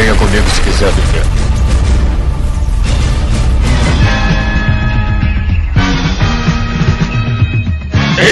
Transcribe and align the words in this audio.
Venha 0.00 0.14
comigo 0.14 0.48
se 0.48 0.62
quiser 0.62 0.90
viver. 0.92 1.26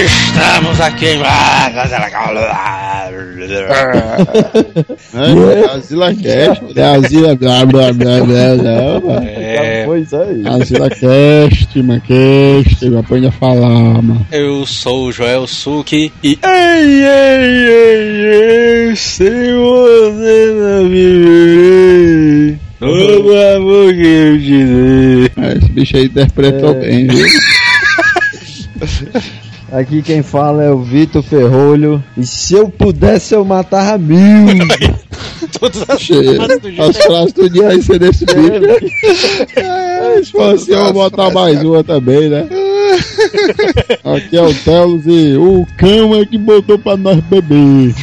Estamos 0.03 0.81
aqui 0.81 1.09
em 1.09 1.19
blá 1.19 1.69
blá. 2.31 3.09
mano. 8.99 9.27
É, 9.27 9.68
Pois 9.89 10.13
aí. 10.13 10.43
Azila 10.45 10.87
Cast, 10.87 11.81
mano, 11.81 11.99
Cast, 12.01 12.95
aprende 12.95 13.25
a 13.25 13.31
falar, 13.31 14.03
mano. 14.03 14.23
eu 14.31 14.63
sou 14.63 15.07
o 15.07 15.11
Joel 15.11 15.47
Suki 15.47 16.13
e. 16.23 16.37
Ei, 16.43 17.03
ei, 17.05 17.65
ei, 17.65 18.89
ei, 18.89 18.95
se 18.95 19.23
você 19.27 20.53
não 20.53 20.87
viver, 20.89 22.59
o 22.81 23.55
amor 23.57 23.91
que 23.95 24.05
eu 24.05 24.37
te 24.39 24.63
dei. 24.63 25.31
Ah, 25.37 25.53
Esse 25.57 25.69
bicho 25.71 25.97
aí 25.97 26.05
interpretou 26.05 26.69
É. 26.69 26.73
bem, 26.81 27.07
viu? 27.07 27.25
Aqui 29.71 30.03
quem 30.03 30.21
fala 30.21 30.63
é 30.63 30.69
o 30.69 30.83
Vitor 30.83 31.23
Ferrolho. 31.23 32.03
E 32.15 32.25
se 32.27 32.53
eu 32.53 32.69
pudesse, 32.69 33.33
eu 33.33 33.43
matava 33.43 33.97
mil. 33.97 34.19
Todas 35.59 35.89
as 35.89 36.05
frases 36.07 36.59
do 36.59 36.81
As 36.81 36.97
frases 36.97 37.33
do 37.33 37.49
dia 37.49 37.67
aí 37.67 37.81
ser 37.81 37.99
desse 37.99 38.25
bicho. 38.25 39.55
É, 39.55 40.23
se 40.23 40.31
for 40.31 40.55
assim, 40.55 40.71
eu 40.71 40.85
vou 40.85 40.93
botar 40.93 41.29
mais 41.31 41.61
uma 41.61 41.83
também, 41.83 42.29
né? 42.29 42.47
Aqui 44.03 44.37
é 44.37 44.41
o 44.41 44.53
Telos 44.53 45.03
e 45.05 45.35
o 45.37 45.65
cão 45.77 46.15
é 46.19 46.25
que 46.25 46.37
botou 46.37 46.79
pra 46.79 46.97
nós 46.97 47.19
beber. 47.25 47.93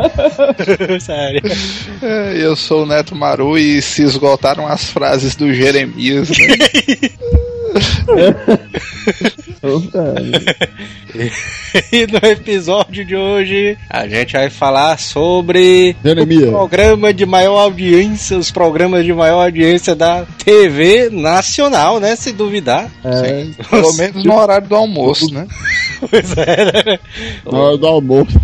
Sério. 1.00 1.40
É, 2.02 2.36
Eu 2.36 2.54
sou 2.54 2.82
o 2.82 2.86
Neto 2.86 3.14
Maru 3.14 3.58
e 3.58 3.80
se 3.82 4.02
esgotaram 4.02 4.66
as 4.66 4.90
frases 4.90 5.34
do 5.34 5.52
Jeremias, 5.52 6.28
né? 6.28 6.36
E 11.92 12.06
no 12.06 12.28
episódio 12.28 13.04
de 13.04 13.14
hoje 13.14 13.76
a 13.88 14.08
gente 14.08 14.32
vai 14.32 14.50
falar 14.50 14.98
sobre 14.98 15.94
Jeremias. 16.04 16.48
o 16.48 16.52
programa 16.52 17.12
de 17.12 17.26
maior 17.26 17.58
audiência, 17.60 18.38
os 18.38 18.50
programas 18.50 19.04
de 19.04 19.12
maior 19.12 19.44
audiência 19.44 19.94
da 19.94 20.24
TV 20.44 21.10
nacional, 21.10 22.00
né? 22.00 22.16
Se 22.16 22.32
duvidar. 22.32 22.90
É, 23.04 23.46
Pelo 23.68 23.92
menos 23.94 24.24
no 24.24 24.34
horário 24.34 24.66
do 24.68 24.74
almoço, 24.74 25.32
né? 25.32 25.46
Pois 26.10 26.34
é, 26.34 26.56
né? 26.86 26.98
Na 27.44 27.58
hora 27.58 27.76
do 27.76 27.86
almoço. 27.86 28.40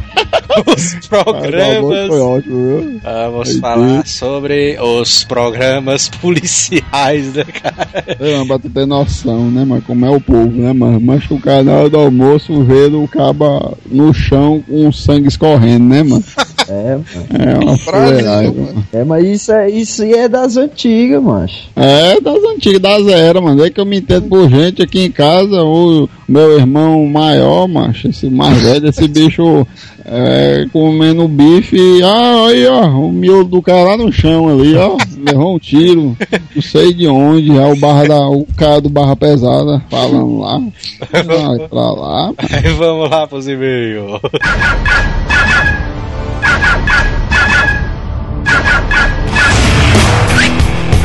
Os 0.67 1.09
programas. 1.09 2.07
foi 2.07 2.21
ótimo, 2.21 2.81
viu? 2.81 3.01
Vamos 3.03 3.51
Meu 3.53 3.61
falar 3.63 3.87
Deus. 4.03 4.11
sobre 4.11 4.79
os 4.79 5.25
programas 5.25 6.07
policiais, 6.21 7.33
né, 7.33 7.45
cara? 7.45 8.05
É, 8.21 8.37
mas 8.45 8.61
pra 8.61 8.71
ter 8.71 8.87
noção, 8.87 9.16
né, 9.25 9.65
mano? 9.65 9.83
Como 9.87 10.05
é 10.05 10.11
o 10.11 10.21
povo, 10.21 10.51
né, 10.51 10.73
mano? 10.73 11.01
Mas 11.01 11.29
o 11.31 11.39
cara 11.39 11.63
na 11.63 11.73
hora 11.73 11.91
do 11.91 11.99
almoço 11.99 12.63
vê 12.65 12.87
o 12.87 13.07
caba 13.09 13.77
no 13.91 14.13
chão 14.13 14.63
com 14.67 14.89
o 14.89 14.93
sangue 14.93 15.29
escorrendo, 15.29 15.85
né, 15.85 16.03
mano? 16.03 16.25
é, 16.69 16.97
mano. 16.97 17.07
É 17.31 17.55
uma 17.55 17.77
Brasil, 17.77 17.79
fuleiragem, 17.79 18.55
mano. 18.55 18.87
é, 18.93 19.05
mas 19.05 19.25
isso, 19.27 19.53
é, 19.53 19.71
isso 19.71 20.03
aí 20.03 20.13
é 20.13 20.29
das 20.29 20.57
antigas, 20.57 21.23
macho. 21.23 21.69
É, 21.77 22.21
das 22.21 22.43
antigas, 22.45 22.81
das 22.81 23.07
eras, 23.07 23.43
mano. 23.43 23.65
É 23.65 23.71
que 23.71 23.81
eu 23.81 23.87
me 23.87 23.99
entendo 23.99 24.29
por 24.29 24.49
gente 24.49 24.83
aqui 24.83 25.01
em 25.05 25.11
casa, 25.11 25.63
o 25.63 26.09
meu 26.29 26.59
irmão 26.59 27.07
maior, 27.07 27.69
macho, 27.69 28.09
esse 28.09 28.29
mais 28.29 28.61
velho, 28.61 28.89
esse 28.89 29.07
bicho 29.09 29.67
é, 30.09 30.67
comendo 30.73 31.27
bife 31.27 31.77
e, 31.77 32.03
ah, 32.03 32.47
aí, 32.47 32.67
ó, 32.67 32.87
o 32.87 33.13
miolo 33.13 33.45
do 33.45 33.61
cara 33.61 33.91
lá 33.91 33.97
no 33.97 34.13
chão 34.13 34.49
ali, 34.49 34.77
ó, 34.77 34.97
levou 35.19 35.57
um 35.57 35.59
tiro, 35.59 36.17
não 36.55 36.63
sei 36.63 36.95
de 36.95 37.09
onde, 37.09 37.57
é 37.57 37.67
o, 37.67 37.75
barra 37.77 38.07
da, 38.07 38.29
o 38.29 38.47
cara 38.57 38.81
do 38.81 38.89
Barra 38.89 39.17
Pesada 39.17 39.83
falando 39.91 40.39
lá, 40.39 40.61
vai 41.11 41.69
pra 41.69 41.91
lá, 41.91 42.33
Aí 42.39 42.73
vamos 42.75 43.11
lá 43.11 43.27
pros 43.27 43.49
e-mails. 43.49 44.21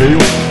E 0.02 0.51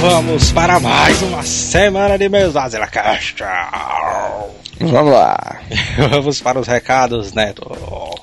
vamos 0.00 0.50
para 0.50 0.80
mais 0.80 1.22
uma 1.22 1.42
semana 1.42 2.18
de 2.18 2.24
e-mails 2.24 2.54
da 2.54 2.68
Zela 2.68 2.86
Caixa. 2.86 3.46
Vamos 4.80 5.12
lá. 5.12 5.60
Vamos 6.10 6.40
para 6.40 6.58
os 6.58 6.66
recados, 6.66 7.34
Neto. 7.34 7.70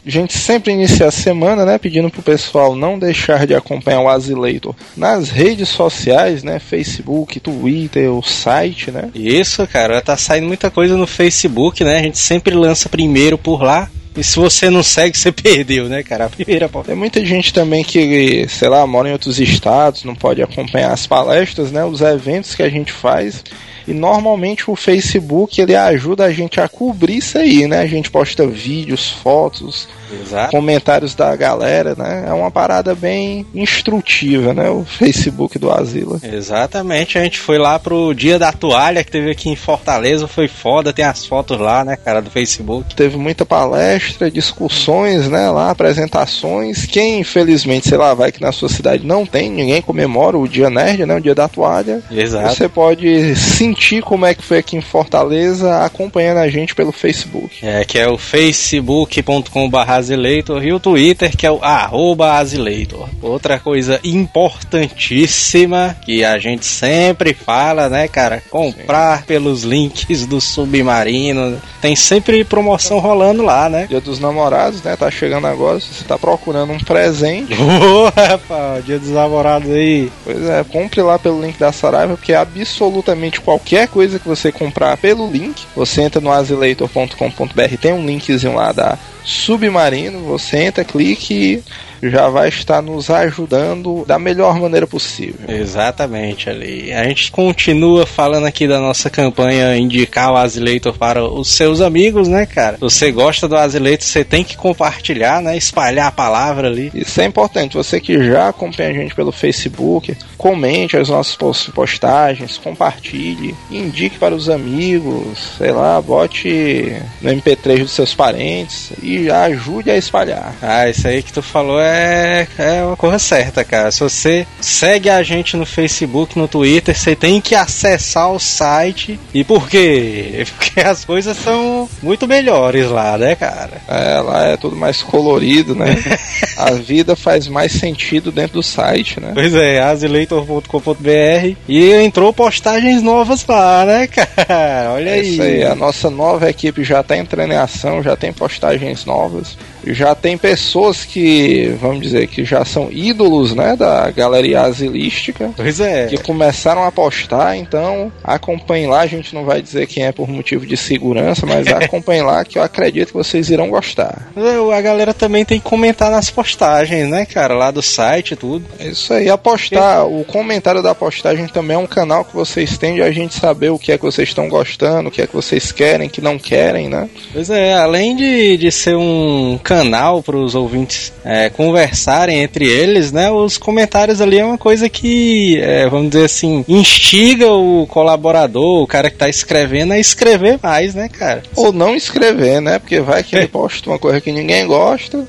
A 0.03 0.09
gente 0.09 0.35
sempre 0.35 0.73
inicia 0.73 1.07
a 1.07 1.11
semana, 1.11 1.63
né, 1.63 1.77
pedindo 1.77 2.09
pro 2.09 2.23
pessoal 2.23 2.75
não 2.75 2.97
deixar 2.97 3.45
de 3.45 3.53
acompanhar 3.53 4.01
o 4.01 4.09
Azileitor 4.09 4.73
nas 4.95 5.29
redes 5.29 5.69
sociais, 5.69 6.41
né, 6.43 6.57
Facebook, 6.57 7.39
Twitter, 7.39 8.11
o 8.11 8.23
site, 8.23 8.89
né. 8.89 9.11
Isso, 9.13 9.67
cara, 9.67 10.01
tá 10.01 10.17
saindo 10.17 10.47
muita 10.47 10.71
coisa 10.71 10.97
no 10.97 11.05
Facebook, 11.05 11.83
né? 11.83 11.99
A 11.99 12.03
gente 12.03 12.17
sempre 12.17 12.55
lança 12.55 12.89
primeiro 12.89 13.37
por 13.37 13.61
lá. 13.61 13.87
E 14.17 14.23
se 14.23 14.35
você 14.35 14.69
não 14.69 14.81
segue, 14.81 15.16
você 15.16 15.31
perdeu, 15.31 15.88
né, 15.88 16.01
cara? 16.01 16.25
A 16.25 16.29
primeira 16.29 16.67
Tem 16.83 16.95
muita 16.95 17.23
gente 17.23 17.53
também 17.53 17.83
que, 17.83 18.47
sei 18.50 18.67
lá, 18.67 18.85
mora 18.88 19.09
em 19.09 19.13
outros 19.13 19.39
estados, 19.39 20.03
não 20.03 20.16
pode 20.16 20.41
acompanhar 20.41 20.91
as 20.91 21.05
palestras, 21.05 21.72
né, 21.72 21.85
os 21.85 22.01
eventos 22.01 22.56
que 22.56 22.63
a 22.63 22.69
gente 22.69 22.91
faz. 22.91 23.44
E 23.88 23.94
normalmente 23.94 24.69
o 24.69 24.75
Facebook 24.75 25.61
ele 25.61 25.75
ajuda 25.75 26.25
a 26.25 26.33
gente 26.33 26.59
a 26.59 26.67
cobrir 26.67 27.17
isso 27.17 27.38
aí, 27.38 27.67
né? 27.67 27.79
A 27.79 27.88
gente 27.88 28.11
posta 28.11 28.45
vídeos, 28.45 29.09
fotos, 29.09 29.88
Exato. 30.12 30.51
comentários 30.51 31.16
da 31.16 31.35
galera, 31.35 31.95
né? 31.97 32.25
É 32.28 32.34
uma 32.34 32.51
parada 32.51 32.95
bem 32.95 33.45
instrutiva, 33.53 34.53
né? 34.53 34.69
O 34.69 34.85
Facebook 34.85 35.57
do 35.59 35.72
Asila. 35.72 36.19
Exatamente, 36.23 37.18
a 37.18 37.23
gente 37.23 37.40
foi 37.40 37.57
lá 37.57 37.78
pro 37.79 38.13
Dia 38.13 38.40
da 38.40 38.51
Toalha 38.51 39.03
que 39.03 39.12
teve 39.12 39.31
aqui 39.31 39.50
em 39.50 39.56
Fortaleza, 39.56 40.28
foi 40.28 40.47
foda, 40.47 40.94
tem 40.94 41.06
as 41.06 41.25
fotos 41.25 41.59
lá, 41.59 41.84
né, 41.84 41.95
cara, 41.95 42.22
do 42.22 42.29
Facebook. 42.29 42.95
Teve 42.95 43.18
muita 43.18 43.45
palestra, 43.45 44.31
discussões, 44.31 45.28
né? 45.29 45.50
Lá, 45.50 45.72
apresentações. 45.72 46.85
Quem, 46.85 47.19
infelizmente, 47.19 47.89
sei 47.89 47.97
lá, 47.97 48.13
vai 48.13 48.31
que 48.31 48.41
na 48.41 48.51
sua 48.51 48.69
cidade 48.69 49.06
não 49.06 49.25
tem, 49.25 49.50
ninguém 49.50 49.81
comemora 49.81 50.38
o 50.38 50.47
Dia 50.47 50.69
Nerd, 50.69 51.06
né? 51.06 51.16
O 51.16 51.22
Dia 51.22 51.35
da 51.35 51.47
Toalha. 51.47 52.01
Exato. 52.12 52.56
Você 52.56 52.69
pode 52.69 53.35
sentir 53.35 54.01
como 54.01 54.25
é 54.25 54.34
que 54.34 54.44
foi 54.44 54.59
aqui 54.59 54.78
em 54.78 54.81
Fortaleza 54.81 55.84
acompanhando 55.84 56.38
a 56.38 56.50
gente 56.50 56.75
pelo 56.75 56.91
Facebook. 56.91 57.66
É, 57.66 57.84
que 57.84 57.97
é 57.97 58.07
o 58.07 58.18
facebook.com.br 58.18 59.96
Azileitor 59.97 60.63
e 60.63 60.71
o 60.73 60.79
Twitter, 60.79 61.35
que 61.35 61.45
é 61.45 61.51
o 61.51 61.63
arroba 61.63 62.33
Azileitor. 62.33 63.07
Outra 63.21 63.59
coisa 63.59 63.99
importantíssima 64.03 65.95
que 66.05 66.23
a 66.23 66.37
gente 66.39 66.65
sempre 66.65 67.33
fala, 67.33 67.89
né, 67.89 68.07
cara? 68.07 68.41
Comprar 68.49 69.23
pelos 69.23 69.63
links 69.63 70.25
do 70.25 70.39
Submarino. 70.39 71.61
Tem 71.81 71.95
sempre 71.95 72.43
promoção 72.43 72.99
rolando 72.99 73.43
lá, 73.43 73.69
né? 73.69 73.87
Dia 73.87 74.01
dos 74.01 74.19
namorados, 74.19 74.81
né? 74.83 74.95
Tá 74.95 75.09
chegando 75.11 75.47
agora. 75.47 75.79
Se 75.79 75.87
você 75.93 76.03
tá 76.03 76.17
procurando 76.17 76.71
um 76.73 76.79
presente, 76.79 77.53
Ô, 77.59 78.05
rapaz, 78.05 78.85
dia 78.85 78.99
dos 78.99 79.09
namorados 79.09 79.69
aí. 79.69 80.11
pois 80.23 80.43
é, 80.43 80.63
compre 80.63 81.01
lá 81.01 81.19
pelo 81.19 81.41
link 81.41 81.57
da 81.57 81.71
Saraiva, 81.71 82.15
porque 82.15 82.33
absolutamente 82.33 83.41
qualquer 83.41 83.87
coisa 83.87 84.19
que 84.19 84.27
você 84.27 84.51
comprar 84.51 84.97
pelo 84.97 85.29
link, 85.29 85.63
você 85.75 86.01
entra 86.01 86.21
no 86.21 86.31
azileitor.com.br, 86.31 87.77
tem 87.81 87.93
um 87.93 88.05
linkzinho 88.05 88.55
lá 88.55 88.71
da 88.71 88.97
Submarino, 89.27 90.21
você 90.21 90.59
entra, 90.59 90.85
clique 90.85 91.33
e 91.33 91.63
já 92.01 92.29
vai 92.29 92.49
estar 92.49 92.81
nos 92.81 93.09
ajudando 93.09 94.05
da 94.05 94.17
melhor 94.19 94.59
maneira 94.59 94.85
possível. 94.87 95.47
Exatamente 95.47 96.49
ali. 96.49 96.91
A 96.93 97.03
gente 97.03 97.31
continua 97.31 98.05
falando 98.05 98.45
aqui 98.45 98.67
da 98.67 98.79
nossa 98.79 99.09
campanha 99.09 99.75
indicar 99.77 100.31
o 100.31 100.35
Azileitor 100.37 100.93
para 100.97 101.23
os 101.23 101.49
seus 101.49 101.81
amigos, 101.81 102.27
né, 102.27 102.45
cara? 102.45 102.77
Você 102.79 103.11
gosta 103.11 103.47
do 103.47 103.55
Azileitor, 103.55 104.05
você 104.05 104.23
tem 104.23 104.44
que 104.44 104.57
compartilhar, 104.57 105.41
né? 105.41 105.55
Espalhar 105.57 106.07
a 106.07 106.11
palavra 106.11 106.67
ali. 106.67 106.91
Isso 106.94 107.19
é 107.21 107.25
importante. 107.25 107.75
Você 107.77 108.00
que 108.00 108.23
já 108.23 108.50
acompanha 108.50 108.89
a 108.89 108.93
gente 108.93 109.15
pelo 109.15 109.31
Facebook, 109.31 110.15
comente 110.38 110.97
as 110.97 111.09
nossas 111.09 111.35
pos- 111.35 111.69
postagens, 111.73 112.57
compartilhe, 112.57 113.55
indique 113.71 114.17
para 114.17 114.35
os 114.35 114.50
amigos, 114.50 115.53
sei 115.57 115.71
lá, 115.71 116.01
bote 116.01 116.95
no 117.21 117.29
MP3 117.31 117.79
dos 117.79 117.91
seus 117.91 118.13
parentes 118.13 118.91
e 119.01 119.29
ajude 119.29 119.89
a 119.89 119.97
espalhar. 119.97 120.55
Ah, 120.61 120.89
isso 120.89 121.07
aí 121.07 121.21
que 121.23 121.33
tu 121.33 121.41
falou 121.41 121.79
é, 121.79 121.87
é 121.88 122.84
uma 122.84 122.95
coisa 122.98 123.19
certa, 123.19 123.63
cara. 123.63 123.92
Se 123.92 124.00
você 124.01 124.45
segue 124.60 125.10
a 125.10 125.22
gente 125.24 125.56
no 125.57 125.66
Facebook, 125.66 126.38
no 126.38 126.48
Twitter, 126.48 126.98
você 126.98 127.16
tem 127.16 127.39
que 127.42 127.56
acessar 127.56 128.31
o 128.31 128.39
site. 128.39 129.19
E 129.34 129.44
por 129.44 129.69
quê? 129.69 130.45
Porque 130.57 130.80
as 130.80 131.06
coisas 131.06 131.38
são 131.38 131.89
muito 132.01 132.28
melhores 132.28 132.89
lá, 132.89 133.18
né, 133.18 133.36
cara? 133.36 133.81
É, 133.88 134.19
lá 134.19 134.48
é 134.48 134.57
tudo 134.57 134.75
mais 134.75 135.01
colorido, 135.01 135.75
né? 135.75 135.95
a 136.57 136.72
vida 136.72 137.16
faz 137.16 137.48
mais 137.48 137.72
sentido 137.72 138.31
dentro 138.31 138.54
do 138.54 138.63
site, 138.63 139.19
né? 139.19 139.31
Pois 139.34 139.54
é, 139.54 139.80
azileitor.com.br 139.81 141.56
e 141.68 141.92
entrou 141.94 142.34
postagens 142.34 143.01
novas 143.01 143.45
lá, 143.45 143.86
né, 143.86 144.07
cara? 144.12 144.92
Olha 144.94 145.10
É 145.10 145.13
aí. 145.13 145.34
isso 145.34 145.42
aí, 145.42 145.63
a 145.63 145.75
nossa 145.75 146.10
nova 146.10 146.50
equipe 146.50 146.84
já 146.84 147.01
está 147.01 147.18
entrando 147.18 147.51
em 147.54 147.57
ação, 147.57 148.01
já 148.01 148.16
tem 148.16 148.31
postagens 148.34 149.06
novas. 149.06 149.57
Já 149.94 150.16
tem 150.16 150.38
pessoas 150.38 151.06
que, 151.06 151.75
vamos 151.80 152.01
dizer, 152.01 152.28
que 152.28 152.44
já 152.44 152.63
são 152.66 152.89
ídolos, 152.92 153.54
né, 153.54 153.75
da 153.75 154.10
galeria 154.12 154.62
asilística. 154.62 155.51
Pois 155.56 155.80
é. 155.80 156.07
Que 156.07 156.18
começaram 156.18 156.84
a 156.84 156.92
postar, 156.92 157.56
então 157.56 158.12
acompanhem 158.24 158.88
lá, 158.88 159.01
a 159.01 159.07
gente 159.07 159.34
não 159.34 159.45
vai 159.45 159.62
dizer 159.62 159.88
quem 159.88 160.06
é 160.06 160.12
por 160.12 160.28
motivo 160.28 160.66
de 160.66 160.78
segurança, 160.78 161.45
mas 161.45 161.68
acompanhem 161.72 162.24
lá 162.24 162.44
que 162.44 162.57
eu 162.57 162.63
acredito 162.63 163.07
que 163.07 163.13
vocês 163.13 163.50
irão 163.50 163.69
gostar. 163.69 164.31
A 164.74 164.81
galera 164.81 165.13
também 165.13 165.45
tem 165.45 165.60
que 165.60 165.66
comentar 165.66 166.12
nas 166.12 166.30
postagens, 166.30 167.10
né, 167.10 167.25
cara, 167.25 167.54
lá 167.54 167.72
do 167.72 167.81
site 167.81 168.31
e 168.31 168.36
tudo. 168.36 168.66
É 168.80 168.88
isso 168.88 169.13
aí, 169.13 169.30
apostar, 169.30 170.06
o 170.06 170.24
comentário 170.24 170.81
da 170.81 170.94
postagem 170.94 171.48
também 171.48 171.75
é 171.75 171.80
um 171.80 171.88
canal 171.88 172.24
que 172.25 172.36
vocês 172.36 172.78
têm 172.78 172.95
de 172.95 173.01
a 173.01 173.12
gente 173.12 173.36
saber 173.36 173.69
o 173.69 173.80
que 173.80 173.92
é 173.92 173.98
que 173.98 174.04
vocês 174.04 174.30
estão 174.30 174.48
gostando, 174.48 175.10
o 175.10 175.12
que 175.12 175.22
é 175.22 175.28
que 175.28 175.34
vocês 175.34 175.72
querem, 175.72 176.10
que 176.10 176.22
não 176.22 176.38
querem, 176.38 176.88
né? 176.88 177.10
Pois 177.34 177.50
é, 177.50 177.74
além 177.74 178.16
de, 178.16 178.57
de 178.57 178.72
ser 178.72 178.95
um 178.95 179.60
canal 179.63 179.76
para 180.24 180.38
os 180.38 180.56
ouvintes 180.56 181.12
é, 181.24 181.50
conversarem 181.50 182.41
entre 182.41 182.65
eles, 182.65 183.12
né? 183.12 183.29
Os 183.29 183.57
comentários 183.57 184.21
ali 184.21 184.39
é 184.39 184.45
uma 184.45 184.57
coisa 184.57 184.89
que, 184.89 185.59
é, 185.62 185.88
vamos 185.88 186.12
dizer 186.12 186.25
assim, 186.25 186.63
instiga 186.68 187.51
o 187.51 187.85
colaborador, 187.88 188.83
o 188.83 188.88
cara 188.88 189.09
que 189.09 189.18
tá 189.18 189.29
escrevendo, 189.29 189.94
a 189.94 190.00
escrever 190.00 190.59
mais, 190.62 190.95
né, 190.95 191.09
cara? 191.09 191.44
Ou 191.56 191.71
não 191.71 191.95
escrever, 191.95 192.62
né? 192.62 192.79
Porque 192.79 193.00
vai 193.00 193.24
que 193.24 193.35
ele 193.35 193.47
posta 193.47 193.89
uma 193.89 194.00
coisa 194.00 194.21
que 194.21 194.31
ninguém 194.31 194.65
gosta, 194.65 195.25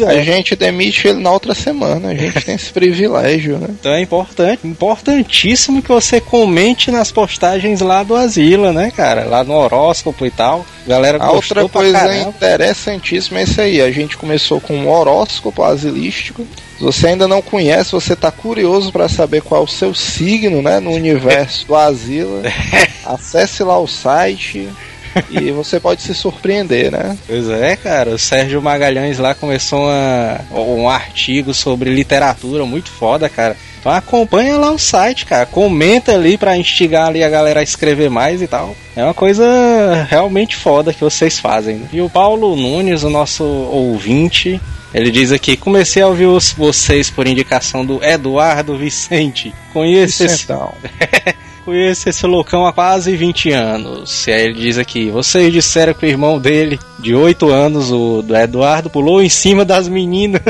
é. 0.00 0.04
a 0.10 0.22
gente 0.22 0.54
demite 0.54 1.08
ele 1.08 1.20
na 1.20 1.30
outra 1.30 1.54
semana. 1.54 2.10
A 2.10 2.14
gente 2.14 2.44
tem 2.44 2.54
esse 2.54 2.72
privilégio, 2.72 3.58
né? 3.58 3.68
Então 3.70 3.92
é 3.92 4.00
importante, 4.00 4.66
importantíssimo 4.66 5.82
que 5.82 5.88
você 5.88 6.20
comente 6.20 6.90
nas 6.90 7.10
postagens 7.10 7.80
lá 7.80 8.02
do 8.02 8.14
Asila, 8.14 8.72
né, 8.72 8.92
cara? 8.94 9.24
Lá 9.24 9.44
no 9.44 9.54
horóscopo 9.54 10.26
e 10.26 10.30
tal. 10.30 10.64
Galera 10.86 11.18
a 11.22 11.32
outra 11.32 11.68
coisa 11.68 12.16
interessantíssima 12.16 13.40
é 13.40 13.42
isso 13.42 13.60
aí. 13.60 13.80
A 13.80 13.87
gente 13.90 14.16
começou 14.16 14.60
com 14.60 14.76
um 14.76 14.88
horóscopo 14.88 15.62
asilístico. 15.62 16.46
Se 16.76 16.82
você 16.84 17.08
ainda 17.08 17.26
não 17.26 17.42
conhece, 17.42 17.92
você 17.92 18.12
está 18.12 18.30
curioso 18.30 18.92
para 18.92 19.08
saber 19.08 19.42
qual 19.42 19.62
é 19.62 19.64
o 19.64 19.68
seu 19.68 19.94
signo, 19.94 20.62
né, 20.62 20.78
no 20.80 20.92
universo 20.92 21.66
do 21.66 21.74
Asila, 21.74 22.42
acesse 23.04 23.62
lá 23.62 23.78
o 23.78 23.86
site, 23.86 24.68
e 25.30 25.50
você 25.50 25.80
pode 25.80 26.02
se 26.02 26.14
surpreender, 26.14 26.90
né? 26.90 27.16
Pois 27.26 27.48
é, 27.48 27.76
cara. 27.76 28.10
O 28.10 28.18
Sérgio 28.18 28.62
Magalhães 28.62 29.18
lá 29.18 29.34
começou 29.34 29.80
uma, 29.80 30.40
um 30.52 30.88
artigo 30.88 31.52
sobre 31.52 31.90
literatura 31.90 32.64
muito 32.64 32.90
foda, 32.90 33.28
cara. 33.28 33.56
Então 33.78 33.92
acompanha 33.92 34.56
lá 34.56 34.70
o 34.70 34.78
site, 34.78 35.24
cara. 35.24 35.46
Comenta 35.46 36.12
ali 36.12 36.36
para 36.36 36.56
instigar 36.56 37.08
ali 37.08 37.22
a 37.22 37.28
galera 37.28 37.60
a 37.60 37.62
escrever 37.62 38.10
mais 38.10 38.42
e 38.42 38.46
tal. 38.46 38.76
É 38.96 39.04
uma 39.04 39.14
coisa 39.14 40.06
realmente 40.10 40.56
foda 40.56 40.92
que 40.92 41.00
vocês 41.00 41.38
fazem. 41.38 41.76
Né? 41.76 41.88
E 41.92 42.00
o 42.00 42.10
Paulo 42.10 42.56
Nunes, 42.56 43.02
o 43.02 43.10
nosso 43.10 43.44
ouvinte, 43.44 44.60
ele 44.92 45.10
diz 45.10 45.32
aqui: 45.32 45.56
comecei 45.56 46.02
a 46.02 46.08
ouvir 46.08 46.26
vocês 46.56 47.10
por 47.10 47.26
indicação 47.26 47.84
do 47.84 48.02
Eduardo 48.02 48.76
Vicente. 48.76 49.54
Conheço 49.72 50.24
esse. 50.24 50.46
Conheço 51.68 52.08
esse 52.08 52.26
loucão 52.26 52.64
há 52.64 52.72
quase 52.72 53.14
20 53.14 53.50
anos. 53.50 54.26
E 54.26 54.32
aí 54.32 54.44
ele 54.46 54.54
diz 54.54 54.78
aqui: 54.78 55.10
vocês 55.10 55.52
disseram 55.52 55.92
que 55.92 56.06
o 56.06 56.08
irmão 56.08 56.38
dele, 56.38 56.78
de 56.98 57.14
8 57.14 57.46
anos, 57.50 57.92
o 57.92 58.22
do 58.22 58.34
Eduardo, 58.34 58.88
pulou 58.88 59.22
em 59.22 59.28
cima 59.28 59.66
das 59.66 59.86
meninas. 59.86 60.40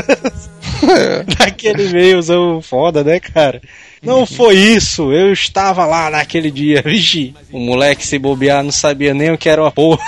naquele 1.37 1.89
meio 1.89 2.21
foda, 2.61 3.03
né, 3.03 3.19
cara? 3.19 3.61
Não 4.01 4.25
foi 4.25 4.55
isso, 4.55 5.11
eu 5.11 5.33
estava 5.33 5.85
lá 5.85 6.09
naquele 6.09 6.49
dia, 6.49 6.81
vixi. 6.81 7.33
O 7.51 7.59
moleque 7.59 8.07
se 8.07 8.17
bobear 8.17 8.63
não 8.63 8.71
sabia 8.71 9.13
nem 9.13 9.29
o 9.29 9.37
que 9.37 9.49
era 9.49 9.61
uma 9.61 9.73
porra. 9.73 10.01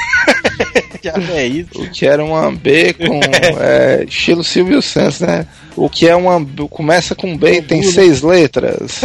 Já 1.04 1.14
é 1.34 1.46
isso. 1.46 1.72
O 1.76 1.90
que 1.90 2.06
era 2.06 2.24
um 2.24 2.56
B 2.56 2.94
com 2.94 3.20
é, 3.60 4.06
estilo 4.08 4.46
Silvio 4.46 4.82
Santos, 4.82 5.20
né? 5.20 5.46
O 5.76 5.90
que 5.90 6.08
é 6.08 6.16
um 6.16 6.46
começa 6.70 7.14
com 7.16 7.36
B 7.36 7.58
e 7.58 7.62
tem 7.62 7.84
seis 7.84 8.22
letras. 8.22 9.02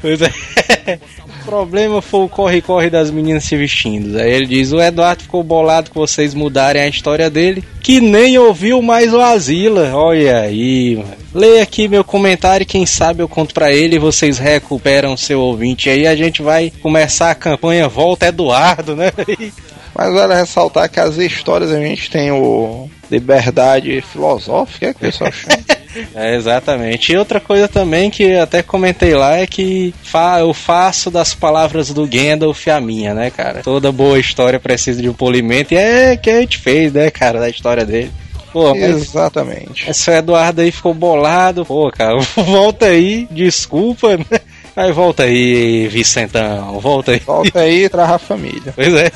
Pois 0.00 0.20
é 0.22 0.30
problema 1.46 2.02
foi 2.02 2.24
o 2.24 2.28
corre-corre 2.28 2.90
das 2.90 3.10
meninas 3.10 3.44
se 3.44 3.56
vestindo. 3.56 4.18
Aí 4.18 4.30
ele 4.30 4.46
diz: 4.46 4.72
O 4.72 4.80
Eduardo 4.80 5.22
ficou 5.22 5.42
bolado 5.42 5.90
com 5.90 6.00
vocês 6.00 6.34
mudarem 6.34 6.82
a 6.82 6.88
história 6.88 7.30
dele, 7.30 7.64
que 7.80 8.00
nem 8.00 8.36
ouviu 8.36 8.82
mais 8.82 9.14
o 9.14 9.20
Asila. 9.20 9.92
Olha 9.94 10.40
aí, 10.40 10.96
mano. 10.96 11.14
Leia 11.32 11.62
aqui 11.62 11.86
meu 11.86 12.02
comentário, 12.02 12.66
quem 12.66 12.84
sabe 12.84 13.22
eu 13.22 13.28
conto 13.28 13.54
para 13.54 13.72
ele 13.72 13.96
e 13.96 14.00
vocês 14.00 14.38
recuperam 14.38 15.16
seu 15.16 15.40
ouvinte. 15.40 15.88
Aí 15.88 16.06
a 16.06 16.16
gente 16.16 16.42
vai 16.42 16.72
começar 16.82 17.30
a 17.30 17.34
campanha 17.34 17.88
Volta 17.88 18.26
Eduardo, 18.26 18.96
né? 18.96 19.12
Mas 19.94 20.12
vale 20.12 20.34
ressaltar 20.34 20.90
que 20.90 21.00
as 21.00 21.16
histórias 21.16 21.70
a 21.70 21.80
gente 21.80 22.10
tem 22.10 22.30
o 22.30 22.90
liberdade 23.10 24.02
filosófica, 24.02 24.88
é 24.88 24.92
que 24.92 24.98
o 24.98 25.00
pessoal 25.00 25.32
chama. 25.32 25.75
É, 26.14 26.34
exatamente. 26.34 27.12
E 27.12 27.16
outra 27.16 27.40
coisa 27.40 27.68
também 27.68 28.10
que 28.10 28.34
até 28.34 28.62
comentei 28.62 29.14
lá 29.14 29.36
é 29.36 29.46
que 29.46 29.94
fa 30.02 30.40
eu 30.40 30.52
faço 30.52 31.10
das 31.10 31.34
palavras 31.34 31.92
do 31.92 32.06
Gandalf 32.06 32.66
a 32.68 32.80
minha, 32.80 33.14
né, 33.14 33.30
cara? 33.30 33.62
Toda 33.62 33.92
boa 33.92 34.18
história 34.18 34.60
precisa 34.60 35.00
de 35.00 35.08
um 35.08 35.14
polimento 35.14 35.74
e 35.74 35.76
é 35.76 36.16
que 36.16 36.30
a 36.30 36.40
gente 36.40 36.58
fez, 36.58 36.92
né, 36.92 37.10
cara, 37.10 37.40
da 37.40 37.48
história 37.48 37.84
dele. 37.84 38.10
Pô, 38.52 38.74
Exatamente. 38.74 39.90
Esse 39.90 40.10
Eduardo 40.10 40.62
aí 40.62 40.72
ficou 40.72 40.94
bolado. 40.94 41.66
Pô, 41.66 41.90
cara, 41.90 42.18
volta 42.34 42.86
aí, 42.86 43.28
desculpa, 43.30 44.16
né? 44.16 44.40
Aí 44.74 44.92
volta 44.92 45.22
aí, 45.22 45.88
Vicentão, 45.88 46.78
volta 46.80 47.12
aí. 47.12 47.18
Volta 47.18 47.60
aí 47.60 47.84
e 47.84 47.88
traz 47.88 48.10
a 48.10 48.18
família. 48.18 48.72
Pois 48.74 48.94
é. 48.94 49.10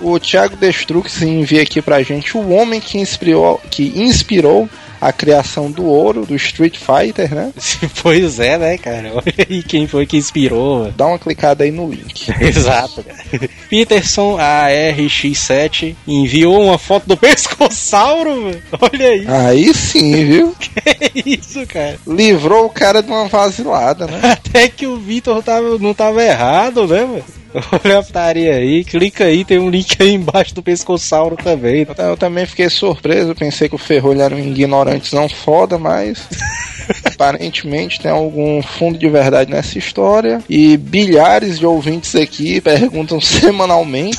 o 0.00 0.18
Thiago 0.18 0.56
Destrux 0.56 1.20
envia 1.22 1.62
aqui 1.62 1.82
pra 1.82 2.02
gente 2.02 2.36
o 2.36 2.50
homem 2.50 2.80
que 2.80 2.98
inspirou, 2.98 3.60
que 3.70 3.92
inspirou 3.96 4.68
a 5.04 5.12
criação 5.12 5.70
do 5.70 5.84
ouro 5.84 6.24
do 6.24 6.34
Street 6.34 6.78
Fighter, 6.78 7.34
né? 7.34 7.52
pois 8.02 8.40
é, 8.40 8.56
né, 8.56 8.78
cara? 8.78 9.12
Olha 9.12 9.46
aí 9.50 9.62
quem 9.62 9.86
foi 9.86 10.06
que 10.06 10.16
inspirou. 10.16 10.90
Dá 10.96 11.06
uma 11.06 11.18
clicada 11.18 11.62
aí 11.62 11.70
no 11.70 11.90
link. 11.90 12.32
Exato, 12.40 13.04
cara. 13.04 13.50
Peterson 13.68 14.38
ARX7 14.38 15.94
enviou 16.08 16.64
uma 16.64 16.78
foto 16.78 17.06
do 17.06 17.18
pescossauro, 17.18 18.44
velho. 18.44 18.62
Olha 18.80 19.08
aí. 19.08 19.26
Aí 19.28 19.74
sim, 19.74 20.24
viu? 20.24 20.56
que 20.58 21.28
isso, 21.28 21.66
cara? 21.66 21.98
Livrou 22.06 22.64
o 22.64 22.70
cara 22.70 23.02
de 23.02 23.10
uma 23.10 23.28
vasilada, 23.28 24.06
né? 24.06 24.20
Até 24.22 24.68
que 24.68 24.86
o 24.86 24.96
Vitor 24.96 25.42
tava, 25.42 25.78
não 25.78 25.92
tava 25.92 26.24
errado, 26.24 26.86
né, 26.86 27.04
velho? 27.04 27.24
Olha 27.84 27.98
a 27.98 28.02
putaria 28.02 28.54
aí, 28.54 28.84
clica 28.84 29.24
aí, 29.24 29.44
tem 29.44 29.58
um 29.58 29.70
link 29.70 29.96
aí 30.00 30.12
embaixo 30.12 30.54
do 30.54 30.62
pescossauro 30.62 31.36
também. 31.36 31.86
Eu 31.96 32.16
também 32.16 32.46
fiquei 32.46 32.68
surpreso, 32.68 33.34
pensei 33.34 33.68
que 33.68 33.74
o 33.74 33.78
Ferrolho 33.78 34.20
era 34.20 34.34
um 34.34 34.38
ignorante 34.38 35.14
não 35.14 35.28
foda, 35.28 35.78
mas 35.78 36.26
aparentemente 37.04 38.00
tem 38.00 38.10
algum 38.10 38.60
fundo 38.62 38.98
de 38.98 39.08
verdade 39.08 39.50
nessa 39.50 39.78
história. 39.78 40.42
E 40.48 40.76
bilhares 40.76 41.58
de 41.58 41.66
ouvintes 41.66 42.14
aqui 42.16 42.60
perguntam 42.60 43.20
semanalmente. 43.22 44.18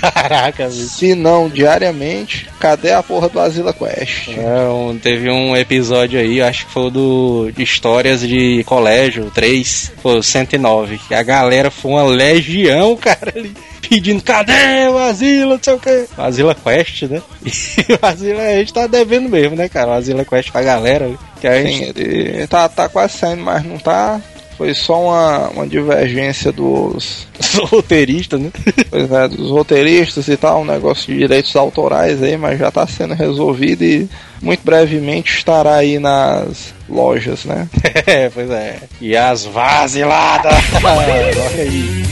Caraca, 0.00 0.70
Se 0.70 1.14
não 1.14 1.48
diariamente, 1.48 2.48
cadê 2.58 2.92
a 2.92 3.02
porra 3.02 3.28
do 3.28 3.40
Asila 3.40 3.72
Quest? 3.72 4.28
É, 4.28 4.68
um, 4.68 4.98
teve 4.98 5.30
um 5.30 5.56
episódio 5.56 6.18
aí, 6.18 6.40
acho 6.40 6.66
que 6.66 6.72
foi 6.72 6.84
o 6.84 6.90
do 6.90 7.50
de 7.54 7.62
Histórias 7.62 8.20
de 8.20 8.62
Colégio 8.64 9.30
3, 9.30 9.92
foi 10.02 10.18
o 10.18 10.22
109, 10.22 10.98
que 11.08 11.14
a 11.14 11.22
galera 11.22 11.70
foi 11.70 11.92
uma 11.92 12.04
legião, 12.04 12.96
cara, 13.00 13.32
ali 13.34 13.54
pedindo, 13.88 14.22
cadê 14.22 14.88
o 14.88 14.96
Asila, 14.96 15.54
não 15.54 15.62
sei 15.62 15.74
o 15.74 15.78
que. 15.78 16.06
Asila 16.16 16.54
Quest, 16.54 17.02
né? 17.02 17.22
E 17.44 17.92
o 17.92 17.98
Asila 18.00 18.42
a 18.42 18.58
gente 18.58 18.72
tá 18.72 18.86
devendo 18.86 19.28
mesmo, 19.28 19.56
né, 19.56 19.68
cara? 19.68 19.90
O 19.90 19.94
Asila 19.94 20.24
Quest 20.24 20.50
pra 20.50 20.62
galera. 20.62 21.10
Que 21.40 21.46
a 21.46 21.62
gente... 21.62 21.84
Sim, 21.86 21.92
ele 21.96 22.46
tá, 22.46 22.68
tá 22.68 22.88
quase 22.88 23.18
saindo, 23.18 23.42
mas 23.42 23.64
não 23.64 23.78
tá 23.78 24.20
foi 24.62 24.74
só 24.74 25.02
uma, 25.02 25.48
uma 25.48 25.66
divergência 25.66 26.52
dos... 26.52 27.26
dos 27.36 27.54
roteiristas, 27.68 28.40
né? 28.40 28.52
Pois 28.88 29.10
é, 29.10 29.28
dos 29.28 29.50
roteiristas 29.50 30.28
e 30.28 30.36
tal, 30.36 30.62
um 30.62 30.64
negócio 30.64 31.12
de 31.12 31.18
direitos 31.18 31.56
autorais 31.56 32.22
aí, 32.22 32.36
mas 32.36 32.60
já 32.60 32.68
está 32.68 32.86
sendo 32.86 33.14
resolvido 33.14 33.82
e 33.82 34.08
muito 34.40 34.60
brevemente 34.64 35.36
estará 35.36 35.74
aí 35.74 35.98
nas 35.98 36.72
lojas, 36.88 37.44
né? 37.44 37.68
É, 38.06 38.28
pois 38.30 38.50
é. 38.50 38.78
E 39.00 39.16
as 39.16 39.44
vaziladas! 39.44 40.54
Olha 40.82 41.60
aí 41.60 42.02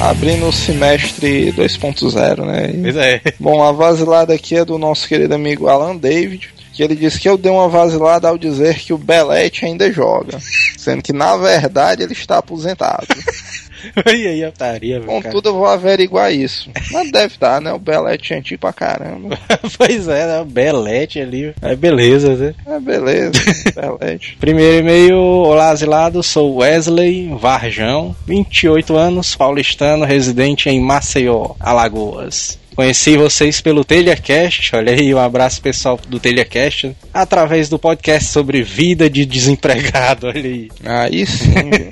abrindo 0.00 0.46
o 0.46 0.52
semestre 0.52 1.52
2.0, 1.52 2.44
né? 2.44 2.70
Pois 2.82 2.96
é. 2.96 3.20
Bom, 3.38 3.62
a 3.62 3.72
vasilada 3.72 4.34
aqui 4.34 4.56
é 4.56 4.64
do 4.64 4.78
nosso 4.78 5.06
querido 5.08 5.34
amigo 5.34 5.68
Alan 5.68 5.96
David, 5.96 6.50
que 6.80 6.84
ele 6.84 6.96
disse 6.96 7.20
que 7.20 7.28
eu 7.28 7.36
dei 7.36 7.52
uma 7.52 7.68
vasilada 7.68 8.26
ao 8.26 8.38
dizer 8.38 8.78
que 8.78 8.94
o 8.94 8.96
Belete 8.96 9.66
ainda 9.66 9.92
joga, 9.92 10.38
sendo 10.78 11.02
que 11.02 11.12
na 11.12 11.36
verdade 11.36 12.02
ele 12.02 12.14
está 12.14 12.38
aposentado. 12.38 13.06
e 14.16 14.26
aí, 14.26 14.42
otaria, 14.46 14.98
Contudo, 15.00 15.50
eu 15.50 15.54
vou 15.54 15.66
averiguar 15.66 16.32
isso. 16.32 16.70
Mas 16.90 17.12
deve 17.12 17.34
estar, 17.34 17.60
né? 17.60 17.70
O 17.70 17.78
Belete 17.78 18.32
é 18.32 18.38
antigo 18.38 18.62
pra 18.62 18.72
caramba. 18.72 19.38
pois 19.76 20.08
é, 20.08 20.26
né? 20.26 20.40
O 20.40 20.46
Belete 20.46 21.20
ali. 21.20 21.54
É 21.60 21.76
beleza, 21.76 22.34
né? 22.34 22.54
É 22.66 22.80
beleza, 22.80 23.32
Belete. 23.76 24.38
Primeiro 24.40 24.78
e-mail, 24.78 25.18
olá 25.18 25.70
asilado, 25.72 26.22
sou 26.22 26.56
Wesley 26.56 27.28
Varjão, 27.38 28.16
28 28.26 28.96
anos, 28.96 29.36
paulistano, 29.36 30.06
residente 30.06 30.70
em 30.70 30.80
Maceió, 30.80 31.50
Alagoas. 31.60 32.59
Conheci 32.74 33.16
vocês 33.16 33.60
pelo 33.60 33.84
TelhaCast, 33.84 34.74
olha 34.74 34.92
aí, 34.92 35.14
um 35.14 35.18
abraço 35.18 35.60
pessoal 35.60 35.98
do 36.08 36.18
TelhaCast, 36.18 36.96
através 37.12 37.68
do 37.68 37.78
podcast 37.78 38.30
sobre 38.30 38.62
vida 38.62 39.10
de 39.10 39.26
desempregado, 39.26 40.28
olha 40.28 40.40
aí. 40.40 40.68
Aí 40.84 41.26
sim. 41.26 41.90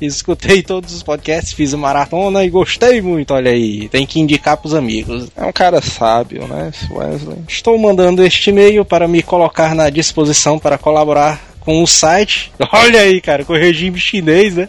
Escutei 0.00 0.62
todos 0.62 0.94
os 0.94 1.02
podcasts, 1.02 1.52
fiz 1.52 1.72
uma 1.72 1.88
maratona 1.88 2.44
e 2.44 2.50
gostei 2.50 3.00
muito, 3.00 3.34
olha 3.34 3.50
aí. 3.50 3.88
Tem 3.88 4.06
que 4.06 4.20
indicar 4.20 4.56
pros 4.56 4.74
amigos. 4.74 5.28
é 5.36 5.44
um 5.44 5.52
cara 5.52 5.80
sábio, 5.82 6.46
né, 6.46 6.70
Wesley? 6.90 7.38
Estou 7.48 7.76
mandando 7.78 8.24
este 8.24 8.50
e-mail 8.50 8.84
para 8.84 9.06
me 9.06 9.22
colocar 9.22 9.74
na 9.74 9.90
disposição 9.90 10.58
para 10.58 10.78
colaborar 10.78 11.53
com 11.64 11.82
o 11.82 11.86
site. 11.86 12.52
Olha 12.72 13.00
aí, 13.00 13.20
cara, 13.20 13.44
com 13.44 13.52
o 13.52 13.58
regime 13.58 13.98
chinês, 13.98 14.54
né? 14.54 14.68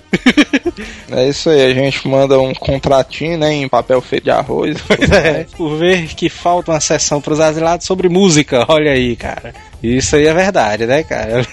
É 1.11 1.27
isso 1.27 1.49
aí, 1.49 1.65
a 1.65 1.73
gente 1.73 2.07
manda 2.07 2.39
um 2.39 2.53
contratinho, 2.53 3.37
né, 3.37 3.53
em 3.53 3.67
papel 3.69 4.01
feito 4.01 4.23
de 4.25 4.31
arroz. 4.31 4.77
É, 5.11 5.45
por 5.55 5.77
ver 5.77 6.07
que 6.07 6.29
falta 6.29 6.71
uma 6.71 6.79
sessão 6.79 7.21
pros 7.21 7.39
asilados 7.39 7.85
sobre 7.85 8.09
música, 8.09 8.65
olha 8.67 8.91
aí, 8.91 9.15
cara. 9.15 9.53
Isso 9.83 10.15
aí 10.15 10.25
é 10.25 10.33
verdade, 10.33 10.85
né, 10.85 11.03
cara? 11.03 11.45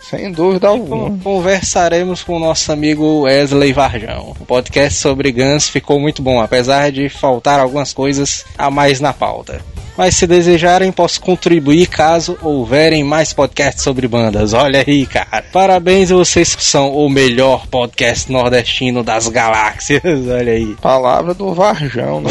Sem 0.00 0.32
dúvida 0.32 0.68
alguma. 0.68 1.10
Con- 1.10 1.18
Conversaremos 1.18 2.22
com 2.22 2.36
o 2.36 2.40
nosso 2.40 2.72
amigo 2.72 3.22
Wesley 3.22 3.72
Varjão. 3.72 4.34
O 4.40 4.44
podcast 4.46 4.98
sobre 4.98 5.30
Guns 5.32 5.68
ficou 5.68 6.00
muito 6.00 6.22
bom, 6.22 6.40
apesar 6.40 6.90
de 6.90 7.08
faltar 7.08 7.60
algumas 7.60 7.92
coisas 7.92 8.44
a 8.56 8.70
mais 8.70 9.00
na 9.00 9.12
pauta. 9.12 9.60
Mas 9.96 10.16
se 10.16 10.26
desejarem, 10.26 10.90
posso 10.90 11.20
contribuir 11.20 11.86
caso 11.86 12.36
houverem 12.42 13.04
mais 13.04 13.32
podcasts 13.32 13.84
sobre 13.84 14.08
bandas. 14.08 14.52
Olha 14.52 14.82
aí, 14.84 15.06
cara. 15.06 15.44
Parabéns, 15.52 16.10
vocês 16.10 16.56
são 16.58 16.92
o 16.92 17.08
melhor 17.08 17.68
podcast 17.68 18.30
nordestino 18.30 19.04
das 19.04 19.28
galáxias. 19.28 20.02
Olha 20.28 20.52
aí. 20.52 20.74
Palavra 20.80 21.32
do 21.32 21.54
Varjão, 21.54 22.20
né? 22.20 22.30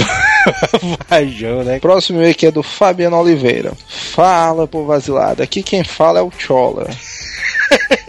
Varjão, 1.10 1.64
né? 1.64 1.80
Próximo 1.80 2.20
e-mail 2.20 2.32
aqui 2.32 2.48
é 2.48 2.52
do 2.52 2.62
Fabiano 2.62 3.18
Oliveira. 3.18 3.72
Fala, 3.88 4.68
povo 4.68 4.88
vasilado. 4.88 5.42
Aqui 5.42 5.64
quem 5.64 5.86
fala 5.86 6.20
é 6.20 6.24
o 6.24 6.32
Chola. 6.38 6.90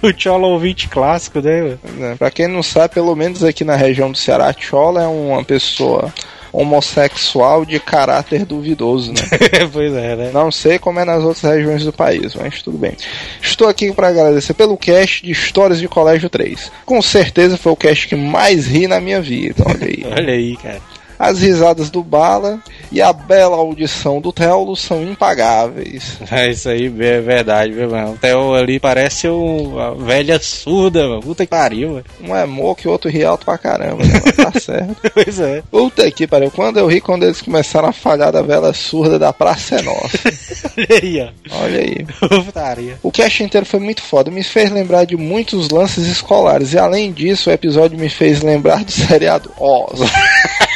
O 0.00 0.12
Chola 0.16 0.46
ouvinte 0.46 0.86
clássico, 0.86 1.40
né? 1.40 1.76
né? 1.96 2.14
Pra 2.16 2.30
quem 2.30 2.46
não 2.46 2.62
sabe, 2.62 2.94
pelo 2.94 3.16
menos 3.16 3.42
aqui 3.42 3.64
na 3.64 3.74
região 3.74 4.12
do 4.12 4.16
Ceará, 4.16 4.54
Chola 4.56 5.02
é 5.02 5.06
uma 5.08 5.42
pessoa 5.42 6.12
homossexual 6.52 7.64
de 7.64 7.78
caráter 7.80 8.44
duvidoso, 8.44 9.12
né? 9.12 9.20
pois 9.72 9.92
é, 9.94 10.16
né? 10.16 10.30
Não 10.32 10.50
sei 10.50 10.78
como 10.78 11.00
é 11.00 11.04
nas 11.04 11.22
outras 11.22 11.42
regiões 11.42 11.84
do 11.84 11.92
país, 11.92 12.34
mas 12.34 12.62
tudo 12.62 12.78
bem. 12.78 12.96
Estou 13.40 13.68
aqui 13.68 13.92
para 13.92 14.08
agradecer 14.08 14.54
pelo 14.54 14.76
cast 14.76 15.22
de 15.22 15.32
Histórias 15.32 15.78
de 15.78 15.88
Colégio 15.88 16.28
3. 16.28 16.70
Com 16.84 17.00
certeza 17.02 17.56
foi 17.56 17.72
o 17.72 17.76
cast 17.76 18.08
que 18.08 18.16
mais 18.16 18.66
ri 18.66 18.86
na 18.86 19.00
minha 19.00 19.20
vida, 19.20 19.62
olha 19.66 19.86
aí. 19.86 19.98
Olha 20.18 20.32
aí, 20.32 20.56
cara. 20.56 20.80
As 21.18 21.40
risadas 21.40 21.90
do 21.90 22.02
Bala 22.02 22.60
e 22.92 23.02
a 23.02 23.12
bela 23.12 23.56
audição 23.56 24.20
do 24.20 24.32
Teulo 24.32 24.76
são 24.76 25.02
impagáveis. 25.02 26.18
É 26.30 26.50
isso 26.50 26.68
aí, 26.68 26.86
é 26.86 27.20
verdade, 27.20 27.72
viu, 27.72 27.90
mano? 27.90 28.12
O 28.12 28.16
Theo 28.16 28.54
ali 28.54 28.78
parece 28.78 29.28
uma 29.28 29.94
velha 29.94 30.38
surda, 30.40 31.08
mano. 31.08 31.20
Puta 31.20 31.44
que 31.44 31.50
pariu, 31.50 31.90
mano. 31.90 32.04
Um 32.22 32.36
é 32.36 32.46
moco 32.46 32.82
e 32.84 32.88
o 32.88 32.92
outro 32.92 33.10
ri 33.10 33.24
alto 33.24 33.44
pra 33.44 33.58
caramba, 33.58 34.04
né? 34.04 34.20
Tá 34.36 34.52
certo. 34.60 34.96
Pois 35.12 35.40
é. 35.40 35.62
Puta 35.70 36.10
que 36.10 36.26
pariu. 36.26 36.50
Quando 36.50 36.78
eu 36.78 36.86
ri, 36.86 37.00
quando 37.00 37.24
eles 37.24 37.42
começaram 37.42 37.88
a 37.88 37.92
falhar 37.92 38.30
da 38.30 38.42
vela 38.42 38.72
surda 38.72 39.18
da 39.18 39.32
Praça 39.32 39.76
é 39.76 39.82
Nossa. 39.82 40.18
Olha 40.78 41.00
aí, 41.02 41.20
ó. 41.20 41.62
Olha 41.62 41.80
aí. 41.80 42.06
Putaria. 42.44 42.98
O 43.02 43.10
cast 43.10 43.42
inteiro 43.42 43.66
foi 43.66 43.80
muito 43.80 44.02
foda, 44.02 44.30
me 44.30 44.42
fez 44.42 44.70
lembrar 44.70 45.04
de 45.04 45.16
muitos 45.16 45.68
lances 45.68 46.06
escolares 46.06 46.72
e 46.72 46.78
além 46.78 47.12
disso 47.12 47.50
o 47.50 47.52
episódio 47.52 47.98
me 47.98 48.08
fez 48.08 48.42
lembrar 48.42 48.84
do 48.84 48.92
seriado 48.92 49.50
Oz. 49.58 50.00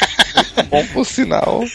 Bom 0.69 0.87
por 0.87 1.07
sinal. 1.07 1.62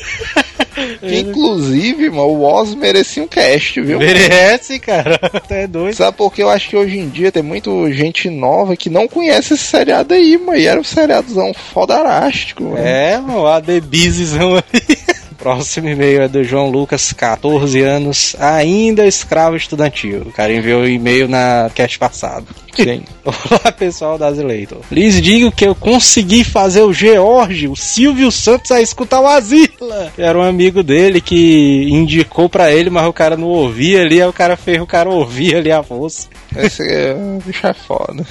Que, 0.99 1.19
inclusive, 1.19 2.09
mano, 2.09 2.27
o 2.27 2.43
Oz 2.43 2.75
merecia 2.75 3.23
um 3.23 3.27
cast, 3.27 3.81
viu? 3.81 3.97
Merece, 3.97 4.77
cara. 4.77 5.19
Até 5.33 5.65
doido. 5.65 5.95
Sabe 5.95 6.15
porque 6.15 6.43
eu 6.43 6.49
acho 6.49 6.69
que 6.69 6.77
hoje 6.77 6.99
em 6.99 7.09
dia 7.09 7.31
tem 7.31 7.41
muita 7.41 7.71
gente 7.91 8.29
nova 8.29 8.75
que 8.75 8.89
não 8.89 9.07
conhece 9.07 9.55
esse 9.55 9.63
seriado 9.63 10.13
aí, 10.13 10.37
mano. 10.37 10.57
E 10.57 10.67
era 10.67 10.79
um 10.79 10.83
seriadozão 10.83 11.51
fodarástico, 11.53 12.63
mano. 12.63 12.77
É, 12.77 13.17
mano, 13.19 13.47
a 13.47 13.59
Debizezão 13.59 14.55
ali. 14.55 14.97
Próximo 15.47 15.87
e-mail 15.87 16.23
é 16.23 16.27
do 16.27 16.43
João 16.43 16.69
Lucas, 16.69 17.13
14 17.13 17.81
anos, 17.81 18.35
ainda 18.37 19.07
escravo 19.07 19.55
estudantil. 19.55 20.23
O 20.23 20.31
cara 20.33 20.51
enviou 20.51 20.81
o 20.81 20.89
e-mail 20.89 21.29
na 21.29 21.71
cast 21.73 21.97
passado. 21.97 22.47
Sim. 22.75 23.03
Olá 23.23 23.71
pessoal 23.71 24.17
das 24.17 24.37
Eleitor. 24.37 24.81
Lhes 24.91 25.21
digo 25.21 25.49
que 25.49 25.65
eu 25.65 25.73
consegui 25.73 26.43
fazer 26.43 26.81
o 26.81 26.91
George, 26.91 27.69
o 27.69 27.77
Silvio 27.77 28.29
Santos, 28.29 28.71
a 28.71 28.81
escutar 28.81 29.21
o 29.21 29.25
Azila. 29.25 30.11
Era 30.17 30.37
um 30.37 30.43
amigo 30.43 30.83
dele 30.83 31.21
que 31.21 31.87
indicou 31.91 32.49
pra 32.49 32.69
ele, 32.69 32.89
mas 32.89 33.07
o 33.07 33.13
cara 33.13 33.37
não 33.37 33.47
ouvia 33.47 34.01
ali, 34.01 34.21
aí 34.21 34.27
o 34.27 34.33
cara 34.33 34.57
fez 34.57 34.81
o 34.81 34.85
cara 34.85 35.09
ouvir 35.09 35.55
ali 35.55 35.71
a 35.71 35.79
voz. 35.79 36.29
Esse 36.57 36.83
é, 36.83 37.15
bicho 37.45 37.65
é 37.65 37.73
foda. 37.73 38.25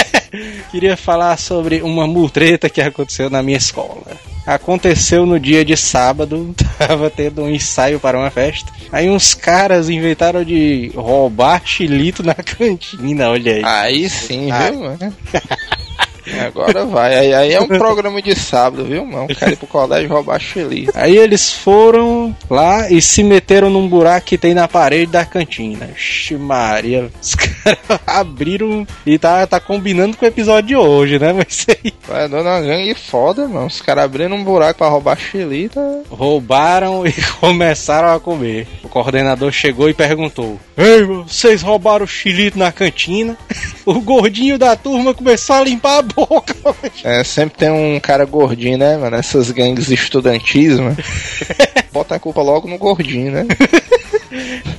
Queria 0.72 0.96
falar 0.96 1.36
sobre 1.36 1.82
uma 1.82 2.06
mutreta 2.06 2.70
que 2.70 2.80
aconteceu 2.80 3.28
na 3.28 3.42
minha 3.42 3.58
escola. 3.58 4.06
Aconteceu 4.46 5.26
no 5.26 5.40
dia 5.40 5.64
de 5.64 5.76
sábado, 5.76 6.54
tava 6.78 7.10
tendo 7.10 7.42
um 7.42 7.50
ensaio 7.50 7.98
para 7.98 8.16
uma 8.18 8.30
festa. 8.30 8.70
Aí 8.92 9.08
uns 9.10 9.34
caras 9.34 9.88
inventaram 9.90 10.44
de 10.44 10.92
roubar 10.94 11.62
chilito 11.64 12.22
na 12.22 12.34
cantina, 12.38 13.30
olha 13.30 13.54
aí. 13.54 13.62
Aí 13.64 14.08
sim, 14.10 14.50
Ah. 14.50 14.70
viu, 14.70 14.80
mano? 14.80 15.14
Agora 16.44 16.84
vai. 16.84 17.14
Aí, 17.16 17.32
aí 17.34 17.52
é 17.52 17.60
um 17.60 17.68
programa 17.68 18.20
de 18.20 18.34
sábado, 18.34 18.84
viu, 18.84 19.04
mano? 19.06 19.26
O 19.30 19.36
cara 19.36 19.52
ir 19.52 19.56
pro 19.56 19.66
colégio 19.68 20.08
roubar 20.08 20.40
xili. 20.40 20.88
Aí 20.92 21.16
eles 21.16 21.52
foram 21.52 22.36
lá 22.50 22.90
e 22.90 23.00
se 23.00 23.22
meteram 23.22 23.70
num 23.70 23.88
buraco 23.88 24.26
que 24.26 24.36
tem 24.36 24.52
na 24.52 24.66
parede 24.66 25.12
da 25.12 25.24
cantina. 25.24 25.88
Ixi, 25.96 26.34
Maria. 26.34 27.08
Os 27.22 27.36
caras 27.66 27.78
abriram 28.06 28.86
e 29.04 29.18
tá, 29.18 29.46
tá 29.46 29.58
combinando 29.58 30.16
com 30.16 30.24
o 30.24 30.28
episódio 30.28 30.68
de 30.68 30.76
hoje, 30.76 31.18
né? 31.18 31.32
Mas 31.36 31.46
isso 31.50 31.66
aí. 31.70 31.92
Dando 32.28 32.42
uma 32.42 32.60
gangue 32.60 32.94
foda, 32.94 33.48
mano. 33.48 33.66
Os 33.66 33.80
caras 33.80 34.04
abrindo 34.04 34.34
um 34.34 34.44
buraco 34.44 34.78
pra 34.78 34.88
roubar 34.88 35.18
xili, 35.18 35.68
tá... 35.68 35.80
Roubaram 36.08 37.04
e 37.06 37.12
começaram 37.40 38.14
a 38.14 38.20
comer. 38.20 38.66
O 38.84 38.88
coordenador 38.88 39.50
chegou 39.50 39.88
e 39.90 39.94
perguntou: 39.94 40.60
Ei, 40.76 41.02
vocês 41.02 41.62
roubaram 41.62 42.04
o 42.04 42.08
xilito 42.08 42.58
na 42.58 42.70
cantina? 42.70 43.36
O 43.84 44.00
gordinho 44.00 44.58
da 44.58 44.76
turma 44.76 45.14
começou 45.14 45.56
a 45.56 45.64
limpar 45.64 45.98
a 45.98 46.02
boca. 46.02 46.54
É, 47.04 47.22
sempre 47.24 47.58
tem 47.58 47.70
um 47.70 47.98
cara 48.00 48.24
gordinho, 48.24 48.78
né, 48.78 48.96
mano? 48.96 49.16
Essas 49.16 49.50
gangues 49.50 49.90
estudantis, 49.90 50.78
mano. 50.78 50.96
Bota 51.92 52.16
a 52.16 52.18
culpa 52.18 52.42
logo 52.42 52.68
no 52.68 52.78
gordinho, 52.78 53.32
né? 53.32 53.46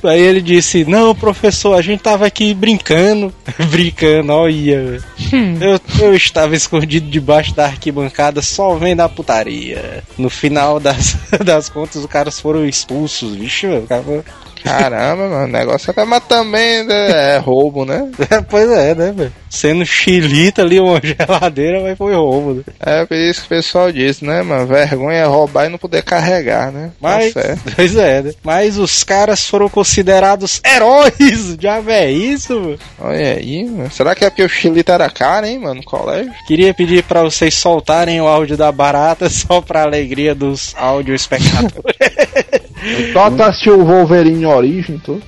Aí 0.02 0.20
ele 0.20 0.40
disse: 0.40 0.84
Não, 0.84 1.14
professor, 1.14 1.74
a 1.74 1.82
gente 1.82 2.00
tava 2.00 2.26
aqui 2.26 2.54
brincando. 2.54 3.32
brincando, 3.70 4.32
olha. 4.32 5.00
eu, 5.32 5.80
eu 6.00 6.14
estava 6.14 6.54
escondido 6.54 7.08
debaixo 7.10 7.54
da 7.54 7.66
arquibancada 7.66 8.42
só 8.42 8.74
vendo 8.76 9.00
a 9.00 9.08
putaria. 9.08 10.02
No 10.16 10.30
final 10.30 10.78
das, 10.78 11.16
das 11.44 11.68
contas, 11.68 11.96
os 11.96 12.06
caras 12.06 12.38
foram 12.40 12.66
expulsos. 12.66 13.36
O 13.62 13.86
cara 13.86 14.02
foi- 14.02 14.22
Caramba, 14.62 15.28
mano. 15.28 15.44
O 15.44 15.48
negócio 15.48 15.92
é. 15.96 16.04
Mas 16.04 16.24
também 16.24 16.84
né, 16.84 17.34
é 17.34 17.38
roubo, 17.38 17.84
né? 17.84 18.08
pois 18.48 18.70
é, 18.70 18.94
né, 18.94 19.12
velho? 19.12 19.32
Sendo 19.50 19.84
xilita 19.84 20.62
ali 20.62 20.78
uma 20.78 21.00
geladeira, 21.02 21.80
mas 21.80 21.96
foi 21.96 22.14
roubo, 22.14 22.54
né? 22.54 22.62
É 22.80 23.06
por 23.06 23.16
isso 23.16 23.40
que 23.40 23.46
o 23.46 23.50
pessoal 23.50 23.90
diz, 23.90 24.20
né, 24.20 24.42
mano? 24.42 24.66
Vergonha 24.66 25.18
é 25.18 25.24
roubar 25.24 25.66
e 25.66 25.68
não 25.68 25.78
poder 25.78 26.02
carregar, 26.02 26.70
né? 26.70 26.90
Mas, 27.00 27.32
Tá 27.32 27.40
pois 27.76 27.96
é, 27.96 28.22
né? 28.22 28.32
Mas 28.42 28.78
os 28.78 29.02
caras 29.02 29.46
foram 29.48 29.68
considerados 29.68 30.60
heróis. 30.64 31.56
Já 31.58 31.82
é 31.88 32.10
isso, 32.10 32.60
mano. 32.60 32.78
Olha 33.00 33.34
aí, 33.34 33.64
mano. 33.64 33.90
Será 33.90 34.14
que 34.14 34.24
é 34.24 34.30
porque 34.30 34.42
o 34.42 34.48
xilito 34.48 34.92
era 34.92 35.08
caro, 35.10 35.46
hein, 35.46 35.58
mano? 35.58 35.76
No 35.76 35.84
colégio? 35.84 36.32
Queria 36.46 36.74
pedir 36.74 37.02
pra 37.04 37.22
vocês 37.22 37.54
soltarem 37.54 38.20
o 38.20 38.26
áudio 38.26 38.56
da 38.56 38.70
barata 38.70 39.28
só 39.30 39.60
pra 39.60 39.82
alegria 39.82 40.34
dos 40.34 40.74
áudio 40.76 41.14
espectadores. 41.14 41.96
Só 43.12 43.30
tu 43.30 43.42
assistiu 43.42 43.80
o 43.80 43.84
Wolverine 43.84 44.46
Origem, 44.46 44.98
tu? 44.98 45.20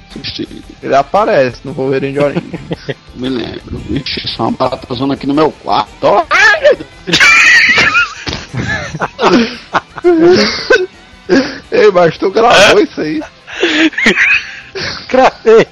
Ele 0.83 0.95
aparece 0.95 1.61
no 1.65 1.73
Wolverine 1.73 2.13
de 2.13 2.21
Origem. 2.21 2.51
Me 3.17 3.29
lembro. 3.29 3.79
Vixe, 3.89 4.29
só 4.29 4.45
uma 4.45 4.53
barata 4.53 4.95
zona 4.95 5.15
aqui 5.15 5.27
no 5.27 5.35
meu 5.35 5.51
quarto. 5.51 5.91
Ó. 6.03 6.25
Ei, 11.71 11.91
mas 11.93 12.19
tu 12.19 12.31
gravou 12.31 12.83
isso 12.83 13.01
aí? 13.01 13.23
Cravei. 15.09 15.67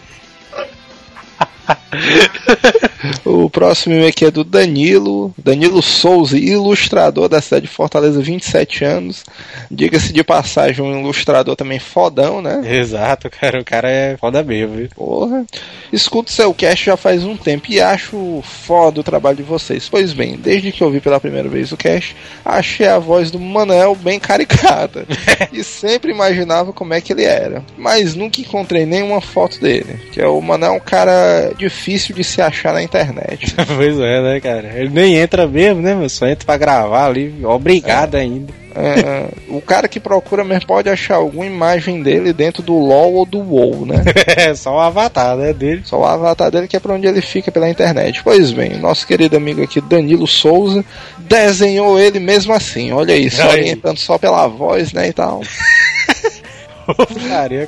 O 3.25 3.49
próximo 3.49 3.95
e-mail 3.95 4.09
aqui 4.09 4.25
é 4.25 4.31
do 4.31 4.43
Danilo. 4.43 5.33
Danilo 5.39 5.83
Souza, 5.83 6.37
ilustrador 6.37 7.29
da 7.29 7.41
cidade 7.41 7.67
de 7.67 7.73
Fortaleza, 7.73 8.21
27 8.21 8.85
anos. 8.85 9.25
Diga-se 9.71 10.13
de 10.13 10.25
passagem, 10.25 10.85
um 10.85 11.01
ilustrador 11.01 11.55
também 11.55 11.79
fodão, 11.79 12.43
né? 12.43 12.61
Exato, 12.65 13.31
cara. 13.31 13.61
O 13.61 13.65
cara 13.65 13.89
é 13.89 14.17
foda 14.17 14.43
mesmo, 14.43 14.77
viu? 14.77 14.89
Porra. 14.95 15.45
Escuto 15.93 16.31
seu 16.31 16.53
cast 16.53 16.85
já 16.85 16.97
faz 16.97 17.25
um 17.25 17.37
tempo 17.37 17.71
e 17.71 17.81
acho 17.81 18.43
foda 18.43 19.01
o 19.01 19.05
trabalho 19.05 19.37
de 19.37 19.43
vocês. 19.43 19.89
Pois 19.89 20.13
bem, 20.13 20.37
desde 20.37 20.73
que 20.73 20.83
eu 20.83 20.91
vi 20.91 21.01
pela 21.01 21.21
primeira 21.21 21.49
vez 21.49 21.73
o 21.73 21.77
cast, 21.77 22.17
achei 22.45 22.87
a 22.87 22.99
voz 22.99 23.31
do 23.31 23.39
Manel 23.39 23.95
bem 23.95 24.19
caricata. 24.19 25.07
e 25.53 25.63
sempre 25.63 26.11
imaginava 26.11 26.73
como 26.73 26.95
é 26.95 27.01
que 27.01 27.13
ele 27.13 27.25
era. 27.25 27.65
Mas 27.77 28.15
nunca 28.15 28.41
encontrei 28.41 28.85
nenhuma 28.85 29.21
foto 29.21 29.61
dele. 29.61 29.99
Que 30.13 30.21
é 30.21 30.27
o 30.27 30.41
Manel 30.41 30.69
é 30.69 30.77
um 30.77 30.81
cara 30.81 31.53
difícil 31.59 32.15
de 32.15 32.25
se 32.25 32.41
achar 32.41 32.73
na 32.73 32.83
internet. 32.83 33.55
pois 33.77 33.99
é, 33.99 34.23
né, 34.23 34.41
cara? 34.41 34.73
Ele 34.75 34.91
nem 34.91 35.17
entra 35.17 35.47
mesmo, 35.47 35.83
né, 35.83 35.95
meu? 35.95 36.09
Só 36.09 36.27
entra 36.27 36.47
pra 36.47 36.57
gravar 36.57 37.07
ali. 37.07 37.45
Obrigado 37.45 38.17
é. 38.17 38.21
ainda. 38.21 38.59
É, 38.75 39.27
o 39.49 39.61
cara 39.61 39.89
que 39.89 39.99
procura 39.99 40.45
mesmo 40.45 40.67
pode 40.67 40.89
achar 40.89 41.17
alguma 41.17 41.45
imagem 41.45 42.01
dele 42.01 42.33
dentro 42.33 42.63
do 42.63 42.75
LOL 42.75 43.15
ou 43.15 43.27
do 43.27 43.41
WoW, 43.41 43.85
né? 43.85 44.05
É, 44.39 44.55
só 44.55 44.77
o 44.77 44.79
avatar, 44.79 45.37
né, 45.37 45.53
dele. 45.53 45.83
Só 45.85 45.99
o 45.99 46.05
avatar 46.05 46.51
dele 46.51 46.69
que 46.69 46.77
é 46.77 46.81
pra 46.81 46.95
onde 46.95 47.09
ele 47.09 47.21
fica 47.21 47.51
pela 47.51 47.69
internet. 47.69 48.23
Pois 48.23 48.53
bem, 48.53 48.79
nosso 48.79 49.05
querido 49.05 49.37
amigo 49.37 49.63
aqui, 49.63 49.81
Danilo 49.81 50.29
Souza, 50.29 50.85
desenhou 51.19 51.99
ele 51.99 52.21
mesmo 52.21 52.53
assim. 52.53 52.93
Olha 52.93 53.15
aí, 53.15 53.29
só 53.29 53.49
orientando 53.51 53.99
só 53.99 54.17
pela 54.17 54.47
voz, 54.47 54.93
né, 54.93 55.09
e 55.09 55.13
tal. 55.13 55.43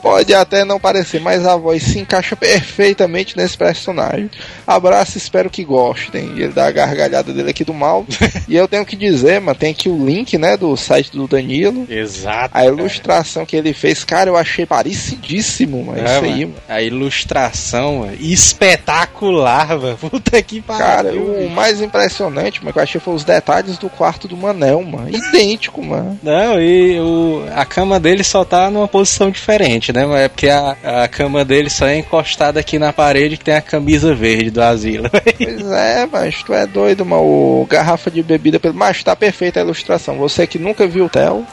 Pode 0.00 0.34
até 0.34 0.64
não 0.64 0.80
parecer, 0.80 1.20
mas 1.20 1.46
a 1.46 1.56
voz 1.56 1.82
se 1.82 1.98
encaixa 1.98 2.34
perfeitamente 2.34 3.36
nesse 3.36 3.56
personagem. 3.56 4.30
Abraço, 4.66 5.18
espero 5.18 5.50
que 5.50 5.64
gostem. 5.64 6.30
Ele 6.36 6.48
dá 6.48 6.66
a 6.66 6.70
gargalhada 6.70 7.32
dele 7.32 7.50
aqui 7.50 7.64
do 7.64 7.74
mal. 7.74 8.06
e 8.48 8.56
eu 8.56 8.66
tenho 8.66 8.84
que 8.84 8.96
dizer, 8.96 9.40
mano, 9.40 9.58
tem 9.58 9.72
aqui 9.72 9.88
o 9.88 10.06
link, 10.06 10.38
né, 10.38 10.56
do 10.56 10.76
site 10.76 11.12
do 11.12 11.26
Danilo. 11.26 11.86
Exato. 11.88 12.50
A 12.52 12.64
ilustração 12.64 13.42
cara. 13.42 13.46
que 13.46 13.56
ele 13.56 13.72
fez, 13.72 14.04
cara, 14.04 14.30
eu 14.30 14.36
achei 14.36 14.64
parecidíssimo, 14.64 15.84
mano. 15.84 15.98
É, 15.98 16.04
isso 16.04 16.24
aí, 16.24 16.44
mano. 16.46 16.56
A 16.68 16.82
ilustração, 16.82 17.98
mano, 18.00 18.16
espetacular, 18.20 19.78
mano. 19.78 19.96
Puta 19.98 20.42
que 20.42 20.60
pariu. 20.60 20.86
Cara, 20.86 21.12
o 21.12 21.50
mais 21.50 21.80
impressionante, 21.80 22.60
mano, 22.60 22.72
que 22.72 22.78
eu 22.78 22.82
achei 22.82 23.00
foi 23.00 23.14
os 23.14 23.24
detalhes 23.24 23.76
do 23.76 23.88
quarto 23.90 24.26
do 24.26 24.36
Manel, 24.36 24.82
mano. 24.82 25.10
Idêntico, 25.14 25.82
mano. 25.82 26.18
Não, 26.22 26.60
e 26.60 26.98
o, 27.00 27.44
a 27.54 27.64
cama 27.64 28.00
dele 28.00 28.24
só 28.24 28.44
tá 28.44 28.70
numa 28.70 28.88
posição 28.88 29.09
posição 29.10 29.30
diferente, 29.30 29.92
né? 29.92 30.24
É 30.24 30.28
porque 30.28 30.48
a, 30.48 31.02
a 31.04 31.08
cama 31.08 31.44
dele 31.44 31.68
só 31.68 31.86
é 31.86 31.98
encostada 31.98 32.60
aqui 32.60 32.78
na 32.78 32.92
parede 32.92 33.36
que 33.36 33.44
tem 33.44 33.54
a 33.54 33.60
camisa 33.60 34.14
verde 34.14 34.50
do 34.50 34.62
asilo. 34.62 35.10
pois 35.10 35.70
é, 35.72 36.06
mas 36.06 36.42
tu 36.42 36.54
é 36.54 36.66
doido, 36.66 37.04
mano. 37.04 37.22
O 37.22 37.66
garrafa 37.68 38.10
de 38.10 38.22
bebida 38.22 38.60
pelo. 38.60 38.74
Mas 38.74 39.02
tá 39.02 39.16
perfeita 39.16 39.60
a 39.60 39.62
ilustração. 39.62 40.16
Você 40.16 40.46
que 40.46 40.58
nunca 40.58 40.86
viu 40.86 41.06
o 41.06 41.08
Theo 41.08 41.44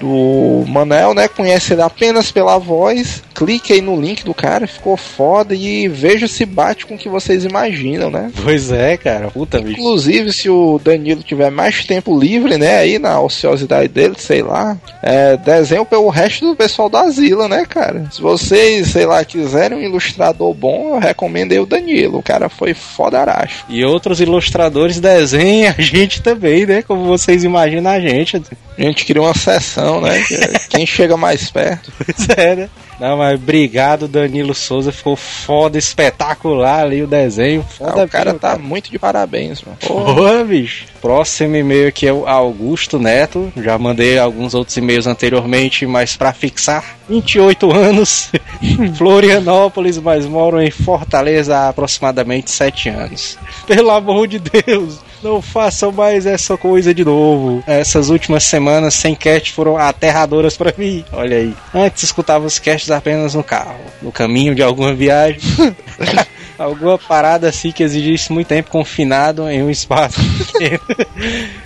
do 0.00 0.64
Manel, 0.66 1.14
né? 1.14 1.28
Conhece 1.28 1.72
ele 1.72 1.82
apenas 1.82 2.30
pela 2.30 2.58
voz. 2.58 3.22
Clique 3.34 3.72
aí 3.72 3.80
no 3.80 4.00
link 4.00 4.24
do 4.24 4.32
cara, 4.32 4.66
ficou 4.66 4.96
foda 4.96 5.54
e 5.54 5.88
veja 5.88 6.26
se 6.26 6.44
bate 6.46 6.86
com 6.86 6.94
o 6.94 6.98
que 6.98 7.08
vocês 7.08 7.44
imaginam, 7.44 8.10
né? 8.10 8.30
Pois 8.42 8.72
é, 8.72 8.96
cara, 8.96 9.30
puta 9.30 9.60
bicho. 9.60 9.78
Inclusive, 9.78 10.32
se 10.32 10.48
o 10.48 10.80
Danilo 10.82 11.22
tiver 11.22 11.50
mais 11.50 11.84
tempo 11.84 12.18
livre, 12.18 12.56
né, 12.56 12.78
aí 12.78 12.98
na 12.98 13.20
ociosidade 13.20 13.88
dele, 13.88 14.14
sei 14.18 14.42
lá, 14.42 14.76
é, 15.02 15.36
desenho 15.36 15.84
pelo 15.84 16.08
resto 16.08 16.46
do 16.46 16.56
pessoal 16.56 16.88
da 16.88 17.02
Asila, 17.02 17.48
né, 17.48 17.64
cara? 17.66 18.08
Se 18.10 18.20
vocês, 18.20 18.88
sei 18.88 19.04
lá, 19.04 19.24
quiserem 19.24 19.78
um 19.78 19.82
ilustrador 19.82 20.54
bom, 20.54 20.94
eu 20.94 20.98
recomendo 20.98 21.52
aí 21.52 21.58
o 21.58 21.66
Danilo. 21.66 22.18
O 22.18 22.22
cara 22.22 22.48
foi 22.48 22.74
fodaracho. 22.74 23.64
E 23.68 23.84
outros 23.84 24.20
ilustradores 24.20 24.98
desenham 24.98 25.74
a 25.76 25.80
gente 25.80 26.22
também, 26.22 26.66
né? 26.66 26.82
Como 26.82 27.04
vocês 27.04 27.44
imaginam 27.44 27.90
a 27.90 28.00
gente. 28.00 28.40
A 28.78 28.82
gente 28.82 29.04
queria 29.04 29.22
uma 29.22 29.34
sessão, 29.34 30.00
né? 30.00 30.22
Quem 30.68 30.84
chega 30.84 31.16
mais 31.16 31.50
perto. 31.50 31.90
Pois 31.96 32.28
é, 32.36 32.56
né? 32.56 32.70
Não, 33.00 33.18
mas 33.18 33.34
obrigado, 33.34 34.08
Danilo 34.08 34.54
Souza. 34.54 34.90
Ficou 34.90 35.16
foda, 35.16 35.78
espetacular 35.78 36.80
ali 36.80 37.02
o 37.02 37.06
desenho. 37.06 37.62
Foda 37.62 38.02
ah, 38.02 38.04
o 38.04 38.08
cara 38.08 38.34
tá 38.34 38.56
muito 38.58 38.90
de 38.90 38.98
parabéns, 38.98 39.62
mano. 39.62 39.78
Porra, 39.86 40.44
bicho. 40.44 40.86
Próximo 41.00 41.56
e-mail 41.56 41.88
aqui 41.88 42.06
é 42.06 42.12
o 42.12 42.26
Augusto 42.26 42.98
Neto. 42.98 43.52
Já 43.56 43.78
mandei 43.78 44.18
alguns 44.18 44.54
outros 44.54 44.76
e-mails 44.76 45.06
anteriormente, 45.06 45.86
mas 45.86 46.16
para 46.16 46.32
fixar, 46.32 46.95
28 47.08 47.72
anos, 47.72 48.30
Florianópolis, 48.96 49.98
mas 49.98 50.26
moro 50.26 50.60
em 50.60 50.70
Fortaleza 50.70 51.56
há 51.56 51.68
aproximadamente 51.68 52.50
7 52.50 52.88
anos. 52.88 53.38
Pelo 53.66 53.90
amor 53.90 54.26
de 54.26 54.38
Deus, 54.38 55.00
não 55.22 55.40
façam 55.40 55.92
mais 55.92 56.26
essa 56.26 56.56
coisa 56.56 56.92
de 56.92 57.04
novo. 57.04 57.62
Essas 57.66 58.10
últimas 58.10 58.44
semanas 58.44 58.94
sem 58.94 59.14
cast 59.14 59.52
foram 59.52 59.76
aterradoras 59.76 60.56
para 60.56 60.74
mim. 60.76 61.04
Olha 61.12 61.36
aí. 61.36 61.54
Antes 61.74 62.04
escutava 62.04 62.46
os 62.46 62.58
casts 62.58 62.90
apenas 62.90 63.34
no 63.34 63.42
carro, 63.42 63.80
no 64.02 64.12
caminho 64.12 64.54
de 64.54 64.62
alguma 64.62 64.94
viagem. 64.94 65.40
alguma 66.58 66.98
parada 66.98 67.48
assim 67.48 67.72
que 67.72 67.82
exigisse 67.82 68.32
muito 68.32 68.48
tempo 68.48 68.70
confinado 68.70 69.48
em 69.48 69.62
um 69.62 69.70
espaço 69.70 70.20
pequeno. 70.52 70.80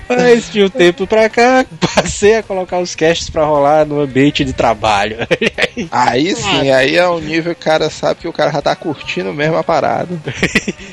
Mas 0.08 0.50
de 0.50 0.64
um 0.64 0.68
tempo 0.68 1.06
pra 1.06 1.28
cá, 1.28 1.64
passei 1.94 2.36
a 2.36 2.42
colocar 2.42 2.80
os 2.80 2.94
casts 2.94 3.30
pra 3.30 3.44
rolar 3.44 3.86
no 3.86 4.00
ambiente 4.00 4.44
de 4.44 4.52
trabalho. 4.52 5.18
aí 5.90 6.34
sim, 6.34 6.70
aí 6.70 6.96
é 6.96 7.06
o 7.06 7.20
nível 7.20 7.54
que 7.54 7.60
o 7.60 7.64
cara 7.64 7.88
sabe 7.88 8.20
que 8.20 8.28
o 8.28 8.32
cara 8.32 8.50
já 8.50 8.62
tá 8.62 8.74
curtindo 8.74 9.32
mesmo 9.32 9.56
a 9.56 9.62
parada. 9.62 10.18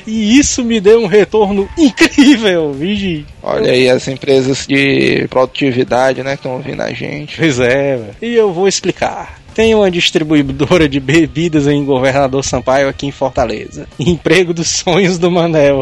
e 0.06 0.38
isso 0.38 0.64
me 0.64 0.80
deu 0.80 1.00
um 1.00 1.06
retorno 1.06 1.68
incrível, 1.76 2.72
vigi. 2.72 3.26
Olha 3.42 3.72
aí 3.72 3.88
as 3.88 4.06
empresas 4.06 4.66
de 4.66 5.26
produtividade, 5.28 6.22
né, 6.22 6.30
que 6.30 6.36
estão 6.36 6.52
ouvindo 6.52 6.82
a 6.82 6.92
gente. 6.92 7.36
Pois 7.36 7.58
é, 7.58 8.00
e 8.22 8.34
eu 8.34 8.52
vou 8.52 8.68
explicar. 8.68 9.37
Tem 9.58 9.74
uma 9.74 9.90
distribuidora 9.90 10.88
de 10.88 11.00
bebidas 11.00 11.66
em 11.66 11.84
Governador 11.84 12.44
Sampaio 12.44 12.88
aqui 12.88 13.08
em 13.08 13.10
Fortaleza. 13.10 13.88
Emprego 13.98 14.54
dos 14.54 14.68
sonhos 14.68 15.18
do 15.18 15.32
Manel. 15.32 15.78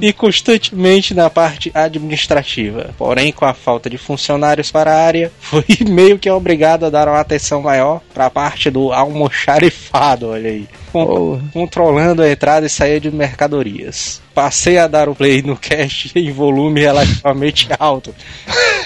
E 0.00 0.12
constantemente 0.12 1.14
na 1.14 1.28
parte 1.30 1.70
administrativa. 1.74 2.94
Porém, 2.96 3.32
com 3.32 3.44
a 3.44 3.54
falta 3.54 3.88
de 3.88 3.98
funcionários 3.98 4.70
para 4.70 4.92
a 4.92 5.04
área, 5.04 5.32
fui 5.40 5.64
meio 5.88 6.18
que 6.18 6.30
obrigado 6.30 6.86
a 6.86 6.90
dar 6.90 7.08
uma 7.08 7.20
atenção 7.20 7.62
maior 7.62 8.00
para 8.12 8.26
a 8.26 8.30
parte 8.30 8.70
do 8.70 8.92
almoxarifado, 8.92 10.28
olha 10.28 10.50
aí. 10.50 10.68
Oh. 10.94 11.38
Controlando 11.52 12.22
a 12.22 12.30
entrada 12.30 12.66
e 12.66 12.70
saída 12.70 13.00
de 13.00 13.10
mercadorias. 13.10 14.20
Passei 14.34 14.78
a 14.78 14.86
dar 14.86 15.08
o 15.08 15.14
play 15.14 15.42
no 15.42 15.56
cast 15.56 16.10
em 16.18 16.30
volume 16.32 16.80
relativamente 16.80 17.68
alto. 17.78 18.14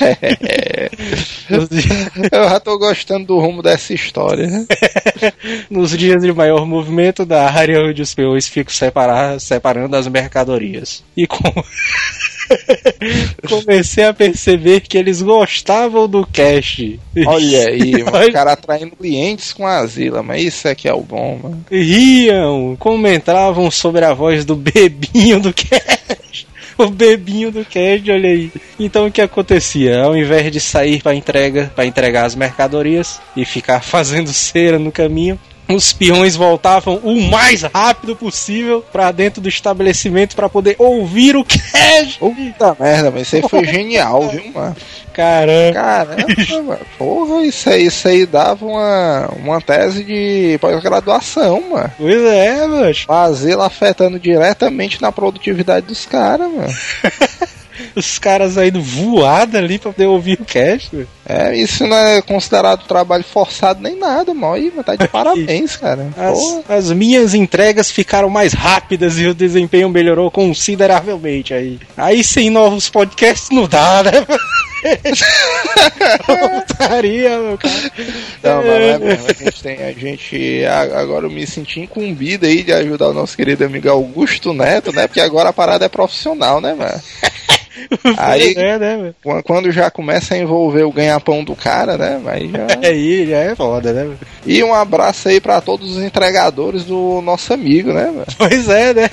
Eu 1.49 2.49
já 2.49 2.61
tô 2.61 2.79
gostando 2.79 3.27
do 3.27 3.39
rumo 3.39 3.63
dessa 3.63 3.95
história. 3.95 4.49
Nos 5.71 5.97
dias 5.97 6.23
de 6.23 6.33
maior 6.33 6.67
movimento 6.67 7.25
da 7.25 7.49
área 7.51 7.81
onde 7.81 8.03
os 8.03 8.15
peões 8.15 8.49
ficam 8.49 8.75
separar, 8.75 9.41
separando 9.41 9.97
as 9.97 10.09
mercadorias. 10.09 10.76
E 11.17 11.27
com... 11.27 11.43
comecei 13.49 14.05
a 14.05 14.15
perceber 14.15 14.81
que 14.81 14.97
eles 14.97 15.21
gostavam 15.21 16.09
do 16.09 16.25
cast. 16.27 16.99
Olha 17.27 17.69
aí, 17.69 18.03
mano, 18.05 18.29
o 18.29 18.33
cara 18.33 18.53
atraindo 18.53 18.97
clientes 18.97 19.53
com 19.53 19.67
a 19.67 19.85
Zila, 19.87 20.23
mas 20.23 20.45
isso 20.45 20.69
é 20.69 20.75
que 20.75 20.89
é 20.89 20.95
o 20.95 21.01
bom, 21.01 21.39
mano. 21.43 21.65
Riam, 21.71 22.77
comentavam 22.79 23.71
sobre 23.71 24.05
a 24.05 24.15
voz 24.15 24.45
do 24.45 24.55
bebinho 24.55 25.41
do 25.41 25.53
cast. 25.53 26.47
o 26.79 26.91
bebinho 26.91 27.51
do 27.51 27.65
Cad, 27.65 28.11
olha 28.11 28.31
aí. 28.31 28.53
Então 28.79 29.07
o 29.07 29.11
que 29.11 29.21
acontecia? 29.21 30.03
Ao 30.03 30.17
invés 30.17 30.51
de 30.53 30.61
sair 30.61 31.03
para 31.03 31.15
entrega, 31.15 31.73
para 31.75 31.87
entregar 31.87 32.25
as 32.25 32.35
mercadorias 32.35 33.21
e 33.37 33.45
ficar 33.45 33.81
fazendo 33.81 34.33
cera 34.33 34.79
no 34.79 34.93
caminho, 34.93 35.39
os 35.69 35.93
peões 35.93 36.37
voltavam 36.37 36.97
o 37.03 37.21
mais 37.23 37.63
rápido 37.63 38.15
possível 38.15 38.85
para 38.93 39.11
dentro 39.11 39.41
do 39.41 39.49
estabelecimento 39.49 40.37
para 40.37 40.49
poder 40.49 40.77
ouvir 40.79 41.37
o 41.37 41.45
Cash. 41.45 42.17
Puta 42.19 42.77
merda, 42.79 43.11
mas 43.11 43.23
isso 43.23 43.37
aí 43.37 43.43
foi 43.49 43.65
genial, 43.65 44.29
viu, 44.29 44.53
mano? 44.53 44.77
Caramba. 45.13 45.73
Caramba, 45.73 46.63
mano. 46.63 46.87
Porra, 46.99 47.47
isso 47.47 47.71
aí, 47.71 47.87
isso 47.87 48.07
aí 48.07 48.27
dava 48.27 48.67
uma, 48.67 49.31
uma 49.39 49.61
tese 49.61 50.05
de 50.05 50.59
pós-graduação, 50.61 51.63
mano. 51.71 51.91
Pois 51.97 52.23
é, 52.23 52.67
mano. 52.67 52.95
Fazer 53.07 53.59
afetando 53.59 54.21
diretamente 54.21 55.01
na 55.01 55.11
produtividade 55.11 55.87
dos 55.87 56.05
caras, 56.05 56.51
mano. 56.51 56.69
os 57.97 58.19
caras 58.19 58.57
indo 58.59 58.81
voada 58.81 59.59
ali 59.59 59.79
pra 59.79 59.91
poder 59.91 60.07
ouvir 60.07 60.39
o 60.41 60.45
cast. 60.45 61.09
É, 61.29 61.57
isso 61.57 61.87
não 61.87 61.97
é 61.97 62.23
considerado 62.23 62.87
trabalho 62.87 63.25
forçado 63.25 63.83
nem 63.83 63.97
nada, 63.97 64.33
mano. 64.33 64.55
Aí, 64.55 64.71
tá 64.71 64.95
de 64.95 65.09
parabéns, 65.09 65.77
cara. 65.77 66.09
As, 66.17 66.39
as, 66.69 66.93
minhas 66.93 67.35
entregas 67.35 67.91
ficaram 67.91 68.29
mais 68.29 68.53
rápidas 68.53 69.19
e 69.19 69.27
o 69.27 69.35
desempenho 69.35 69.89
melhorou 69.89 70.31
consideravelmente 70.31 71.55
aí. 71.55 71.81
Aí 71.97 72.23
sem 72.23 72.51
novos 72.51 72.89
podcasts 72.89 73.49
não 73.51 73.67
dá, 73.67 74.03
né? 74.05 74.13
Putaria, 76.67 77.39
meu 77.39 77.59
cara. 77.59 77.93
Não, 78.43 78.57
mas 78.63 78.83
é 78.83 78.99
mesmo, 78.99 79.27
a 79.29 79.33
gente 79.33 79.63
tem, 79.63 79.83
a 79.83 79.93
gente, 79.93 80.65
agora 80.95 81.27
eu 81.27 81.31
me 81.31 81.47
senti 81.47 81.81
incumbido 81.81 82.47
aí 82.47 82.63
de 82.63 82.73
ajudar 82.73 83.09
o 83.09 83.15
nosso 83.15 83.37
querido 83.37 83.65
amigo 83.65 83.89
Augusto 83.89 84.53
Neto, 84.53 84.93
né? 84.93 85.07
Porque 85.09 85.21
agora 85.21 85.49
a 85.49 85.53
parada 85.53 85.87
é 85.87 85.89
profissional, 85.89 86.61
né, 86.61 86.75
mano? 86.75 87.03
Aí, 88.17 88.55
É, 88.57 88.79
né, 88.79 89.15
Quando 89.45 89.71
já 89.71 89.91
começa 89.91 90.35
a 90.35 90.39
envolver 90.39 90.85
o 90.85 90.93
ganha-pão 90.93 91.45
do 91.45 91.55
cara, 91.55 91.97
né? 91.97 92.21
Aí 92.27 92.51
já... 92.51 92.67
Aí 92.89 93.27
já 93.29 93.39
é 93.39 93.55
foda, 93.55 93.93
né? 93.93 94.17
E 94.47 94.63
um 94.63 94.75
abraço 94.75 95.29
aí 95.29 95.41
pra 95.41 95.61
todos 95.61 95.97
os 95.97 96.03
entregadores 96.03 96.85
do 96.85 97.21
nosso 97.23 97.53
amigo, 97.53 97.93
né? 97.93 98.07
mano? 98.07 98.27
Pois 98.39 98.69
é, 98.69 98.95
né? 98.95 99.11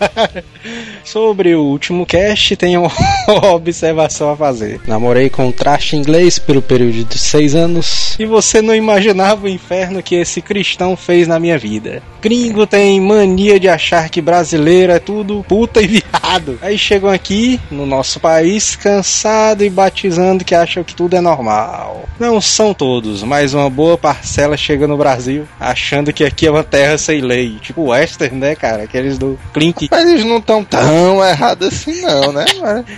Sobre 1.04 1.54
o 1.54 1.62
último 1.62 2.06
cast, 2.06 2.56
tenho 2.56 2.82
uma 3.28 3.52
observação 3.52 4.30
a 4.30 4.36
fazer. 4.36 4.80
Namorei 4.86 5.30
com 5.30 5.46
um 5.46 5.52
traste 5.52 5.96
inglês 5.96 6.38
pelo 6.38 6.62
período 6.62 7.04
de 7.04 7.18
seis 7.18 7.54
anos 7.54 8.16
e 8.18 8.26
você 8.26 8.60
não 8.60 8.74
imaginava 8.74 9.46
o 9.46 9.48
inferno 9.48 10.02
que 10.02 10.14
esse 10.14 10.42
cristão 10.42 10.96
fez 10.96 11.26
na 11.26 11.38
minha 11.38 11.58
vida. 11.58 12.02
Gringo 12.20 12.66
tem 12.66 13.00
mania 13.00 13.58
de 13.58 13.68
achar 13.68 14.08
que 14.08 14.20
brasileiro 14.20 14.92
é 14.92 14.98
tudo 14.98 15.44
puta 15.48 15.80
e 15.80 15.86
viado. 15.86 16.58
Aí 16.60 16.76
chegam 16.76 17.10
aqui, 17.10 17.60
no 17.70 17.86
nosso 17.86 18.20
país, 18.20 18.76
cansado 18.76 19.64
e 19.64 19.70
batizando 19.70 20.44
que 20.44 20.54
acham 20.54 20.84
que 20.84 20.94
tudo 20.94 21.16
é 21.16 21.20
normal. 21.20 22.04
Não 22.18 22.40
são 22.40 22.74
todos, 22.74 23.22
mas 23.22 23.54
uma 23.54 23.70
boa 23.70 23.96
parcela 23.96 24.56
chega 24.56 24.86
no 24.86 24.96
Brasil 24.96 25.46
achando 25.58 26.12
que 26.12 26.24
aqui 26.24 26.46
é 26.46 26.50
uma 26.50 26.64
terra 26.64 26.98
sem 26.98 27.20
lei. 27.20 27.56
Tipo 27.60 27.90
western, 27.90 28.36
né, 28.36 28.54
cara? 28.54 28.84
Aqueles 28.84 29.18
do 29.18 29.38
Clink. 29.52 29.89
Mas 29.90 30.08
eles 30.08 30.24
não 30.24 30.38
estão 30.38 30.64
tão 30.64 31.24
errados 31.24 31.68
assim, 31.68 32.00
não, 32.00 32.32
né? 32.32 32.44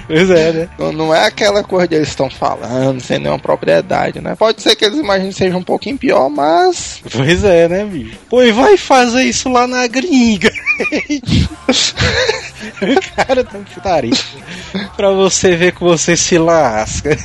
Pois 0.07 0.31
é, 0.31 0.53
né? 0.53 0.69
Não, 0.79 0.93
não 0.93 1.15
é 1.15 1.27
aquela 1.27 1.63
coisa 1.65 1.89
de 1.89 1.95
eles 1.95 2.09
estão 2.09 2.29
falando 2.29 3.01
sem 3.01 3.19
nenhuma 3.19 3.39
propriedade, 3.39 4.21
né? 4.21 4.35
Pode 4.35 4.61
ser 4.63 4.77
que 4.77 4.85
eles 4.85 4.99
imaginem 4.99 5.31
que 5.31 5.37
seja 5.37 5.57
um 5.57 5.63
pouquinho 5.63 5.97
pior, 5.97 6.29
mas. 6.29 7.01
Pois 7.11 7.45
é, 7.45 7.69
né, 7.69 7.85
bicho? 7.85 8.19
Pois 8.29 8.55
vai 8.55 8.77
fazer 8.77 9.23
isso 9.23 9.49
lá 9.49 9.67
na 9.67 9.87
gringa. 9.87 10.53
cara 13.15 13.45
tá 13.45 13.59
putaria. 13.59 14.13
Pra 14.97 15.11
você 15.11 15.57
ver 15.57 15.73
que 15.73 15.81
você 15.81 16.17
se 16.17 16.39
lasca. 16.39 17.17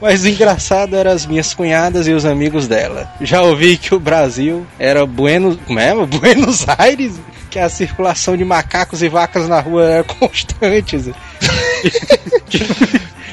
Mas 0.00 0.24
o 0.24 0.28
engraçado 0.28 0.96
eram 0.96 1.10
as 1.10 1.26
minhas 1.26 1.54
cunhadas 1.54 2.06
e 2.06 2.12
os 2.12 2.24
amigos 2.24 2.66
dela. 2.66 3.10
Já 3.20 3.42
ouvi 3.42 3.76
que 3.76 3.94
o 3.94 4.00
Brasil 4.00 4.66
era 4.78 5.06
Buenos, 5.06 5.58
como 5.66 5.78
é? 5.78 5.94
Buenos 6.06 6.66
Aires, 6.78 7.14
que 7.54 7.58
a 7.60 7.68
circulação 7.68 8.36
de 8.36 8.44
macacos 8.44 9.00
e 9.00 9.08
vacas 9.08 9.48
na 9.48 9.60
rua 9.60 9.84
era 9.84 10.04
constante. 10.04 10.96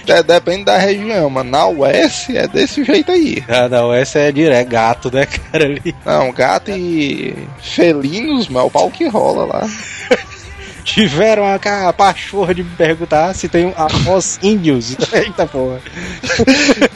É, 0.08 0.22
depende 0.22 0.66
da 0.66 0.78
região, 0.78 1.30
mas 1.30 1.46
na 1.46 1.68
Oeste 1.68 2.36
é 2.36 2.46
desse 2.46 2.84
jeito 2.84 3.12
aí. 3.14 3.42
Ah, 3.48 3.70
não, 3.70 3.94
essa 3.94 4.20
é 4.20 4.30
direto, 4.30 4.68
gato, 4.68 5.14
né, 5.14 5.26
cara? 5.26 5.64
Ali. 5.64 5.96
Não, 6.04 6.34
gato 6.34 6.70
e 6.72 7.34
felinos, 7.62 8.50
mas 8.50 8.64
é 8.64 8.66
o 8.66 8.70
pau 8.70 8.92
que 8.92 9.08
rola 9.08 9.46
lá. 9.46 9.70
Tiveram 10.84 11.46
a, 11.46 11.56
a 11.88 11.94
pachorra 11.94 12.54
de 12.54 12.64
me 12.64 12.70
perguntar 12.76 13.34
se 13.34 13.48
tem 13.48 13.66
um 13.66 13.74
avós 13.76 14.40
índios. 14.42 14.96
Eita 15.14 15.46
porra. 15.46 15.80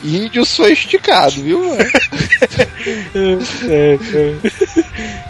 Índios 0.04 0.56
foi 0.56 0.74
esticado, 0.74 1.41
viu? 1.41 1.60
mano? 1.60 1.84
É, 3.67 3.98
é. 4.13 4.36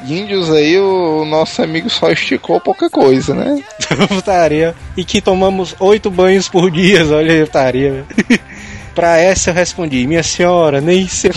Índios 0.08 0.52
aí, 0.52 0.78
o 0.80 1.26
nosso 1.26 1.62
amigo 1.62 1.90
só 1.90 2.12
esticou 2.12 2.60
pouca 2.60 2.90
coisa, 2.90 3.34
né? 3.34 3.64
putaria. 4.10 4.76
E 4.96 5.04
que 5.04 5.22
tomamos 5.22 5.76
oito 5.80 6.10
banhos 6.10 6.48
por 6.48 6.70
dia, 6.70 7.06
olha 7.08 7.34
aí, 7.34 7.46
putaria. 7.46 8.06
Pra 8.94 9.18
essa 9.18 9.50
eu 9.50 9.54
respondi, 9.54 10.08
minha 10.08 10.24
senhora, 10.24 10.80
nem 10.80 11.08
sei. 11.08 11.32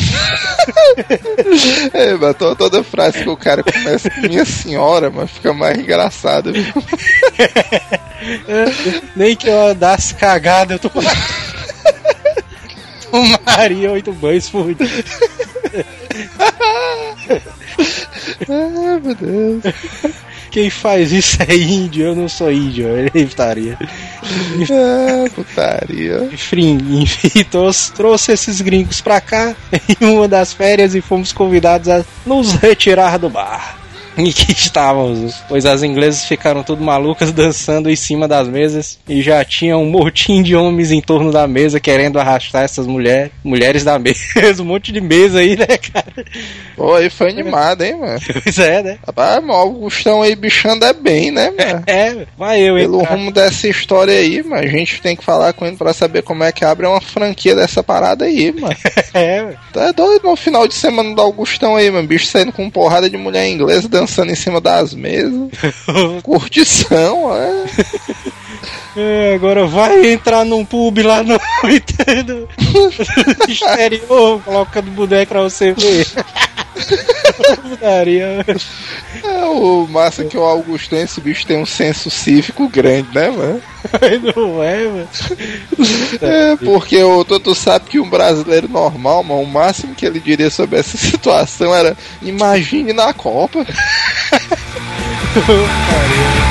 É, 1.92 2.14
mas 2.14 2.36
to- 2.36 2.56
toda 2.56 2.82
frase 2.84 3.22
que 3.22 3.28
o 3.28 3.36
cara 3.36 3.62
começa 3.62 4.10
com 4.10 4.20
minha 4.22 4.44
senhora, 4.44 5.10
mas 5.10 5.30
fica 5.30 5.52
mais 5.52 5.78
engraçado. 5.78 6.52
Nem 9.16 9.36
que 9.36 9.48
eu 9.48 9.68
andasse 9.68 10.14
cagada, 10.14 10.74
eu 10.74 10.78
tô. 10.78 10.90
Tomaria 13.10 13.90
oito 13.92 14.12
banhos 14.12 14.48
por 14.50 14.74
dia. 14.74 14.86
Ai, 18.48 19.00
meu 19.00 19.14
Deus. 19.14 19.62
Quem 20.50 20.70
faz 20.70 21.12
isso 21.12 21.38
é 21.42 21.54
índio, 21.54 22.06
eu 22.06 22.14
não 22.14 22.28
sou 22.28 22.50
índio, 22.50 22.88
olha 22.92 23.10
aí, 23.14 23.26
putaria. 23.26 23.78
Ah, 24.70 25.30
putaria. 25.34 26.28
Enfim, 26.32 26.78
enfim 27.02 27.44
trouxe, 27.44 27.92
trouxe 27.92 28.32
esses 28.32 28.60
gringos 28.60 29.00
pra 29.00 29.20
cá 29.20 29.54
em 30.00 30.06
uma 30.06 30.28
das 30.28 30.52
férias 30.52 30.94
e 30.94 31.00
fomos 31.00 31.32
convidados 31.32 31.88
a 31.88 32.04
nos 32.26 32.52
retirar 32.52 33.18
do 33.18 33.28
bar. 33.28 33.77
Em 34.28 34.32
que 34.32 34.50
estávamos, 34.50 35.36
pois 35.48 35.64
as 35.64 35.84
inglesas 35.84 36.24
ficaram 36.24 36.64
tudo 36.64 36.82
malucas 36.82 37.30
dançando 37.32 37.88
em 37.88 37.94
cima 37.94 38.26
das 38.26 38.48
mesas 38.48 38.98
e 39.08 39.22
já 39.22 39.44
tinha 39.44 39.78
um 39.78 39.88
motim 39.88 40.42
de 40.42 40.56
homens 40.56 40.90
em 40.90 41.00
torno 41.00 41.30
da 41.30 41.46
mesa 41.46 41.78
querendo 41.78 42.18
arrastar 42.18 42.64
essas 42.64 42.84
mulheres, 42.84 43.30
mulheres 43.44 43.84
da 43.84 43.96
mesa, 43.98 44.60
um 44.60 44.64
monte 44.64 44.90
de 44.90 45.00
mesa 45.00 45.38
aí, 45.38 45.56
né, 45.56 45.66
cara? 45.66 46.24
Pô, 46.74 46.94
aí 46.94 47.08
foi 47.08 47.30
animado, 47.30 47.82
hein, 47.82 47.96
mano? 47.96 48.18
Pois 48.42 48.58
é, 48.58 48.82
né? 48.82 48.98
Rapaz, 49.06 49.40
mas 49.40 49.56
o 49.56 49.60
Augustão 49.60 50.22
aí 50.22 50.34
bichando 50.34 50.84
é 50.84 50.92
bem, 50.92 51.30
né, 51.30 51.50
mano? 51.50 51.84
É, 51.86 52.26
vai 52.36 52.60
eu, 52.60 52.76
hein? 52.76 52.86
Pelo 52.86 53.02
cara. 53.02 53.14
rumo 53.14 53.30
dessa 53.30 53.68
história 53.68 54.14
aí, 54.14 54.42
mas 54.42 54.64
a 54.64 54.66
gente 54.66 55.00
tem 55.00 55.14
que 55.14 55.24
falar 55.24 55.52
com 55.52 55.64
ele 55.64 55.76
pra 55.76 55.92
saber 55.92 56.22
como 56.22 56.42
é 56.42 56.50
que 56.50 56.64
abre 56.64 56.86
uma 56.86 57.00
franquia 57.00 57.54
dessa 57.54 57.84
parada 57.84 58.24
aí, 58.24 58.52
mano. 58.52 58.76
É, 59.14 59.54
Tá 59.72 59.92
doido 59.92 60.28
no 60.28 60.36
final 60.36 60.66
de 60.66 60.74
semana 60.74 61.14
do 61.14 61.22
Augustão 61.22 61.76
aí, 61.76 61.88
mano. 61.88 62.08
Bicho 62.08 62.26
saindo 62.26 62.52
com 62.52 62.68
porrada 62.68 63.08
de 63.08 63.16
mulher 63.16 63.48
inglesa 63.48 63.88
dançando 63.88 64.07
em 64.30 64.34
cima 64.34 64.60
das 64.60 64.94
mesas. 64.94 65.50
Curtição, 66.22 67.34
é. 67.34 67.66
É, 68.96 69.34
agora 69.34 69.66
vai 69.66 70.12
entrar 70.12 70.44
num 70.44 70.64
pub 70.64 70.98
lá 70.98 71.22
no 71.22 71.34
entendo, 71.70 72.48
exterior, 73.48 74.40
colocando 74.42 74.90
boneco 74.90 75.32
pra 75.32 75.42
você 75.42 75.72
ver. 75.72 76.06
Putaria. 77.62 78.44
É 79.24 79.44
o 79.44 79.86
massa 79.86 80.24
que 80.24 80.36
o 80.36 80.42
Augustão, 80.42 80.98
esse 80.98 81.20
bicho 81.20 81.46
tem 81.46 81.58
um 81.58 81.66
senso 81.66 82.10
cívico 82.10 82.68
grande, 82.68 83.08
né, 83.14 83.30
mano? 83.30 83.62
Não 84.36 84.62
é, 84.62 84.84
mano. 84.84 85.08
É, 86.20 86.56
porque 86.56 87.02
o, 87.02 87.24
tu 87.24 87.54
sabe 87.54 87.86
que 87.88 88.00
um 88.00 88.08
brasileiro 88.08 88.68
normal, 88.68 89.22
mano, 89.22 89.42
o 89.42 89.46
máximo 89.46 89.94
que 89.94 90.06
ele 90.06 90.20
diria 90.20 90.50
sobre 90.50 90.78
essa 90.78 90.96
situação 90.98 91.74
era 91.74 91.96
imagine 92.22 92.92
na 92.92 93.12
Copa. 93.12 93.64
Agora 95.38 96.47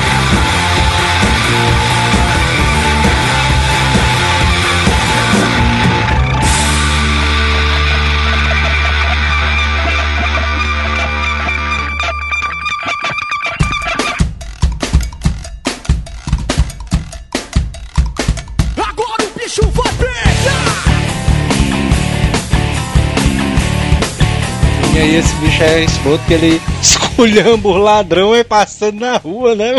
bicho 25.58 25.64
é 25.64 25.84
escroto 25.84 26.24
que 26.26 26.34
ele 26.34 26.60
esculhamba 26.80 27.68
o 27.68 27.78
ladrão 27.78 28.36
e 28.36 28.44
passando 28.44 29.00
na 29.00 29.16
rua, 29.16 29.54
né? 29.54 29.76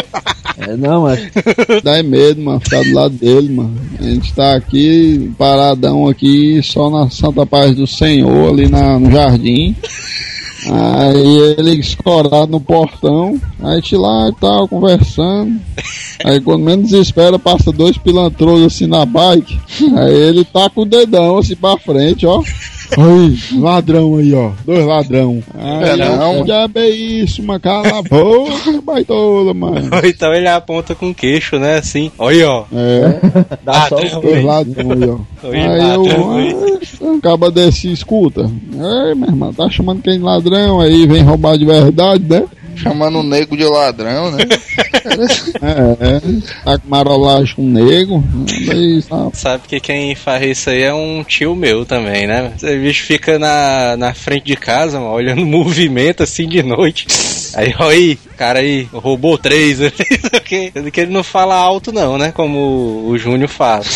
É, 0.57 0.75
não, 0.75 1.03
mas 1.03 1.31
Dá 1.83 2.03
medo, 2.03 2.41
mano, 2.41 2.59
ficar 2.59 2.83
do 2.83 2.93
lado 2.93 3.13
dele, 3.13 3.49
mano. 3.49 3.79
A 3.97 4.03
gente 4.03 4.33
tá 4.33 4.55
aqui, 4.55 5.31
paradão 5.37 6.07
aqui, 6.07 6.59
só 6.61 6.89
na 6.89 7.09
Santa 7.09 7.45
Paz 7.45 7.75
do 7.75 7.87
Senhor, 7.87 8.49
ali 8.49 8.67
na, 8.67 8.99
no 8.99 9.09
jardim. 9.09 9.75
Aí 10.67 11.55
ele 11.57 11.79
escorado 11.79 12.47
no 12.47 12.59
portão, 12.59 13.39
aí 13.63 13.75
gente 13.75 13.95
lá 13.95 14.27
e 14.27 14.41
tal, 14.41 14.67
conversando. 14.67 15.57
Aí 16.25 16.41
quando 16.41 16.65
menos 16.65 16.91
espera, 16.91 17.39
passa 17.39 17.71
dois 17.71 17.97
pilantros 17.97 18.65
assim 18.65 18.85
na 18.85 19.05
bike. 19.05 19.57
Aí 19.95 20.13
ele 20.13 20.43
tá 20.43 20.69
com 20.69 20.81
o 20.81 20.85
dedão 20.85 21.37
assim 21.37 21.55
pra 21.55 21.77
frente, 21.77 22.25
ó. 22.25 22.43
Aí, 22.97 23.59
ladrão 23.59 24.15
aí, 24.17 24.33
ó. 24.33 24.51
Dois 24.65 24.85
ladrão. 24.85 25.43
É, 25.57 25.95
não. 25.95 26.39
eu, 26.39 26.47
já 26.47 26.67
é 26.73 26.89
isso, 26.89 27.43
mano. 27.43 27.59
Cala 27.59 27.99
a 27.99 28.01
boca, 28.01 28.81
baitola, 28.83 29.53
mano. 29.53 29.89
Ou 29.91 30.09
então 30.09 30.33
ele 30.33 30.47
aponta 30.47 30.95
com 30.95 31.13
queixo, 31.13 31.57
né? 31.59 31.77
Assim, 31.77 32.11
olha 32.17 32.49
ó. 32.49 32.65
É. 32.73 33.19
dá 33.63 33.87
só 33.87 33.95
Ladrão, 33.95 34.19
o 34.19 34.21
Dois 34.21 34.43
ladrões 34.43 35.01
aí, 35.03 35.09
ó. 35.09 35.47
Oi, 35.47 35.57
Aí 35.57 35.77
ladrão, 35.77 36.41
eu, 36.41 36.79
ah, 37.01 37.17
acaba 37.17 37.51
desse, 37.51 37.91
escuta. 37.91 38.41
Ei, 38.41 39.15
meu 39.15 39.29
irmão, 39.29 39.53
tá 39.53 39.69
chamando 39.69 40.01
quem 40.01 40.17
de 40.17 40.23
ladrão 40.23 40.79
aí, 40.79 41.05
vem 41.05 41.23
roubar 41.23 41.57
de 41.57 41.65
verdade, 41.65 42.23
né? 42.27 42.45
Chamando 42.75 43.19
o 43.19 43.23
nego 43.23 43.57
de 43.57 43.63
ladrão, 43.63 44.31
né? 44.31 44.43
É, 45.61 46.17
é. 46.17 46.63
Tá 46.63 46.77
com 46.77 46.87
marolagem 46.87 47.55
com 47.55 47.63
nego. 47.63 48.23
Sabe? 49.33 49.67
Que 49.67 49.79
quem 49.79 50.15
faz 50.15 50.43
isso 50.43 50.69
aí 50.69 50.83
é 50.83 50.93
um 50.93 51.23
tio 51.23 51.55
meu 51.55 51.85
também, 51.85 52.27
né? 52.27 52.53
Esse 52.55 52.77
bicho 52.77 53.05
fica 53.05 53.37
na, 53.37 53.97
na 53.97 54.13
frente 54.13 54.45
de 54.45 54.55
casa, 54.55 54.99
mano, 54.99 55.11
olhando 55.11 55.41
o 55.41 55.45
movimento 55.45 56.23
assim 56.23 56.47
de 56.47 56.63
noite. 56.63 57.07
Aí, 57.55 57.73
ó 57.77 57.89
aí, 57.89 58.17
cara 58.39 58.59
aí, 58.59 58.87
roubou 58.93 59.37
três. 59.37 59.79
Sendo 60.73 60.89
que 60.91 61.01
ele 61.01 61.11
não 61.11 61.23
fala 61.23 61.53
alto, 61.55 61.91
não, 61.91 62.17
né? 62.17 62.31
Como 62.31 63.05
o 63.09 63.17
Júnior 63.17 63.49
fala. 63.49 63.83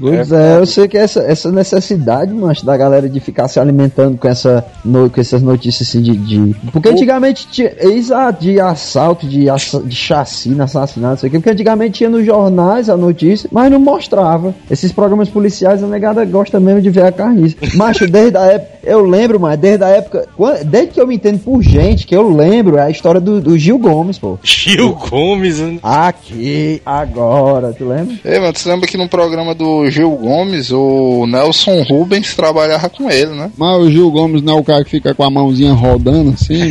Pois 0.00 0.32
é, 0.32 0.56
eu 0.58 0.66
sei 0.66 0.88
que 0.88 0.96
essa, 0.96 1.20
essa 1.22 1.50
necessidade, 1.52 2.32
mancho, 2.32 2.64
da 2.64 2.76
galera 2.76 3.08
de 3.08 3.20
ficar 3.20 3.48
se 3.48 3.60
alimentando 3.60 4.16
com, 4.16 4.26
essa, 4.28 4.64
no- 4.84 5.10
com 5.10 5.20
essas 5.20 5.42
notícias 5.42 5.88
assim 5.88 6.00
de. 6.02 6.16
de- 6.16 6.54
Porque 6.72 6.88
antigamente 6.88 7.46
tinha. 7.48 7.72
Exato, 7.80 8.42
de 8.42 8.58
assalto, 8.60 9.26
de, 9.26 9.48
assa- 9.50 9.80
de 9.82 9.94
chacina, 9.94 10.64
assassinato, 10.64 11.10
não 11.14 11.18
sei 11.18 11.28
o 11.28 11.32
quê. 11.32 11.38
Porque 11.38 11.50
antigamente 11.50 11.98
tinha 11.98 12.08
nos 12.10 12.24
jornais 12.24 12.88
a 12.88 12.96
notícia, 12.96 13.48
mas 13.52 13.70
não 13.70 13.78
mostrava. 13.78 14.54
Esses 14.70 14.90
programas 14.92 15.28
policiais, 15.28 15.82
a 15.82 15.86
negada 15.86 16.24
gosta 16.24 16.58
mesmo 16.58 16.80
de 16.80 16.90
ver 16.90 17.04
a 17.04 17.12
carniça. 17.12 17.56
Macho, 17.74 18.06
desde 18.08 18.36
a 18.38 18.42
época. 18.46 18.74
Eu 18.82 19.04
lembro, 19.06 19.38
mas 19.40 19.58
desde 19.58 19.84
a 19.84 19.88
época. 19.88 20.26
desde 20.64 20.92
que 20.92 21.00
eu 21.00 21.06
me 21.06 21.14
entendo 21.16 21.38
por 21.38 21.62
gente, 21.74 22.06
que 22.06 22.14
eu 22.14 22.34
lembro, 22.34 22.76
é 22.76 22.82
a 22.82 22.90
história 22.90 23.20
do, 23.20 23.40
do 23.40 23.58
Gil 23.58 23.78
Gomes, 23.78 24.18
pô. 24.18 24.38
Gil 24.42 24.94
Gomes, 24.94 25.58
né? 25.58 25.78
Aqui, 25.82 26.80
agora, 26.86 27.72
tu 27.72 27.88
lembra? 27.88 28.14
Ei, 28.24 28.38
mano, 28.38 28.52
você 28.54 28.68
lembra 28.68 28.86
que 28.86 28.96
no 28.96 29.08
programa 29.08 29.54
do 29.54 29.90
Gil 29.90 30.10
Gomes, 30.10 30.70
o 30.70 31.26
Nelson 31.26 31.82
Rubens 31.82 32.34
trabalhava 32.34 32.88
com 32.88 33.10
ele, 33.10 33.32
né? 33.32 33.50
Mas 33.56 33.76
o 33.78 33.90
Gil 33.90 34.10
Gomes 34.10 34.42
não 34.42 34.56
é 34.56 34.60
o 34.60 34.64
cara 34.64 34.84
que 34.84 34.90
fica 34.90 35.14
com 35.14 35.24
a 35.24 35.30
mãozinha 35.30 35.72
rodando 35.72 36.30
assim. 36.30 36.70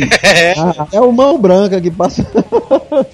Ah, 0.56 0.86
é 0.92 1.00
o 1.00 1.12
mão 1.12 1.38
branca 1.38 1.80
que 1.80 1.90
passa. 1.90 2.26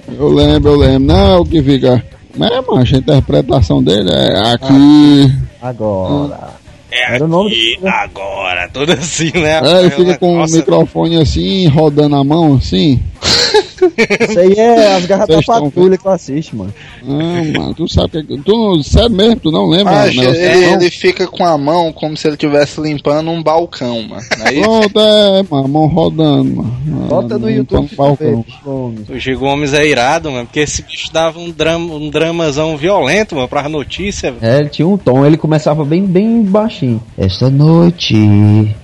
Eu 0.09 0.29
lembro, 0.29 0.73
eu 0.73 0.77
lembro. 0.77 1.01
Não 1.01 1.35
é 1.35 1.37
o 1.39 1.45
que 1.45 1.63
fica. 1.63 2.05
Mas, 2.37 2.51
macho, 2.67 2.95
a 2.95 2.99
interpretação 2.99 3.83
dele 3.83 4.11
é 4.11 4.53
aqui. 4.53 5.33
Agora. 5.61 6.61
É 6.93 7.15
Era 7.15 7.25
o 7.25 7.29
nome 7.29 7.51
aqui, 7.51 7.79
do- 7.81 7.89
agora, 7.89 8.69
tudo 8.73 8.93
assim, 8.93 9.31
né? 9.35 9.61
É, 9.65 9.81
ele 9.81 9.91
fica 9.91 10.19
com 10.19 10.35
o 10.35 10.39
Nossa, 10.39 10.57
microfone 10.57 11.17
assim, 11.21 11.67
rodando 11.69 12.17
a 12.17 12.25
mão 12.25 12.57
assim. 12.57 13.01
Isso 14.29 14.39
aí 14.39 14.53
é 14.59 14.97
as 14.97 15.07
garras 15.07 15.29
da 15.29 15.43
patrulha 15.43 15.97
que 15.97 16.07
eu 16.07 16.11
assisto, 16.13 16.57
mano. 16.57 16.75
Não, 17.03 17.45
mano, 17.61 17.75
tu 17.75 17.89
sabe 17.89 18.23
que. 18.25 18.39
Tu 18.39 18.53
não. 18.53 18.83
Sério 18.83 19.11
mesmo, 19.11 19.37
tu 19.37 19.51
não 19.51 19.67
lembra? 19.69 19.93
Ah, 19.93 20.07
né, 20.07 20.13
o 20.13 20.15
negócio 20.17 20.41
ele, 20.41 20.65
ele 20.65 20.91
fica 20.91 21.27
com 21.27 21.45
a 21.45 21.57
mão 21.57 21.93
como 21.93 22.17
se 22.17 22.27
ele 22.27 22.35
estivesse 22.35 22.81
limpando 22.81 23.31
um 23.31 23.43
balcão, 23.43 24.03
mano. 24.03 24.23
Aí, 24.45 24.61
Pronto, 24.61 25.01
é, 25.01 25.43
mano, 25.49 25.65
a 25.65 25.69
mão 25.69 25.87
rodando, 25.87 26.57
mano. 26.57 26.81
Bota 27.09 27.39
no 27.39 27.47
Ah, 27.47 27.51
YouTube 27.51 27.89
no 27.91 27.97
balcão. 27.97 28.45
O 28.65 29.19
Gil 29.19 29.39
Gomes 29.39 29.73
é 29.75 29.87
irado, 29.87 30.31
mano, 30.31 30.47
porque 30.47 30.61
esse 30.61 30.83
bicho 30.83 31.13
dava 31.13 31.39
um, 31.39 31.51
drama, 31.51 31.95
um 31.95 32.11
dramazão 32.11 32.77
violento, 32.77 33.35
mano, 33.35 33.49
pras 33.49 33.71
notícias. 33.71 34.35
É, 34.41 34.59
ele 34.61 34.69
tinha 34.69 34.87
um 34.87 34.97
tom, 34.97 35.25
ele 35.25 35.37
começava 35.37 35.85
bem, 35.85 36.05
bem 36.05 36.43
baixinho. 36.43 37.03
Esta 37.17 37.51
noite 37.51 38.15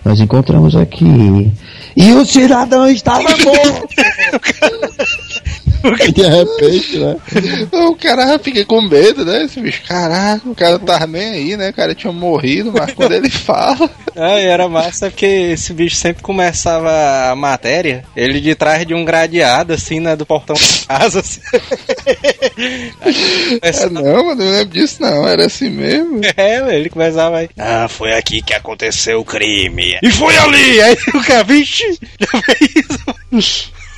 nós 0.04 0.20
encontramos 0.20 0.76
aqui. 0.76 1.52
E 1.96 2.12
o 2.12 2.24
cidadão 2.26 2.87
estava 2.88 3.22
morto! 3.22 3.88
De 6.12 6.22
repente, 6.22 6.99
né? 6.99 7.16
o 7.72 7.94
cara 7.94 8.38
fica 8.40 8.64
com 8.64 8.81
medo, 8.83 9.25
né? 9.25 9.44
Esse 9.44 9.61
bicho, 9.61 9.83
caraca, 9.87 10.49
o 10.49 10.55
cara 10.55 10.79
tava 10.79 11.07
nem 11.07 11.29
aí, 11.29 11.57
né? 11.57 11.70
O 11.70 11.75
cara 11.75 11.94
tinha 11.94 12.12
morrido, 12.12 12.72
mas 12.72 12.92
quando 12.92 13.12
ele 13.12 13.31
fala. 13.31 13.88
Ah, 14.16 14.40
e 14.40 14.46
era 14.46 14.68
massa 14.68 15.11
porque 15.11 15.27
esse 15.27 15.72
bicho 15.72 15.94
sempre 15.96 16.22
começava 16.22 16.90
a 17.31 17.37
matéria, 17.37 18.05
ele 18.16 18.40
de 18.40 18.55
trás 18.55 18.85
de 18.87 18.94
um 18.94 19.05
gradeado, 19.05 19.75
assim, 19.75 20.01
né, 20.01 20.16
do 20.16 20.27
portão 20.27 20.57
da 20.57 20.99
casa, 20.99 21.20
assim. 21.20 21.40
Aí 23.01 23.59
É, 23.62 23.70
começava- 23.72 23.90
não, 23.90 24.25
mano, 24.27 24.44
não 24.44 24.51
lembro 24.53 24.75
disso, 24.75 24.96
não. 25.01 25.29
Era 25.29 25.46
assim 25.46 25.70
mesmo. 25.70 26.20
É, 26.37 26.75
ele 26.77 26.88
começava 26.90 27.38
aí. 27.38 27.49
Ah, 27.59 27.87
foi 27.88 28.12
aqui 28.12 28.42
que 28.42 28.55
aconteceu 28.55 29.20
o 29.20 29.25
crime. 29.25 29.99
E 30.03 30.11
foi 30.11 30.37
ali! 30.37 30.81
Aí 30.81 30.96
o 31.14 31.22
cara, 31.22 31.44
vixe, 31.44 31.99
já 32.20 32.42
fez 32.42 33.57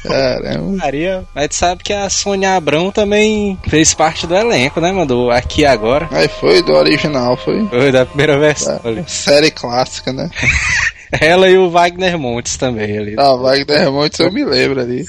Caramba. 0.08 0.76
Maria. 0.76 1.24
Mas 1.34 1.48
tu 1.48 1.54
sabe 1.54 1.82
que 1.84 1.92
a 1.92 2.10
Sônia 2.10 2.56
Abrão 2.56 2.90
também 2.90 3.58
fez 3.68 3.94
parte 3.94 4.26
do 4.26 4.34
elenco, 4.34 4.80
né, 4.80 4.92
mano? 4.92 5.30
Aqui 5.30 5.64
Agora. 5.64 6.08
Aí 6.10 6.28
foi 6.28 6.62
do 6.62 6.72
original, 6.72 7.36
foi. 7.36 7.66
Foi 7.68 7.92
da 7.92 8.06
primeira 8.06 8.38
versão. 8.38 8.80
Série 9.06 9.50
clássica, 9.50 10.12
né? 10.12 10.30
Ela 11.12 11.48
e 11.48 11.56
o 11.56 11.70
Wagner 11.70 12.18
Montes 12.18 12.56
também 12.56 12.98
ali. 12.98 13.14
Ah, 13.18 13.34
Wagner 13.34 13.90
Montes 13.90 14.18
eu 14.20 14.32
me 14.32 14.44
lembro 14.44 14.80
ali. 14.80 15.04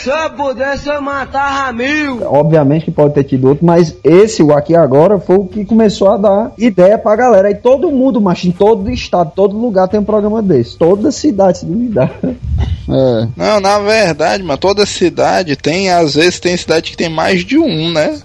Se 0.00 0.08
eu 0.08 0.30
pudesse, 0.30 0.88
eu 0.88 1.00
matava 1.00 1.72
mil. 1.72 2.22
Obviamente 2.26 2.86
que 2.86 2.90
pode 2.90 3.14
ter 3.14 3.24
tido 3.24 3.48
outro, 3.48 3.64
mas 3.64 3.96
esse, 4.02 4.42
o 4.42 4.52
aqui 4.52 4.74
agora, 4.74 5.18
foi 5.18 5.36
o 5.36 5.46
que 5.46 5.64
começou 5.64 6.10
a 6.10 6.16
dar 6.16 6.52
ideia 6.56 6.96
pra 6.96 7.16
galera. 7.16 7.50
E 7.50 7.54
todo 7.54 7.90
mundo, 7.90 8.20
macho, 8.20 8.48
em 8.48 8.52
todo 8.52 8.90
estado, 8.90 9.32
todo 9.34 9.56
lugar 9.56 9.88
tem 9.88 10.00
um 10.00 10.04
programa 10.04 10.42
desse. 10.42 10.76
Toda 10.76 11.10
cidade, 11.10 11.58
se 11.58 11.66
duvidar. 11.66 12.10
É. 12.22 13.28
Não, 13.36 13.60
na 13.60 13.78
verdade, 13.78 14.42
mano, 14.42 14.58
toda 14.58 14.86
cidade 14.86 15.56
tem, 15.56 15.90
às 15.90 16.14
vezes 16.14 16.40
tem 16.40 16.56
cidade 16.56 16.90
que 16.90 16.96
tem 16.96 17.08
mais 17.08 17.44
de 17.44 17.58
um, 17.58 17.92
né? 17.92 18.18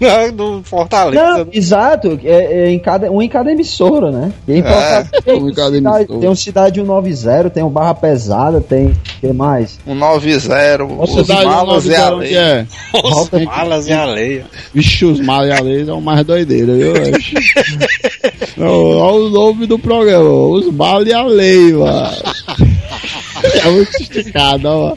do 0.34 0.62
Fortaleza. 0.62 1.22
Não, 1.22 1.48
exato, 1.52 2.20
é, 2.22 2.66
é 2.66 2.70
em 2.70 2.78
cada, 2.78 3.10
um 3.10 3.22
em 3.22 3.28
cada 3.28 3.50
emissora, 3.50 4.10
né? 4.10 4.32
E 4.46 4.58
em 4.58 4.62
Fortaleza 4.62 5.10
tem, 5.24 5.42
um 5.42 5.48
em 5.48 5.54
cada 5.54 5.76
emissora. 5.76 6.20
tem 6.20 6.28
um 6.28 6.34
Cidade 6.34 6.65
190, 6.74 7.50
tem 7.50 7.62
um 7.62 7.68
Barra 7.70 7.94
Pesada, 7.94 8.60
tem. 8.60 8.92
que 9.20 9.32
mais? 9.32 9.78
Um 9.86 9.94
90, 9.94 10.54
A 10.54 10.86
os 11.04 11.10
cidade 11.10 11.44
malas 11.46 11.86
e 11.86 11.94
a 11.94 12.10
lei. 12.10 12.36
é. 12.36 12.66
Os 13.04 13.30
malas 13.44 13.88
e 13.88 13.92
a 13.92 14.04
lei. 14.04 14.44
Vixe, 14.74 15.04
os 15.04 15.20
malas 15.20 15.48
e 15.48 15.52
a 15.52 15.60
lei 15.62 15.84
são 15.84 16.00
mais 16.00 16.24
doideira, 16.26 16.72
viu? 16.74 16.92
Olha 18.58 19.24
o 19.24 19.28
nome 19.30 19.66
do 19.66 19.78
programa, 19.78 20.28
os 20.30 20.72
malas 20.72 21.06
e 21.08 21.12
a 21.12 21.22
lei, 21.24 21.72
mano. 21.72 22.10
É 23.62 23.68
muito 23.70 23.90
esticado, 24.00 24.66
ó. 24.68 24.94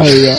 Aí, 0.00 0.28
ó. 0.30 0.36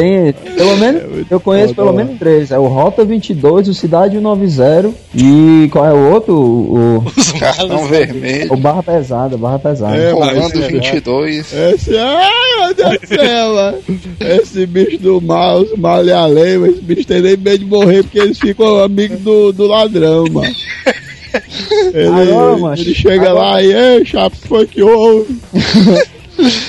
Tem, 0.00 0.32
pelo 0.54 0.76
menos, 0.76 1.02
eu 1.30 1.40
conheço 1.40 1.74
foda, 1.74 1.86
pelo 1.88 1.96
menos 1.96 2.18
três. 2.18 2.50
É 2.50 2.58
o 2.58 2.66
Rota 2.66 3.04
22, 3.04 3.68
o 3.68 3.74
Cidade 3.74 4.14
190 4.16 4.90
e 5.14 5.68
qual 5.72 5.86
é 5.86 5.92
o 5.92 6.12
outro? 6.12 6.34
O, 6.34 7.04
Os 7.16 7.32
Cartão 7.32 7.86
vermelho. 7.86 8.52
o 8.52 8.56
Barra 8.56 8.82
Pesada, 8.82 9.36
Barra 9.36 9.58
Pesada. 9.58 9.96
É, 9.96 10.12
Comando 10.12 10.38
esse- 10.38 10.58
22. 10.72 11.52
Esse, 11.52 11.96
ai 11.96 12.30
meu 12.60 12.74
Deus 12.74 13.00
do 13.00 13.06
céu. 13.08 13.74
Esse 14.42 14.66
bicho 14.66 14.98
do 14.98 15.20
mal, 15.20 15.60
os 15.60 15.76
mal 15.78 16.04
e 16.04 16.12
a 16.12 16.26
lei, 16.26 16.58
mas 16.58 16.72
esse 16.72 16.82
bicho 16.82 17.06
tem 17.06 17.20
nem 17.22 17.36
medo 17.36 17.58
de 17.58 17.64
morrer 17.66 18.02
porque 18.02 18.18
eles 18.18 18.38
ficam 18.38 18.82
amigos 18.82 19.18
do, 19.20 19.52
do 19.52 19.66
ladrão, 19.66 20.24
mano. 20.30 20.54
Ele, 21.92 22.08
Agora, 22.08 22.56
macho, 22.56 22.82
ele 22.82 22.94
chega 22.94 23.30
agora- 23.30 23.34
lá 23.50 23.62
e, 23.62 23.72
ei, 23.72 24.04
chapa, 24.04 24.34
foi 24.48 24.66
que 24.66 24.82
houve? 24.82 25.38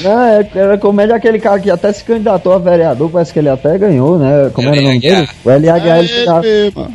Não, 0.01 0.23
é, 0.23 0.49
era 0.55 0.77
comédia 0.77 1.15
aquele 1.15 1.39
cara 1.39 1.59
que 1.59 1.69
até 1.69 1.91
se 1.93 2.03
candidatou 2.03 2.53
a 2.53 2.57
vereador, 2.57 3.09
parece 3.09 3.31
que 3.31 3.39
ele 3.39 3.49
até 3.49 3.77
ganhou, 3.77 4.17
né? 4.17 4.49
Como 4.53 4.69
era 4.69 4.79
o 4.79 4.83
nome 4.83 4.97
L.H. 4.97 5.15
dele? 5.15 5.29
O 5.45 5.49
LH, 5.49 5.95
É 5.95 5.99
ele 5.99 6.07
chegava, 6.07 6.47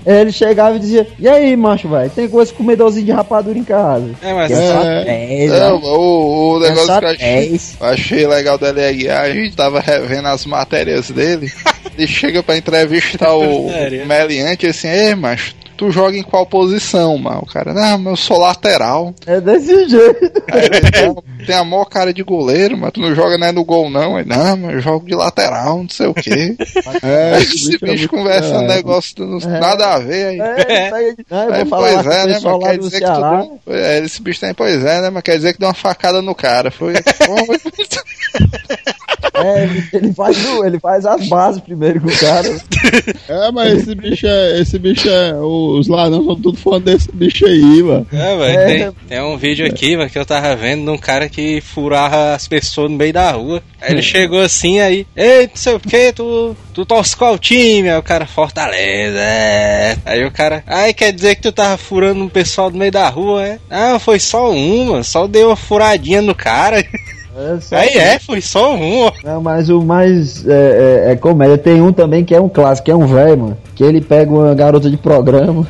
ele 0.07 0.33
chegava 0.33 0.77
e 0.77 0.79
dizia, 0.81 1.07
e 1.19 1.29
aí, 1.29 1.57
macho, 1.57 1.89
velho, 1.89 2.11
tem 2.11 2.29
coisa 2.29 2.53
comedorzinho 2.53 3.07
de 3.07 3.13
rapadura 3.13 3.59
em 3.59 3.65
casa. 3.65 4.11
É, 4.23 4.33
mas 4.33 4.51
É. 4.51 5.05
É, 5.07 5.47
É, 5.47 5.73
o, 5.73 6.57
o 6.57 6.61
negócio 6.61 6.99
que 6.99 7.05
eu 7.05 7.09
achei, 7.11 7.49
10. 7.49 7.77
eu 7.81 7.87
achei 7.87 8.27
legal 8.27 8.59
da 8.59 8.71
LRA, 8.71 9.21
a 9.21 9.31
gente 9.33 9.57
tava 9.57 9.81
revendo 9.81 10.29
as 10.29 10.45
matérias 10.47 11.11
dele. 11.11 11.53
Ele 11.97 12.07
chega 12.09 12.43
pra 12.43 12.57
entrevistar 12.57 13.35
o, 13.35 13.67
o 13.69 14.07
Meliante 14.07 14.67
assim, 14.67 14.89
ei, 14.89 15.15
macho, 15.15 15.55
tu 15.77 15.91
joga 15.91 16.17
em 16.17 16.23
qual 16.23 16.47
posição, 16.47 17.17
mano? 17.19 17.41
O 17.43 17.47
cara, 17.47 17.73
não, 17.75 17.99
mas 17.99 18.07
eu 18.13 18.17
sou 18.17 18.39
lateral. 18.39 19.15
É 19.27 19.41
desse 19.41 19.89
jeito. 19.89 20.43
Aí 20.53 20.65
ele, 20.65 21.07
"Não, 21.07 21.23
tem 21.47 21.55
a 21.57 21.65
maior 21.65 21.85
cara 21.87 22.13
de 22.13 22.23
goleiro, 22.23 22.77
mas 22.77 22.93
tu 22.93 23.01
não 23.01 23.15
joga 23.15 23.37
né, 23.39 23.53
no 23.53 23.65
gol 23.65 23.91
não. 23.91 24.17
Aí, 24.17 24.25
não, 24.25 24.57
mas 24.57 24.75
eu 24.75 24.81
jogo 24.81 25.07
de 25.07 25.15
lateral, 25.15 25.79
não 25.79 25.89
sei 25.89 26.07
o 26.07 26.15
quê. 26.15 26.57
É, 27.03 27.39
esse 27.43 27.73
bicho 27.73 27.85
é 27.85 27.93
bicho 27.93 28.09
conversa 28.09 28.59
um 28.59 28.63
é. 28.65 28.69
negócio 28.69 29.15
do- 29.17 29.49
nada 29.49 29.95
a 29.95 29.99
ver. 29.99 30.27
Aí, 30.29 30.41
É, 30.41 30.93
aí, 30.93 31.65
pois 31.69 32.07
é, 32.07 32.27
né, 32.27 32.41
mas 32.43 32.59
quer 32.63 32.79
dizer 32.79 33.01
que 33.01 33.07
tu 33.07 33.21
deu, 33.67 33.75
é, 33.75 33.99
esse 34.05 34.23
bicho 34.23 34.41
tem, 34.41 34.55
pois 34.55 34.85
é, 34.85 35.03
né, 35.03 35.11
mas 35.11 35.23
quer 35.23 35.37
dizer 35.37 35.53
que 35.53 35.59
deu 35.59 35.69
uma 35.69 35.75
facada 35.75 36.23
no 36.23 36.35
cara, 36.35 36.71
foi, 36.71 36.95
foi. 36.95 37.59
É, 39.45 39.65
ele, 39.65 39.85
ele 39.93 40.13
faz, 40.15 40.37
ele 40.65 40.81
faz 40.81 41.05
as 41.07 41.29
bases 41.29 41.61
primeiro 41.61 42.01
com 42.01 42.09
o 42.09 42.17
cara. 42.19 42.49
É, 43.29 43.51
mas 43.53 43.75
esse 43.81 43.95
bicho 43.95 44.27
é. 44.27 44.61
Esse 44.61 44.79
bicho 44.79 45.09
é. 45.09 45.35
Os 45.35 45.89
ladrões 45.89 46.25
são 46.25 46.37
tudo 46.41 46.57
fã 46.59 46.81
desse 46.81 47.11
bicho 47.13 47.47
aí, 47.47 47.83
mano. 47.83 48.07
É, 48.13 48.37
velho, 48.37 48.59
É. 48.59 48.67
tem, 48.67 48.93
tem 49.09 49.21
um 49.23 49.37
vídeo 49.37 49.67
aqui, 49.67 49.97
velho, 49.97 50.09
que 50.11 50.19
eu 50.19 50.25
tava 50.27 50.55
vendo 50.57 50.85
de 50.85 50.91
um 50.91 50.99
cara 50.99 51.29
que 51.29 51.61
furava 51.61 52.35
as 52.35 52.47
pessoas 52.49 52.91
no 52.91 52.97
meio 52.97 53.13
da 53.13 53.31
rua. 53.33 53.63
Aí 53.81 53.93
ele 53.93 54.03
chegou 54.03 54.41
assim, 54.41 54.81
aí, 54.81 55.07
ei, 55.17 55.47
não 55.47 55.57
sei 55.57 55.75
o 55.75 55.81
que, 55.81 56.13
tu, 56.13 56.57
tu 56.73 56.87
torce 56.87 57.15
qual 57.17 57.39
time? 57.39 57.91
Aí 57.91 57.99
o 57.99 58.03
cara, 58.03 58.27
Fortaleza, 58.27 59.19
é. 59.19 59.97
Aí 60.05 60.25
o 60.25 60.31
cara, 60.31 60.63
ai, 60.67 60.95
quer 60.95 61.13
dizer 61.13 61.35
que 61.37 61.43
tu 61.43 61.53
tava 61.53 61.77
furando 61.77 62.23
um 62.25 62.29
pessoal 62.29 62.71
no 62.71 62.79
meio 62.79 62.93
da 62.93 63.09
rua, 63.09 63.47
é? 63.47 63.59
Ah, 63.71 63.99
foi 63.99 64.19
só 64.19 64.51
uma, 64.51 65.03
só 65.03 65.27
deu 65.27 65.49
uma 65.49 65.57
furadinha 65.57 66.23
no 66.23 66.35
cara. 66.35 66.85
É, 67.37 67.77
Aí 67.77 67.89
é, 67.97 68.19
foi 68.19 68.41
só 68.41 68.75
um. 68.77 69.11
Não, 69.25 69.41
mas 69.43 69.69
o 69.69 69.83
mais 69.83 70.47
é, 70.47 71.05
é- 71.09 71.13
é 71.13 71.17
comédia. 71.17 71.59
Tem 71.59 71.81
um 71.83 71.93
também 71.93 72.25
que 72.25 72.35
é 72.35 72.41
um 72.41 72.49
clássico, 72.49 72.87
que 72.87 72.91
é 72.91 72.97
um 72.97 73.07
velho, 73.07 73.39
mano. 73.39 73.59
Que 73.75 73.83
ele 73.83 74.01
pega 74.01 74.31
uma 74.31 74.55
garota 74.55 74.89
de 74.89 74.97
programa 74.97 75.67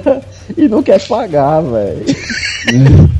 e 0.56 0.68
não 0.68 0.82
quer 0.82 1.00
pagar, 1.06 1.62
velho. 1.62 2.04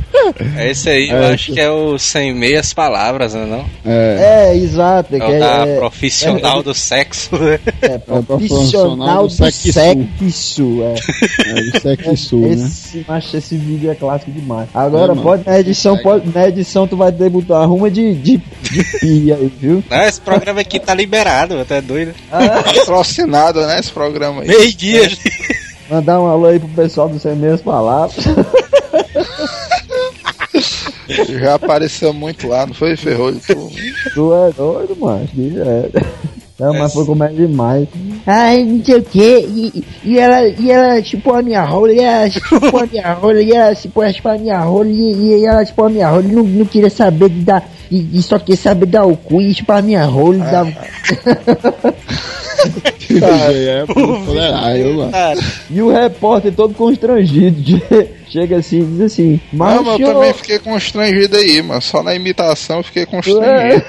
É 0.57 0.71
esse 0.71 0.89
aí, 0.89 1.11
eu 1.11 1.17
É, 1.17 1.35
acho 1.35 1.53
que 1.53 1.61
é 1.61 1.71
o 1.71 1.99
sem 1.99 2.35
meias 2.35 2.73
palavras, 2.73 3.35
né, 3.35 3.45
não? 3.47 3.65
É. 3.85 4.51
É, 4.53 4.57
exato. 4.57 5.15
É 5.15 5.19
da 5.19 5.67
é, 5.67 5.77
profissional 5.79 6.62
do 6.62 6.75
sexo. 6.75 7.37
né? 7.39 7.59
é, 7.83 7.99
profissional 8.23 9.27
do 9.27 9.33
sexo. 9.33 9.73
sexo. 9.73 10.83
É. 10.83 10.95
É 11.47 11.55
do 11.55 11.81
sexo 11.81 12.37
né? 12.39 12.53
Esse, 12.53 13.05
macho, 13.07 13.37
esse 13.37 13.57
vídeo 13.57 13.91
é 13.91 13.95
clássico 13.95 14.31
demais. 14.31 14.69
Agora, 14.75 15.12
É, 15.12 15.17
pode, 15.17 15.47
na 15.47 15.61
edição, 15.61 15.97
pode, 15.99 16.29
na 16.35 16.49
edição 16.49 16.87
tu 16.87 16.97
vai 16.97 17.12
debutar 17.12 17.62
arruma 17.62 17.91
de, 17.91 18.15
de, 18.15 18.37
de 18.39 18.99
pia 18.99 19.37
aí, 19.37 19.53
viu? 19.61 19.85
Não, 19.89 20.03
esse 20.03 20.21
programa 20.21 20.61
aqui 20.61 20.81
tá 20.81 20.95
liberado, 20.95 21.59
até 21.61 21.81
doido. 21.81 22.15
Patrocinado, 22.31 23.65
né, 23.67 23.79
esse 23.79 23.91
programa 23.93 24.43
aí. 24.43 24.49
Meio 24.49 24.73
dia. 24.75 25.09
Mandar 25.89 26.21
um 26.21 26.27
alô 26.27 26.47
aí 26.47 26.59
pro 26.59 26.69
pessoal 26.69 27.09
do 27.09 27.19
Sem 27.19 27.37
Meias 27.37 27.61
Palavras. 27.62 28.25
Já 31.09 31.55
apareceu 31.55 32.12
muito 32.12 32.49
lá, 32.49 32.66
não 32.66 32.75
foi, 32.75 32.97
Ferrolho? 32.97 33.40
Tu- 33.47 33.71
tu 34.14 34.35
é 34.35 34.53
doido, 34.53 34.97
mano. 34.99 35.29
É. 35.37 35.90
Não, 36.59 36.73
mas 36.73 36.92
foi 36.95 37.05
comédia 37.05 37.47
demais. 37.47 37.87
Ai, 38.27 38.64
não 38.64 38.83
sei 38.83 38.97
o 38.97 39.03
que, 39.03 39.38
e, 39.40 39.85
e 40.03 40.19
ela, 40.19 40.49
e 40.49 40.71
ela 40.71 41.03
chupou 41.05 41.35
a 41.35 41.42
minha 41.42 41.62
rola, 41.62 41.92
e 41.92 42.01
ela 42.01 42.31
chupou 42.31 42.81
a 42.81 42.87
minha 42.87 43.12
rola, 43.12 43.42
e 43.42 43.53
ela 43.53 43.75
chupou, 43.75 44.03
a 44.03 44.38
minha 44.38 44.59
rola, 44.61 44.88
e, 44.88 45.12
e 45.40 45.45
ela 45.45 45.64
chupou 45.66 45.85
a 45.87 45.90
minha 45.90 46.09
rola, 46.09 46.23
e 46.25 46.29
não, 46.33 46.42
não 46.42 46.64
queria 46.64 46.88
saber 46.88 47.29
de 47.29 47.40
dar, 47.40 47.69
e, 47.90 48.19
e 48.19 48.23
só 48.23 48.38
queria 48.38 48.57
saber 48.57 48.87
dar 48.87 49.05
o 49.05 49.16
cu 49.16 49.42
e 49.42 49.55
chupar 49.55 49.79
a 49.79 49.83
minha 49.83 50.05
rola, 50.07 50.37
e 50.37 50.38
dar... 50.38 50.66
é, 53.11 53.85
fulerário, 54.24 54.96
mano. 54.96 55.12
Cara, 55.12 55.40
E 55.70 55.83
o 55.83 55.90
repórter 55.90 56.52
todo 56.52 56.74
constrangido. 56.74 57.81
Chega 58.29 58.57
assim 58.57 58.81
e 58.81 58.85
diz 58.85 59.00
assim: 59.00 59.40
mas 59.52 59.87
eu 60.00 60.12
também 60.12 60.33
fiquei 60.35 60.59
constrangido 60.59 61.37
aí, 61.37 61.62
mano. 61.62 61.81
Só 61.81 62.02
na 62.02 62.14
imitação 62.14 62.79
eu 62.79 62.83
fiquei 62.83 63.05
é, 63.05 63.07
constrangido. 63.07 63.85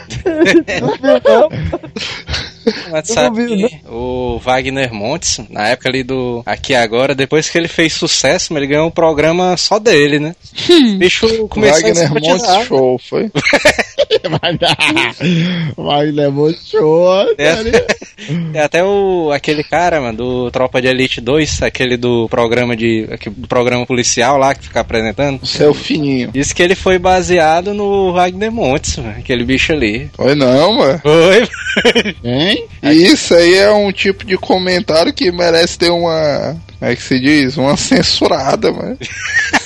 mas 2.91 3.07
sabe 3.07 3.45
vi, 3.45 3.81
o 3.89 4.39
Wagner 4.39 4.93
Montes, 4.93 5.41
na 5.49 5.69
época 5.69 5.89
ali 5.89 6.03
do 6.03 6.43
Aqui 6.45 6.75
Agora, 6.75 7.15
depois 7.15 7.49
que 7.49 7.57
ele 7.57 7.67
fez 7.67 7.93
sucesso, 7.93 8.55
ele 8.55 8.67
ganhou 8.67 8.87
um 8.87 8.91
programa 8.91 9.57
só 9.57 9.79
dele, 9.79 10.19
né? 10.19 10.35
O 10.69 10.97
bicho 10.97 11.47
começou 11.47 11.77
a 11.77 11.81
Wagner 11.81 12.07
se 12.07 12.13
Montes. 12.13 12.65
Show, 12.67 12.99
foi? 12.99 13.31
Wagner 15.75 16.31
Monte 16.31 16.59
show, 16.69 17.07
É. 17.37 17.55
Tem 18.51 18.61
até 18.61 18.83
o, 18.83 19.31
aquele 19.31 19.63
cara, 19.63 20.01
mano, 20.01 20.17
do 20.17 20.51
Tropa 20.51 20.81
de 20.81 20.87
Elite 20.87 21.21
2, 21.21 21.61
aquele 21.61 21.97
do 21.97 22.27
programa 22.29 22.75
de. 22.75 23.07
do 23.31 23.47
programa 23.47 23.85
policial 23.85 24.37
lá 24.37 24.53
que 24.53 24.65
fica 24.65 24.79
apresentando. 24.81 25.45
Seu 25.45 25.73
fininho. 25.73 26.31
Diz 26.31 26.51
que 26.53 26.61
ele 26.61 26.75
foi 26.75 26.99
baseado 26.99 27.73
no 27.73 28.13
Wagner 28.13 28.51
Montes, 28.51 28.97
mano, 28.97 29.15
aquele 29.17 29.43
bicho 29.43 29.71
ali. 29.73 30.09
Foi 30.13 30.35
não, 30.35 30.73
mano. 30.73 30.99
Foi? 30.99 31.47
Hein? 32.23 32.65
Isso 32.83 33.33
aí 33.33 33.55
é 33.55 33.71
um 33.71 33.91
tipo 33.91 34.25
de 34.25 34.37
comentário 34.37 35.13
que 35.13 35.31
merece 35.31 35.77
ter 35.77 35.91
uma. 35.91 36.55
Como 36.79 36.91
é 36.91 36.95
que 36.95 37.01
se 37.01 37.19
diz? 37.19 37.57
Uma 37.57 37.75
censurada, 37.77 38.71
mano. 38.71 38.97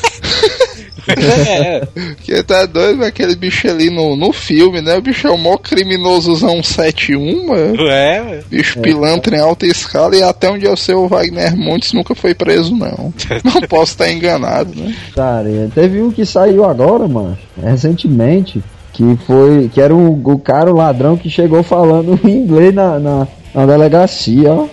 é, 1.07 1.85
Porque 2.15 2.43
tá 2.43 2.65
doido, 2.65 3.03
aquele 3.03 3.35
bicho 3.35 3.67
ali 3.67 3.89
no, 3.89 4.15
no 4.15 4.31
filme, 4.31 4.81
né? 4.81 4.95
O 4.95 5.01
bicho 5.01 5.27
é 5.27 5.31
o 5.31 5.37
maior 5.37 5.57
criminosozão 5.57 6.61
71, 6.61 7.47
mano. 7.47 7.87
é. 7.87 8.41
Bicho 8.49 8.79
pilantra 8.79 9.35
em 9.35 9.39
alta 9.39 9.65
escala 9.65 10.15
e 10.15 10.23
até 10.23 10.49
onde 10.49 10.65
eu 10.65 10.75
sei 10.77 10.95
o 10.95 11.07
Wagner 11.07 11.55
Montes 11.55 11.93
nunca 11.93 12.13
foi 12.15 12.33
preso, 12.33 12.75
não. 12.75 13.13
Não 13.43 13.61
posso 13.67 13.93
estar 13.93 14.11
enganado, 14.11 14.71
né? 14.75 14.95
Cara, 15.15 15.49
teve 15.73 16.01
um 16.01 16.11
que 16.11 16.25
saiu 16.25 16.65
agora, 16.65 17.07
mano, 17.07 17.37
recentemente, 17.61 18.63
que 18.93 19.17
foi. 19.25 19.69
Que 19.73 19.81
era 19.81 19.93
o, 19.95 20.21
o 20.23 20.39
cara, 20.39 20.71
o 20.71 20.75
ladrão, 20.75 21.17
que 21.17 21.29
chegou 21.29 21.63
falando 21.63 22.19
inglês 22.27 22.73
na, 22.73 22.99
na, 22.99 23.27
na 23.53 23.65
delegacia, 23.65 24.53
ó. 24.53 24.67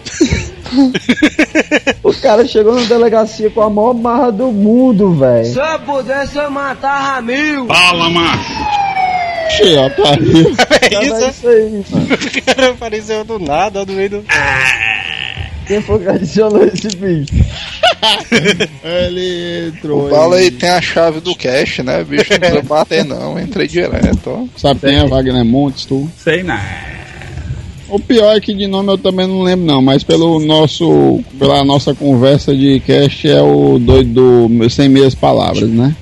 O 2.29 2.31
cara 2.31 2.47
chegou 2.47 2.75
na 2.75 2.85
delegacia 2.85 3.49
com 3.49 3.62
a 3.62 3.71
maior 3.71 3.95
marra 3.95 4.31
do 4.31 4.53
mundo, 4.53 5.14
velho. 5.14 5.47
Se 5.47 5.59
eu 5.59 5.81
pudesse, 5.81 6.37
eu 6.37 6.51
matava 6.51 7.23
mil. 7.23 7.67
Cheio, 9.57 9.87
otário. 9.87 10.55
É 10.83 10.91
Cara, 10.91 11.05
é 11.05 11.07
isso, 11.07 11.31
isso 11.31 11.49
aí, 11.49 11.85
o 12.38 12.55
cara 12.55 12.71
apareceu 12.73 13.25
do 13.25 13.38
nada, 13.38 13.87
do 13.87 13.95
meio 13.95 14.11
do. 14.11 14.25
Quem 15.67 15.81
foi 15.81 16.01
que 16.01 16.09
adicionou 16.09 16.64
esse 16.67 16.88
bicho? 16.97 17.33
Ele 18.85 19.69
entrou. 19.69 20.07
O 20.07 20.11
Bala 20.11 20.37
aí 20.37 20.51
tem 20.51 20.69
a 20.69 20.83
chave 20.83 21.21
do 21.21 21.35
cash, 21.35 21.79
né? 21.79 22.05
Bicho 22.05 22.31
não 22.31 22.38
precisa 22.38 22.62
bater, 22.62 23.05
não. 23.07 23.41
Entrei 23.41 23.67
direto, 23.67 24.27
ó. 24.27 24.45
Sabe 24.55 24.81
quem 24.81 24.99
é 24.99 25.07
Wagner 25.07 25.45
Montes, 25.47 25.87
tu? 25.87 26.11
Sei 26.19 26.43
não. 26.43 26.59
O 27.88 27.98
pior 27.98 28.37
é 28.37 28.40
que 28.40 28.53
de 28.53 28.66
nome 28.66 28.92
eu 28.92 28.98
também 28.98 29.27
não 29.27 29.42
lembro 29.42 29.64
não, 29.64 29.81
mas 29.81 30.03
pelo 30.03 30.40
nosso, 30.40 31.20
pela 31.38 31.64
nossa 31.64 31.94
conversa 31.94 32.55
de 32.55 32.81
cast 32.81 33.29
é 33.29 33.40
o 33.40 33.79
doido 33.79 34.48
do 34.48 34.70
Sem 34.70 34.88
Meias 34.88 35.14
Palavras, 35.14 35.68
né? 35.68 35.94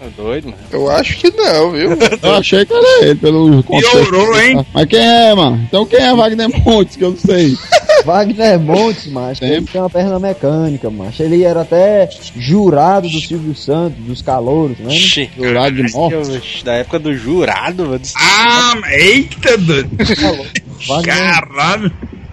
Tá 0.00 0.08
doido, 0.16 0.46
mano. 0.46 0.58
Eu 0.72 0.90
acho 0.90 1.16
que 1.16 1.30
não, 1.30 1.70
viu? 1.70 1.90
Eu 2.20 2.34
achei 2.34 2.64
que 2.64 2.74
era 2.74 3.04
ele, 3.04 3.14
pelo 3.14 3.62
contexto. 3.62 3.92
Piorou, 3.92 4.40
hein? 4.40 4.66
Mas 4.74 4.86
quem 4.86 4.98
é, 4.98 5.32
mano? 5.32 5.60
Então 5.68 5.86
quem 5.86 6.00
é 6.00 6.12
Wagner 6.12 6.48
Montes, 6.64 6.96
que 6.96 7.04
eu 7.04 7.10
não 7.10 7.16
sei. 7.16 7.56
Wagner 8.04 8.58
Montes, 8.58 9.06
macho, 9.06 9.44
ele 9.44 9.64
tem 9.64 9.80
uma 9.80 9.88
perna 9.88 10.18
mecânica, 10.18 10.90
macho. 10.90 11.22
Ele 11.22 11.44
era 11.44 11.60
até 11.60 12.08
jurado 12.36 13.08
do 13.08 13.20
Silvio 13.20 13.54
Santos, 13.54 13.96
dos 14.04 14.20
calouros, 14.20 14.76
né? 14.78 14.92
Jurado 15.36 15.76
de 15.76 15.92
morte. 15.92 16.64
Da 16.64 16.74
época 16.74 16.98
do 16.98 17.14
jurado, 17.14 17.86
mano. 17.86 18.00
Ah, 18.16 18.74
eita, 18.90 19.56
doido. 19.56 19.90
Wagner, 20.86 21.16
Caralho. 21.16 21.92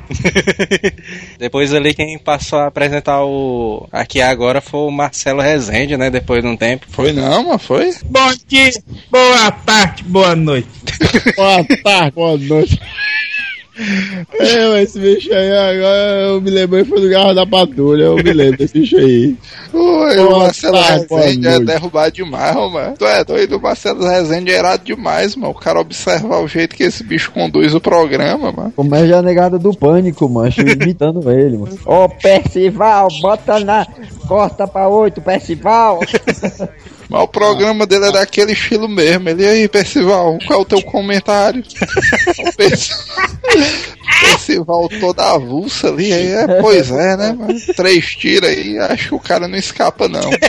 Depois 1.37 1.73
ali 1.73 1.93
quem 1.93 2.17
passou 2.17 2.59
a 2.59 2.67
apresentar 2.67 3.23
o 3.23 3.87
aqui 3.91 4.21
agora 4.21 4.59
foi 4.59 4.79
o 4.81 4.91
Marcelo 4.91 5.41
Rezende, 5.41 5.97
né? 5.97 6.09
Depois 6.09 6.41
de 6.41 6.47
um 6.47 6.57
tempo. 6.57 6.85
Foi 6.89 7.13
não, 7.13 7.49
mas 7.49 7.63
foi? 7.63 7.93
Bom 8.05 8.31
dia, 8.47 8.71
boa 9.11 9.51
tarde, 9.51 10.03
boa 10.03 10.35
noite. 10.35 10.67
Boa 11.35 11.63
tarde, 11.83 12.11
boa 12.11 12.37
noite. 12.37 12.79
É, 14.39 14.67
mas 14.69 14.89
esse 14.89 14.99
bicho 14.99 15.33
aí, 15.33 15.51
agora 15.51 16.19
eu 16.27 16.41
me 16.41 16.49
lembrei 16.49 16.83
foi 16.83 17.01
do 17.01 17.09
Garra 17.09 17.33
da 17.33 17.45
Patrulha, 17.45 18.03
eu 18.03 18.15
me 18.15 18.33
lembro 18.33 18.57
desse 18.57 18.79
bicho 18.79 18.97
aí. 18.97 19.35
Oi, 19.73 20.17
o 20.19 20.39
Marcelo 20.39 20.77
Rezende 20.77 21.47
é 21.47 21.59
derrubado 21.59 22.11
demais, 22.11 22.55
mano. 22.55 22.95
Tu 22.97 23.05
é 23.05 23.23
doido, 23.23 23.57
o 23.57 23.61
Marcelo 23.61 24.05
Rezende 24.05 24.51
é 24.51 24.59
irado 24.59 24.83
demais, 24.83 25.35
mano. 25.35 25.53
O 25.53 25.59
cara 25.59 25.79
observar 25.79 26.39
o 26.39 26.47
jeito 26.47 26.75
que 26.75 26.83
esse 26.83 27.03
bicho 27.03 27.31
conduz 27.31 27.73
o 27.73 27.79
programa, 27.79 28.51
mano. 28.51 28.73
comédia 28.75 29.15
é 29.15 29.21
negada 29.21 29.57
do 29.57 29.73
pânico, 29.73 30.27
macho, 30.27 30.61
imitando 30.61 31.31
ele, 31.31 31.57
mano. 31.57 31.77
Ô, 31.85 32.09
Percival, 32.09 33.07
bota 33.21 33.59
na... 33.59 33.87
Corta 34.27 34.67
pra 34.67 34.87
oito, 34.87 35.21
Percival. 35.21 35.99
Mas 37.09 37.23
o 37.23 37.27
programa 37.27 37.87
dele 37.87 38.05
é 38.05 38.11
daquele 38.11 38.53
estilo 38.53 38.87
mesmo. 38.87 39.27
Ele, 39.29 39.43
e 39.43 39.47
aí, 39.47 39.67
Percival, 39.67 40.37
qual 40.45 40.59
é 40.59 40.61
o 40.61 40.65
teu 40.65 40.81
comentário? 40.83 41.63
Percival 44.21 44.87
toda 44.99 45.31
avulsa 45.31 45.87
ali, 45.87 46.13
aí 46.13 46.27
é, 46.27 46.61
pois 46.61 46.91
é, 46.91 47.17
né, 47.17 47.33
mano? 47.33 47.59
Três 47.75 48.15
tiros 48.15 48.47
aí, 48.47 48.77
acho 48.77 49.09
que 49.09 49.15
o 49.15 49.19
cara 49.19 49.47
não 49.47 49.57
escapa, 49.57 50.07
não. 50.07 50.29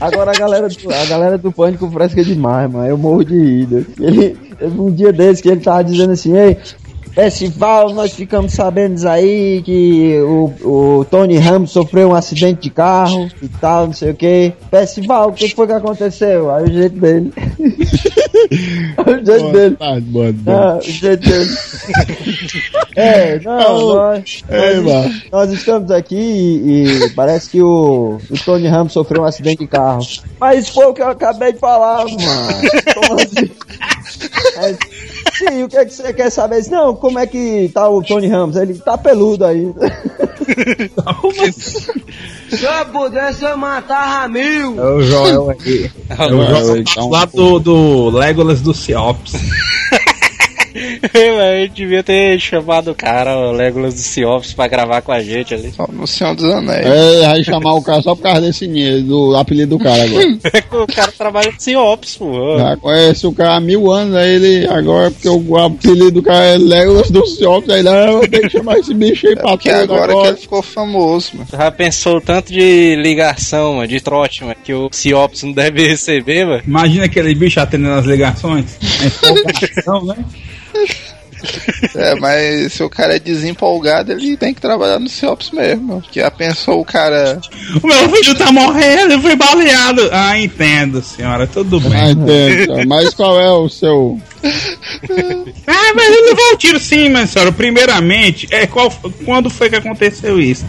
Agora 0.00 0.32
a 0.32 0.34
galera, 0.34 0.68
do, 0.68 0.92
a 0.92 1.04
galera 1.04 1.38
do 1.38 1.52
pânico 1.52 1.88
fresca 1.90 2.24
demais, 2.24 2.68
mano. 2.70 2.88
Eu 2.88 2.98
morro 2.98 3.24
de 3.24 3.34
rir. 3.34 3.86
Ele, 4.00 4.36
teve 4.58 4.80
um 4.80 4.92
dia 4.92 5.12
desse 5.12 5.42
que 5.42 5.48
ele 5.48 5.60
tava 5.60 5.84
dizendo 5.84 6.12
assim, 6.12 6.36
ei, 6.36 6.56
Festival, 7.16 7.94
nós 7.94 8.12
ficamos 8.12 8.52
sabendo 8.52 9.08
aí 9.08 9.62
que 9.62 10.20
o, 10.20 10.98
o 10.98 11.04
Tony 11.06 11.38
Ramos 11.38 11.70
sofreu 11.70 12.10
um 12.10 12.14
acidente 12.14 12.64
de 12.64 12.70
carro 12.70 13.26
e 13.40 13.48
tal, 13.48 13.86
não 13.86 13.94
sei 13.94 14.10
o 14.10 14.14
que. 14.14 14.52
Festival, 14.70 15.30
o 15.30 15.32
que 15.32 15.48
foi 15.48 15.66
que 15.66 15.72
aconteceu? 15.72 16.50
Aí 16.54 16.64
o 16.64 16.72
jeito 16.74 17.00
dele. 17.00 17.32
o 18.98 19.24
jeito 19.24 19.50
dele. 19.50 19.76
Boa 19.76 19.88
tarde, 19.88 20.00
boa 20.02 20.34
tarde. 20.44 20.44
Não, 20.44 20.78
o 20.78 20.82
jeito 20.82 21.26
dele. 21.26 21.50
É, 22.96 23.40
não, 23.40 23.94
nós, 23.94 24.44
Ei, 24.50 24.74
nós, 24.74 24.84
mano. 24.84 25.14
nós 25.32 25.52
estamos 25.52 25.90
aqui 25.90 26.14
e, 26.14 27.04
e 27.06 27.10
parece 27.10 27.48
que 27.48 27.62
o, 27.62 28.18
o 28.30 28.38
Tony 28.44 28.68
Ramos 28.68 28.92
sofreu 28.92 29.22
um 29.22 29.24
acidente 29.24 29.60
de 29.60 29.66
carro. 29.66 30.06
Mas 30.38 30.68
foi 30.68 30.84
o 30.84 30.92
que 30.92 31.00
eu 31.00 31.08
acabei 31.08 31.54
de 31.54 31.58
falar, 31.58 32.04
mano. 32.04 32.16
Como 32.94 33.20
assim? 33.20 33.50
É, 34.58 34.76
sim, 35.38 35.62
o 35.64 35.68
que, 35.68 35.76
é 35.76 35.84
que 35.84 35.92
você 35.92 36.12
quer 36.12 36.30
saber? 36.30 36.64
Não, 36.68 36.94
como 36.94 37.18
é 37.18 37.26
que 37.26 37.70
tá 37.72 37.88
o 37.88 38.02
Tony 38.02 38.28
Ramos? 38.28 38.56
Ele 38.56 38.74
tá 38.74 38.96
peludo 38.96 39.44
aí. 39.44 39.72
Se 42.48 42.64
eu 42.64 42.86
pudesse, 42.92 43.44
eu 43.44 43.56
matava 43.56 44.28
mil. 44.28 44.80
É 44.80 44.90
o 44.90 45.02
Joel 45.02 45.50
aqui. 45.50 45.90
Eu 46.18 46.30
Não, 46.30 46.46
jogo 46.46 46.76
então, 46.76 47.10
lá 47.10 47.24
do, 47.24 47.58
do 47.58 48.10
Legolas 48.10 48.60
do 48.60 48.72
Ciops. 48.72 49.32
a 51.40 51.60
gente 51.60 51.74
devia 51.74 52.02
ter 52.02 52.38
chamado 52.38 52.90
o 52.90 52.94
cara, 52.94 53.36
o 53.36 53.52
Legolas 53.52 53.94
do 53.94 54.00
Ciofs, 54.00 54.52
pra 54.52 54.68
gravar 54.68 55.02
com 55.02 55.12
a 55.12 55.22
gente 55.22 55.54
ali. 55.54 55.72
Só 55.72 55.88
no 55.90 56.06
Senhor 56.06 56.34
dos 56.34 56.44
Anéis. 56.44 56.86
É, 56.86 57.26
vai 57.26 57.44
chamar 57.44 57.74
o 57.74 57.82
cara 57.82 58.02
só 58.02 58.14
por 58.14 58.22
causa 58.22 58.40
desse 58.40 58.66
dinheiro, 58.66 59.02
do 59.02 59.36
apelido 59.36 59.78
do 59.78 59.82
cara 59.82 60.04
agora. 60.04 60.26
o 60.82 60.86
cara 60.86 61.12
trabalha 61.12 61.52
no 61.52 61.60
Ciops, 61.60 62.16
pô. 62.16 62.58
Já 62.58 62.76
conhece 62.76 63.26
o 63.26 63.32
cara 63.32 63.56
há 63.56 63.60
mil 63.60 63.90
anos, 63.90 64.14
aí 64.14 64.34
ele 64.34 64.66
agora, 64.68 65.10
porque 65.10 65.28
o 65.28 65.56
apelido 65.56 66.12
do 66.12 66.22
cara 66.22 66.44
é 66.44 66.58
Legolas 66.58 67.10
do 67.10 67.26
Ciop, 67.26 67.70
aí 67.70 67.82
não, 67.82 68.20
tem 68.20 68.42
que 68.42 68.50
chamar 68.50 68.78
esse 68.78 68.94
bicho 68.94 69.26
aí 69.26 69.34
pra 69.34 69.50
Porque 69.50 69.70
tudo 69.70 69.82
agora, 69.82 70.12
agora. 70.12 70.22
que 70.22 70.28
ele 70.28 70.40
ficou 70.42 70.62
famoso, 70.62 71.30
mano. 71.34 71.46
Tu 71.50 71.56
já 71.56 71.70
pensou 71.70 72.16
o 72.16 72.20
tanto 72.20 72.52
de 72.52 72.96
ligação, 72.96 73.74
mano, 73.74 73.88
de 73.88 74.00
trote, 74.00 74.44
mano, 74.44 74.56
que 74.62 74.72
o 74.72 74.88
Ciops 74.92 75.42
não 75.42 75.52
deve 75.52 75.86
receber, 75.86 76.46
mano? 76.46 76.62
Imagina 76.66 77.04
aquele 77.04 77.34
bicho 77.34 77.60
atendendo 77.60 77.94
as 77.94 78.06
ligações. 78.06 78.76
É 79.02 79.90
né? 80.06 80.24
É, 81.94 82.14
mas 82.14 82.72
se 82.72 82.82
o 82.82 82.90
cara 82.90 83.16
é 83.16 83.18
desempolgado, 83.18 84.12
ele 84.12 84.36
tem 84.36 84.52
que 84.52 84.60
trabalhar 84.60 84.98
no 84.98 85.08
CIOPS 85.08 85.50
mesmo. 85.50 86.00
Porque 86.00 86.20
já 86.20 86.30
pensou 86.30 86.80
o 86.80 86.84
cara. 86.84 87.40
O 87.82 87.86
meu 87.86 88.08
filho 88.10 88.34
tá 88.34 88.52
morrendo, 88.52 89.12
eu 89.12 89.20
fui 89.20 89.36
baleado. 89.36 90.08
Ah, 90.12 90.38
entendo, 90.38 91.02
senhora, 91.02 91.46
tudo 91.46 91.80
bem. 91.80 91.92
Ah, 91.94 92.10
entendo. 92.10 92.88
Mas 92.88 93.14
qual 93.14 93.40
é 93.40 93.50
o 93.50 93.68
seu. 93.68 94.20
Ah, 95.68 95.92
mas 95.94 96.14
eu 96.14 96.24
levou 96.26 96.52
o 96.52 96.56
tiro 96.56 96.78
sim, 96.78 97.08
minha 97.08 97.26
senhora. 97.26 97.50
Primeiramente, 97.50 98.46
é 98.52 98.66
qual, 98.66 98.90
quando 99.24 99.50
foi 99.50 99.68
que 99.68 99.76
aconteceu 99.76 100.40
isso? 100.40 100.64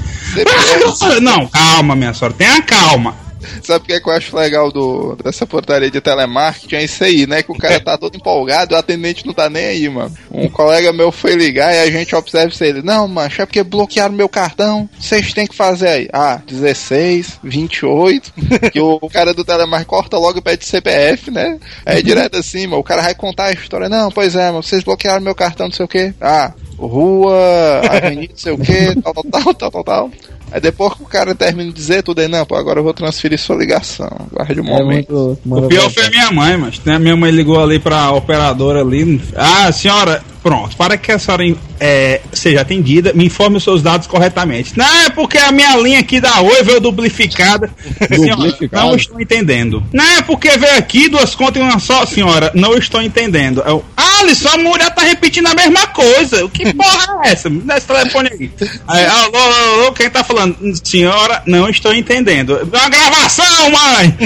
Ah, 1.01 1.19
não, 1.19 1.47
calma, 1.47 1.95
minha 1.95 2.13
senhora, 2.13 2.33
tenha 2.33 2.61
calma. 2.61 3.15
Sabe 3.61 3.83
o 3.83 3.87
que, 3.87 3.93
é 3.93 3.99
que 3.99 4.07
eu 4.07 4.13
acho 4.13 4.35
legal 4.35 4.71
do, 4.71 5.17
dessa 5.23 5.45
portaria 5.45 5.91
de 5.91 6.01
telemarketing? 6.01 6.75
É 6.75 6.83
isso 6.83 7.03
aí, 7.03 7.27
né? 7.27 7.43
Que 7.43 7.51
o 7.51 7.57
cara 7.57 7.79
tá 7.79 7.97
todo 7.97 8.15
empolgado 8.15 8.67
o 8.73 8.77
atendente 8.77 9.25
não 9.25 9.33
tá 9.33 9.49
nem 9.49 9.65
aí, 9.65 9.89
mano. 9.89 10.15
Um 10.31 10.49
colega 10.49 10.93
meu 10.93 11.11
foi 11.11 11.35
ligar 11.35 11.73
e 11.73 11.79
a 11.79 11.91
gente 11.91 12.15
observa 12.15 12.51
isso 12.51 12.63
ele. 12.63 12.81
Não, 12.81 13.07
mancho, 13.07 13.41
é 13.41 13.45
porque 13.45 13.63
bloquearam 13.63 14.13
meu 14.13 14.29
cartão. 14.29 14.89
Vocês 14.99 15.33
têm 15.33 15.47
que 15.47 15.55
fazer 15.55 15.87
aí. 15.87 16.09
Ah, 16.13 16.41
16, 16.47 17.39
28. 17.43 18.33
Que 18.71 18.79
o 18.79 18.99
cara 19.09 19.33
do 19.33 19.43
telemarketing 19.43 19.89
corta 19.89 20.17
logo 20.17 20.39
e 20.39 20.41
pede 20.41 20.65
CPF, 20.65 21.31
né? 21.31 21.59
Aí 21.85 22.03
direto 22.03 22.37
assim, 22.37 22.67
mano. 22.67 22.81
O 22.81 22.83
cara 22.83 23.01
vai 23.01 23.15
contar 23.15 23.45
a 23.45 23.51
história. 23.51 23.89
Não, 23.89 24.11
pois 24.11 24.35
é, 24.35 24.47
mano. 24.47 24.63
Vocês 24.63 24.83
bloquearam 24.83 25.21
meu 25.21 25.35
cartão, 25.35 25.67
não 25.67 25.73
sei 25.73 25.85
o 25.85 25.89
que. 25.89 26.13
Ah, 26.21 26.53
rua, 26.77 27.81
avenida, 27.89 28.33
não 28.33 28.37
sei 28.37 28.51
o 28.53 28.57
que, 28.57 29.01
tal, 29.01 29.13
tal, 29.13 29.53
tal, 29.53 29.71
tal, 29.71 29.83
tal. 29.83 30.11
Aí 30.51 30.61
depois 30.61 30.93
que 30.93 31.03
o 31.03 31.05
cara 31.05 31.35
termina 31.35 31.69
de 31.69 31.75
dizer 31.75 32.03
tudo 32.03 32.19
aí, 32.19 32.27
não, 32.27 32.45
pô, 32.45 32.55
agora 32.55 32.79
eu 32.79 32.83
vou 32.83 32.93
transferir 32.93 33.37
sua 33.39 33.55
ligação. 33.55 34.09
Guarde 34.31 34.61
um 34.61 34.65
É 34.67 34.79
momento. 34.79 35.39
muito. 35.45 35.65
O 35.65 35.67
pior 35.67 35.89
foi 35.91 36.09
minha 36.09 36.31
mãe, 36.31 36.57
mas 36.57 36.79
né, 36.85 36.97
minha 36.97 37.15
mãe 37.15 37.31
ligou 37.31 37.61
ali 37.61 37.79
pra 37.79 38.11
operadora 38.11 38.81
ali. 38.81 39.21
Ah, 39.35 39.71
senhora, 39.71 40.23
pronto, 40.41 40.75
para 40.77 40.97
que 40.97 41.11
a 41.11 41.19
senhora 41.19 41.43
é, 41.79 42.21
seja 42.31 42.61
atendida, 42.61 43.11
me 43.13 43.25
informe 43.25 43.57
os 43.57 43.63
seus 43.63 43.81
dados 43.81 44.07
corretamente. 44.07 44.77
Não, 44.77 44.85
é 45.05 45.09
porque 45.09 45.37
a 45.37 45.51
minha 45.51 45.75
linha 45.77 45.99
aqui 45.99 46.21
da 46.21 46.41
Oi 46.41 46.63
veio 46.63 46.79
duplificada. 46.79 47.69
Senhora, 48.07 48.49
Duplicada? 48.51 48.85
não 48.85 48.95
estou 48.95 49.19
entendendo. 49.19 49.83
Não, 49.91 50.03
é 50.17 50.21
porque 50.21 50.57
veio 50.57 50.77
aqui 50.77 51.09
duas 51.09 51.35
contas 51.35 51.61
em 51.61 51.65
uma 51.65 51.79
só, 51.79 52.05
senhora, 52.05 52.51
não 52.55 52.73
estou 52.77 53.01
entendendo. 53.01 53.61
Eu, 53.65 53.83
Alisson, 54.19 54.49
a 54.49 54.57
mulher 54.57 54.89
tá 54.93 55.01
repetindo 55.03 55.47
a 55.47 55.53
mesma 55.53 55.87
coisa. 55.87 56.47
Que 56.49 56.71
porra 56.73 57.21
é 57.23 57.29
essa? 57.31 57.49
Me 57.49 57.61
dá 57.61 57.77
esse 57.77 57.87
telefone 57.87 58.29
aí. 58.31 58.51
aí 58.87 59.05
alô, 59.05 59.37
alô, 59.37 59.81
alô, 59.81 59.91
quem 59.93 60.09
tá 60.09 60.23
falando? 60.23 60.57
Senhora, 60.83 61.41
não 61.45 61.69
estou 61.69 61.93
entendendo. 61.93 62.57
É 62.57 62.63
uma 62.63 62.89
gravação, 62.89 63.71
mãe! 63.71 64.17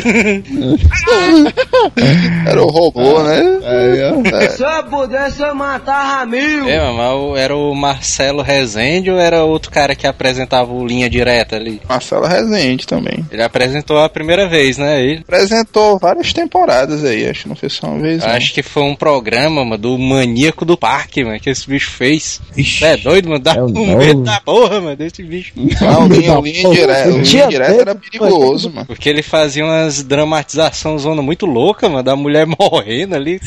Era 2.45 2.61
o 2.61 2.69
robô, 2.69 3.21
né? 3.23 3.41
É, 3.63 4.45
é. 4.45 4.49
Se 4.49 4.63
eu 4.63 4.83
pudesse, 4.85 5.41
eu 5.41 5.53
matava 5.55 6.25
mil. 6.25 6.67
É, 6.67 6.79
mas 6.91 7.39
era 7.39 7.55
o 7.55 7.73
Marcelo 7.73 8.41
Rezende 8.41 9.09
ou 9.11 9.19
era 9.19 9.43
outro 9.43 9.71
cara 9.71 9.95
que 9.95 10.07
apresentava 10.07 10.71
o 10.71 10.85
Linha 10.85 11.09
Direta 11.09 11.55
ali? 11.55 11.81
Marcelo 11.87 12.25
Rezende 12.25 12.85
também. 12.85 13.25
Ele 13.31 13.43
apresentou 13.43 13.99
a 13.99 14.09
primeira 14.09 14.47
vez, 14.47 14.77
né? 14.77 15.01
Ele. 15.01 15.21
Apresentou 15.21 15.99
várias 15.99 16.33
temporadas 16.33 17.03
aí, 17.03 17.27
acho 17.29 17.43
que 17.43 17.49
não 17.49 17.55
foi 17.55 17.69
só 17.69 17.87
uma 17.87 18.01
vez. 18.01 18.23
não. 18.23 18.31
Acho 18.31 18.53
que 18.53 18.63
foi 18.63 18.83
um 18.83 18.95
programa, 18.95 19.63
mano, 19.63 19.80
do 19.81 19.97
Maníaco 19.97 20.63
do 20.63 20.77
Parque, 20.77 21.23
mano, 21.23 21.39
que 21.39 21.49
esse 21.49 21.67
bicho 21.67 21.91
fez. 21.91 22.39
Ixi. 22.55 22.85
É 22.85 22.97
doido, 22.97 23.29
mano? 23.29 23.41
Dá 23.43 23.55
É 23.55 23.61
o 23.61 23.65
um 23.65 23.69
novo. 23.69 23.97
medo 23.97 24.21
da 24.23 24.39
porra, 24.39 24.79
mano, 24.79 24.95
desse 24.95 25.23
bicho. 25.23 25.51
Não, 25.55 26.07
linha, 26.07 26.39
linha 26.39 26.69
direta, 26.69 27.09
linha 27.09 27.47
direta 27.47 27.71
medo, 27.71 27.81
era 27.81 27.95
perigoso, 27.95 28.69
mano. 28.71 28.85
Porque 28.85 29.09
ele 29.09 29.21
fazia 29.21 29.65
umas 29.65 30.03
dramatizações 30.03 31.01
zona 31.01 31.21
muito 31.21 31.45
louca, 31.45 31.89
mano, 31.89 32.03
da 32.03 32.15
mulher 32.15 32.45
morrendo 32.59 33.15
ali. 33.15 33.39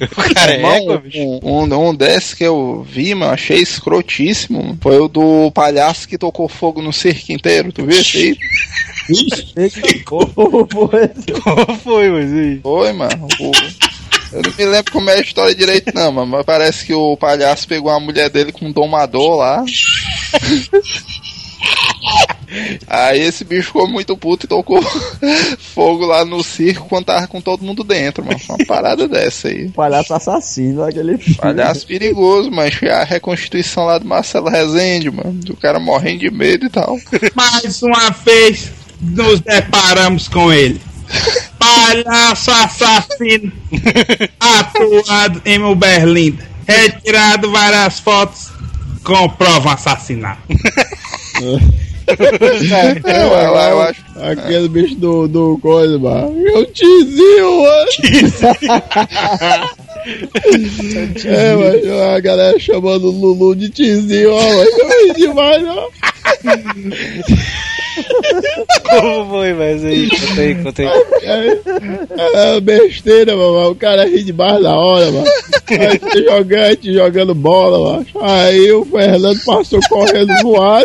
O 0.00 0.34
cara 0.34 0.54
é 0.54 0.76
égua, 0.78 0.98
bicho. 0.98 1.18
um, 1.18 1.64
um, 1.64 1.88
um 1.88 1.94
desses 1.94 2.32
que 2.34 2.44
eu 2.44 2.86
vi, 2.88 3.14
mano, 3.14 3.32
achei 3.32 3.58
escrotíssimo. 3.58 4.62
mano, 4.62 4.78
Foi 4.80 4.98
o 4.98 5.08
do 5.08 5.50
palhaço 5.52 6.08
que 6.08 6.16
tocou 6.16 6.48
fogo 6.48 6.80
no 6.80 6.92
circo 6.92 7.32
inteiro. 7.32 7.72
Tu 7.72 7.84
viu 7.84 8.00
esse 8.00 8.16
aí? 8.18 8.36
Qual 10.04 10.26
foi, 11.82 12.10
mas 12.10 12.32
aí? 12.32 12.60
Foi, 12.62 12.92
mano. 12.92 13.26
O- 13.40 13.50
Eu 14.32 14.42
não 14.42 14.52
me 14.56 14.64
lembro 14.64 14.92
como 14.92 15.10
é 15.10 15.14
a 15.14 15.20
história 15.20 15.54
direito, 15.54 15.92
não, 15.94 16.12
mano. 16.12 16.26
Mas 16.26 16.44
parece 16.44 16.84
que 16.84 16.94
o 16.94 17.16
palhaço 17.16 17.66
pegou 17.66 17.90
a 17.90 18.00
mulher 18.00 18.30
dele 18.30 18.52
com 18.52 18.66
um 18.66 18.72
domador 18.72 19.36
lá. 19.36 19.64
Aí 22.86 23.20
esse 23.20 23.44
bicho 23.44 23.68
ficou 23.68 23.88
muito 23.88 24.16
puto 24.16 24.46
e 24.46 24.48
tocou 24.48 24.82
fogo 25.58 26.04
lá 26.04 26.24
no 26.24 26.42
circo 26.42 26.88
quando 26.88 27.04
tava 27.06 27.26
com 27.28 27.40
todo 27.40 27.64
mundo 27.64 27.84
dentro, 27.84 28.24
mano. 28.24 28.38
Foi 28.38 28.56
uma 28.56 28.66
parada 28.66 29.06
dessa 29.06 29.48
aí. 29.48 29.68
Palhaço 29.68 30.12
assassino, 30.14 30.82
aquele. 30.82 31.18
Palhaço 31.36 31.86
perigoso, 31.86 32.50
mas 32.50 32.74
foi 32.74 32.90
a 32.90 33.04
reconstituição 33.04 33.84
lá 33.84 33.98
do 33.98 34.06
Marcelo 34.06 34.48
Rezende, 34.48 35.10
mano. 35.10 35.32
Do 35.32 35.56
cara 35.56 35.78
morrendo 35.78 36.20
de 36.20 36.30
medo 36.30 36.66
e 36.66 36.70
tal. 36.70 36.98
Mais 37.34 37.82
uma 37.82 38.10
vez 38.10 38.72
nos 39.00 39.40
deparamos 39.40 40.28
com 40.28 40.52
ele. 40.52 40.80
Palhaço 41.70 42.50
assassino 42.50 43.52
atuado 44.40 45.40
em 45.44 45.62
Uberlinda. 45.62 46.48
Retirado 46.66 47.50
várias 47.50 48.00
fotos. 48.00 48.50
Comprova 49.04 49.74
assassinato. 49.74 50.42
É, 52.10 53.22
eu, 53.22 53.28
eu 53.28 53.82
acho. 53.82 54.04
Aquele 54.16 54.68
bicho 54.68 54.96
do, 54.96 55.28
do 55.28 55.58
coisa, 55.62 55.98
mano. 55.98 56.36
Eu 56.48 56.66
tizinho, 56.66 57.62
mano. 57.62 57.86
é, 61.24 61.56
mas 61.56 61.88
a 62.16 62.20
galera 62.20 62.58
chamando 62.58 63.04
o 63.04 63.10
Lulu 63.10 63.54
de 63.54 63.68
tizinho, 63.68 64.32
ó, 64.32 64.40
mas 64.42 65.16
demais, 65.16 65.64
ó. 65.68 65.88
Como 68.90 69.30
foi, 69.30 69.52
mas 69.52 69.84
aí? 69.84 70.08
Contei, 70.08 70.54
contei. 70.56 70.86
É, 70.86 72.56
é 72.56 72.60
besteira, 72.60 73.36
mano. 73.36 73.70
O 73.70 73.74
cara 73.74 74.06
ri 74.06 74.22
demais 74.22 74.62
da 74.62 74.74
hora, 74.76 75.10
mano. 75.10 75.26
Aí 75.68 76.24
jogante, 76.24 76.92
jogando 76.92 77.34
bola, 77.34 77.92
mano. 77.92 78.06
Aí 78.20 78.72
o 78.72 78.84
Fernando 78.84 79.40
passou 79.44 79.80
correndo 79.88 80.32
no 80.42 80.60
ar. 80.60 80.84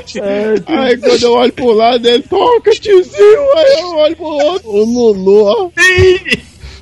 Aí 0.67 0.97
quando 0.97 1.23
eu 1.23 1.33
olho 1.33 1.53
pro 1.53 1.73
lado, 1.73 2.07
ele 2.07 2.23
toca, 2.23 2.71
tizinho. 2.71 3.57
Aí 3.57 3.79
eu 3.79 3.95
olho 3.97 4.15
pro 4.15 4.25
outro, 4.25 4.69
o 4.69 4.83
Lulu, 4.83 5.43
ó. 5.45 5.69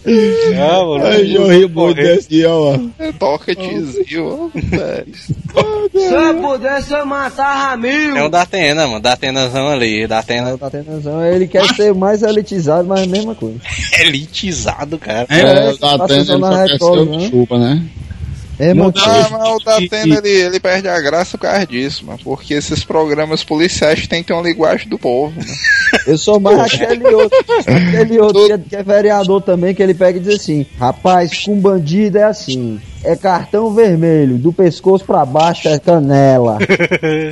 Ah, 0.06 0.84
mano. 0.86 1.06
Aí 1.06 1.34
eu 1.34 1.47
ri 1.47 1.68
muito 1.68 1.95
desse 1.95 2.30
dia, 2.30 2.51
ó, 2.51 2.78
tizio, 3.56 4.26
ó. 4.28 4.49
É. 4.76 5.06
Se 5.14 6.14
eu 6.14 6.36
pudesse, 6.41 6.93
eu 6.93 7.06
matava 7.06 7.78
mil. 7.78 8.18
É 8.18 8.24
o 8.24 8.30
da 8.30 8.41
Atena, 8.41 8.88
mano. 8.88 8.99
Da 8.99 9.14
Atenazão 9.14 9.70
ali. 9.70 10.06
Da 10.08 10.20
Atena 10.20 10.58
Tá 10.58 10.70
tendo 10.70 10.91
razão, 10.91 11.24
ele 11.24 11.47
quer 11.47 11.66
ser 11.76 11.93
mais 11.93 12.22
elitizado, 12.22 12.88
mas 12.88 13.04
a 13.04 13.06
mesma 13.06 13.36
coisa. 13.36 13.60
elitizado, 13.99 14.97
cara. 14.97 15.26
É, 15.30 15.39
É, 15.39 15.74
tá 15.78 15.97
tá 15.97 16.08
tendo, 16.08 16.34
ele 16.34 16.41
só 16.41 16.66
quer 16.66 17.20
ser 17.22 17.30
chupa, 17.30 17.58
né? 17.58 17.84
É, 18.60 18.74
mano, 18.74 18.93
Muda- 18.95 19.01
Ah, 19.04 19.28
mas 19.32 19.49
o 19.49 19.58
E- 19.58 19.64
Datena 19.89 20.18
ele, 20.18 20.30
ele 20.30 20.60
perde 20.60 20.88
a 20.88 20.99
graça 21.01 21.38
por 21.38 21.43
causa 21.47 21.66
disso, 21.66 22.06
mano. 22.06 22.20
Porque 22.24 22.54
esses 22.54 22.84
programas 22.84 23.43
policiais 23.43 24.06
têm 24.08 24.22
que 24.22 24.28
ter 24.28 24.34
uma 24.34 24.43
linguagem 24.47 24.88
do 24.88 24.97
povo, 24.99 25.34
mano. 25.36 25.47
eu 26.06 26.18
sou 26.18 26.39
mais 26.39 26.60
aquele 26.74 27.08
outro. 27.08 27.38
Aquele 27.66 28.20
outro 28.20 28.45
que 28.45 28.51
é, 28.54 28.58
que 28.58 28.76
é 28.76 28.84
vereador 28.84 29.41
também, 29.41 29.74
que 29.74 29.82
ele 29.82 29.93
pega 29.93 30.20
e 30.20 30.22
diz 30.22 30.36
assim: 30.36 30.66
Rapaz, 30.80 31.43
com 31.45 31.60
bandido 31.60 32.18
é 32.20 32.24
assim. 32.24 32.80
É 33.04 33.16
cartão 33.18 33.74
vermelho, 33.74 34.38
do 34.38 34.54
pescoço 34.54 35.04
pra 35.04 35.26
baixo 35.26 35.68
é 35.68 35.78
canela. 35.78 36.58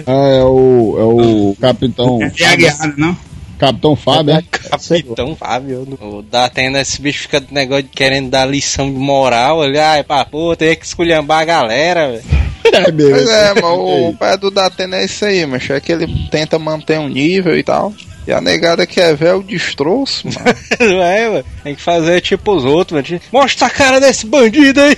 Ah, 0.08 0.28
é 0.40 0.44
o, 0.44 0.96
é 1.00 1.04
o 1.04 1.56
Capitão. 1.62 2.20
É 2.22 2.46
a 2.46 2.56
guerra, 2.56 2.94
não? 2.98 3.16
Capitão 3.62 3.96
Fábio, 3.96 4.34
é? 4.34 4.44
Capitão 4.50 5.36
Fábio. 5.36 5.88
O 6.02 6.24
Datena, 6.24 6.82
esse 6.82 7.00
bicho 7.00 7.22
fica 7.22 7.40
de 7.40 7.54
negócio 7.54 7.84
de 7.84 7.90
querendo 7.90 8.32
dar 8.32 8.44
lição 8.44 8.92
de 8.92 8.98
moral. 8.98 9.64
Ele, 9.64 9.78
ai, 9.78 10.04
pá, 10.04 10.26
pô, 10.26 10.56
tem 10.56 10.76
que 10.76 10.84
esculhambar 10.84 11.42
a 11.42 11.46
galera, 11.46 12.12
velho. 12.12 12.24
É 12.74 12.90
mesmo. 12.90 13.16
Pois 13.16 13.30
é, 13.30 13.54
mas 13.56 13.64
o 13.66 14.16
pé 14.18 14.38
do 14.38 14.50
Datena 14.50 14.96
é 14.96 15.04
isso 15.04 15.26
aí, 15.26 15.46
mas 15.46 15.70
é 15.70 15.80
que 15.82 15.92
ele 15.92 16.08
tenta 16.30 16.58
manter 16.58 17.00
um 17.00 17.10
nível 17.10 17.58
e 17.58 17.64
tal. 17.64 17.94
E 18.28 18.32
a 18.32 18.40
negada 18.40 18.86
quer 18.86 19.16
ver 19.16 19.34
o 19.34 19.44
destroço, 19.44 20.28
mano. 20.28 20.58
Não 20.80 21.02
é, 21.04 21.30
mano? 21.30 21.46
Tem 21.64 21.76
que 21.76 21.82
fazer 21.82 22.22
tipo 22.22 22.52
os 22.54 22.64
outros, 22.66 23.10
mano. 23.10 23.22
Mostra 23.32 23.68
a 23.68 23.70
cara 23.70 24.00
desse 24.00 24.26
bandido 24.28 24.80
aí. 24.80 24.96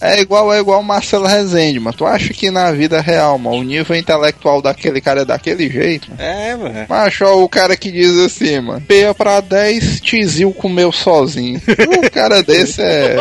É 0.00 0.20
igual, 0.20 0.52
é 0.52 0.60
igual 0.60 0.80
o 0.80 0.84
Marcelo 0.84 1.26
Rezende, 1.26 1.80
mano. 1.80 1.96
Tu 1.96 2.06
acha 2.06 2.32
que 2.32 2.50
na 2.50 2.70
vida 2.72 3.00
real, 3.00 3.38
mano, 3.38 3.56
o 3.56 3.62
nível 3.62 3.96
intelectual 3.96 4.62
daquele 4.62 5.00
cara 5.00 5.22
é 5.22 5.24
daquele 5.24 5.68
jeito? 5.68 6.10
Mano? 6.10 6.22
É, 6.22 6.56
mano. 6.56 6.86
Macho, 6.88 7.24
ó, 7.24 7.42
o 7.42 7.48
cara 7.48 7.76
que 7.76 7.90
diz 7.90 8.16
assim, 8.18 8.60
mano. 8.60 8.80
Peia 8.82 9.12
pra 9.14 9.40
10, 9.40 10.00
Tizil 10.00 10.52
comeu 10.52 10.92
sozinho. 10.92 11.60
Um 12.04 12.08
cara 12.08 12.42
desse 12.42 12.82
é. 12.82 13.16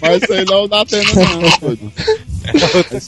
Mas 0.00 0.22
isso 0.22 0.32
aí 0.32 0.44
não 0.44 0.68
dá 0.68 0.84
pena 0.84 1.04
não, 1.14 1.78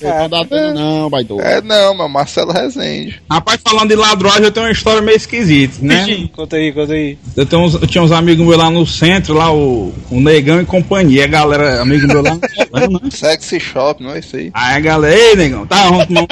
não 0.03 0.29
dá 0.29 0.45
pena 0.45 0.73
não. 0.75 1.11
É 1.41 1.61
não, 1.61 1.95
mano, 1.95 2.09
Marcelo 2.09 2.53
Rezende. 2.53 3.21
Rapaz, 3.31 3.61
falando 3.63 3.89
de 3.89 3.95
ladruagem, 3.97 4.45
eu 4.45 4.51
tenho 4.53 4.67
uma 4.67 4.73
história 4.73 5.01
meio 5.01 5.17
esquisita, 5.17 5.77
né? 5.81 6.29
Conta 6.33 6.57
aí, 6.57 6.73
conta 6.73 6.93
aí. 6.93 7.19
Eu, 7.37 7.47
tenho 7.47 7.63
uns- 7.63 7.75
eu 7.75 7.87
tinha 7.87 8.03
uns 8.03 8.13
amigos 8.13 8.45
meus 8.47 8.59
lá 8.59 8.71
no 8.71 8.87
centro, 8.87 9.35
lá 9.35 9.53
o, 9.53 9.93
o 10.11 10.21
Negão 10.21 10.61
e 10.61 10.65
companhia. 10.65 11.25
A 11.25 11.29
galera, 11.29 11.81
amigo 11.81 12.07
meu 12.07 12.23
lá 12.23 12.35
no 12.89 13.01
né? 13.03 13.11
Sexy 13.11 13.61
Shop, 13.61 14.03
não 14.03 14.13
é 14.15 14.19
isso 14.21 14.37
aí? 14.37 14.51
Aí 14.55 14.77
a 14.77 14.81
galera, 14.81 15.17
ei, 15.19 15.37
Negão, 15.37 15.67
tá, 15.67 15.85
vamos 15.89 16.07
tomar 16.07 16.23
um 16.23 16.27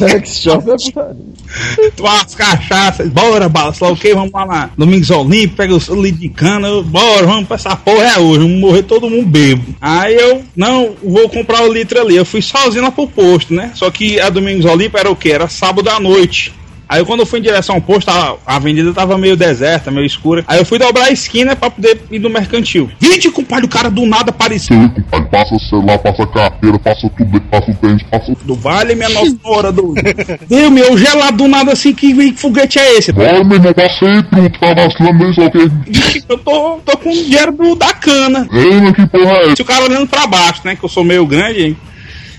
Sex 0.00 0.40
shop 0.40 0.64
é 0.70 0.76
putaria. 0.76 1.92
tomar 1.96 2.14
umas 2.14 2.34
cachaças, 2.34 3.08
bora, 3.10 3.48
bala, 3.48 3.74
sei 3.74 3.86
lá 3.86 3.92
o 3.92 3.96
que, 3.96 4.14
vamos 4.14 4.32
lá 4.32 4.46
na 4.46 4.70
Domingos 4.76 5.10
Olímpio, 5.10 5.56
pega 5.56 5.74
o 5.74 6.02
litro 6.02 6.20
de 6.20 6.28
cana, 6.30 6.68
bora, 6.82 7.26
vamos 7.26 7.46
pra 7.46 7.56
essa 7.56 7.76
porra 7.76 8.04
é 8.14 8.18
hoje, 8.18 8.38
vamos 8.40 8.58
morrer 8.60 8.82
todo 8.84 9.10
mundo 9.10 9.26
bebo. 9.26 9.62
Aí 9.80 10.14
eu, 10.14 10.42
não, 10.56 10.94
vou 11.04 11.28
comprar 11.28 11.59
o 11.62 11.72
litro 11.72 12.00
ali, 12.00 12.16
eu 12.16 12.24
fui 12.24 12.42
sozinho 12.42 12.82
lá 12.82 12.90
pro 12.90 13.06
posto, 13.06 13.54
né? 13.54 13.72
Só 13.74 13.90
que 13.90 14.20
a 14.20 14.28
Domingos 14.30 14.64
Olímpio 14.64 14.98
era 14.98 15.10
o 15.10 15.16
que? 15.16 15.30
Era 15.30 15.48
sábado 15.48 15.88
à 15.88 16.00
noite. 16.00 16.52
Aí 16.90 17.04
quando 17.04 17.20
eu 17.20 17.26
fui 17.26 17.38
em 17.38 17.42
direção 17.42 17.76
ao 17.76 17.80
posto, 17.80 18.10
a, 18.10 18.36
avenida 18.44 18.92
tava 18.92 19.16
meio 19.16 19.36
deserta, 19.36 19.92
meio 19.92 20.04
escura. 20.04 20.42
Aí 20.48 20.58
eu 20.58 20.64
fui 20.64 20.76
dobrar 20.76 21.04
a 21.04 21.12
esquina 21.12 21.54
pra 21.54 21.70
poder 21.70 22.02
ir 22.10 22.18
no 22.18 22.28
mercantil. 22.28 22.90
Vinte, 22.98 23.30
compadre, 23.30 23.64
o 23.66 23.68
cara 23.68 23.88
do 23.88 24.04
nada 24.06 24.30
apareceu. 24.30 24.76
Aí, 24.76 24.88
compadre, 24.88 25.28
passa 25.30 25.54
o 25.54 25.60
celular, 25.60 25.98
passa 25.98 26.24
a 26.24 26.26
carteira, 26.26 26.78
passa 26.80 27.08
tudo, 27.16 27.40
passa 27.42 27.70
o 27.70 27.74
tênis, 27.76 28.02
passa 28.10 28.32
Do 28.44 28.56
vale, 28.56 28.96
minha 28.96 29.08
nossa 29.08 29.30
senhora 29.40 29.70
do. 29.70 29.94
Meu, 30.50 30.68
meu, 30.68 30.98
gelado 30.98 31.36
do 31.36 31.46
nada 31.46 31.72
assim, 31.72 31.92
que, 31.92 32.12
que 32.12 32.40
foguete 32.40 32.78
é 32.80 32.98
esse? 32.98 33.12
Bora, 33.12 33.44
meu 33.44 33.56
irmão, 33.56 33.72
passa 33.72 34.06
aí, 34.06 34.22
pronto, 34.24 34.58
tá 34.58 34.74
vacilando 34.74 35.50
que... 35.50 35.90
Vixe, 35.90 36.24
Eu 36.28 36.38
tô, 36.38 36.80
tô 36.84 36.98
com 36.98 37.10
dinheiro 37.10 37.52
do, 37.52 37.76
da 37.76 37.92
cana. 37.92 38.48
Ei, 38.52 38.80
mas 38.80 38.94
que 38.94 39.06
porra 39.06 39.30
é 39.30 39.44
essa? 39.44 39.56
Se 39.56 39.62
o 39.62 39.64
cara 39.64 39.84
olhando 39.84 40.08
pra 40.08 40.26
baixo, 40.26 40.62
né? 40.64 40.74
Que 40.74 40.84
eu 40.84 40.88
sou 40.88 41.04
meio 41.04 41.24
grande, 41.24 41.62
hein? 41.62 41.76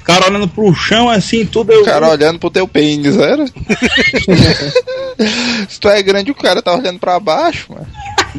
O 0.02 0.04
cara 0.04 0.28
olhando 0.28 0.48
pro 0.48 0.74
chão 0.74 1.10
assim, 1.10 1.46
tudo 1.46 1.72
eu. 1.72 1.82
O 1.82 1.86
cara 1.86 2.10
olhando 2.10 2.40
pro 2.40 2.50
teu 2.50 2.68
pênis, 2.68 3.18
era? 3.18 3.46
Se 5.70 5.80
tu 5.80 5.88
é 5.88 6.02
grande, 6.02 6.32
o 6.32 6.36
cara 6.36 6.62
tá 6.62 6.76
olhando 6.76 7.00
pra 7.00 7.20
baixo, 7.20 7.72
mano. 7.72 7.88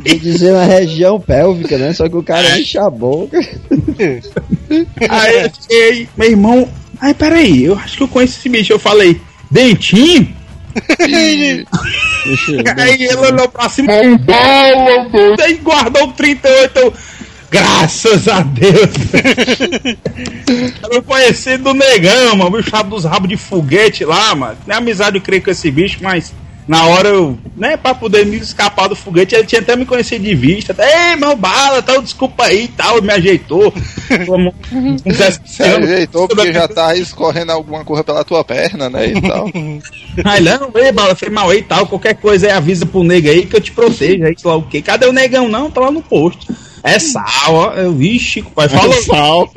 Quer 0.04 0.18
dizer 0.18 0.52
uma 0.52 0.64
região 0.64 1.20
pélvica, 1.20 1.78
né? 1.78 1.92
Só 1.92 2.08
que 2.08 2.16
o 2.16 2.22
cara 2.22 2.58
enche 2.58 2.78
a 2.78 2.90
boca. 2.90 3.38
Aí 5.08 5.50
eu 5.70 6.06
meu 6.16 6.30
irmão. 6.30 6.68
Ai, 7.00 7.14
peraí, 7.14 7.64
eu 7.64 7.76
acho 7.76 7.96
que 7.96 8.02
eu 8.02 8.08
conheço 8.08 8.38
esse 8.38 8.48
bicho. 8.48 8.72
Eu 8.72 8.78
falei, 8.78 9.20
dentinho? 9.50 10.34
Aí 10.98 11.64
ele 13.04 13.16
olhou 13.16 13.48
pra 13.48 13.68
cima 13.68 13.92
e 13.92 15.54
guardou 15.62 16.08
o 16.08 16.12
38. 16.12 16.94
Graças 17.52 18.26
a 18.28 18.40
Deus. 18.40 18.72
Era 20.82 20.98
o 20.98 21.02
conhecido 21.02 21.64
do 21.64 21.74
negão, 21.74 22.36
mano. 22.36 22.46
O 22.46 22.56
bicho 22.56 22.70
sabe 22.70 22.88
dos 22.88 23.04
rabos 23.04 23.28
de 23.28 23.36
foguete 23.36 24.06
lá, 24.06 24.34
mano. 24.34 24.56
Nem 24.66 24.78
amizade 24.78 25.18
eu 25.18 25.22
creio 25.22 25.42
com 25.42 25.50
esse 25.50 25.70
bicho, 25.70 25.98
mas 26.00 26.32
na 26.66 26.86
hora 26.86 27.10
eu, 27.10 27.36
né, 27.54 27.76
pra 27.76 27.94
poder 27.94 28.24
me 28.24 28.38
escapar 28.38 28.88
do 28.88 28.96
foguete, 28.96 29.34
ele 29.34 29.44
tinha 29.44 29.60
até 29.60 29.76
me 29.76 29.84
conhecido 29.84 30.24
de 30.24 30.34
vista. 30.34 30.72
Até, 30.72 31.10
Ei, 31.10 31.16
meu 31.16 31.36
bala, 31.36 31.82
tal, 31.82 32.00
desculpa 32.00 32.44
aí 32.44 32.64
e 32.64 32.68
tal, 32.68 33.02
me 33.02 33.12
ajeitou. 33.12 33.70
Se 35.12 35.56
se 35.56 35.62
ajeitou 35.62 36.28
porque 36.28 36.54
já 36.54 36.66
tá 36.66 36.96
escorrendo 36.96 37.52
alguma 37.52 37.84
coisa 37.84 38.02
pela 38.02 38.24
tua 38.24 38.42
perna, 38.42 38.88
né? 38.88 39.08
E 39.08 39.20
tal. 39.20 39.50
Aí 40.24 40.40
não, 40.40 40.70
ei, 40.74 40.90
bala, 40.90 41.14
foi 41.14 41.28
mal 41.28 41.50
aí 41.50 41.58
e 41.58 41.62
tal. 41.62 41.86
Qualquer 41.86 42.14
coisa 42.14 42.46
aí 42.46 42.52
avisa 42.52 42.84
pro 42.84 43.02
nego 43.02 43.28
aí 43.28 43.46
que 43.46 43.56
eu 43.56 43.60
te 43.60 43.72
protejo 43.72 44.24
aí, 44.24 44.34
sei 44.36 44.50
lá 44.50 44.56
o 44.56 44.62
quê. 44.62 44.82
Cadê 44.82 45.06
o 45.06 45.12
negão? 45.12 45.48
Não, 45.48 45.70
tá 45.70 45.80
lá 45.80 45.90
no 45.90 46.02
posto. 46.02 46.46
É 46.84 46.98
sal, 46.98 47.54
ó. 47.54 47.72
Eu, 47.74 47.92
vixe, 47.92 48.42
pai, 48.42 48.68
fala. 48.68 48.92
Sal. 49.02 49.48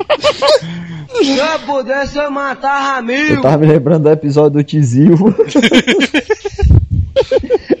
Se 1.22 1.36
eu 1.38 1.58
pudesse, 1.66 2.18
eu 2.18 2.30
matava 2.30 2.98
Eu 3.00 3.04
mil. 3.04 3.40
tava 3.40 3.58
me 3.58 3.66
lembrando 3.66 4.02
do 4.04 4.10
episódio 4.10 4.50
do 4.58 4.64
Tizil. 4.64 5.14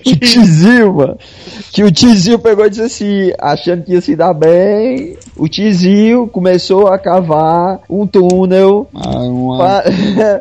o 0.06 0.16
Tizil, 0.16 0.92
mano. 0.94 1.18
Que 1.72 1.84
o 1.84 1.90
Tizil 1.92 2.38
pegou 2.38 2.64
e 2.66 2.70
disse 2.70 2.82
assim, 2.82 3.32
achando 3.38 3.82
que 3.84 3.92
ia 3.92 4.00
se 4.00 4.16
dar 4.16 4.32
bem. 4.32 5.16
O 5.36 5.46
Tizil 5.48 6.26
começou 6.28 6.86
a 6.88 6.98
cavar 6.98 7.80
um 7.90 8.06
túnel. 8.06 8.88
Ah, 8.94 9.18
uma 9.18 9.58
pa- 9.58 9.84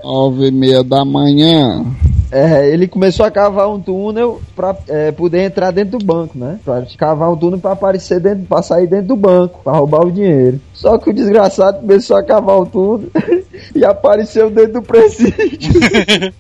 nove 0.04 0.48
e 0.48 0.52
meia 0.52 0.82
da 0.84 1.04
manhã. 1.04 1.86
É, 2.32 2.68
ele 2.70 2.88
começou 2.88 3.26
a 3.26 3.32
cavar 3.32 3.70
um 3.70 3.80
túnel 3.80 4.42
pra 4.56 4.76
é, 4.88 5.12
poder 5.12 5.42
entrar 5.44 5.72
dentro 5.72 5.98
do 5.98 6.06
banco, 6.06 6.38
né? 6.38 6.60
Pra 6.66 6.84
cavar 6.98 7.32
um 7.32 7.38
túnel 7.38 7.60
pra 7.60 7.72
aparecer 7.72 8.20
dentro, 8.20 8.46
pra 8.46 8.62
sair 8.62 8.88
dentro 8.88 9.08
do 9.08 9.16
banco, 9.16 9.62
pra 9.64 9.74
roubar 9.74 10.06
o 10.06 10.12
dinheiro. 10.12 10.60
Só 10.74 10.98
que 10.98 11.10
o 11.10 11.14
desgraçado 11.14 11.80
começou 11.80 12.18
a 12.18 12.24
cavar 12.24 12.58
o 12.58 12.66
túnel 12.66 13.10
e 13.76 13.86
apareceu 13.86 14.50
dentro 14.50 14.74
do 14.74 14.82
presídio. 14.82 15.36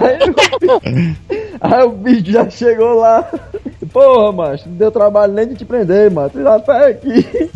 aí, 0.00 0.18
o, 0.30 0.82
aí 1.60 1.84
o 1.84 1.90
bicho 1.90 2.30
já 2.32 2.48
chegou 2.50 2.94
lá. 2.94 3.28
Porra, 3.92 4.32
macho, 4.32 4.68
não 4.68 4.76
deu 4.76 4.90
trabalho 4.90 5.32
nem 5.32 5.48
de 5.48 5.54
te 5.54 5.64
prender, 5.64 6.10
mano. 6.10 6.30
Tu 6.30 6.42
já 6.42 6.58
tá 6.58 6.86
aqui. 6.86 7.50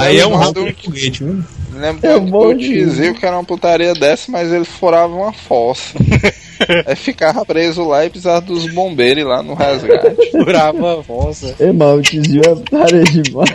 Aí 0.00 0.18
é 0.18 0.26
um 0.26 0.52
do- 0.52 0.64
de 0.64 0.72
foguete, 0.84 1.24
viu? 1.24 1.42
Lembro 1.72 2.06
Eu 2.06 2.20
do 2.20 2.54
de 2.54 2.68
Tizil 2.68 3.14
que 3.14 3.24
era 3.24 3.36
uma 3.36 3.44
putaria 3.44 3.94
dessa, 3.94 4.30
mas 4.30 4.52
ele 4.52 4.64
furava 4.64 5.14
uma 5.14 5.32
fossa. 5.32 5.94
Aí 6.86 6.94
ficava 6.94 7.44
preso 7.44 7.82
lá 7.84 8.04
e 8.04 8.10
precisava 8.10 8.40
dos 8.40 8.66
bombeiros 8.72 9.22
ir 9.22 9.26
lá 9.26 9.42
no 9.42 9.54
resgate. 9.54 10.14
Furava 10.30 11.00
a 11.00 11.02
fossa. 11.02 11.56
Mano, 11.74 11.98
o 11.98 12.02
Tizil 12.02 12.42
é 12.42 12.54
putaria 12.54 13.02
demais. 13.02 13.50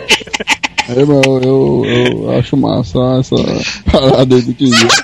É, 0.88 1.04
meu, 1.04 1.22
eu, 1.42 1.84
eu 1.86 2.38
acho 2.38 2.56
massa 2.56 2.98
essa 3.20 3.36
parada 3.90 4.34
aí 4.34 4.42
do 4.42 4.52
Tizil. 4.52 4.88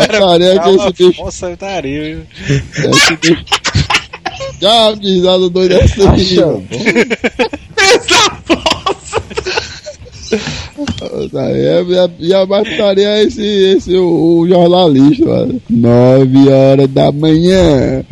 A 0.00 0.06
tarefa 0.06 0.62
que 0.62 0.70
esse 0.70 0.92
bicho. 0.92 1.22
Nossa, 1.22 1.56
taria, 1.56 2.02
viu? 2.02 2.26
Esse 2.48 3.16
bicho. 3.16 3.44
Já 4.60 4.90
risada 4.94 5.50
doida 5.50 5.76
essa 5.76 6.10
aí, 6.10 6.22
Acha 6.22 6.46
mano. 6.46 6.66
Essa 7.76 8.30
fossa! 8.44 9.22
Tarefa, 10.98 11.92
e 11.92 11.98
a, 11.98 12.10
e 12.18 12.34
a 12.34 12.46
mais 12.46 12.68
putaria 12.68 13.08
é 13.08 13.22
esse, 13.24 13.42
esse 13.42 13.96
o, 13.96 14.40
o 14.40 14.48
jornalista, 14.48 15.24
mano. 15.24 15.62
Nove 15.70 16.48
horas 16.48 16.88
da 16.88 17.12
manhã. 17.12 18.04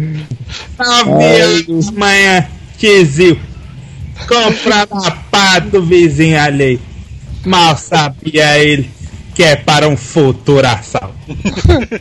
Nove 0.78 1.24
Ai, 1.24 1.41
anos 1.41 1.91
da 1.91 1.93
manhã, 1.99 2.47
Tizil. 2.78 3.39
Comprar 4.28 4.89
na 4.91 5.11
pá 5.30 5.59
do 5.59 5.82
vizinho 5.82 6.41
alheio. 6.41 6.80
Mal 7.45 7.76
sabia 7.76 8.59
ele 8.59 8.95
que 9.37 9.43
é 9.43 9.55
para 9.55 9.87
um 9.87 9.99
futuro 9.99 10.66
assalto. 10.66 11.14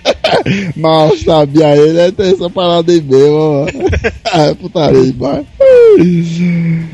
Mal 0.74 1.18
sabia 1.18 1.76
ele, 1.76 2.00
é 2.00 2.10
ter 2.10 2.34
essa 2.34 2.50
parada 2.50 2.94
aí 2.94 3.02
mesmo, 3.02 3.66
mano. 3.66 3.68
É 4.34 4.54
putaria 4.54 5.02
demais. 5.02 5.46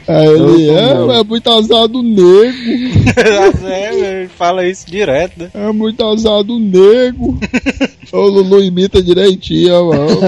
Aí 0.07 0.27
ele, 0.27 0.69
é, 0.69 1.19
é 1.19 1.23
muito 1.23 1.49
azar 1.49 1.87
do 1.87 2.03
nego. 2.03 2.51
é, 3.15 3.51
velho. 3.51 4.29
fala 4.29 4.67
isso 4.67 4.85
direto, 4.85 5.39
né? 5.39 5.49
É 5.53 5.71
muito 5.71 6.05
azado 6.05 6.59
nego. 6.59 7.39
o 8.13 8.21
Lulu 8.21 8.63
imita 8.63 9.01
direitinho, 9.01 9.87
mano. 9.87 10.19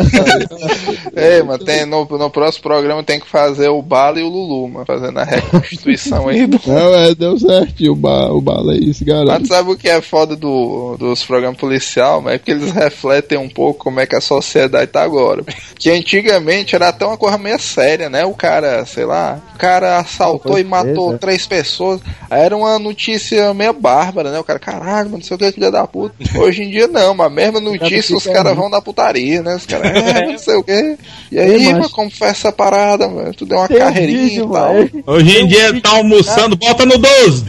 Ei, 1.16 1.44
mano, 1.44 1.64
tem, 1.64 1.86
no, 1.86 2.06
no 2.06 2.30
próximo 2.32 2.64
programa 2.64 3.04
tem 3.04 3.20
que 3.20 3.28
fazer 3.28 3.70
o 3.70 3.82
Bala 3.82 4.20
e 4.20 4.24
o 4.24 4.30
Lulu, 4.30 4.70
mano, 4.70 4.86
fazendo 4.86 5.20
a 5.20 5.24
reconstituição 5.24 6.28
aí 6.28 6.48
do. 6.48 6.60
Não, 6.66 6.96
é, 6.96 7.14
deu 7.14 7.38
certinho 7.38 7.94
o, 7.94 7.96
ba, 7.96 8.32
o 8.32 8.42
bala 8.42 8.74
aí, 8.74 8.90
esse 8.90 9.06
Mas 9.06 9.24
tu 9.24 9.26
garoto. 9.26 9.48
sabe 9.48 9.72
o 9.72 9.78
que 9.78 9.90
é 9.90 10.02
foda 10.04 10.36
do, 10.36 10.96
dos 10.98 11.24
programas 11.24 11.58
policial, 11.58 12.22
mas 12.22 12.36
é 12.36 12.38
porque 12.38 12.52
eles 12.52 12.72
refletem 12.74 13.38
um 13.38 13.50
pouco 13.50 13.86
como 13.86 14.00
é 14.00 14.06
que 14.06 14.16
a 14.16 14.22
sociedade 14.22 14.92
tá 14.92 15.02
agora. 15.02 15.44
Que 15.78 15.90
antigamente 15.90 16.76
era 16.76 16.90
até 16.90 17.06
uma 17.06 17.18
coisa 17.18 17.38
meio 17.38 17.60
séria, 17.60 18.10
né? 18.10 18.26
O 18.26 18.34
cara, 18.34 18.86
sei 18.86 19.06
lá, 19.06 19.40
o 19.56 19.58
cara 19.58 19.98
assaltou 19.98 20.60
e 20.60 20.64
matou 20.64 21.16
é. 21.16 21.18
três 21.18 21.48
pessoas. 21.48 22.02
Aí 22.30 22.42
era 22.42 22.56
uma 22.56 22.78
notícia 22.78 23.54
meio 23.54 23.74
bárbara, 23.74 24.32
né? 24.32 24.40
O 24.40 24.44
cara, 24.44 24.60
caralho, 24.60 25.10
mano, 25.10 25.18
não 25.18 25.24
sei 25.24 25.36
o 25.36 25.38
que, 25.38 25.52
filha 25.52 25.72
da 25.72 25.88
puta. 25.88 26.16
Hoje 26.38 26.64
em 26.64 26.70
dia 26.70 26.88
não, 26.88 27.14
mas 27.14 27.28
a 27.28 27.30
mesma 27.30 27.60
notícia 27.62 28.16
os 28.16 28.26
caras 28.26 28.56
vão 28.56 28.70
na 28.70 28.82
putaria, 28.82 29.42
né? 29.42 29.56
Os 29.56 29.66
caras, 29.66 29.92
é, 29.92 30.28
não 30.32 30.38
sei 30.38 30.56
o 30.56 30.64
que. 30.64 30.98
E 31.32 31.40
aí, 31.40 31.74
mano, 31.74 31.90
como 31.90 32.12
foi 32.12 32.28
essa 32.28 32.52
parada, 32.52 33.08
mano? 33.08 33.34
Tu 33.34 33.46
deu 33.46 33.58
uma 33.58 33.68
Tem 33.68 33.78
um 33.78 33.80
carreirinha 33.80 34.24
vídeo, 34.24 34.46
e 34.46 34.54
tal. 34.54 34.74
mano. 34.74 35.04
Hoje 35.08 35.38
em 35.40 35.48
dia 35.48 35.82
tá 35.82 35.90
almoçando, 35.92 36.56
bota 36.56 36.86
no 36.86 36.98
12. 36.98 37.46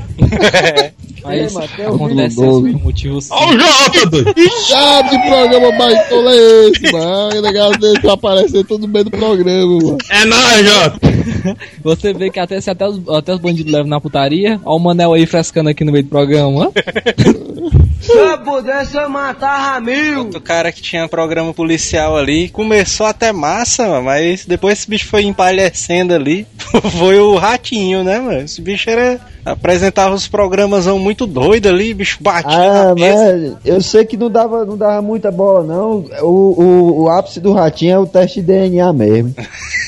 Mas 1.25 1.57
acontece 1.57 2.37
por 2.37 2.83
motivos 2.83 3.31
Ó 3.31 3.49
o 3.49 3.53
Jota, 3.53 4.07
doido. 4.11 4.35
Ah, 4.75 5.03
que 5.09 5.19
programa 5.19 5.73
baitola 5.73 6.33
é 6.33 6.69
esse, 6.69 6.93
mano? 6.93 7.39
O 7.39 7.43
negócio 7.43 7.81
dele 7.81 8.01
tá 8.01 8.13
aparecendo 8.13 8.65
todo 8.65 8.83
no 8.83 8.89
meio 8.89 9.07
do 9.07 9.11
programa, 9.11 9.67
mano. 9.67 9.99
É 10.11 10.25
nóis, 10.27 10.69
Jota. 10.69 10.99
Você 11.83 12.13
vê 12.13 12.31
que 12.31 12.39
até, 12.39 12.61
se 12.61 12.71
até, 12.71 12.87
os, 12.87 13.01
até 13.09 13.33
os 13.35 13.41
bandidos 13.41 13.73
levam 13.73 13.89
na 13.89 14.01
putaria. 14.01 14.61
Ó 14.65 14.77
o 14.77 14.81
Manel 14.81 15.15
aí 15.15 15.27
frescando 15.27 15.71
aqui 15.71 15.85
no 15.85 15.93
meio 15.93 16.05
do 16.05 16.11
programa. 16.11 16.69
ó. 16.69 16.73
Se 18.05 18.13
eu 18.17 18.39
pudesse, 18.39 18.97
eu 18.97 19.09
matava 19.09 19.81
mil. 19.81 20.21
Outro 20.21 20.41
cara 20.41 20.71
que 20.71 20.83
tinha 20.83 21.09
programa 21.09 21.53
policial 21.55 22.17
ali, 22.17 22.49
começou 22.49 23.07
até 23.07 23.33
massa, 23.33 23.87
mano, 23.89 24.05
mas 24.05 24.45
depois 24.45 24.79
esse 24.79 24.89
bicho 24.91 25.07
foi 25.09 25.25
empalhecendo 25.25 26.15
ali. 26.15 26.47
foi 26.99 27.19
o 27.19 27.37
ratinho, 27.37 28.05
né, 28.05 28.19
mano? 28.19 28.41
Esse 28.43 28.61
bicho 28.61 28.89
era. 28.91 29.19
apresentava 29.45 30.15
os 30.15 30.27
programas 30.29 30.87
muito 30.87 31.27
doidos 31.27 31.71
ali, 31.71 31.95
bicho 31.95 32.19
batia 32.21 32.51
Ah, 32.59 32.85
na 32.87 32.95
mesa. 32.95 33.59
mas 33.63 33.67
eu 33.67 33.81
sei 33.83 34.05
que 34.05 34.17
não 34.17 34.31
dava, 34.31 34.65
não 34.65 34.77
dava 34.77 35.01
muita 35.03 35.31
bola, 35.31 35.63
não. 35.65 36.05
O, 36.23 36.63
o, 36.63 37.03
o 37.05 37.09
ápice 37.11 37.41
do 37.41 37.53
ratinho 37.53 37.93
é 37.95 37.99
o 37.99 38.07
teste 38.07 38.41
de 38.41 38.47
DNA 38.47 38.93
mesmo. 38.93 39.35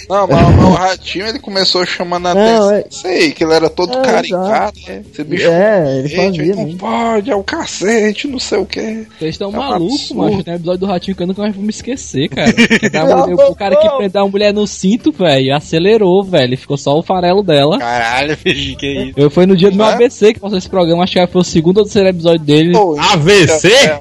Não, 0.08 0.24
mas, 0.28 0.40
mas 0.54 0.64
o 0.64 0.70
ratinho 0.70 1.26
ele 1.26 1.40
começou 1.40 1.84
chamando 1.84 2.28
a 2.28 2.34
Não, 2.34 2.40
atenção. 2.40 2.70
é- 2.76 2.84
Sei 2.90 3.32
que 3.32 3.42
ele 3.42 3.54
era 3.54 3.68
todo 3.68 3.92
É, 3.98 4.02
caricato, 4.02 4.78
né? 4.86 5.02
Esse 5.12 5.24
bicho. 5.24 5.48
É, 5.48 5.98
ele 5.98 6.08
fazia 6.10 6.54
não 6.54 6.76
pode, 6.76 7.28
é 7.28 7.34
o 7.34 7.42
cacete, 7.42 8.05
não 8.28 8.38
sei 8.38 8.58
o 8.58 8.66
que. 8.66 9.06
Vocês 9.18 9.34
estão 9.34 9.48
É 9.52 9.54
um 9.54 9.58
malucos, 9.58 10.10
macho. 10.12 10.42
Tem 10.44 10.54
um 10.54 10.56
episódio 10.56 10.80
do 10.80 10.86
Ratinho 10.86 11.16
que 11.16 11.22
eu 11.22 11.26
nunca 11.26 11.42
mais 11.42 11.54
vou 11.54 11.64
me 11.64 11.70
esquecer, 11.70 12.28
cara. 12.28 12.52
Que 12.56 12.96
uma- 12.98 13.48
o 13.50 13.54
cara 13.54 13.76
que 13.76 13.88
prendeu 13.96 14.22
a 14.22 14.28
mulher 14.28 14.52
no 14.52 14.66
cinto, 14.66 15.10
velho, 15.12 15.54
acelerou, 15.54 16.22
velho. 16.24 16.56
Ficou 16.58 16.76
só 16.76 16.96
o 16.98 17.02
farelo 17.02 17.42
dela. 17.42 17.78
Caralho, 17.78 18.36
bicho, 18.42 18.76
que 18.76 18.86
isso. 18.86 19.12
Eu 19.16 19.30
foi 19.30 19.46
no 19.46 19.56
dia 19.56 19.70
do 19.70 19.76
meu 19.76 19.86
É? 19.86 19.92
ABC 19.94 20.32
que 20.34 20.40
passou 20.40 20.58
esse 20.58 20.68
programa, 20.68 21.04
acho 21.04 21.12
que 21.12 21.26
foi 21.26 21.40
o 21.40 21.44
segundo 21.44 21.78
ou 21.78 21.84
terceiro 21.84 22.08
episódio 22.08 22.40
dele. 22.44 22.72
Pô, 22.72 22.98
AVC? 22.98 23.68
é, 23.68 24.00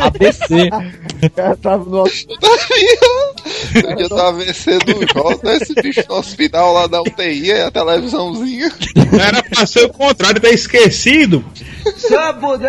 ABC. 0.00 0.68
O 1.24 1.30
cara 1.30 1.56
tava 1.56 1.84
no 1.84 2.02
O 2.02 2.08
dia 3.96 4.08
do 4.08 4.16
AVC 4.20 4.78
do 4.78 5.06
Jota, 5.12 5.52
esse 5.54 5.74
bicho 5.74 6.02
no 6.08 6.16
hospital 6.16 6.72
lá 6.72 6.86
da 6.86 7.00
UTI, 7.00 7.50
é 7.50 7.62
a 7.64 7.70
televisãozinha. 7.70 8.70
Era 9.20 9.42
pra 9.42 9.66
ser 9.66 9.84
o 9.84 9.88
contrário, 9.92 10.40
ter 10.40 10.54
esquecido. 10.54 11.44
Se 11.96 12.12
eu 12.14 12.20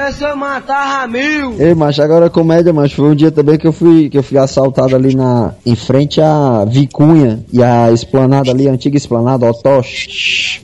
pudesse, 0.05 0.23
eu 0.23 0.35
matava 0.35 1.07
mil. 1.07 1.55
Ei, 1.59 1.73
macho, 1.73 2.01
agora 2.01 2.29
comédia, 2.29 2.71
macho. 2.73 2.95
Foi 2.95 3.09
um 3.11 3.15
dia 3.15 3.31
também 3.31 3.57
que 3.57 3.67
eu 3.67 3.71
fui, 3.73 4.09
que 4.09 4.17
eu 4.17 4.23
fui 4.23 4.37
assaltado 4.37 4.95
ali 4.95 5.15
na, 5.15 5.53
em 5.65 5.75
frente 5.75 6.21
à 6.21 6.65
Vicunha 6.67 7.39
e 7.51 7.61
a 7.63 7.91
esplanada 7.91 8.51
ali, 8.51 8.67
a 8.67 8.71
antiga 8.71 8.97
esplanada, 8.97 9.49
Otoche. 9.49 10.61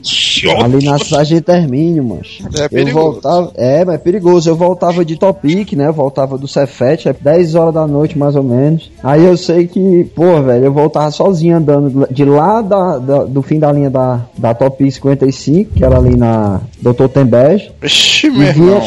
Ali 0.60 0.84
na 0.84 0.98
Sargento 0.98 1.50
Hermínio, 1.52 2.02
macho. 2.04 2.42
É 2.58 2.64
eu 2.64 2.68
perigoso. 2.70 2.94
voltava, 3.12 3.52
é, 3.56 3.84
mas 3.84 3.94
é 3.94 3.98
perigoso. 3.98 4.48
Eu 4.50 4.56
voltava 4.56 5.04
de 5.04 5.16
Topic, 5.16 5.72
né? 5.74 5.86
Eu 5.88 5.92
voltava 5.92 6.36
do 6.38 6.48
Cefete, 6.48 7.08
é 7.08 7.12
10 7.12 7.54
horas 7.54 7.74
da 7.74 7.86
noite 7.86 8.18
mais 8.18 8.34
ou 8.34 8.42
menos. 8.42 8.90
Aí 9.02 9.24
eu 9.24 9.36
sei 9.36 9.66
que, 9.66 10.04
pô, 10.14 10.40
velho, 10.42 10.64
eu 10.66 10.72
voltava 10.72 11.10
sozinho 11.10 11.56
andando 11.56 12.06
de 12.10 12.24
lá 12.24 12.60
da, 12.62 12.98
da- 12.98 13.24
do 13.24 13.42
fim 13.42 13.58
da 13.58 13.70
linha 13.70 13.90
da, 13.90 14.20
da 14.36 14.54
Topic 14.54 14.90
55, 14.90 15.74
que 15.74 15.84
era 15.84 15.96
ali 15.96 16.16
na 16.16 16.60
Doutor 16.80 17.08
Tembege. 17.08 17.70
Ixi, 17.82 18.26
E 18.26 18.30
meu 18.30 18.52
vinha, 18.52 18.66
irmão. 18.72 18.82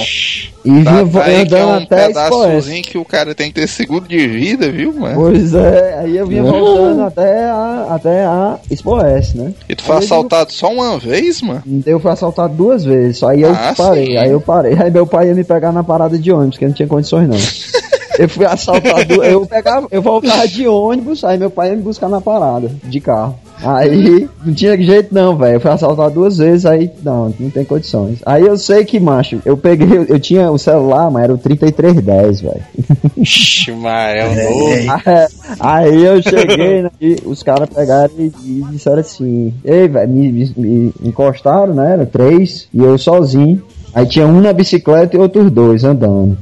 E 0.65 0.83
Tá, 0.83 1.03
vinha 1.03 1.05
tá 1.11 1.23
que 1.23 1.29
é 1.29 1.41
andando 1.41 1.69
um 1.69 1.83
até 1.83 2.07
pedaçozinho 2.07 2.83
que 2.83 2.97
o 2.97 3.05
cara 3.05 3.35
tem 3.35 3.49
que 3.51 3.59
ter 3.61 3.67
seguro 3.67 4.07
de 4.07 4.27
vida, 4.27 4.69
viu, 4.71 4.93
mano? 4.93 5.15
Pois 5.15 5.53
é, 5.53 5.99
aí 5.99 6.17
eu 6.17 6.25
vinha 6.27 6.43
voltando 6.43 7.03
até 7.03 7.45
a, 7.45 7.87
até 7.91 8.25
a 8.25 8.57
Expo 8.69 8.99
S, 9.01 9.37
né? 9.37 9.53
E 9.69 9.75
tu 9.75 9.83
foi 9.83 9.95
Aí 9.95 10.01
eu 10.01 10.05
assaltado 10.05 10.51
só 10.51 10.71
uma 10.71 10.97
vez, 10.97 11.41
mano? 11.41 11.63
Eu 11.85 11.99
fui 11.99 12.11
assaltado 12.11 12.53
duas 12.53 12.83
vezes, 12.83 13.17
só 13.19 13.29
aí 13.29 13.41
eu 13.41 13.51
Ah, 13.53 13.73
parei, 13.77 14.05
sim. 14.07 14.17
aí 14.17 14.31
eu 14.31 14.41
parei. 14.41 14.73
Aí 14.77 14.91
meu 14.91 15.05
pai 15.07 15.27
ia 15.27 15.35
me 15.35 15.43
pegar 15.43 15.71
na 15.71 15.83
parada 15.83 16.17
de 16.17 16.31
ônibus, 16.31 16.57
que 16.57 16.65
não 16.65 16.73
tinha 16.73 16.87
condições 16.87 17.27
não. 17.29 17.37
Eu 18.19 18.29
fui 18.29 18.45
assaltado, 18.45 19.23
eu 19.23 19.45
pegava, 19.47 19.87
eu 19.91 20.01
voltava 20.01 20.47
de 20.47 20.67
ônibus, 20.67 21.23
aí 21.23 21.37
meu 21.37 21.49
pai 21.49 21.69
ia 21.69 21.75
me 21.75 21.81
buscar 21.81 22.07
na 22.09 22.21
parada, 22.21 22.69
de 22.83 22.99
carro. 22.99 23.35
Aí 23.63 24.27
não 24.45 24.53
tinha 24.53 24.77
jeito 24.81 25.15
não, 25.15 25.37
velho. 25.37 25.55
Eu 25.55 25.59
fui 25.61 25.71
assaltado 25.71 26.13
duas 26.13 26.37
vezes, 26.37 26.65
aí 26.65 26.91
não, 27.01 27.33
não 27.39 27.49
tem 27.49 27.63
condições. 27.63 28.19
Aí 28.25 28.43
eu 28.45 28.57
sei 28.57 28.83
que, 28.83 28.99
macho, 28.99 29.41
eu 29.45 29.55
peguei, 29.57 30.05
eu 30.09 30.19
tinha 30.19 30.51
o 30.51 30.57
celular, 30.57 31.09
mas 31.09 31.23
era 31.23 31.33
o 31.33 31.37
3310, 31.37 32.41
velho. 32.41 32.61
Ixi, 33.17 33.71
mas 33.71 34.15
é 34.17 34.25
um 34.25 34.35
novo. 34.35 35.01
Aí 35.59 36.03
eu 36.03 36.21
cheguei, 36.21 36.81
né, 36.83 36.91
e 36.99 37.15
os 37.25 37.41
caras 37.43 37.69
pegaram 37.69 38.11
e, 38.19 38.31
e 38.43 38.63
disseram 38.71 38.99
assim, 38.99 39.53
ei, 39.63 39.87
velho, 39.87 40.09
me, 40.09 40.31
me- 40.31 40.53
me 40.57 40.93
encostaram, 41.03 41.73
né? 41.73 41.93
Era 41.93 42.05
três, 42.05 42.67
e 42.73 42.79
eu 42.79 42.97
sozinho. 42.97 43.63
Aí 43.93 44.05
tinha 44.05 44.27
um 44.27 44.41
na 44.41 44.51
bicicleta 44.51 45.15
e 45.15 45.19
outros 45.19 45.49
dois 45.49 45.83
andando. 45.85 46.37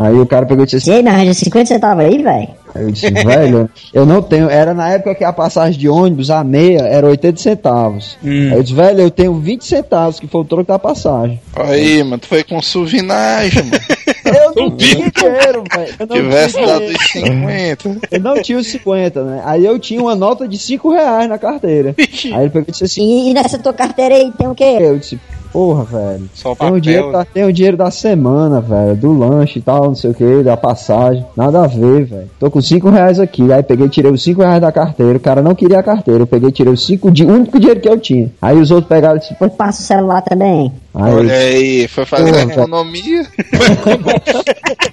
Aí 0.00 0.14
o 0.14 0.26
cara 0.26 0.46
pegou 0.46 0.62
e 0.64 0.66
disse 0.66 0.76
assim, 0.76 0.90
E 0.90 0.94
aí, 0.94 1.02
me 1.02 1.08
arranja 1.10 1.34
50 1.34 1.66
centavos 1.66 2.04
aí, 2.04 2.22
velho? 2.22 2.48
aí 2.74 2.82
eu 2.84 2.90
disse, 2.90 3.10
velho, 3.10 3.68
eu 3.92 4.06
não 4.06 4.22
tenho. 4.22 4.48
Era 4.50 4.72
na 4.74 4.88
época 4.90 5.14
que 5.14 5.24
a 5.24 5.32
passagem 5.32 5.78
de 5.78 5.88
ônibus, 5.88 6.30
a 6.30 6.44
meia, 6.44 6.80
era 6.82 7.06
80 7.06 7.38
centavos. 7.40 8.16
Aí 8.22 8.52
eu 8.52 8.62
disse, 8.62 8.74
velho, 8.74 9.00
eu 9.00 9.10
tenho 9.10 9.34
20 9.34 9.64
centavos, 9.64 10.20
que 10.20 10.26
foi 10.26 10.40
o 10.42 10.44
troco 10.44 10.64
da 10.68 10.78
passagem. 10.78 11.40
Aí, 11.56 12.02
mano, 12.04 12.18
tu 12.18 12.28
foi 12.28 12.44
com 12.44 12.60
suvinagem, 12.62 13.62
mano. 13.64 13.82
Eu 14.28 14.52
não 14.54 14.76
tinha 14.76 15.10
dinheiro, 15.10 15.64
velho. 15.74 16.06
Tivesse 16.06 16.60
dado 16.60 16.84
os 16.84 17.10
50. 17.10 17.96
Eu 18.10 18.20
não 18.20 18.42
tinha 18.42 18.58
os 18.58 18.66
50, 18.66 19.24
né? 19.24 19.42
Aí 19.44 19.64
eu 19.64 19.78
tinha 19.78 20.00
uma 20.02 20.14
nota 20.14 20.46
de 20.46 20.58
5 20.58 20.92
reais 20.92 21.28
na 21.28 21.38
carteira. 21.38 21.94
Aí 21.98 22.42
ele 22.42 22.50
pegou 22.50 22.64
e 22.68 22.70
disse 22.70 22.84
assim, 22.84 23.02
E, 23.02 23.30
e 23.30 23.34
nessa 23.34 23.58
tua 23.58 23.72
carteira 23.72 24.14
aí 24.14 24.30
tem 24.36 24.46
o 24.46 24.54
quê? 24.54 24.76
eu 24.80 24.98
disse, 24.98 25.18
porra, 25.52 25.84
velho. 25.84 26.30
Só 26.34 26.54
Tem 26.54 26.68
o, 26.68 26.70
papel. 26.70 26.80
dinheiro 26.80 27.12
da, 27.12 27.24
tem 27.24 27.44
o 27.44 27.52
dinheiro 27.52 27.76
da 27.76 27.90
semana, 27.90 28.60
velho. 28.60 28.96
Do 28.96 29.12
lanche 29.16 29.58
e 29.58 29.62
tal, 29.62 29.84
não 29.86 29.94
sei 29.94 30.10
o 30.10 30.14
que, 30.14 30.42
da 30.42 30.56
passagem. 30.56 31.24
Nada 31.36 31.64
a 31.64 31.66
ver, 31.66 32.04
velho. 32.04 32.30
Tô 32.38 32.50
com 32.50 32.60
5 32.60 32.88
reais 32.90 33.18
aqui. 33.20 33.52
Aí 33.52 33.62
peguei 33.62 33.88
tirei 33.88 34.10
os 34.10 34.22
5 34.22 34.40
reais 34.42 34.60
da 34.60 34.70
carteira. 34.72 35.16
O 35.16 35.20
cara 35.20 35.42
não 35.42 35.54
queria 35.54 35.78
a 35.78 35.82
carteira. 35.82 36.20
Eu 36.22 36.26
peguei 36.26 36.50
tirei 36.52 36.72
os 36.72 36.84
5 36.86 37.10
de 37.10 37.24
o 37.24 37.28
único 37.32 37.58
dinheiro 37.58 37.80
que 37.80 37.88
eu 37.88 37.98
tinha. 37.98 38.30
Aí 38.40 38.56
os 38.58 38.70
outros 38.70 38.88
pegaram 38.88 39.16
e 39.16 39.20
disse, 39.20 39.32
Depois 39.32 39.52
passa 39.52 39.80
o 39.80 39.84
celular 39.84 40.22
também. 40.22 40.72
aí, 40.94 41.12
Olha 41.14 41.32
aí, 41.34 41.88
foi 41.88 42.04
fazer 42.04 42.30
Porra, 42.32 42.38
a 42.40 42.44
economia. 42.44 43.26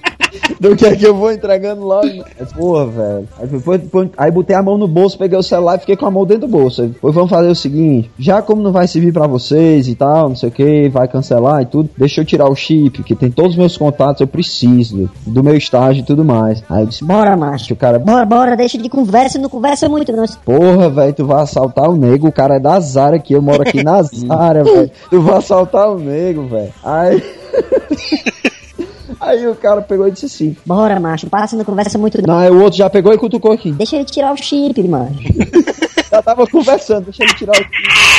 do 0.70 0.76
que 0.76 0.86
é 0.86 0.96
que 0.96 1.06
eu 1.06 1.14
vou 1.14 1.32
entregando 1.32 1.82
logo? 1.84 2.06
né? 2.06 2.24
Porra, 2.56 2.86
velho. 2.86 3.28
Aí, 3.38 3.60
foi- 3.60 3.78
foi- 3.78 4.10
aí 4.16 4.30
botei 4.30 4.54
a 4.56 4.62
mão 4.62 4.76
no 4.78 4.86
bolso, 4.88 5.18
peguei 5.18 5.38
o 5.38 5.42
celular 5.42 5.76
e 5.76 5.80
fiquei 5.80 5.96
com 5.96 6.06
a 6.06 6.10
mão 6.10 6.24
dentro 6.24 6.46
do 6.46 6.48
bolso. 6.48 6.82
Aí, 6.82 6.92
Pois 7.00 7.14
vamos 7.14 7.30
fazer 7.30 7.48
o 7.48 7.54
seguinte: 7.54 8.10
já 8.18 8.40
como 8.42 8.62
não 8.62 8.72
vai 8.72 8.86
servir 8.86 9.12
pra 9.12 9.26
vocês 9.26 9.88
e 9.88 9.94
tal, 9.94 10.28
não 10.28 10.36
sei 10.36 10.48
o 10.48 10.52
que, 10.52 10.88
vai 10.88 11.06
cancelar 11.08 11.62
e 11.62 11.66
tudo, 11.66 11.88
deixa 11.96 12.20
eu 12.20 12.24
tirar 12.24 12.48
o 12.48 12.54
chip, 12.54 13.02
que 13.02 13.14
tem 13.14 13.30
todos 13.30 13.52
os 13.52 13.56
meus 13.58 13.76
contatos, 13.76 14.20
eu 14.20 14.26
preciso, 14.26 15.08
do 15.26 15.42
meu 15.42 15.56
estágio 15.56 16.00
e 16.02 16.04
tudo 16.06 16.24
mais. 16.24 16.62
Aí 16.68 16.82
eu 16.82 16.86
disse, 16.86 17.04
Bora, 17.04 17.36
macho. 17.36 17.72
o 17.72 17.76
cara, 17.76 17.98
Bora, 17.98 18.24
bora, 18.26 18.56
deixa 18.56 18.78
de 18.78 18.88
conversa, 18.88 19.38
não 19.38 19.48
conversa 19.48 19.88
muito, 19.88 20.12
não. 20.12 20.24
porra, 20.44 20.88
velho, 20.90 21.12
tu 21.12 21.26
vai 21.26 21.42
assaltar 21.42 21.88
o 21.90 21.96
nego, 21.96 22.28
o 22.28 22.32
cara 22.32 22.56
é 22.56 22.60
da 22.60 22.78
Zara 22.80 23.16
aqui, 23.16 23.32
eu 23.34 23.42
moro 23.42 23.62
aqui 23.62 23.82
na 23.84 24.02
Zara, 24.04 24.64
velho. 24.64 24.90
Tu 25.10 25.20
vai 25.20 25.36
assaltar 25.38 25.90
o 25.90 25.98
nego, 25.98 26.46
velho. 26.46 26.72
Aí. 26.84 27.22
Aí 29.36 29.46
o 29.46 29.54
cara 29.54 29.82
pegou 29.82 30.08
e 30.08 30.10
disse 30.10 30.26
assim. 30.26 30.56
Bora, 30.64 30.98
macho, 30.98 31.28
passa, 31.28 31.56
não 31.56 31.64
conversa 31.64 31.98
muito, 31.98 32.18
não. 32.26 32.34
Não, 32.34 32.40
aí 32.40 32.50
o 32.50 32.62
outro 32.62 32.78
já 32.78 32.88
pegou 32.88 33.12
e 33.12 33.18
cutucou 33.18 33.52
aqui. 33.52 33.70
Deixa 33.72 33.96
ele 33.96 34.06
tirar 34.06 34.32
o 34.32 34.36
chip, 34.36 34.82
mano. 34.88 35.14
Já 36.08 36.22
tava 36.22 36.46
conversando, 36.46 37.06
deixa 37.06 37.24
ele 37.24 37.34
tirar 37.34 37.52
o. 37.52 37.56
Aí 37.56 38.15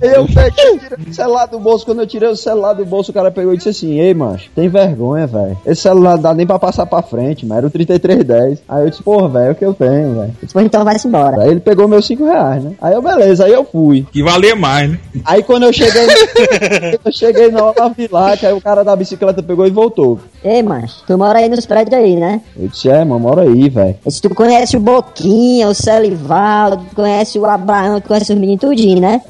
eu 0.00 0.26
peguei, 0.26 0.78
tirei 0.78 1.10
o 1.10 1.14
celular 1.14 1.46
do 1.46 1.58
bolso. 1.58 1.84
Quando 1.84 2.00
eu 2.00 2.06
tirei 2.06 2.28
o 2.28 2.36
celular 2.36 2.72
do 2.72 2.84
bolso, 2.84 3.10
o 3.10 3.14
cara 3.14 3.30
pegou 3.30 3.52
e 3.52 3.56
disse 3.56 3.68
assim: 3.68 3.98
Ei, 3.98 4.14
macho, 4.14 4.50
tem 4.54 4.68
vergonha, 4.68 5.26
velho. 5.26 5.58
Esse 5.66 5.82
celular 5.82 6.14
não 6.14 6.22
dá 6.22 6.34
nem 6.34 6.46
pra 6.46 6.58
passar 6.58 6.86
pra 6.86 7.02
frente, 7.02 7.44
mano. 7.44 7.58
Era 7.58 7.66
o 7.66 7.70
3310. 7.70 8.62
Aí 8.68 8.84
eu 8.84 8.90
disse: 8.90 9.02
Porra, 9.02 9.28
velho, 9.28 9.48
é 9.48 9.50
o 9.50 9.54
que 9.54 9.64
eu 9.64 9.74
tenho, 9.74 10.14
velho. 10.14 10.36
Depois 10.40 10.66
então 10.66 10.84
vai-se 10.84 11.08
embora. 11.08 11.42
Aí 11.42 11.50
ele 11.50 11.60
pegou 11.60 11.88
meus 11.88 12.06
5 12.06 12.24
reais, 12.24 12.62
né? 12.62 12.72
Aí 12.80 12.94
eu, 12.94 13.02
beleza, 13.02 13.44
aí 13.44 13.52
eu 13.52 13.64
fui. 13.64 14.06
Que 14.12 14.22
valia 14.22 14.54
mais, 14.54 14.90
né? 14.90 14.98
Aí 15.24 15.42
quando 15.42 15.64
eu 15.64 15.72
cheguei, 15.72 16.06
eu 17.04 17.12
cheguei 17.12 17.50
na 17.50 17.64
hora 17.64 18.36
que 18.36 18.46
aí 18.46 18.52
o 18.52 18.60
cara 18.60 18.84
da 18.84 18.94
bicicleta 18.94 19.42
pegou 19.42 19.66
e 19.66 19.70
voltou. 19.70 20.18
Ei, 20.44 20.62
macho, 20.62 21.02
tu 21.06 21.18
mora 21.18 21.38
aí 21.38 21.48
nos 21.48 21.66
prédios 21.66 21.94
aí, 21.94 22.16
né? 22.16 22.40
Eu 22.56 22.68
disse: 22.68 22.88
É, 22.88 23.04
mano, 23.04 23.20
mora 23.20 23.42
aí, 23.42 23.68
velho. 23.68 23.96
Se 24.06 24.20
tu 24.20 24.34
conhece 24.34 24.76
o 24.76 24.80
Boquinha, 24.80 25.68
o 25.68 25.74
Celivaldo, 25.74 26.84
tu 26.90 26.96
conhece 26.96 27.38
o 27.38 27.44
Abraão, 27.46 28.00
tu 28.00 28.08
conhece 28.08 28.32
os 28.32 28.38
meninos 28.38 28.60
tudinho, 28.60 29.00
né? 29.00 29.20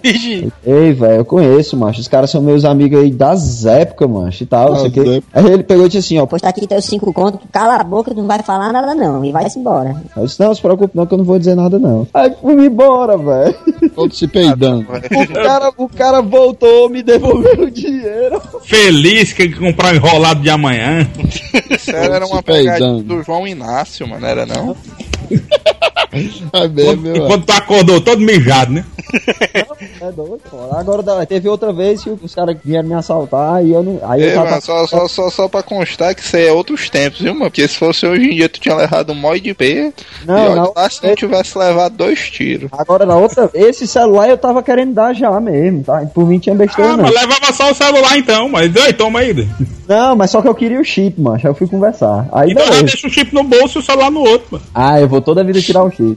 Ei, 0.68 0.92
velho, 0.92 1.20
eu 1.20 1.24
conheço, 1.24 1.78
macho. 1.78 1.98
Os 1.98 2.08
caras 2.08 2.28
são 2.28 2.42
meus 2.42 2.62
amigos 2.62 3.00
aí 3.00 3.10
das 3.10 3.64
épocas, 3.64 4.10
macho, 4.10 4.42
e 4.42 4.46
tal, 4.46 4.74
não 4.74 4.80
sei 4.80 4.88
o 4.88 4.92
quê. 4.92 5.22
Aí 5.32 5.46
ele 5.46 5.62
pegou 5.62 5.86
e 5.86 5.88
disse 5.88 5.98
assim, 5.98 6.18
ó, 6.18 6.26
Pois 6.26 6.42
tá 6.42 6.50
aqui 6.50 6.66
teus 6.66 6.84
cinco 6.84 7.10
contos, 7.10 7.40
tu 7.40 7.48
cala 7.50 7.76
a 7.76 7.82
boca, 7.82 8.10
tu 8.10 8.18
não 8.18 8.26
vai 8.26 8.42
falar 8.42 8.70
nada 8.70 8.94
não, 8.94 9.24
e 9.24 9.32
vai-se 9.32 9.58
embora. 9.58 9.96
eu 10.14 10.26
disse, 10.26 10.38
não, 10.38 10.54
se 10.54 10.60
preocupe 10.60 10.94
não, 10.94 11.06
que 11.06 11.14
eu 11.14 11.18
não 11.18 11.24
vou 11.24 11.38
dizer 11.38 11.54
nada, 11.54 11.78
não. 11.78 12.06
Aí 12.12 12.34
fui 12.38 12.66
embora, 12.66 13.16
velho. 13.16 13.54
Todo 13.94 14.14
se 14.14 14.28
peidando. 14.28 14.82
O 14.82 15.32
cara, 15.32 15.72
o 15.74 15.88
cara 15.88 16.20
voltou, 16.20 16.90
me 16.90 17.02
devolveu 17.02 17.62
o 17.62 17.70
dinheiro. 17.70 18.38
Feliz 18.64 19.32
que 19.32 19.48
comprar 19.48 19.94
enrolado 19.94 20.42
de 20.42 20.50
amanhã. 20.50 21.08
Isso 21.70 21.96
era 21.96 22.26
uma 22.26 22.42
pegadinha 22.42 23.02
do 23.02 23.22
João 23.22 23.46
Inácio, 23.46 24.06
mano, 24.06 24.26
era 24.26 24.44
não? 24.44 24.76
É 26.54 26.66
mesmo, 26.66 27.02
meu. 27.02 27.16
Enquanto 27.16 27.44
tu 27.44 27.52
acordou 27.52 28.00
todo 28.00 28.20
mijado, 28.20 28.72
né? 28.72 28.84
É 30.00 30.12
doido, 30.12 30.40
pô. 30.50 30.56
Agora 30.76 31.26
teve 31.26 31.48
outra 31.48 31.72
vez 31.72 32.02
que 32.02 32.10
os 32.10 32.34
caras 32.34 32.56
vieram 32.64 32.88
me 32.88 32.94
assaltar 32.94 33.64
e 33.64 33.72
eu 33.72 33.82
não. 33.82 33.98
Aí 34.08 34.22
eu 34.22 34.28
Ei, 34.28 34.34
tava. 34.34 34.50
mano, 34.50 34.62
só, 34.62 34.86
só, 34.86 35.08
só, 35.08 35.30
só 35.30 35.48
pra 35.48 35.62
constar 35.62 36.14
que 36.14 36.20
isso 36.20 36.36
aí 36.36 36.46
é 36.46 36.52
outros 36.52 36.88
tempos, 36.88 37.20
viu, 37.20 37.32
mano? 37.34 37.46
Porque 37.50 37.66
se 37.66 37.76
fosse 37.76 38.06
hoje 38.06 38.26
em 38.30 38.34
dia, 38.36 38.48
tu 38.48 38.60
tinha 38.60 38.74
levado 38.76 39.12
um 39.12 39.14
mó 39.16 39.34
de 39.34 39.52
P. 39.54 39.92
Não, 40.24 40.36
e 40.38 40.40
olha 40.48 40.54
não. 40.62 40.72
lá 40.76 40.88
se 40.90 41.04
não 41.06 41.14
tivesse 41.14 41.56
levado 41.58 41.96
dois 41.96 42.30
tiros. 42.30 42.70
Agora 42.72 43.04
na 43.06 43.16
outra. 43.16 43.50
Esse 43.54 43.86
celular 43.86 44.28
eu 44.28 44.38
tava 44.38 44.62
querendo 44.62 44.94
dar 44.94 45.14
já 45.14 45.38
mesmo, 45.40 45.82
tá? 45.84 46.00
Por 46.14 46.26
mim 46.26 46.38
tinha 46.38 46.54
besteira, 46.54 46.92
Ah, 46.92 46.96
não. 46.96 47.04
mas 47.04 47.14
levava 47.14 47.52
só 47.52 47.70
o 47.70 47.74
celular 47.74 48.16
então, 48.18 48.48
mas 48.48 48.74
aí 48.76 48.92
toma 48.92 49.20
aí. 49.20 49.48
Não, 49.88 50.14
mas 50.16 50.30
só 50.30 50.40
que 50.42 50.48
eu 50.48 50.54
queria 50.54 50.80
o 50.80 50.84
chip, 50.84 51.20
mano. 51.20 51.36
Aí 51.36 51.44
eu 51.44 51.54
fui 51.54 51.66
conversar. 51.66 52.28
Aí 52.32 52.52
Então 52.52 52.66
já 52.66 52.82
deixa 52.82 53.06
o 53.06 53.10
chip 53.10 53.34
no 53.34 53.42
bolso 53.42 53.78
e 53.78 53.80
o 53.80 53.84
celular 53.84 54.10
no 54.10 54.20
outro, 54.20 54.46
mano. 54.52 54.64
Ah, 54.74 55.00
eu 55.00 55.08
vou 55.08 55.17
toda 55.20 55.40
a 55.40 55.44
vida 55.44 55.60
tirar 55.60 55.82
o 55.84 55.90
chip. 55.90 56.16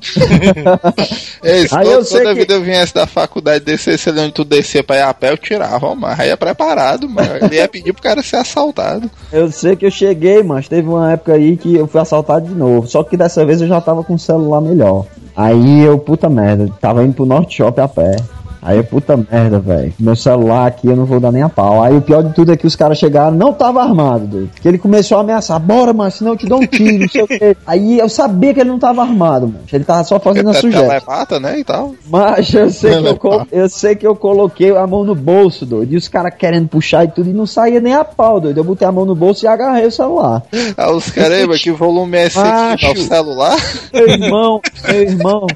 Ei, 1.43 1.67
se 1.67 1.75
Aí 1.75 1.85
todo- 1.85 1.93
eu 1.93 2.03
sei 2.03 2.19
toda 2.21 2.33
que- 2.33 2.39
vida 2.41 2.53
eu 2.53 2.61
viesse 2.61 2.93
da 2.93 3.05
faculdade, 3.07 3.63
descesse 3.65 4.09
ali 4.09 4.19
onde 4.21 4.33
tu 4.33 4.43
descia 4.45 4.83
pra 4.83 4.97
ir 4.97 5.01
a 5.01 5.13
pé, 5.13 5.31
eu 5.31 5.37
tirava, 5.37 5.93
mano. 5.95 6.15
Aí 6.17 6.29
é 6.29 6.35
preparado, 6.35 7.09
mano. 7.09 7.29
Ele 7.41 7.55
ia 7.55 7.67
pedir 7.67 7.93
pro 7.93 8.01
cara 8.01 8.21
ser 8.21 8.37
assaltado. 8.37 9.09
Eu 9.31 9.51
sei 9.51 9.75
que 9.75 9.85
eu 9.85 9.91
cheguei, 9.91 10.43
mas 10.43 10.67
teve 10.67 10.87
uma 10.87 11.11
época 11.13 11.33
aí 11.33 11.57
que 11.57 11.75
eu 11.75 11.87
fui 11.87 11.99
assaltado 12.01 12.47
de 12.47 12.53
novo. 12.53 12.87
Só 12.87 13.03
que 13.03 13.17
dessa 13.17 13.45
vez 13.45 13.61
eu 13.61 13.67
já 13.67 13.81
tava 13.81 14.03
com 14.03 14.13
o 14.15 14.19
celular 14.19 14.61
melhor. 14.61 15.05
Aí 15.35 15.81
eu, 15.81 15.97
puta 15.97 16.29
merda, 16.29 16.69
tava 16.81 17.03
indo 17.03 17.13
pro 17.13 17.25
Norte 17.25 17.55
Shop 17.57 17.79
a 17.79 17.87
pé. 17.87 18.15
Aí 18.62 18.78
eu, 18.78 18.84
puta 18.84 19.18
merda, 19.18 19.59
velho. 19.59 19.93
Meu 19.99 20.16
celular 20.16 20.68
aqui 20.68 20.88
eu 20.88 20.95
não 20.95 21.05
vou 21.05 21.20
dar 21.20 21.32
nem 21.32 21.41
a 21.41 21.49
pau. 21.49 21.82
Aí 21.84 21.95
o 21.97 22.01
pior 22.01 22.22
de 22.24 22.34
tudo 22.34 22.51
é 22.51 22.57
que 22.57 22.68
os 22.68 22.76
caras 22.76 22.97
chegaram, 22.97 23.36
não 23.36 23.53
tava 23.53 23.82
armado, 23.82 24.28
doido. 24.28 24.49
Que 24.62 24.68
ele 24.68 24.78
começou 24.78 25.18
a 25.18 25.22
ameaçar, 25.22 25.59
bora, 25.59 25.93
mas 25.93 26.14
senão 26.16 26.32
eu 26.34 26.38
te 26.38 26.45
dou 26.45 26.59
um 26.62 26.68
tiro, 26.68 26.99
não 26.99 27.09
sei 27.09 27.22
o 27.24 27.28
quê. 27.28 27.57
Aí 27.66 27.97
eu 27.97 28.07
sabia 28.09 28.53
que 28.53 28.59
ele 28.59 28.70
não 28.70 28.78
tava 28.80 29.01
armado, 29.01 29.47
mano. 29.47 29.62
Ele 29.72 29.84
tava 29.84 30.03
só 30.03 30.20
fazendo 30.20 30.49
a 30.49 30.53
sujeira. 30.53 30.88
telemata, 30.99 31.39
né, 31.39 31.59
e 31.59 31.64
tal. 31.64 31.95
Mas 32.07 32.53
eu 32.53 32.70
sei, 32.70 33.01
que 33.01 33.07
eu, 33.07 33.18
col- 33.18 33.47
eu 33.51 33.70
sei 33.70 33.95
que 33.95 34.05
eu 34.07 34.16
coloquei 34.16 34.76
a 34.78 34.86
mão 34.86 35.03
no 35.03 35.16
bolso, 35.16 35.66
doido. 35.66 35.93
E 35.93 35.97
os 35.97 36.07
caras 36.07 36.34
querendo 36.38 36.68
puxar 36.68 37.03
e 37.05 37.07
tudo, 37.07 37.30
e 37.30 37.34
não 37.34 37.45
saía 37.47 37.80
nem 37.80 37.93
a 37.95 38.03
pau, 38.05 38.39
doido. 38.39 38.57
Eu 38.59 38.64
botei 38.64 38.88
a 38.88 38.91
mão 38.91 39.05
no 39.05 39.16
bolso 39.16 39.43
e 39.43 39.47
agarrei 39.47 39.88
o 39.88 39.91
celular. 39.91 40.43
Aí 40.78 40.93
os 40.93 41.09
caras, 41.09 41.32
"Ei, 41.39 41.47
mas 41.47 41.62
que 41.64 41.72
volume 41.72 42.18
é 42.18 42.28
esse 42.28 42.38
aqui 42.39 42.88
no 42.93 43.01
celular? 43.07 43.57
Meu 43.91 44.07
irmão, 44.07 44.62
meu 44.88 45.01
irmão. 45.01 45.47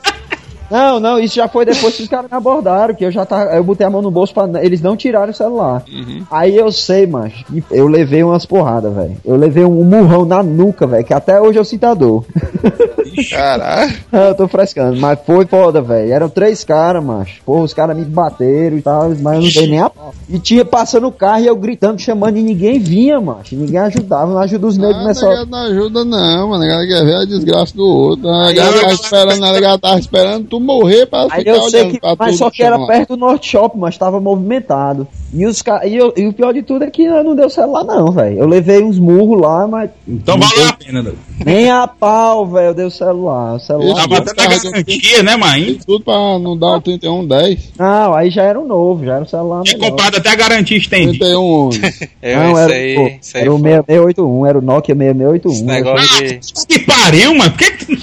Não, 0.70 1.00
não, 1.00 1.20
isso 1.20 1.36
já 1.36 1.48
foi 1.48 1.66
depois 1.66 1.96
que 1.96 2.04
os 2.04 2.10
caras 2.10 2.30
me 2.30 2.38
abordaram, 2.38 2.94
que 2.96 3.06
eu 3.06 3.12
já 3.12 3.26
tava, 3.26 3.56
eu 3.56 3.64
botei 3.64 3.86
a 3.86 3.90
mão 3.90 4.02
no 4.02 4.10
bolso 4.12 4.34
pra 4.34 4.48
eles 4.64 4.82
não 4.82 4.96
tirarem 4.98 5.32
o 5.32 5.34
celular. 5.36 5.84
Aí 6.30 6.56
eu 6.56 6.72
sei, 6.72 7.06
mas 7.06 7.34
eu 7.70 7.88
levei 7.88 8.24
umas 8.24 8.46
porradas, 8.46 8.94
velho. 8.94 9.18
Eu 9.24 9.36
levei 9.36 9.64
um 9.64 9.84
murrão 9.84 10.26
na 10.26 10.42
nuca, 10.42 10.88
velho, 10.88 11.06
que 11.06 11.14
até 11.14 11.40
hoje 11.40 11.60
eu 11.60 11.66
sinto 11.66 11.84
a 11.86 11.94
dor. 11.94 12.26
Caralho. 13.30 13.94
Ah, 14.12 14.18
eu 14.30 14.36
tô 14.36 14.48
frescando, 14.48 15.00
mas 15.00 15.20
foi 15.26 15.46
foda, 15.46 15.82
velho. 15.82 16.12
Eram 16.14 16.30
três 16.30 16.64
caras, 16.64 17.04
macho. 17.04 17.42
Porra, 17.46 17.64
os 17.64 17.74
caras 17.74 17.96
me 17.98 18.04
bateram 18.06 18.78
e 18.78 18.82
tal, 18.82 19.10
mas 19.10 19.36
eu 19.38 19.42
não 19.42 19.50
dei 19.50 19.68
nem 19.68 19.80
a 19.80 19.90
pau. 19.90 20.14
E 20.30 20.40
tinha 20.40 20.64
passando 20.66 21.08
o 21.08 21.12
carro 21.12 21.40
e 21.42 21.48
eu 21.48 21.56
gritando, 21.56 22.00
chamando 22.00 22.38
e 22.38 22.42
ninguém 22.44 22.80
vinha, 22.80 23.20
macho. 23.20 23.56
Ninguém 23.56 23.80
ajudava, 23.80 24.32
não 24.32 24.40
ajuda 24.40 24.68
os 24.68 24.78
negros 24.78 25.06
nessa 25.06 25.28
negado 25.28 25.50
não 25.52 25.60
ajuda 25.60 26.06
não, 26.06 26.50
mano. 26.50 26.64
Negado 26.64 26.88
quer 26.88 27.04
ver 27.06 27.16
a 27.16 27.26
desgraça 27.26 27.76
do 27.76 27.86
outro. 27.86 28.28
A 28.30 28.46
negado 28.48 28.80
tava 28.80 28.94
esperando, 28.94 29.44
a 29.46 29.52
negado 29.52 29.80
tava 29.80 30.00
esperando 30.00 30.48
tu 30.48 30.60
morrer 30.60 31.06
pra 31.06 31.24
Aí 31.24 31.30
ficar 31.40 31.52
eu 31.52 31.62
sei 31.70 31.82
olhando 31.82 31.92
que, 31.94 32.00
pra 32.00 32.16
mas 32.18 32.30
tudo 32.32 32.38
só 32.38 32.50
que 32.52 32.64
era 32.64 32.86
perto 32.86 33.10
do 33.16 33.18
Norte 33.18 33.50
Shop, 33.52 33.78
mas 33.78 33.98
tava 33.98 34.20
movimentado. 34.20 35.08
E, 35.34 35.46
os 35.46 35.62
ca... 35.62 35.86
e, 35.86 35.96
eu- 35.96 36.14
e 36.16 36.28
o 36.28 36.34
pior 36.34 36.54
de 36.54 36.62
tudo 36.64 36.84
é 36.86 36.90
que 36.90 37.06
não 37.08 37.36
deu 37.36 37.50
celular 37.50 37.84
não, 37.84 38.12
velho. 38.12 38.40
Eu 38.40 38.48
levei 38.48 38.82
uns 38.82 38.98
murros 38.98 39.42
lá, 39.42 39.68
mas 39.68 39.90
Então 40.08 40.38
valeu 40.40 40.70
a 40.70 40.74
pena, 40.74 41.14
nem 41.46 41.70
a 41.70 41.86
pau, 41.88 42.46
velho, 42.48 42.68
eu 42.68 42.74
dei 42.74 42.86
o 42.86 42.92
celular. 43.06 43.54
O 43.56 43.60
celular. 43.60 43.96
Tava 44.02 44.18
até 44.18 44.34
na 44.44 44.56
garantia, 44.58 45.24
né, 45.24 45.36
mãe? 45.38 45.80
Tudo 45.86 46.04
pra 46.04 46.14
não 46.40 46.58
dar 46.58 46.78
o 46.78 46.82
3110. 46.82 47.72
Não, 47.78 48.14
aí 48.14 48.30
já 48.30 48.44
era 48.44 48.60
um 48.60 48.66
novo, 48.68 49.06
já 49.06 49.16
era 49.16 49.24
um 49.24 49.28
celular 49.28 49.64
Tinha 49.64 49.80
comprado 49.80 50.18
até 50.18 50.30
a 50.30 50.36
garantia 50.36 50.78
estendida. 50.78 51.26
3111. 51.26 52.10
Eu, 52.22 52.40
Não, 52.40 52.50
isso 52.52 52.60
era, 52.60 52.74
aí, 52.74 52.98
o- 52.98 53.08
isso 53.22 53.38
aí 53.38 53.42
era 53.44 53.54
o 53.54 53.60
foi- 53.60 53.70
6681, 53.72 54.46
era 54.46 54.58
o 54.58 54.62
Nokia 54.62 54.94
esse 54.96 55.04
6681. 55.04 55.66
negócio 55.66 56.28
de... 56.28 56.66
Que 56.68 56.80
pariu, 56.80 57.36
mano. 57.36 57.52
Por 57.52 57.58
que 57.60 57.96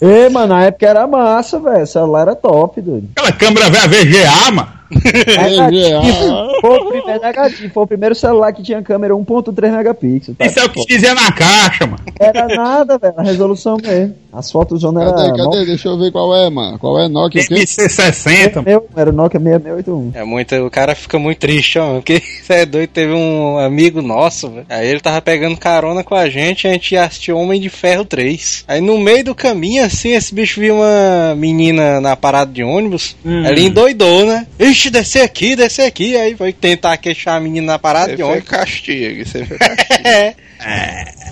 Ei, 0.00 0.28
mano, 0.28 0.48
na 0.54 0.64
época 0.64 0.86
era 0.86 1.06
massa, 1.06 1.58
velho. 1.60 1.82
O 1.84 1.86
celular 1.86 2.22
era 2.22 2.34
top, 2.34 2.80
doido. 2.80 3.08
aquela 3.16 3.32
câmera 3.32 3.70
velha 3.70 3.88
VGA, 3.88 4.50
mano? 4.52 4.68
Negativo. 4.92 6.60
Foi 6.60 6.78
o 6.78 6.84
primeiro 6.88 7.20
negativo. 7.22 7.72
Foi 7.74 7.82
o 7.82 7.86
primeiro 7.86 8.14
celular 8.14 8.52
que 8.52 8.62
tinha 8.62 8.82
câmera 8.82 9.14
1.3 9.14 9.76
megapixels. 9.76 10.36
tá? 10.36 10.46
Isso 10.46 10.58
é 10.60 10.64
o 10.64 10.68
que 10.70 10.84
dizia 10.86 11.14
na 11.14 11.32
caixa, 11.32 11.86
mano. 11.86 12.02
Era 12.18 12.46
nada, 12.48 12.98
velho. 12.98 13.14
A 13.16 13.22
resolução 13.22 13.76
mesmo. 13.82 14.14
As 14.32 14.50
fotos 14.50 14.80
zona 14.80 15.02
era. 15.02 15.12
Cadê, 15.12 15.36
cadê? 15.36 15.66
Deixa 15.66 15.88
eu 15.88 15.98
ver 15.98 16.10
qual 16.10 16.34
é, 16.34 16.48
mano. 16.48 16.78
Qual 16.78 16.98
é 16.98 17.06
Nokia 17.08 17.42
o 17.42 17.46
quê? 17.46 17.54
MC60. 17.54 18.64
Meu, 18.64 18.86
era 18.96 19.10
o 19.10 19.12
Nokia 19.12 19.38
6681. 19.38 20.12
É 20.14 20.24
muito, 20.24 20.54
o 20.56 20.70
cara 20.70 20.94
fica 20.94 21.18
muito 21.18 21.38
triste, 21.38 21.78
ó, 21.78 21.94
porque 21.94 22.22
você 22.42 22.54
é 22.54 22.66
doido, 22.66 22.90
teve 22.90 23.12
um 23.12 23.58
amigo 23.58 24.00
nosso, 24.00 24.48
velho. 24.50 24.66
Aí 24.68 24.88
ele 24.88 25.00
tava 25.00 25.20
pegando 25.20 25.56
carona 25.58 26.02
com 26.02 26.14
a 26.14 26.28
gente, 26.30 26.66
a 26.66 26.72
gente 26.72 26.96
assistiu 26.96 27.36
Homem 27.36 27.60
de 27.60 27.68
Ferro 27.68 28.04
3. 28.04 28.64
Aí 28.68 28.80
no 28.80 28.98
meio 28.98 29.24
do 29.24 29.34
caminho, 29.34 29.84
assim, 29.84 30.12
esse 30.14 30.34
bicho 30.34 30.60
viu 30.60 30.76
uma 30.76 31.34
menina 31.36 32.00
na 32.00 32.16
parada 32.16 32.50
de 32.50 32.62
ônibus, 32.62 33.14
ele 33.24 33.66
endoidou, 33.66 34.24
né? 34.24 34.46
Ixi, 34.58 34.81
descer 34.90 35.22
aqui, 35.22 35.54
descer 35.56 35.86
aqui. 35.86 36.16
Aí 36.16 36.36
foi 36.36 36.52
tentar 36.52 36.96
queixar 36.96 37.36
a 37.36 37.40
menina 37.40 37.72
na 37.72 37.78
parada 37.78 38.10
Você 38.10 38.16
de 38.16 38.22
foi 38.22 38.30
ônibus. 38.32 38.48
castigo, 38.48 39.26
você 39.26 39.44
foi 39.44 39.58
castigo. 39.58 40.08
É. 40.08 40.34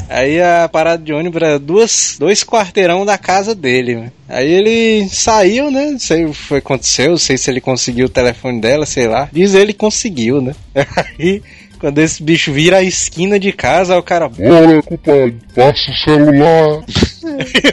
Aí 0.09 0.42
a 0.42 0.68
parada 0.68 1.03
de 1.03 1.12
ônibus 1.12 1.40
era 1.40 1.59
duas, 1.59 2.16
dois 2.18 2.42
quarteirão 2.42 3.07
da 3.07 3.16
casa 3.16 3.55
dele, 3.55 3.94
né? 3.94 4.12
Aí 4.28 4.51
ele 4.51 5.09
saiu, 5.09 5.70
né? 5.70 5.90
Não 5.92 5.98
sei 5.98 6.24
o 6.24 6.30
que 6.30 6.36
foi 6.36 6.61
que 6.61 6.66
aconteceu, 6.66 7.11
não 7.11 7.16
sei 7.18 7.36
se 7.38 7.48
ele 7.51 7.61
conseguiu 7.61 8.07
o 8.07 8.11
telefone 8.11 8.61
dela, 8.61 8.84
sei 8.86 9.07
lá. 9.07 9.28
Diz 9.32 9.55
ele 9.55 9.72
que 9.72 9.78
conseguiu, 9.78 10.40
né? 10.42 10.55
Aí, 11.18 11.42
quando 11.80 11.98
esse 11.98 12.22
bicho 12.22 12.52
vira 12.52 12.76
a 12.76 12.82
esquina 12.82 13.40
de 13.40 13.52
casa, 13.52 13.94
aí 13.94 13.98
o 13.98 14.02
cara. 14.02 14.28
Bora, 14.28 14.82
compadre, 14.82 15.38
passa 15.54 15.90
o 15.90 15.94
celular. 16.04 16.84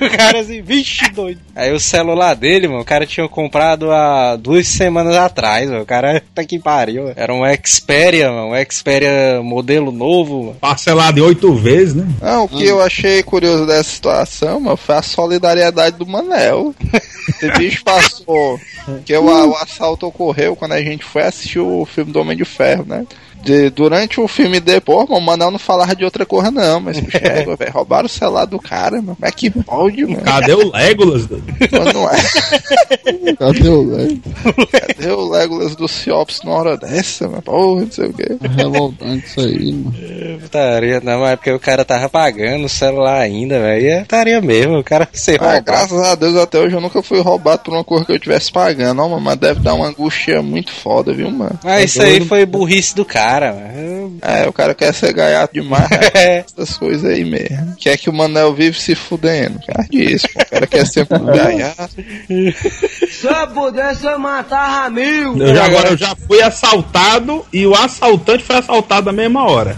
o 0.01 0.17
cara 0.17 0.39
assim, 0.39 0.61
vixe, 0.61 1.09
doido. 1.11 1.41
Aí 1.53 1.73
o 1.73 1.79
celular 1.79 2.33
dele, 2.33 2.69
mano, 2.69 2.81
o 2.81 2.85
cara 2.85 3.05
tinha 3.05 3.27
comprado 3.27 3.91
há 3.91 4.37
duas 4.37 4.65
semanas 4.67 5.15
atrás, 5.15 5.69
mano. 5.69 5.83
O 5.83 5.85
cara 5.85 6.23
tá 6.33 6.45
que 6.45 6.57
pariu. 6.57 7.11
Era 7.17 7.33
um 7.33 7.41
Xperia, 7.65 8.31
mano. 8.31 8.53
Um 8.53 8.71
Xperia 8.71 9.41
modelo 9.43 9.91
novo, 9.91 10.43
mano. 10.43 10.57
Parcelado 10.59 11.19
em 11.19 11.23
oito 11.23 11.53
vezes, 11.53 11.95
né? 11.95 12.07
Não, 12.21 12.45
o 12.45 12.49
que 12.49 12.65
eu 12.65 12.81
achei 12.81 13.21
curioso 13.23 13.65
dessa 13.65 13.89
situação, 13.89 14.61
mano, 14.61 14.77
foi 14.77 14.95
a 14.95 15.01
solidariedade 15.01 15.97
do 15.97 16.07
Manel. 16.07 16.73
Esse 17.27 17.51
bicho 17.57 17.83
passou. 17.83 18.57
Que 19.05 19.13
o, 19.17 19.23
o 19.25 19.55
assalto 19.57 20.07
ocorreu 20.07 20.55
quando 20.55 20.71
a 20.71 20.81
gente 20.81 21.03
foi 21.03 21.23
assistir 21.23 21.59
o 21.59 21.85
filme 21.85 22.13
do 22.13 22.21
Homem 22.21 22.37
de 22.37 22.45
Ferro, 22.45 22.85
né? 22.87 23.05
De- 23.47 23.69
durante 23.69 24.19
o 24.19 24.27
filme 24.27 24.59
depois, 24.59 25.07
mano, 25.07 25.21
o 25.21 25.25
Manel 25.25 25.51
não 25.51 25.57
falava 25.59 25.95
de 25.95 26.03
outra 26.03 26.25
coisa, 26.25 26.51
não. 26.51 26.81
Mas, 26.81 26.99
bicho, 27.01 27.17
é, 27.17 27.43
velho, 27.45 27.71
roubaram 27.73 28.05
o 28.05 28.09
celular 28.09 28.45
do 28.45 28.59
cara, 28.59 28.97
mano. 29.01 29.15
Como 29.15 29.25
é 29.27 29.31
que 29.31 29.49
pode, 29.49 30.05
mano? 30.05 30.21
Cadê 30.21 30.53
o 30.53 30.71
Legolas? 30.71 31.27
Mano, 31.71 31.93
não 31.93 32.09
é. 32.09 32.17
Cadê 33.39 33.69
o 33.69 33.83
Léo? 33.95 34.21
Cadê 34.71 35.11
o 35.11 35.29
Legolas 35.29 35.75
do 35.75 35.87
Ciops 35.87 36.41
na 36.43 36.51
hora 36.51 36.77
dessa, 36.77 37.27
mano? 37.27 37.41
Porra, 37.41 37.81
não 37.81 37.91
sei 37.91 38.05
o 38.07 38.13
quê. 38.13 38.37
É 38.43 38.47
revoltante 38.63 39.25
isso 39.27 39.39
aí, 39.39 39.71
mano. 39.73 40.39
Putaria, 40.41 40.99
não, 41.01 41.19
mas 41.21 41.31
é 41.31 41.35
porque 41.35 41.51
o 41.51 41.59
cara 41.59 41.85
tava 41.85 42.09
pagando 42.09 42.65
o 42.65 42.69
celular 42.69 43.19
ainda, 43.21 43.59
velho. 43.59 43.85
E 43.85 43.89
é 43.89 43.99
putaria 44.01 44.41
mesmo, 44.41 44.77
o 44.79 44.83
cara 44.83 45.07
ser 45.13 45.41
Ah, 45.41 45.59
graças 45.59 45.99
a 46.01 46.15
Deus 46.15 46.35
até 46.35 46.59
hoje 46.59 46.75
eu 46.75 46.81
nunca 46.81 47.01
fui 47.01 47.19
roubado 47.21 47.61
por 47.63 47.73
uma 47.73 47.83
coisa 47.83 48.05
que 48.05 48.11
eu 48.11 48.19
tivesse 48.19 48.51
pagando, 48.51 49.01
ó, 49.01 49.07
mano, 49.09 49.21
mas 49.21 49.37
deve 49.37 49.59
dar 49.61 49.73
uma 49.73 49.87
angústia 49.87 50.41
muito 50.41 50.71
foda, 50.71 51.13
viu, 51.13 51.29
mano? 51.31 51.57
Mas 51.63 51.91
isso 51.91 52.01
aí 52.01 52.21
foi 52.25 52.45
burrice 52.45 52.95
do 52.95 53.05
cara, 53.05 53.36
mano. 53.53 54.17
É, 54.21 54.47
o 54.47 54.53
cara 54.53 54.73
quer 54.73 54.93
ser 54.93 55.13
gaiato 55.13 55.53
demais, 55.53 55.87
É. 56.13 56.39
essas 56.39 56.77
coisas 56.77 57.05
aí 57.05 57.23
mesmo. 57.23 57.75
Quer 57.77 57.97
que 57.97 58.09
o 58.09 58.13
Manel 58.13 58.53
vive 58.53 58.79
se 58.79 58.95
fudendo, 58.95 59.59
cara 59.65 59.87
disso, 59.89 60.27
pô. 60.33 60.41
o 60.41 60.45
cara 60.45 60.67
quer 60.67 60.85
ser 60.87 61.05
gaiato. 61.07 61.89
Se 63.09 63.27
eu 63.27 63.47
pudesse, 63.49 64.05
eu 64.05 64.17
matava 64.19 64.89
mil. 64.89 65.37
Eu 65.37 65.55
já, 65.55 65.65
agora 65.65 65.89
eu 65.89 65.97
já 65.97 66.15
fui 66.15 66.41
assaltado 66.41 67.45
e 67.53 67.65
o 67.65 67.73
assaltante 67.75 68.43
foi 68.43 68.57
assaltado 68.57 69.07
na 69.07 69.13
mesma 69.13 69.43
hora. 69.49 69.75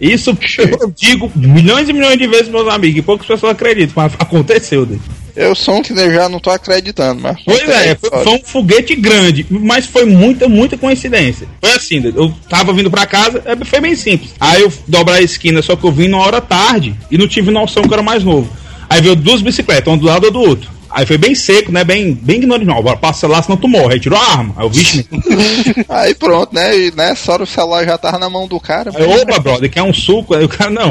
Isso 0.00 0.36
eu 0.80 0.92
digo 0.96 1.30
milhões 1.34 1.88
e 1.88 1.92
milhões 1.92 2.18
de 2.18 2.26
vezes, 2.26 2.48
meus 2.48 2.68
amigos, 2.72 2.98
e 2.98 3.02
poucas 3.02 3.26
pessoas 3.26 3.52
acreditam, 3.52 3.92
mas 3.96 4.12
aconteceu. 4.18 4.84
Doido. 4.86 5.02
Eu 5.36 5.54
sou 5.54 5.76
um 5.76 5.82
que 5.82 5.94
já 5.94 6.28
não 6.28 6.38
tô 6.38 6.50
acreditando, 6.50 7.20
mas. 7.20 7.36
Pois 7.44 7.68
é, 7.68 7.96
foi, 7.96 8.10
foi 8.10 8.32
um 8.34 8.40
foguete 8.44 8.94
grande, 8.94 9.44
mas 9.50 9.86
foi 9.86 10.04
muita, 10.04 10.48
muita 10.48 10.78
coincidência. 10.78 11.48
Foi 11.60 11.72
assim, 11.72 12.02
eu 12.14 12.32
tava 12.48 12.72
vindo 12.72 12.90
pra 12.90 13.06
casa, 13.06 13.42
é, 13.44 13.64
foi 13.64 13.80
bem 13.80 13.96
simples. 13.96 14.34
Aí 14.38 14.62
eu 14.62 14.72
dobrar 14.86 15.16
a 15.16 15.22
esquina, 15.22 15.60
só 15.60 15.74
que 15.74 15.84
eu 15.84 15.90
vim 15.90 16.08
numa 16.08 16.24
hora 16.24 16.40
tarde 16.40 16.94
e 17.10 17.18
não 17.18 17.26
tive 17.26 17.50
noção 17.50 17.82
que 17.82 17.88
eu 17.88 17.94
era 17.94 18.02
mais 18.02 18.22
novo. 18.22 18.48
Aí 18.88 19.00
veio 19.00 19.16
duas 19.16 19.42
bicicletas, 19.42 19.88
uma 19.88 19.98
do 19.98 20.06
lado 20.06 20.24
ou 20.24 20.30
do 20.30 20.40
outro. 20.40 20.70
Aí 20.94 21.04
foi 21.04 21.18
bem 21.18 21.34
seco, 21.34 21.72
né? 21.72 21.82
Bem, 21.82 22.14
bem 22.14 22.36
ignorante. 22.36 22.64
Não, 22.66 22.80
bora 22.80 22.96
passa 22.96 23.26
lá, 23.26 23.42
senão 23.42 23.56
tu 23.56 23.66
morre. 23.66 23.94
Aí 23.94 24.00
tirou 24.00 24.16
a 24.16 24.22
arma. 24.22 24.54
Aí 24.56 24.64
eu, 24.64 24.70
vixe, 24.70 25.04
Aí 25.88 26.14
pronto, 26.14 26.54
né? 26.54 26.78
E 26.78 26.92
nessa 26.92 27.32
hora 27.32 27.42
o 27.42 27.46
celular 27.46 27.84
já 27.84 27.98
tava 27.98 28.16
na 28.16 28.30
mão 28.30 28.46
do 28.46 28.60
cara. 28.60 28.92
Aí, 28.94 29.04
opa, 29.04 29.40
brother, 29.40 29.68
quer 29.68 29.82
um 29.82 29.92
suco? 29.92 30.36
Aí 30.36 30.44
o 30.44 30.48
cara, 30.48 30.70
não. 30.70 30.90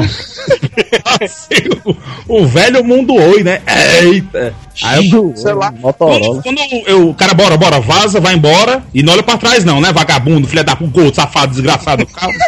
Assim, 1.20 1.68
o, 2.28 2.42
o 2.42 2.46
velho 2.46 2.84
mundo 2.84 3.14
oi, 3.14 3.42
né? 3.42 3.62
Eita. 4.02 4.54
Aí 4.82 5.10
eu, 5.10 5.32
sei 5.34 5.54
lá. 5.54 5.72
Motorola. 5.72 6.42
Quando, 6.42 6.60
quando 6.60 6.86
eu, 6.86 7.08
o 7.08 7.14
cara, 7.14 7.32
bora, 7.32 7.56
bora, 7.56 7.80
vaza, 7.80 8.20
vai 8.20 8.34
embora. 8.34 8.82
E 8.92 9.02
não 9.02 9.14
olha 9.14 9.22
pra 9.22 9.38
trás, 9.38 9.64
não, 9.64 9.80
né? 9.80 9.90
Vagabundo, 9.90 10.46
filha 10.46 10.62
da 10.64 10.76
puta, 10.76 11.14
safado, 11.14 11.52
desgraçado. 11.52 12.04
Calma. 12.06 12.34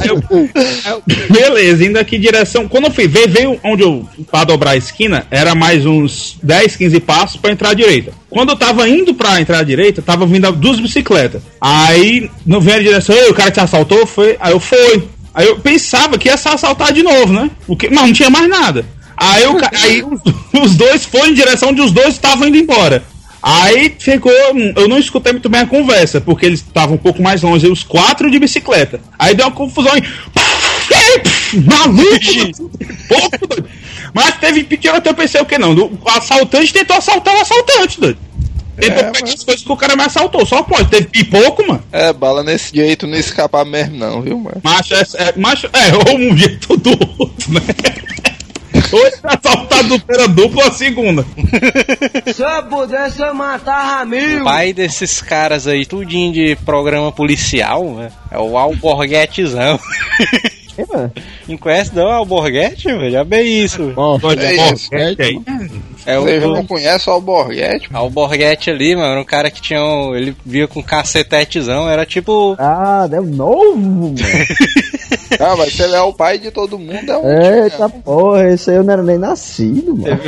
Aí 0.00 0.08
eu, 0.08 0.16
aí 0.30 0.92
eu- 0.92 1.02
beleza, 1.28 1.84
indo 1.84 1.98
aqui 1.98 2.16
em 2.16 2.20
direção. 2.20 2.66
Quando 2.66 2.84
eu 2.86 2.90
fui 2.90 3.06
ver, 3.06 3.28
veio 3.28 3.60
onde 3.62 3.82
eu, 3.82 4.08
pra 4.32 4.44
dobrar 4.44 4.70
a 4.70 4.76
esquina, 4.76 5.26
era 5.30 5.54
mais 5.54 5.84
uns 5.84 6.38
10, 6.42 6.76
15 6.76 7.00
passos 7.00 7.36
pra 7.36 7.52
entrar 7.52 7.70
à 7.70 7.74
direita. 7.74 8.14
Quando 8.30 8.48
eu 8.48 8.56
tava 8.56 8.88
indo 8.88 9.12
pra 9.12 9.38
entrar 9.38 9.58
à 9.58 9.62
direita, 9.62 10.00
tava 10.00 10.24
vindo 10.24 10.50
duas 10.52 10.80
bicicletas. 10.80 11.42
Aí, 11.60 12.30
não 12.46 12.58
veio 12.58 12.78
a 12.78 12.82
direção, 12.82 13.14
"Ei, 13.14 13.28
o 13.28 13.34
cara 13.34 13.50
te 13.50 13.60
assaltou? 13.60 14.06
Foi. 14.06 14.38
Aí 14.40 14.52
eu 14.52 14.58
fui. 14.58 15.06
Aí 15.34 15.46
eu 15.46 15.58
pensava 15.58 16.16
que 16.16 16.28
ia 16.28 16.36
se 16.38 16.48
assaltar 16.48 16.94
de 16.94 17.02
novo, 17.02 17.30
né? 17.30 17.50
Porque, 17.66 17.90
não, 17.90 18.06
não 18.06 18.12
tinha 18.12 18.30
mais 18.30 18.48
nada. 18.48 18.86
Aí, 19.14 19.42
eu, 19.42 19.56
aí 19.74 20.02
os, 20.02 20.20
os 20.64 20.76
dois 20.76 21.04
foram 21.04 21.28
em 21.28 21.34
direção 21.34 21.68
onde 21.68 21.82
os 21.82 21.92
dois 21.92 22.08
estavam 22.08 22.48
indo 22.48 22.56
embora. 22.56 23.04
Aí 23.42 23.94
ficou. 23.98 24.32
Eu 24.76 24.88
não 24.88 24.98
escutei 24.98 25.32
muito 25.32 25.48
bem 25.48 25.60
a 25.60 25.66
conversa, 25.66 26.20
porque 26.20 26.46
eles 26.46 26.60
estavam 26.60 26.94
um 26.94 26.98
pouco 26.98 27.20
mais 27.20 27.42
longe, 27.42 27.66
os 27.66 27.82
quatro 27.82 28.30
de 28.30 28.38
bicicleta. 28.38 29.00
Aí 29.18 29.34
deu 29.34 29.46
uma 29.46 29.52
confusão 29.52 29.92
e. 29.96 30.02
Maluco! 31.64 32.70
Pouco, 33.08 33.46
doido. 33.46 33.68
Mas 34.14 34.36
teve 34.38 34.66
eu 34.82 35.14
pensei 35.14 35.40
o 35.40 35.46
que 35.46 35.58
não? 35.58 35.72
O 35.74 35.98
assaltante 36.06 36.72
tentou 36.72 36.96
assaltar 36.96 37.34
o 37.34 37.40
assaltante, 37.40 38.00
doido. 38.00 38.18
Tentou 38.76 39.04
É, 39.04 39.10
pegar 39.10 39.32
as 39.32 39.44
coisas 39.44 39.62
que 39.62 39.72
o 39.72 39.76
cara 39.76 39.96
me 39.96 40.02
assaltou. 40.02 40.46
Só 40.46 40.62
pode, 40.62 40.88
teve 40.88 41.06
pipoco, 41.06 41.66
mano. 41.66 41.82
É, 41.92 42.12
bala 42.12 42.42
nesse 42.42 42.74
jeito 42.74 43.06
não 43.06 43.18
escapar 43.18 43.64
mesmo, 43.64 43.96
não, 43.96 44.22
viu, 44.22 44.38
mano? 44.38 44.60
Macho 44.62 44.94
é, 44.94 45.02
é, 45.16 45.34
macho, 45.36 45.66
é, 45.66 45.94
ou 46.10 46.18
um 46.18 46.36
jeito 46.36 46.76
do 46.76 46.90
outro, 47.18 47.52
né? 47.52 47.60
Ou 48.90 49.06
ele 49.06 49.16
tá 49.16 49.38
assaltado 49.42 50.00
pela 50.00 50.28
dupla 50.28 50.64
ou 50.64 50.68
a 50.68 50.72
segunda. 50.72 51.24
Se 52.34 52.42
eu 52.42 52.62
pudesse, 52.64 53.22
eu 53.22 53.34
matava 53.34 54.04
mil. 54.04 54.42
O 54.42 54.44
pai 54.44 54.72
desses 54.74 55.20
caras 55.22 55.66
aí, 55.66 55.86
tudinho 55.86 56.32
de 56.32 56.56
programa 56.56 57.10
policial, 57.10 57.84
né? 57.94 58.12
É 58.30 58.38
o 58.38 58.56
Alborguetezão. 58.56 59.80
Quem, 60.74 60.86
mano? 60.86 61.12
Não 61.48 61.56
conhece 61.56 61.94
não, 61.94 62.08
Alborguete, 62.08 62.86
velho? 62.88 63.10
Já 63.10 63.24
bem 63.24 63.64
isso. 63.64 63.82
É 63.82 63.92
Bom, 63.92 64.18
isso. 64.72 64.94
é. 64.94 65.12
É 66.04 66.18
Você 66.18 66.40
já 66.40 66.46
o, 66.46 66.54
não 66.54 66.66
conhece 66.66 67.08
o 67.08 67.12
Alborguete? 67.12 67.92
mano? 67.92 68.04
Alborguete 68.04 68.70
ali, 68.70 68.96
mano, 68.96 69.20
um 69.20 69.24
cara 69.24 69.50
que 69.50 69.60
tinha 69.60 69.82
um, 69.82 70.14
ele 70.14 70.36
via 70.44 70.66
com 70.66 70.82
cacetetezão, 70.82 71.88
era 71.88 72.04
tipo... 72.04 72.56
Ah, 72.58 73.08
é 73.10 73.20
novo, 73.20 73.76
mano. 73.76 74.14
Ah, 75.40 75.56
mas 75.56 75.72
se 75.72 75.82
ele 75.82 75.94
é 75.94 76.00
o 76.00 76.12
pai 76.12 76.38
de 76.38 76.50
todo 76.50 76.78
mundo, 76.78 77.10
é 77.10 77.18
um. 77.18 77.62
Eita 77.64 77.88
porra, 77.88 78.48
esse 78.48 78.70
aí 78.70 78.76
eu 78.76 78.84
não 78.84 78.92
era 78.92 79.02
nem 79.02 79.18
nascido, 79.18 79.96
mano. 79.96 80.18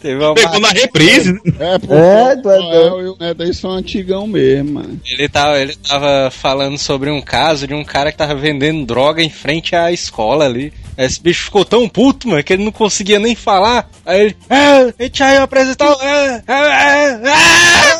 Teve, 0.00 0.22
uma 0.22 0.34
Pegou 0.36 0.60
na 0.60 0.68
reprise. 0.70 1.32
né? 1.32 1.40
É, 1.58 1.78
porque 1.78 1.94
É, 1.94 2.36
tu 2.36 2.50
é 2.50 2.58
o 2.58 2.62
Noel 2.62 3.00
e 3.02 3.08
o 3.08 3.16
Neto 3.18 3.42
aí 3.42 3.54
são 3.54 3.70
antigão 3.70 4.26
mesmo, 4.26 4.74
mano. 4.74 5.00
Ele 5.04 5.28
tava, 5.28 5.58
ele 5.58 5.76
tava 5.76 6.30
falando 6.30 6.78
sobre 6.78 7.10
um 7.10 7.20
caso 7.20 7.66
de 7.66 7.74
um 7.74 7.84
cara 7.84 8.10
que 8.12 8.18
tava 8.18 8.34
vendendo 8.34 8.84
droga 8.86 9.22
em 9.22 9.30
frente 9.30 9.74
à 9.74 9.92
escola 9.92 10.44
ali. 10.44 10.72
Esse 10.96 11.20
bicho 11.20 11.44
ficou 11.44 11.64
tão 11.64 11.86
puto, 11.88 12.26
mano, 12.28 12.42
que 12.42 12.52
ele 12.52 12.64
não 12.64 12.72
conseguia 12.72 13.18
nem 13.18 13.34
falar. 13.34 13.88
Aí 14.04 14.20
ele, 14.20 14.36
é, 14.48 14.56
a 14.98 15.02
gente 15.02 15.22
apresentar. 15.22 15.94
É, 16.00 16.42
é, 16.46 16.54
é, 16.54 17.20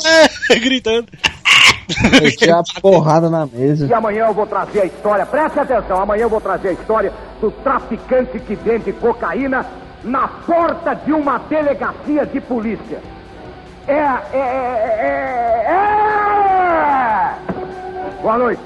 é, 0.05 0.55
é", 0.55 0.59
gritando. 0.59 1.07
Deixei 2.21 2.51
a 2.51 2.63
porrada 2.81 3.31
na 3.31 3.47
mesa. 3.47 3.87
E 3.87 3.95
amanhã 3.95 4.27
eu 4.27 4.35
vou 4.35 4.47
trazer 4.47 4.83
a 4.83 4.85
história, 4.87 5.25
preste 5.25 5.61
atenção, 5.61 6.01
amanhã 6.01 6.23
eu 6.23 6.31
vou 6.31 6.41
trazer 6.41 6.69
a 6.69 6.73
história 6.73 7.13
do 7.41 7.51
traficante 7.51 8.39
que 8.41 8.55
vende 8.55 8.93
cocaína 8.93 9.65
na 10.03 10.29
porta 10.29 10.95
de 10.95 11.13
uma 11.13 11.39
delegacia 11.39 12.27
de 12.27 12.41
polícia. 12.41 13.01
É, 13.87 13.93
é, 13.93 14.39
é, 14.39 14.97
é, 14.99 15.73
é. 15.73 15.97
Boa 18.23 18.39
noite. 18.39 18.63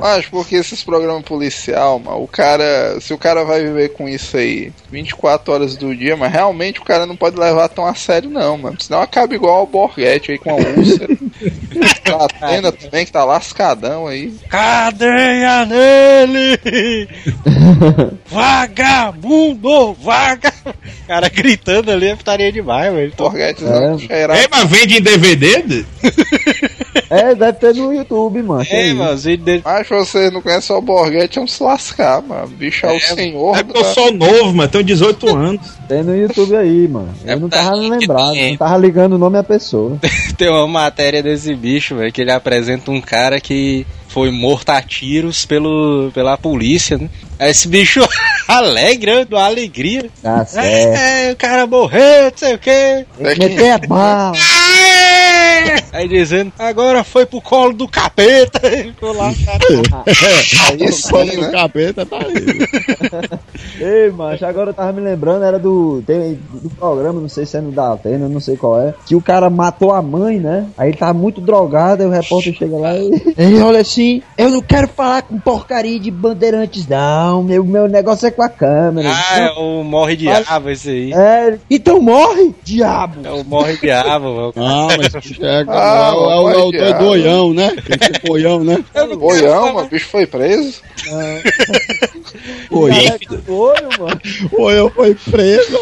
Mas 0.00 0.26
porque 0.26 0.56
esses 0.56 0.82
programas 0.82 1.22
policial, 1.22 1.98
mano, 1.98 2.22
o 2.22 2.26
cara. 2.28 3.00
Se 3.00 3.14
o 3.14 3.18
cara 3.18 3.44
vai 3.44 3.62
viver 3.62 3.90
com 3.90 4.08
isso 4.08 4.36
aí 4.36 4.72
24 4.90 5.52
horas 5.52 5.76
do 5.76 5.94
dia, 5.94 6.16
mas 6.16 6.32
realmente 6.32 6.80
o 6.80 6.84
cara 6.84 7.06
não 7.06 7.16
pode 7.16 7.38
levar 7.38 7.68
tão 7.68 7.86
a 7.86 7.94
sério, 7.94 8.28
não, 8.28 8.58
mano. 8.58 8.76
Senão 8.80 9.00
acaba 9.00 9.34
igual 9.34 9.58
ao 9.58 9.66
Borghetti 9.66 10.32
aí 10.32 10.38
com 10.38 10.50
a 10.50 10.54
úlcera. 10.54 11.16
a 12.12 12.24
Atena 12.24 12.72
também, 12.72 13.06
que 13.06 13.12
tá 13.12 13.24
lascadão 13.24 14.06
aí. 14.06 14.34
Cadeia 14.48 15.64
nele! 15.66 17.08
Vagabundo! 18.26 19.94
Vaga! 19.94 20.52
O 20.66 20.72
cara 21.06 21.28
gritando 21.28 21.90
ali, 21.90 22.08
é 22.08 22.16
putaria 22.16 22.52
demais, 22.52 22.92
velho. 22.92 23.12
Borghetti 23.16 23.64
É. 23.64 23.68
não 23.68 23.98
cheirar. 23.98 24.36
É, 24.36 24.48
mas 24.50 24.68
vende 24.68 24.98
em 24.98 25.02
DVD? 25.02 25.84
É, 27.08 27.34
deve 27.34 27.52
ter 27.58 27.74
no 27.74 27.92
YouTube, 27.92 28.42
mano. 28.42 28.64
que 28.64 28.74
É, 28.74 28.86
isso. 28.86 28.96
mano, 28.96 29.12
os 29.12 29.24
vídeos 29.24 29.44
dele. 29.44 29.62
Mas 29.64 29.88
você 29.88 30.30
não 30.30 30.42
conhece 30.42 30.72
o 30.72 30.80
Borghetti, 30.80 31.38
é 31.38 31.42
um 31.42 31.46
se 31.46 31.62
lascar, 31.62 32.22
mano. 32.22 32.48
Bicho 32.48 32.86
é, 32.86 32.96
o 32.96 33.00
senhor. 33.00 33.56
É 33.56 33.62
porque 33.62 33.78
eu 33.80 33.84
sou 33.84 34.12
novo, 34.12 34.52
mas 34.54 34.70
tenho 34.70 34.84
18 34.84 35.28
anos. 35.36 35.60
Tem 35.88 36.02
no 36.02 36.16
YouTube 36.16 36.56
aí, 36.56 36.88
mano. 36.88 37.14
É 37.24 37.34
Eu 37.34 37.40
não 37.40 37.48
pra 37.48 37.62
tava 37.62 37.76
lembrado, 37.76 38.34
não 38.34 38.56
tava 38.56 38.76
ligando 38.78 39.12
o 39.14 39.18
nome 39.18 39.38
à 39.38 39.42
pessoa. 39.42 39.98
Tem 40.36 40.48
uma 40.48 40.66
matéria 40.66 41.22
desse 41.22 41.54
bicho, 41.54 41.96
velho, 41.96 42.12
que 42.12 42.20
ele 42.20 42.32
apresenta 42.32 42.90
um 42.90 43.00
cara 43.00 43.40
que 43.40 43.86
foi 44.08 44.30
morto 44.30 44.70
a 44.70 44.82
tiros 44.82 45.46
pelo, 45.46 46.10
pela 46.12 46.36
polícia, 46.36 46.98
né? 46.98 47.08
Esse 47.40 47.66
bicho 47.66 48.06
alegre, 48.46 49.14
né? 49.14 49.26
uma 49.30 49.44
alegria. 49.44 50.10
Tá 50.22 50.44
certo. 50.44 50.66
É, 50.66 51.28
é, 51.28 51.32
o 51.32 51.36
cara 51.36 51.66
morreu, 51.66 52.24
não 52.24 52.32
sei 52.36 52.54
o 52.54 52.58
quê. 52.58 52.70
É 52.70 53.06
Meter 53.38 53.70
a 53.70 53.78
bala. 53.78 54.32
Aí 55.92 56.08
dizendo, 56.08 56.52
agora 56.58 57.04
foi 57.04 57.26
pro 57.26 57.40
colo 57.40 57.74
do 57.74 57.86
capeta. 57.86 58.60
Ficou 58.64 59.12
lá, 59.12 59.30
cara. 59.44 59.58
Aí 60.70 60.88
O 60.88 60.92
sim, 60.92 61.36
do 61.36 61.42
né? 61.42 61.50
capeta 61.50 62.06
tá 62.06 62.16
aí. 62.18 63.38
Ei, 63.78 64.10
macho, 64.10 64.44
agora 64.46 64.70
eu 64.70 64.74
tava 64.74 64.92
me 64.92 65.00
lembrando, 65.00 65.44
era 65.44 65.58
do, 65.58 66.00
do 66.00 66.70
programa, 66.70 67.20
não 67.20 67.28
sei 67.28 67.44
se 67.44 67.56
é 67.56 67.60
no 67.60 67.72
da 67.72 67.92
Atena, 67.92 68.28
não 68.28 68.40
sei 68.40 68.56
qual 68.56 68.80
é, 68.80 68.94
que 69.06 69.14
o 69.14 69.20
cara 69.20 69.50
matou 69.50 69.92
a 69.92 70.00
mãe, 70.00 70.38
né? 70.38 70.66
Aí 70.78 70.90
ele 70.90 70.96
tava 70.96 71.12
muito 71.12 71.40
drogado, 71.40 72.02
aí 72.02 72.08
o 72.08 72.12
repórter 72.12 72.54
chega 72.54 72.76
lá 72.76 72.96
e 72.96 73.10
ele 73.36 73.60
olha 73.60 73.80
assim, 73.80 74.22
eu 74.38 74.50
não 74.50 74.62
quero 74.62 74.88
falar 74.88 75.22
com 75.22 75.38
porcaria 75.38 75.98
de 75.98 76.10
bandeirantes 76.10 76.86
não, 76.86 77.42
meu, 77.42 77.64
meu 77.64 77.88
negócio 77.88 78.26
é 78.26 78.30
com 78.30 78.42
a 78.42 78.48
câmera. 78.48 79.10
Ah, 79.10 79.38
é 79.38 79.50
o 79.52 79.82
morre 79.82 80.16
ava 80.46 80.72
esse 80.72 80.90
aí. 80.90 81.12
É, 81.12 81.58
então 81.70 82.00
morre, 82.00 82.54
diabo! 82.62 83.20
É 83.24 83.30
o 83.30 83.44
morre 83.44 83.90
ava, 83.90 84.32
mano. 84.32 84.52
Ah, 84.56 84.88
mas 84.96 85.14
é 85.14 85.64
Ah, 85.82 86.10
é 86.12 86.16
o, 86.16 86.50
é 86.50 86.56
o, 86.56 86.74
é 86.74 86.90
o 86.90 86.98
doião, 86.98 87.54
né? 87.54 87.70
Esse 87.88 88.26
boião, 88.26 88.62
né? 88.62 88.84
Boião, 89.18 89.72
mano, 89.72 89.86
o 89.86 89.90
bicho 89.90 90.06
foi 90.08 90.26
preso. 90.26 90.80
Oi. 92.70 92.92
Foi, 93.44 93.74
mano. 93.98 94.20
O 94.44 94.56
boião 94.56 94.90
foi 94.90 95.14
preso. 95.14 95.78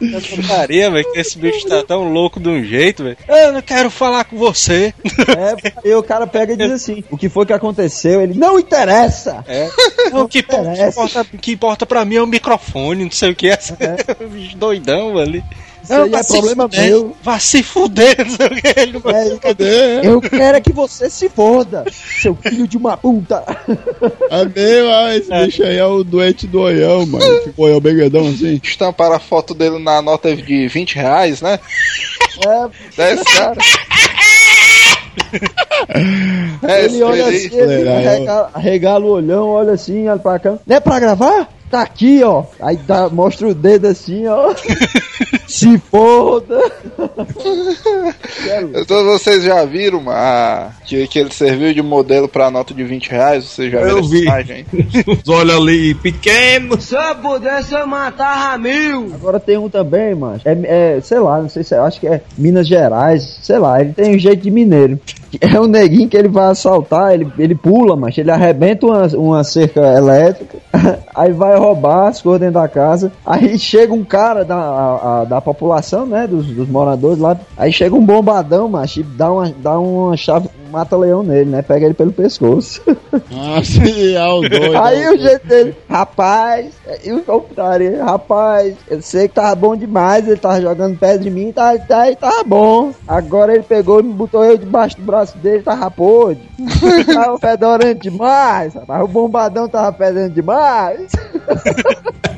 Essa 0.00 0.36
putaria, 0.36 0.90
velho, 0.90 1.12
que 1.12 1.18
esse 1.18 1.38
bicho 1.38 1.66
tá 1.66 1.82
tão 1.82 2.12
louco 2.12 2.38
de 2.38 2.48
um 2.48 2.62
jeito, 2.62 3.02
velho. 3.02 3.16
Eu 3.26 3.52
não 3.52 3.62
quero 3.62 3.90
falar 3.90 4.24
com 4.24 4.36
você. 4.36 4.94
É, 5.36 5.88
e 5.88 5.94
o 5.94 6.02
cara 6.02 6.26
pega 6.26 6.52
e 6.52 6.56
diz 6.56 6.70
assim: 6.70 7.02
o 7.10 7.16
que 7.16 7.28
foi 7.28 7.44
que 7.44 7.52
aconteceu? 7.52 8.22
Ele 8.22 8.34
não 8.34 8.58
interessa. 8.58 9.44
É. 9.48 9.68
O 10.12 10.28
que, 10.28 10.38
importa, 10.38 10.72
que, 10.72 10.82
importa, 10.84 11.20
o 11.20 11.38
que 11.38 11.52
importa 11.52 11.86
pra 11.86 12.04
mim 12.04 12.14
é 12.16 12.22
o 12.22 12.26
microfone, 12.26 13.04
não 13.04 13.10
sei 13.10 13.30
o 13.32 13.34
que. 13.34 13.48
É. 13.48 13.58
bicho 14.30 14.56
doidão 14.56 15.18
ali. 15.18 15.42
Isso 15.86 16.02
aí 16.02 16.14
é 16.14 16.22
problema 16.24 16.68
meu. 16.68 17.16
Vá 17.22 17.38
se 17.38 17.62
fuder, 17.62 18.16
não 18.18 18.36
sei 18.36 18.46
o 18.46 18.50
que. 18.50 18.80
Ele 18.80 18.92
não 18.92 19.00
vai 19.00 19.14
É, 19.14 19.24
se 19.24 19.38
fuder. 19.38 20.04
Eu 20.04 20.20
quero 20.20 20.56
é 20.56 20.60
que 20.60 20.72
você 20.72 21.08
se 21.08 21.28
foda, 21.28 21.84
seu 22.20 22.34
filho 22.34 22.66
de 22.66 22.76
uma 22.76 22.96
puta. 22.96 23.44
É 24.30 24.44
meu, 24.44 24.92
ah, 24.92 25.16
esse 25.16 25.30
bicho 25.30 25.62
aí 25.62 25.76
é 25.76 25.86
o 25.86 26.02
doente 26.02 26.46
doião, 26.46 27.06
mano. 27.06 27.24
Esse 27.24 27.50
boião 27.50 27.80
bem 27.80 27.96
grandão 27.96 28.28
assim. 28.28 28.60
Estamparam 28.62 29.14
a 29.14 29.20
foto 29.20 29.54
dele 29.54 29.78
na 29.78 30.02
nota 30.02 30.34
de 30.34 30.68
20 30.68 30.96
reais, 30.96 31.40
né? 31.40 31.58
É, 32.46 32.68
Dez 32.96 33.22
cara. 33.22 33.56
É, 36.68 36.84
ele 36.84 37.02
olha 37.02 37.26
assim, 37.26 37.56
ele 37.56 37.88
arregala, 37.88 38.50
arregala 38.52 39.04
o 39.04 39.10
olhão, 39.10 39.48
olha 39.48 39.72
assim, 39.72 40.08
olha 40.08 40.18
pra 40.18 40.38
cá. 40.38 40.58
Não 40.66 40.76
é 40.76 40.80
pra 40.80 41.00
gravar? 41.00 41.48
Tá 41.70 41.82
aqui, 41.82 42.22
ó. 42.22 42.44
Aí 42.60 42.76
dá, 42.76 43.08
mostra 43.08 43.48
o 43.48 43.54
dedo 43.54 43.86
assim, 43.88 44.26
ó. 44.26 44.54
Se 45.46 45.78
foda. 45.78 46.60
Então 48.74 49.04
vocês 49.04 49.42
já 49.42 49.64
viram 49.64 50.04
a, 50.08 50.70
que, 50.84 51.06
que 51.08 51.18
ele 51.18 51.32
serviu 51.32 51.74
de 51.74 51.82
modelo 51.82 52.28
pra 52.28 52.50
nota 52.50 52.72
de 52.72 52.84
20 52.84 53.10
reais? 53.10 53.44
Vocês 53.44 53.72
já 53.72 53.78
viram 53.80 53.98
Eu 53.98 54.04
vi. 54.04 54.22
imagem? 54.22 54.66
Os 55.06 55.28
olhos 55.28 55.54
ali 55.56 55.94
pequenos. 55.94 56.84
Se 56.84 56.94
eu 56.94 57.16
pudesse, 57.16 57.74
eu 57.74 57.86
matava 57.86 58.56
mil. 58.58 59.12
Agora 59.14 59.40
tem 59.40 59.56
um 59.58 59.68
também, 59.68 60.14
mano. 60.14 60.40
É, 60.44 60.96
é, 60.96 61.00
sei 61.00 61.18
lá, 61.18 61.40
não 61.40 61.48
sei 61.48 61.64
se 61.64 61.74
é, 61.74 61.78
acho 61.78 62.00
que 62.00 62.06
é 62.06 62.20
Minas 62.38 62.68
Gerais, 62.68 63.38
sei 63.42 63.58
lá, 63.58 63.80
ele 63.80 63.92
tem 63.92 64.14
um 64.14 64.18
jeito 64.18 64.42
de 64.42 64.50
mineiro. 64.50 64.98
É 65.40 65.60
um 65.60 65.66
neguinho 65.66 66.08
que 66.08 66.16
ele 66.16 66.28
vai 66.28 66.50
assaltar, 66.50 67.12
ele, 67.12 67.30
ele 67.38 67.54
pula, 67.54 67.96
mas 67.96 68.16
ele 68.16 68.30
arrebenta 68.30 68.86
uma, 68.86 69.06
uma 69.08 69.44
cerca 69.44 69.80
elétrica, 69.80 70.56
aí 71.14 71.32
vai 71.32 71.55
roubar 71.58 72.08
as 72.08 72.20
coisas 72.22 72.40
dentro 72.40 72.54
da 72.60 72.68
casa. 72.68 73.12
Aí 73.24 73.58
chega 73.58 73.92
um 73.92 74.04
cara 74.04 74.44
da, 74.44 74.56
a- 74.56 75.20
a- 75.20 75.24
da 75.24 75.40
população, 75.40 76.06
né, 76.06 76.26
dos, 76.26 76.46
dos 76.46 76.68
moradores 76.68 77.18
lá, 77.18 77.36
aí 77.56 77.72
chega 77.72 77.94
um 77.94 78.04
bombadão, 78.04 78.68
macho, 78.68 79.00
e 79.00 79.02
dá 79.02 79.30
uma, 79.32 79.52
dá 79.62 79.78
uma 79.78 80.16
chave, 80.16 80.48
mata 80.70 80.96
leão 80.96 81.22
nele, 81.22 81.50
né, 81.50 81.62
pega 81.62 81.86
ele 81.86 81.94
pelo 81.94 82.12
pescoço. 82.12 82.82
Ah, 83.32 83.62
sim, 83.64 84.14
é 84.14 84.24
o 84.24 84.40
doido. 84.40 84.78
Aí 84.78 85.02
é 85.02 85.12
o 85.12 85.18
jeito 85.18 85.46
dele, 85.46 85.76
rapaz, 85.88 86.74
e 87.04 87.12
o 87.12 87.22
contrário, 87.22 88.04
rapaz, 88.04 88.74
eu 88.88 89.00
sei 89.00 89.28
que 89.28 89.34
tava 89.34 89.54
bom 89.54 89.76
demais, 89.76 90.26
ele 90.26 90.36
tava 90.36 90.60
jogando 90.60 90.98
perto 90.98 91.22
de 91.22 91.30
mim, 91.30 91.52
tá, 91.52 91.76
tá, 91.78 92.14
tava 92.14 92.44
bom. 92.44 92.92
Agora 93.06 93.54
ele 93.54 93.62
pegou 93.62 94.00
e 94.00 94.02
me 94.02 94.12
botou 94.12 94.44
eu 94.44 94.58
debaixo 94.58 94.96
do 94.96 95.02
braço 95.02 95.36
dele, 95.38 95.62
tava 95.62 95.90
podre. 95.90 96.42
tava 97.12 97.38
fedorando 97.38 98.00
demais, 98.00 98.74
rapaz, 98.74 99.02
o 99.02 99.08
bombadão 99.08 99.68
tava 99.68 99.96
fedendo 99.96 100.34
demais. 100.34 101.10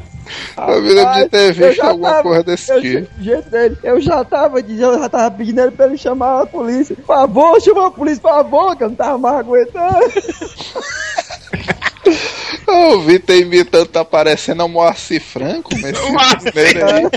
Eu 0.56 0.82
me 0.82 0.92
lembro 0.92 1.14
de 1.14 1.28
ter 1.28 1.48
eu 1.50 1.54
visto 1.54 1.76
já 1.76 1.88
alguma 1.88 2.08
tava- 2.10 2.22
coisa 2.22 2.42
desse 2.44 2.70
eu, 2.72 2.80
tipo. 2.80 3.22
jeito 3.22 3.50
dele, 3.50 3.78
eu 3.82 4.00
já 4.00 4.24
tava 4.24 4.62
dizendo, 4.62 4.92
eu 4.94 4.98
já 5.00 5.08
tava 5.08 5.30
pedindo 5.30 5.60
ele 5.60 5.70
pra 5.70 5.86
ele 5.86 5.96
chamar 5.98 6.42
a 6.42 6.46
polícia. 6.46 6.94
Por 6.96 7.04
favor, 7.06 7.60
chama 7.60 7.86
a 7.86 7.90
polícia, 7.90 8.20
por 8.22 8.30
favor, 8.30 8.76
que 8.76 8.84
eu 8.84 8.88
não 8.88 8.96
tava 8.96 9.18
mais 9.18 9.36
aguentando. 9.38 9.98
O 12.66 13.00
Vitor 13.00 13.34
imitando 13.36 13.86
tá 13.86 14.04
parecendo 14.04 14.62
a 14.62 14.68
Moacir 14.68 15.22
Franco, 15.22 15.70
mas 15.80 15.96
aí. 16.56 17.10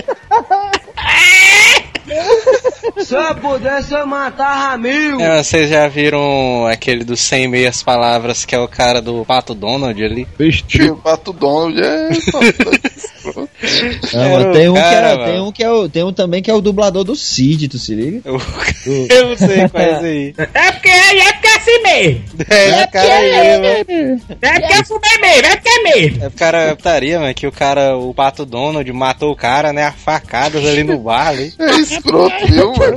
Se 3.04 3.14
eu 3.14 3.34
pudesse, 3.36 3.94
eu 3.94 4.06
matava 4.06 4.76
mil. 4.76 5.20
É, 5.20 5.42
vocês 5.42 5.70
já 5.70 5.88
viram 5.88 6.66
aquele 6.66 7.04
dos 7.04 7.20
100 7.20 7.48
meias 7.48 7.82
palavras 7.82 8.44
que 8.44 8.54
é 8.54 8.58
o 8.58 8.68
cara 8.68 9.00
do 9.00 9.24
Pato 9.24 9.54
Donald 9.54 10.02
ali? 10.02 10.26
Tio 10.66 10.96
Pato 10.96 11.32
Donald 11.32 11.80
é. 11.80 12.10
Não, 13.24 14.52
tem, 14.52 14.68
um 14.68 14.74
cara, 14.74 15.16
que 15.16 15.22
é, 15.22 15.26
tem 15.26 15.40
um 15.40 15.52
que 15.52 15.62
é 15.62 15.70
o, 15.70 15.88
tem 15.88 16.04
um 16.04 16.12
também 16.12 16.42
que 16.42 16.50
é 16.50 16.54
o 16.54 16.60
dublador 16.60 17.04
do 17.04 17.14
Cid, 17.14 17.68
tu 17.68 17.78
se 17.78 17.94
liga? 17.94 18.20
Eu, 18.24 18.40
eu 19.10 19.28
não 19.28 19.36
sei 19.36 19.68
qual 19.68 19.82
é 19.82 19.92
esse 19.92 20.04
aí. 20.04 20.34
É 20.38 20.72
porque 20.72 20.88
é 20.88 21.32
porque 21.32 21.46
é 21.46 21.56
assim 21.56 21.82
mesmo. 21.82 22.24
É, 22.48 22.84
o 22.84 22.90
cara 22.90 23.14
aí, 23.14 23.58
mano. 23.58 24.20
É 24.40 24.60
porque 24.60 24.72
é 24.72 24.84
fumei 24.84 25.18
mesmo, 25.20 25.46
é 25.46 25.56
porque 25.56 25.68
é 25.68 25.82
mesmo. 25.82 26.24
É 26.24 26.26
o 26.26 26.30
cara 26.32 26.58
é 26.62 26.74
putaria, 26.74 27.20
mano, 27.20 27.34
que 27.34 27.46
o 27.46 27.52
cara, 27.52 27.96
o 27.96 28.12
Pato 28.12 28.44
Donald 28.44 28.92
matou 28.92 29.32
o 29.32 29.36
cara, 29.36 29.72
né, 29.72 29.84
a 29.84 29.92
facadas 29.92 30.64
ali 30.64 30.82
no 30.82 30.98
bar 30.98 31.28
ali. 31.28 31.52
É 31.62 31.80
escroto, 31.80 32.46
viu, 32.46 32.72
mano? 32.72 32.96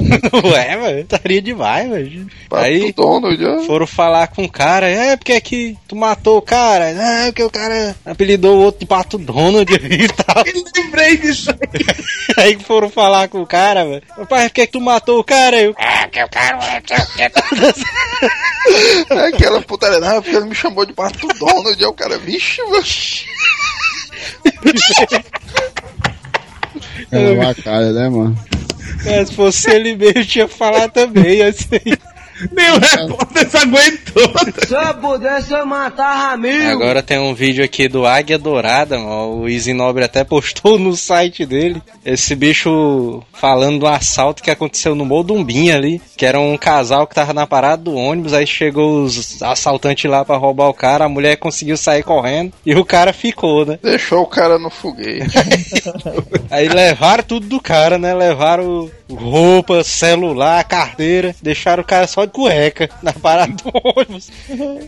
Ué, 0.51 0.75
mano, 0.75 1.01
putaria 1.01 1.41
demais, 1.41 1.87
mano. 1.87 2.27
Pato 2.49 2.63
Aí 2.63 2.91
Donald, 2.93 3.45
ó. 3.45 3.59
foram 3.61 3.87
falar 3.87 4.27
com 4.27 4.43
o 4.43 4.49
cara, 4.49 4.87
é 4.89 5.15
porque 5.15 5.33
é 5.33 5.41
que 5.41 5.77
tu 5.87 5.95
matou 5.95 6.37
o 6.37 6.41
cara, 6.41 6.85
é 6.89 7.25
porque 7.27 7.43
o 7.43 7.49
cara 7.49 7.95
apelidou 8.05 8.57
o 8.57 8.61
outro 8.63 8.79
de 8.79 8.85
Pato 8.85 9.17
Donald 9.17 9.65
tal. 10.15 10.43
Lembrei 10.75 11.17
disso. 11.17 11.49
Aí 12.37 12.57
foram 12.59 12.89
falar 12.89 13.27
com 13.27 13.41
o 13.41 13.47
cara, 13.47 13.85
mano. 13.85 14.01
Pai, 14.27 14.47
por 14.49 14.53
que 14.53 14.65
que 14.65 14.73
tu 14.73 14.81
matou 14.81 15.19
o 15.19 15.23
cara? 15.23 15.61
Eu, 15.61 15.75
é, 15.77 16.01
porque 16.03 16.23
o 16.23 16.29
cara 16.29 16.57
É 19.09 19.27
aquela 19.27 19.61
putaria, 19.61 19.99
não, 19.99 20.21
porque 20.21 20.35
ele 20.35 20.45
me 20.45 20.55
chamou 20.55 20.85
de 20.85 20.93
Pato 20.93 21.27
Donald, 21.27 21.83
é 21.83 21.87
o 21.87 21.93
cara, 21.93 22.17
vixe, 22.17 22.61
mano. 22.63 22.83
É 27.11 27.31
uma 27.31 27.55
cara, 27.55 27.91
né, 27.91 28.09
mano? 28.09 28.35
É, 29.05 29.25
se 29.25 29.33
fosse 29.33 29.69
ele 29.69 29.95
mesmo, 29.95 30.25
tinha 30.25 30.47
falado 30.47 30.91
também, 30.91 31.43
assim. 31.43 31.79
Nem 32.51 32.71
o 32.71 32.79
repórter 32.79 33.49
se 33.49 33.57
aguentou. 33.57 34.33
Se 34.67 34.73
eu 34.73 34.93
pudesse, 34.95 35.53
eu 35.53 35.65
matava 35.65 36.35
mil. 36.37 36.71
Agora 36.71 37.01
tem 37.01 37.17
um 37.19 37.33
vídeo 37.33 37.63
aqui 37.63 37.87
do 37.87 38.05
Águia 38.05 38.37
Dourada, 38.37 38.97
mano. 38.97 39.41
o 39.41 39.49
Easy 39.49 39.73
Nobre 39.73 40.03
até 40.03 40.23
postou 40.23 40.77
no 40.77 40.95
site 40.95 41.45
dele. 41.45 41.81
Esse 42.03 42.35
bicho 42.35 43.23
falando 43.33 43.79
do 43.79 43.87
assalto 43.87 44.43
que 44.43 44.51
aconteceu 44.51 44.95
no 44.95 45.05
Moldumbim 45.05 45.71
ali, 45.71 46.01
que 46.17 46.25
era 46.25 46.39
um 46.39 46.57
casal 46.57 47.07
que 47.07 47.15
tava 47.15 47.33
na 47.33 47.47
parada 47.47 47.83
do 47.83 47.95
ônibus, 47.95 48.33
aí 48.33 48.45
chegou 48.45 49.03
os 49.03 49.41
assaltantes 49.41 50.09
lá 50.09 50.23
pra 50.23 50.37
roubar 50.37 50.69
o 50.69 50.73
cara, 50.73 51.05
a 51.05 51.09
mulher 51.09 51.37
conseguiu 51.37 51.77
sair 51.77 52.03
correndo 52.03 52.53
e 52.65 52.75
o 52.75 52.85
cara 52.85 53.13
ficou, 53.13 53.65
né? 53.65 53.79
Deixou 53.81 54.21
o 54.21 54.27
cara 54.27 54.57
no 54.59 54.69
foguete. 54.69 55.25
Aí 56.49 56.67
levaram 56.67 57.23
tudo 57.23 57.47
do 57.47 57.59
cara, 57.59 57.97
né? 57.97 58.13
Levaram 58.13 58.89
roupa, 59.09 59.83
celular, 59.83 60.63
carteira, 60.63 61.35
deixaram 61.41 61.83
o 61.83 61.85
cara 61.85 62.07
só 62.07 62.24
de 62.25 62.31
cueca 62.31 62.89
na 63.01 63.13
parada 63.13 63.53
do 63.53 63.71
ônibus. 63.95 64.31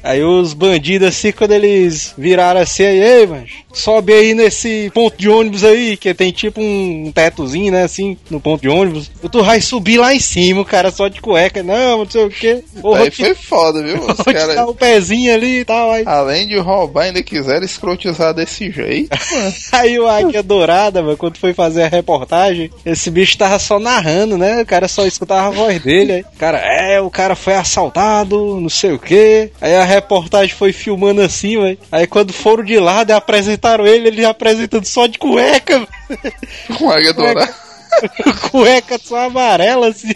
Aí 0.04 0.24
os 0.24 0.54
bandidos 0.54 1.08
assim, 1.08 1.32
quando 1.32 1.52
eles 1.52 2.14
viraram 2.18 2.62
assim, 2.62 2.84
aí, 2.84 3.00
ei, 3.00 3.28
mas 3.28 3.50
sobe 3.78 4.14
aí 4.14 4.34
nesse 4.34 4.92
ponto 4.94 5.18
de 5.18 5.30
ônibus 5.30 5.64
aí, 5.64 5.96
que 5.98 6.14
tem 6.14 6.32
tipo 6.32 6.62
um 6.62 7.12
tetozinho, 7.14 7.72
né, 7.72 7.84
assim, 7.84 8.18
no 8.30 8.40
ponto 8.40 8.62
de 8.62 8.70
ônibus. 8.70 9.10
Tu 9.32 9.44
vai 9.44 9.62
subir 9.62 9.98
lá 9.98 10.14
em 10.14 10.20
cima, 10.20 10.62
o 10.62 10.66
cara 10.66 10.92
só 10.92 11.08
de 11.08 11.22
cueca, 11.22 11.64
não, 11.64 12.00
não 12.00 12.10
sei 12.10 12.26
o 12.26 12.30
que. 12.30 12.64
Aí 12.96 13.12
foi 13.12 13.36
foda, 13.36 13.84
viu? 13.84 14.04
Os 14.08 14.18
caras, 14.18 14.58
o 14.68 14.74
pezinho 14.74 15.34
ali 15.34 15.60
e 15.60 15.66
tal. 15.66 15.92
Aí, 15.92 16.04
além 16.06 16.48
de 16.48 16.58
roubar, 16.58 17.06
ainda 17.06 17.22
quiseram 17.22 17.66
escrotizar 17.66 18.34
desse 18.34 18.72
jeito. 18.72 19.10
aí 19.72 20.00
o 20.00 20.08
Águia 20.08 20.42
Dourada, 20.42 21.02
mano, 21.02 21.18
quando 21.18 21.38
foi 21.38 21.54
fazer 21.54 21.84
a 21.84 21.88
reportagem, 21.88 22.72
esse 22.86 23.10
bicho 23.10 23.38
tava 23.38 23.60
só 23.60 23.80
narrando, 23.80 24.38
né? 24.38 24.62
O 24.62 24.66
cara 24.66 24.88
só 24.88 25.06
escutava 25.06 25.48
a 25.48 25.52
voz 25.52 25.82
dele. 25.82 26.14
Aí, 26.14 26.26
cara, 26.38 26.58
é, 26.60 27.00
o 27.02 27.10
cara 27.10 27.36
foi 27.36 27.56
assaltado, 27.56 28.60
não 28.60 28.70
sei 28.70 28.92
o 28.92 29.00
que. 29.00 29.52
Aí 29.62 29.76
a 29.76 29.84
reportagem 29.84 30.56
foi 30.56 30.72
filmando 30.72 31.22
assim, 31.22 31.60
velho. 31.60 31.78
Aí 31.92 32.08
quando 32.08 32.34
foram 32.34 32.64
de 32.64 32.80
lado 32.80 33.10
e 33.10 33.14
apresentaram 33.68 33.86
ele, 33.86 34.08
ele 34.08 34.26
apresentando 34.26 34.86
só 34.86 35.08
de 35.08 35.18
cueca. 35.18 35.88
Com 36.78 36.90
águia 36.90 37.14
dourada. 37.14 37.54
cueca 38.50 38.98
só 38.98 39.26
amarela, 39.26 39.90
assim. 39.90 40.14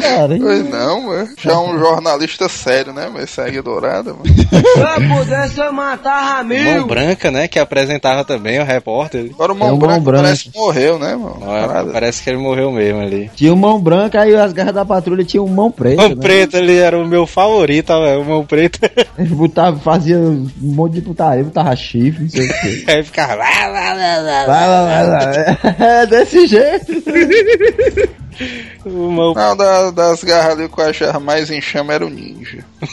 Cara, 0.00 0.36
Pois 0.40 0.68
não, 0.70 1.00
mano. 1.02 1.28
Já 1.40 1.52
é 1.52 1.56
um 1.56 1.78
jornalista 1.78 2.48
sério, 2.48 2.92
né? 2.92 3.08
Mas 3.12 3.24
esse 3.24 3.40
águia 3.40 3.62
dourada, 3.62 4.12
mano. 4.12 4.24
Se 4.26 4.44
eu 4.54 5.16
pudesse, 5.18 5.60
eu 5.60 5.72
matava 5.72 6.42
Mão 6.44 6.44
mil. 6.44 6.86
branca, 6.86 7.30
né? 7.30 7.48
Que 7.48 7.58
apresentava 7.58 8.24
também 8.24 8.60
o 8.60 8.64
repórter. 8.64 9.30
Agora 9.34 9.52
o 9.52 9.56
É 9.56 9.58
mão 9.58 9.68
o 9.68 9.70
Mão 9.70 9.78
branco 9.78 10.00
Branco. 10.00 10.22
parece 10.24 10.50
que 10.50 10.58
morreu, 10.58 10.98
né, 10.98 11.14
mano? 11.16 11.40
Parece 11.92 12.22
que 12.22 12.30
ele 12.30 12.38
morreu 12.38 12.70
mesmo 12.72 13.00
ali. 13.00 13.30
tinha 13.34 13.52
um 13.52 13.56
mão 13.56 13.80
branca, 13.80 14.20
aí 14.20 14.34
as 14.34 14.52
garras 14.52 14.74
da 14.74 14.84
patrulha 14.84 15.24
tinham 15.24 15.44
um 15.44 15.48
mão 15.48 15.70
preto. 15.70 15.96
Mão 15.96 16.08
né? 16.10 16.16
preto 16.16 16.56
ali 16.56 16.76
era 16.78 16.98
o 16.98 17.06
meu 17.06 17.26
favorito, 17.26 17.88
velho. 18.00 18.20
O 18.20 18.24
mão 18.24 18.44
preto. 18.44 18.78
Eles 19.18 19.32
botavam, 19.32 19.78
faziam 19.80 20.20
um 20.22 20.50
monte 20.60 20.94
de 20.94 21.02
putaria, 21.02 21.44
botava 21.44 21.74
chifre, 21.76 22.22
não 22.24 22.30
sei 22.30 22.46
o 22.46 22.60
quê. 22.60 22.84
Aí 22.88 23.02
ficava. 23.02 23.34
"Lá, 23.36 23.66
lá, 23.68 23.92
lá, 23.94 24.16
lá, 24.16 24.44
lá". 24.46 24.46
Lá, 24.46 25.02
lá. 25.02 25.76
É 25.86 26.06
desse 26.06 26.46
jeito. 26.46 27.02
Uma- 28.84 29.34
Não, 29.34 29.56
da- 29.56 29.90
das 29.90 30.22
garras 30.24 30.52
ali, 30.54 30.64
o 30.64 30.68
que 30.68 30.80
eu 30.80 30.86
achava 30.88 31.20
mais 31.20 31.50
em 31.50 31.60
chama 31.60 31.92
era 31.94 32.04
o 32.06 32.10
ninja. 32.10 32.64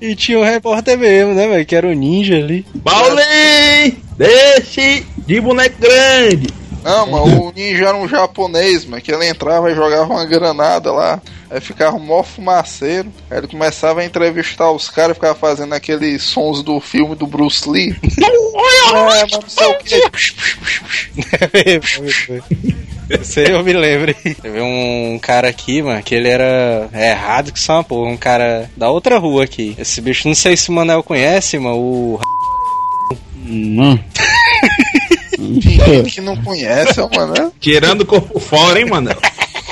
E 0.00 0.14
tinha 0.16 0.38
um 0.38 0.44
repórter 0.44 0.96
mesmo, 0.96 1.34
né, 1.34 1.46
velho? 1.46 1.66
Que 1.66 1.76
era 1.76 1.86
o 1.86 1.92
ninja 1.92 2.34
ali. 2.36 2.64
Paulinho! 2.82 3.96
Deixe 4.16 5.04
de 5.26 5.40
boneco 5.42 5.76
grande! 5.78 6.46
Não, 6.82 7.06
mas 7.06 7.32
o 7.38 7.52
ninja 7.54 7.88
era 7.88 7.96
um 7.96 8.08
japonês, 8.08 8.84
mano, 8.84 9.02
que 9.02 9.12
ele 9.12 9.26
entrava 9.26 9.70
e 9.70 9.74
jogava 9.74 10.12
uma 10.12 10.24
granada 10.24 10.90
lá. 10.92 11.20
Aí 11.50 11.60
ficava 11.60 11.98
mó 11.98 12.22
fumaceiro. 12.22 13.12
Aí 13.30 13.38
ele 13.38 13.48
começava 13.48 14.00
a 14.00 14.04
entrevistar 14.04 14.70
os 14.70 14.88
caras, 14.88 15.16
ficava 15.16 15.34
fazendo 15.34 15.74
aqueles 15.74 16.22
sons 16.22 16.62
do 16.62 16.80
filme 16.80 17.14
do 17.14 17.26
Bruce 17.26 17.68
Lee. 17.68 17.96
é, 18.18 18.92
mas 18.92 19.32
não 19.32 19.48
sei 19.48 19.66
o 19.66 19.78
que. 19.78 20.00
Esse 23.10 23.40
aí 23.40 23.50
eu 23.50 23.64
me 23.64 23.72
lembro. 23.72 24.14
Teve 24.14 24.60
um 24.60 25.18
cara 25.20 25.48
aqui, 25.48 25.82
mano, 25.82 26.02
que 26.02 26.14
ele 26.14 26.28
era 26.28 26.88
errado 26.94 27.52
que 27.52 27.58
só 27.58 27.74
uma 27.74 27.84
porra. 27.84 28.10
Um 28.10 28.16
cara 28.16 28.70
da 28.76 28.88
outra 28.88 29.18
rua 29.18 29.44
aqui. 29.44 29.74
Esse 29.76 30.00
bicho, 30.00 30.28
não 30.28 30.34
sei 30.34 30.56
se 30.56 30.70
o 30.70 30.72
Manel 30.72 31.02
conhece, 31.02 31.58
mano. 31.58 31.76
O. 31.76 32.20
Não. 33.44 33.98
Gente 35.60 36.10
que 36.14 36.20
não 36.20 36.36
conhece, 36.36 37.00
mano. 37.00 37.32
né? 37.34 37.50
Tirando 37.60 38.02
o 38.02 38.06
corpo 38.06 38.38
fora, 38.38 38.78
hein, 38.78 38.86
mano? 38.86 39.10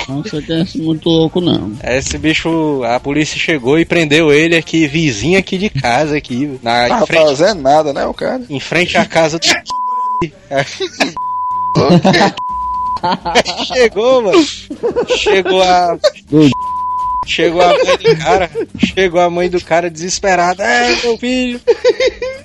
Não 0.07 0.23
você 0.23 0.41
conhece 0.41 0.79
muito 0.79 1.07
louco, 1.07 1.39
não. 1.39 1.73
Esse 1.83 2.17
bicho, 2.17 2.81
a 2.83 2.99
polícia 2.99 3.37
chegou 3.37 3.77
e 3.77 3.85
prendeu 3.85 4.33
ele 4.33 4.55
aqui, 4.55 4.87
vizinho 4.87 5.37
aqui 5.37 5.57
de 5.57 5.69
casa, 5.69 6.17
aqui. 6.17 6.59
Na, 6.63 6.87
em, 6.87 6.89
Tava 6.89 7.05
frente, 7.05 7.25
fazendo 7.27 7.61
nada, 7.61 7.93
né, 7.93 8.05
o 8.05 8.13
cara? 8.13 8.41
em 8.49 8.59
frente 8.59 8.97
à 8.97 9.05
casa 9.05 9.37
do. 9.37 9.45
Chegou, 13.65 14.21
mano. 14.23 14.45
Chegou 15.17 15.61
a. 15.61 15.97
Chegou 17.29 17.61
a 17.61 17.67
mãe 17.67 17.97
do 17.97 18.17
cara. 18.17 18.51
Chegou 18.79 19.21
a 19.21 19.29
mãe 19.29 19.49
do 19.49 19.63
cara 19.63 19.89
desesperada. 19.89 20.63
É, 20.63 20.95
meu 21.03 21.15
filho. 21.15 21.61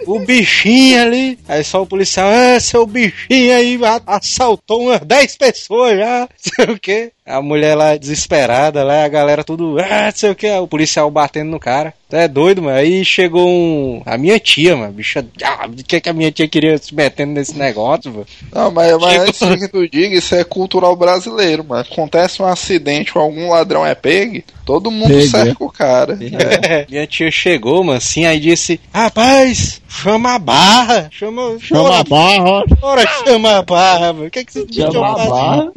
O 0.07 0.19
bichinho 0.19 1.01
ali. 1.01 1.39
Aí 1.49 1.65
só 1.65 1.83
o 1.83 1.87
policial. 1.87 2.31
É, 2.31 2.61
seu 2.61 2.87
bichinho 2.87 3.57
aí 3.57 3.79
assaltou 4.07 4.83
umas 4.83 5.01
10 5.01 5.37
pessoas 5.39 5.99
já. 5.99 6.29
Sei 6.37 6.67
o 6.67 6.79
quê. 6.79 7.13
A 7.27 7.41
mulher 7.41 7.75
lá 7.75 7.97
desesperada, 7.97 8.85
lá 8.85 9.03
a 9.03 9.09
galera 9.09 9.43
tudo. 9.43 9.79
Ah, 9.81 10.13
sei 10.15 10.31
o 10.31 10.35
que. 10.35 10.51
O 10.51 10.69
policial 10.69 11.11
batendo 11.11 11.51
no 11.51 11.59
cara. 11.59 11.95
Tu 12.07 12.17
é 12.17 12.29
doido, 12.29 12.61
mano. 12.61 12.77
Aí 12.77 13.03
chegou 13.03 13.49
um. 13.49 14.03
A 14.05 14.19
minha 14.19 14.39
tia, 14.39 14.77
mano. 14.77 14.93
Bicha. 14.93 15.25
Ah, 15.43 15.67
o 15.67 15.73
que, 15.73 16.01
que 16.03 16.09
a 16.09 16.13
minha 16.13 16.31
tia 16.31 16.47
queria 16.47 16.77
se 16.77 16.95
metendo 16.95 17.33
nesse 17.33 17.57
negócio, 17.57 18.13
mano? 18.13 18.27
Não, 18.53 18.71
mas, 18.71 18.99
mas 18.99 19.23
antes 19.23 19.59
que 19.59 19.69
tu 19.69 19.89
diga, 19.89 20.15
isso 20.15 20.35
é 20.35 20.45
cultural 20.45 20.95
brasileiro, 20.97 21.65
mano. 21.65 21.81
Acontece 21.91 22.43
um 22.43 22.47
acidente 22.47 23.13
com 23.13 23.21
algum 23.21 23.49
ladrão 23.49 23.87
é 23.87 23.95
pegue, 23.95 24.45
todo 24.67 24.91
mundo 24.91 25.09
Pegue, 25.09 25.29
cerca 25.29 25.65
o 25.65 25.73
cara. 25.73 26.19
É. 26.21 26.85
Minha 26.91 27.07
tia 27.07 27.31
chegou, 27.31 27.83
mano, 27.83 27.97
assim, 27.97 28.27
aí 28.27 28.39
disse: 28.39 28.79
Rapaz, 28.93 29.81
chama 29.89 30.35
a 30.35 30.39
barra. 30.39 31.09
Chama, 31.11 31.57
Chama 31.59 32.01
a 32.01 32.05
barra. 32.05 32.65
Bora 32.79 33.07
chama 33.25 33.57
a 33.57 33.63
barra, 33.63 34.13
mano. 34.13 34.27
O 34.27 34.31
que, 34.31 34.45
que 34.45 34.53
você 34.53 34.67
tinha 34.67 34.93
Chama 34.93 35.23
a 35.23 35.27
barra. 35.27 35.73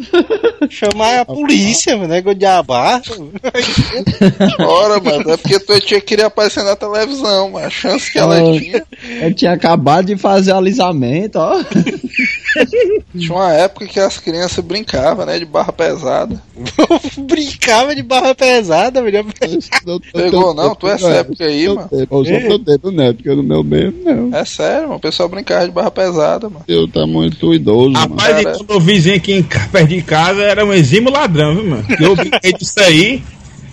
Chamar 0.70 1.22
a 1.22 1.26
polícia, 1.42 1.96
mano. 1.96 2.10
Negócio 2.10 2.40
de 2.40 2.46
a 2.46 2.64
barra. 2.64 3.02
Ora, 4.60 5.00
mano, 5.00 5.32
é 5.32 5.38
porque 5.38 5.60
tua 5.60 5.80
tia 5.80 6.02
queria 6.02 6.28
aparecer 6.28 6.64
na 6.64 6.76
televisão, 6.76 7.52
mano. 7.52 7.68
A 7.68 7.70
chance 7.70 8.12
que 8.12 8.18
ela 8.18 8.38
tinha. 8.60 8.84
Eu 9.22 9.34
tinha 9.34 9.54
acabado 9.54 10.06
de 10.06 10.18
fazer 10.18 10.52
alisamento, 10.52 11.38
ó. 11.40 11.58
Tinha 13.18 13.34
uma 13.34 13.53
época 13.53 13.88
que 13.88 13.99
as 13.99 14.18
crianças 14.18 14.64
brincavam, 14.64 15.26
né? 15.26 15.38
De 15.39 15.45
barra 15.45 15.72
pesada. 15.72 16.41
Brincava 17.18 17.95
de 17.95 18.03
barra 18.03 18.34
pesada, 18.36 19.01
velho. 19.01 19.26
Pegou 20.14 20.53
não? 20.53 20.76
Tu 20.76 20.88
é 20.88 20.91
essa 20.93 21.10
época 21.10 21.45
aí, 21.45 21.68
mano. 21.68 21.89
Eu 21.91 22.08
sou 22.10 22.24
teu 22.26 22.60
tempo, 22.60 22.91
né? 22.91 23.14
Porque 23.14 23.30
no 23.30 23.43
meu 23.43 23.64
mesmo, 23.64 24.03
não. 24.03 24.38
É 24.38 24.45
sério, 24.45 24.84
mano. 24.84 24.95
O 24.95 24.99
pessoal 24.99 25.30
brincava 25.30 25.66
de 25.66 25.72
barra 25.72 25.91
pesada, 25.91 26.49
mano. 26.49 26.64
Eu 26.68 26.88
tá 26.88 27.05
muito 27.05 27.53
idoso, 27.53 27.91
mano. 27.91 28.16
Rapaz, 28.16 28.43
Cara. 28.43 28.58
quando 28.58 28.72
o 28.72 28.80
vizinho 28.80 29.16
aqui 29.16 29.34
em 29.34 29.43
perto 29.43 29.88
de 29.88 30.01
casa 30.01 30.41
era 30.41 30.66
um 30.66 30.74
exímio 30.74 31.12
ladrão, 31.12 31.55
viu, 31.55 31.66
mano? 31.66 31.86
Eu 31.99 32.16
brinquei 32.16 32.53
disso 32.53 32.80
aí. 32.80 33.24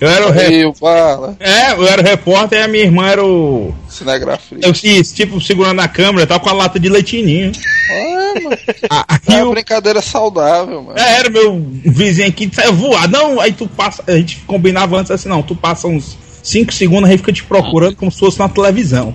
Eu 0.01 0.09
era 0.09 0.29
o 0.29 0.35
E 0.37 0.73
bala, 0.81 1.37
É, 1.41 1.73
eu 1.73 1.87
era 1.87 2.03
o 2.03 2.05
repórter 2.05 2.59
e 2.59 2.63
a 2.63 2.69
minha 2.69 2.85
irmã 2.85 3.07
era 3.09 3.25
o. 3.25 3.73
cinegrafia. 3.89 4.59
Eu, 4.61 4.73
tipo, 4.73 5.41
segurando 5.41 5.81
a 5.81 5.89
câmera, 5.89 6.27
tava 6.27 6.41
com 6.41 6.49
a 6.49 6.53
lata 6.53 6.81
de 6.81 6.89
leitinho. 6.89 7.53
É, 7.91 8.14
mano. 8.43 8.57
Ah, 8.91 9.07
É 9.29 9.35
Aí 9.35 9.43
uma 9.43 9.49
o 9.49 9.53
brincadeira 9.53 10.03
saudável, 10.03 10.83
mano. 10.83 10.99
É, 10.99 11.19
era 11.19 11.31
meu 11.31 11.61
vizinho 11.85 12.29
aqui, 12.29 12.51
saiu 12.53 12.75
voar. 12.75 13.09
Não, 13.09 13.41
aí 13.41 13.53
tu 13.53 13.67
passa. 13.69 14.03
A 14.07 14.17
gente 14.17 14.39
combinava 14.47 14.97
antes 14.97 15.11
assim, 15.11 15.29
não. 15.29 15.43
Tu 15.43 15.55
passa 15.55 15.87
uns 15.87 16.17
5 16.43 16.73
segundos, 16.73 17.09
a 17.09 17.11
gente 17.11 17.21
fica 17.21 17.33
te 17.33 17.45
procurando 17.45 17.97
como 17.97 18.11
se 18.11 18.19
fosse 18.19 18.39
na 18.39 18.49
televisão. 18.49 19.15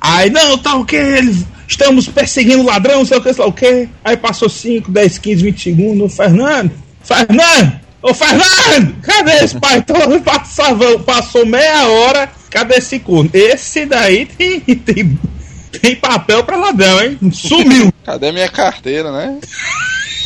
Aí, 0.00 0.28
não, 0.30 0.58
tá 0.58 0.74
o 0.76 0.84
que? 0.84 0.96
Eles 0.96 1.44
estamos 1.66 2.06
perseguindo 2.08 2.62
o 2.62 2.66
ladrão, 2.66 3.04
sei 3.04 3.18
o 3.18 3.22
que, 3.22 3.32
sei 3.32 3.42
lá 3.42 3.48
o 3.48 3.52
que. 3.52 3.88
Aí 4.04 4.16
passou 4.16 4.48
5, 4.48 4.90
10, 4.90 5.18
15, 5.18 5.42
20 5.42 5.62
segundos. 5.62 6.14
Fernando, 6.16 6.70
Fernando, 7.02 7.80
ô 8.02 8.12
Fernando, 8.14 8.94
cadê 9.02 9.32
esse 9.44 9.58
pai? 9.58 9.82
Todo 9.82 10.20
passava, 10.22 10.98
passou 10.98 11.46
meia 11.46 11.88
hora, 11.88 12.30
cadê 12.50 12.76
esse 12.76 12.98
corno? 12.98 13.30
Esse 13.32 13.86
daí 13.86 14.26
tem, 14.26 14.60
tem, 14.76 15.18
tem 15.78 15.96
papel 15.96 16.44
pra 16.44 16.56
ladrão, 16.56 17.02
hein? 17.02 17.18
Sumiu. 17.32 17.92
Cadê 18.04 18.32
minha 18.32 18.48
carteira, 18.48 19.10
né? 19.10 19.38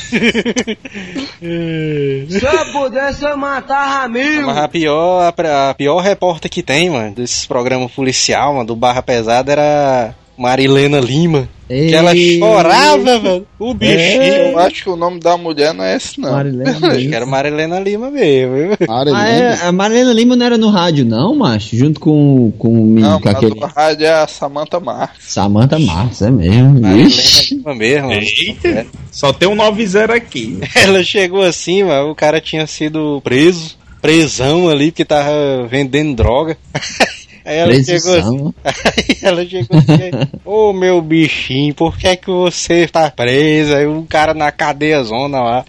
Se 0.11 2.45
eu 2.45 2.73
pudesse, 2.73 3.25
eu 3.25 3.37
matava 3.37 4.09
mil. 4.09 4.47
Mas 4.47 4.57
a 4.57 4.69
pior, 4.69 5.23
a, 5.23 5.71
a 5.71 5.75
pior 5.75 6.01
repórter 6.01 6.51
que 6.51 6.63
tem, 6.63 6.89
mano, 6.89 7.15
desses 7.15 7.47
programas 7.47 7.93
policial, 7.93 8.55
mano, 8.55 8.67
do 8.67 8.77
Barra 8.77 9.03
Pesada 9.03 9.53
era 9.53 10.15
Marilena 10.39 11.01
Lima. 11.01 11.49
Que 11.67 11.95
ela 11.95 12.17
Ei. 12.17 12.39
chorava, 12.39 13.19
velho. 13.19 13.47
O 13.59 13.75
bichinho. 13.75 14.23
Eu 14.23 14.59
acho 14.59 14.85
que 14.85 14.89
o 14.89 14.97
nome 14.97 15.21
da 15.21 15.37
mulher 15.37 15.75
não 15.75 15.85
é 15.85 15.97
esse, 15.97 16.19
não. 16.19 16.33
Marilena 16.33 16.71
Acho 16.89 17.09
que 17.09 17.15
era 17.15 17.27
Marilena 17.27 17.79
Lima 17.81 18.11
mesmo, 18.11 18.55
viu? 18.55 18.77
Marilena. 18.89 19.23
Ah, 19.23 19.29
é, 19.29 19.67
a 19.67 19.73
Marilena 19.73 20.13
Lima 20.15 20.37
não 20.37 20.47
era 20.47 20.57
no 20.57 20.71
rádio, 20.71 21.05
não, 21.05 21.35
macho? 21.35 21.77
Junto 21.77 22.01
com, 22.01 22.51
com, 22.57 22.69
o 22.69 22.87
menino, 22.87 23.11
Não, 23.11 23.21
com 23.21 23.29
aquele 23.29 23.55
do 23.55 23.67
rádio 23.67 24.07
é 24.07 24.15
a 24.15 24.27
Samantha 24.27 24.81
Marques. 24.81 25.27
Samantha 25.27 25.79
Marques, 25.79 26.23
é 26.23 26.31
mesmo. 26.31 26.81
Marilena 26.81 27.09
Ixi. 27.09 27.55
Lima 27.57 27.75
mesmo. 27.75 28.13
Eita, 28.13 28.87
só 29.11 29.33
tem 29.33 29.49
um 29.49 29.55
90 29.55 30.15
aqui. 30.15 30.61
Ela 30.75 31.03
chegou 31.03 31.43
assim, 31.43 31.83
mano, 31.83 32.11
o 32.11 32.15
cara 32.15 32.41
tinha 32.41 32.67
sido 32.67 33.21
preso, 33.23 33.77
presão 34.01 34.71
ali, 34.71 34.91
porque 34.91 35.05
tava 35.05 35.67
vendendo 35.69 36.15
droga. 36.15 36.57
Aí 37.49 37.57
ela 37.57 37.73
chegou 37.83 38.15
assim, 38.15 38.53
Precisão. 38.53 38.55
aí 38.65 39.17
ela 39.23 39.47
chegou 39.47 39.79
assim, 39.79 40.29
ô 40.45 40.73
meu 40.75 41.01
bichinho, 41.01 41.75
por 41.75 41.97
que 41.97 42.07
é 42.07 42.15
que 42.15 42.27
você 42.27 42.87
tá 42.87 43.11
preso? 43.11 43.75
Aí 43.75 43.87
um 43.87 44.05
cara 44.05 44.35
na 44.35 44.53
cadeia 44.53 45.03
zona 45.03 45.41
lá. 45.41 45.65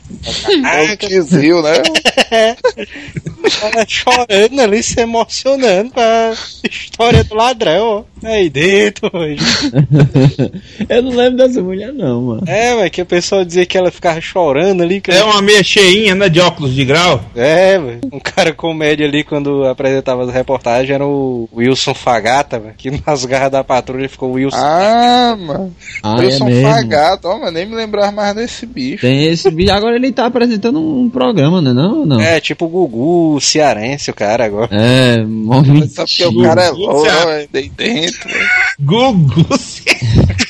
É 0.74 0.94
o 0.94 0.98
Kizil, 0.98 1.62
né? 1.62 1.82
Ela 2.30 3.86
chorando 3.88 4.60
ali, 4.60 4.84
se 4.84 5.00
emocionando 5.00 5.92
com 5.92 6.02
a 6.02 6.34
história 6.70 7.24
do 7.24 7.34
ladrão, 7.34 7.86
ó. 7.86 8.04
Aí 8.28 8.50
dentro, 8.50 9.10
hoje. 9.14 9.40
Eu 10.90 11.02
não 11.02 11.12
lembro 11.12 11.38
dessa 11.38 11.62
mulher, 11.62 11.94
não, 11.94 12.22
mano. 12.22 12.44
É, 12.46 12.76
mas 12.76 12.90
que 12.90 13.00
a 13.00 13.06
pessoa 13.06 13.46
dizia 13.46 13.66
que 13.66 13.78
ela 13.78 13.90
ficava 13.90 14.20
chorando 14.20 14.84
ali. 14.84 15.00
Que 15.00 15.12
É 15.12 15.24
uma 15.24 15.42
meia 15.42 15.64
cheinha, 15.64 16.14
né? 16.16 16.28
De 16.28 16.42
óculos 16.42 16.74
de 16.74 16.84
grau. 16.84 17.24
É. 17.36 17.80
Um 18.12 18.20
cara 18.20 18.54
comédia 18.54 19.08
ali 19.08 19.24
quando 19.24 19.66
apresentava 19.66 20.24
as 20.24 20.34
reportagens 20.34 20.90
era 20.92 21.06
o 21.06 21.48
Wilson 21.70 21.94
Fagata, 21.94 22.60
velho. 22.60 22.74
Que 22.78 23.02
nas 23.06 23.26
garras 23.26 23.52
da 23.52 23.64
patrulha 23.64 24.10
ficou 24.10 24.32
o 24.32 24.34
Wilson. 24.34 24.58
Ah, 24.58 25.38
mano. 25.40 25.76
Ah, 26.04 26.18
é 26.24 26.44
um 26.44 26.46
mesmo. 26.46 26.70
fagato, 26.70 27.28
ó, 27.28 27.40
mas 27.40 27.54
nem 27.54 27.66
me 27.66 27.76
lembrar 27.76 28.12
mais 28.12 28.36
desse 28.36 28.66
bicho. 28.66 29.02
Tem 29.02 29.26
esse 29.26 29.50
vídeo. 29.50 29.74
Agora 29.74 29.96
ele 29.96 30.12
tá 30.12 30.26
apresentando 30.26 30.80
um 30.80 31.10
programa, 31.10 31.62
né? 31.62 31.74
Não, 31.74 32.06
não. 32.06 32.20
É, 32.20 32.40
tipo 32.40 32.66
o 32.66 32.70
Gugu 32.70 33.40
cearense, 33.42 34.12
o 34.12 34.14
cara 34.14 34.46
agora. 34.46 34.70
É, 34.72 35.24
mó 35.24 35.64
Só 35.90 36.06
porque 36.06 36.26
o 36.26 36.42
cara 36.42 36.64
é 36.64 36.70
louco, 36.70 37.08
dentro. 37.76 38.30
Gugu. 38.80 39.46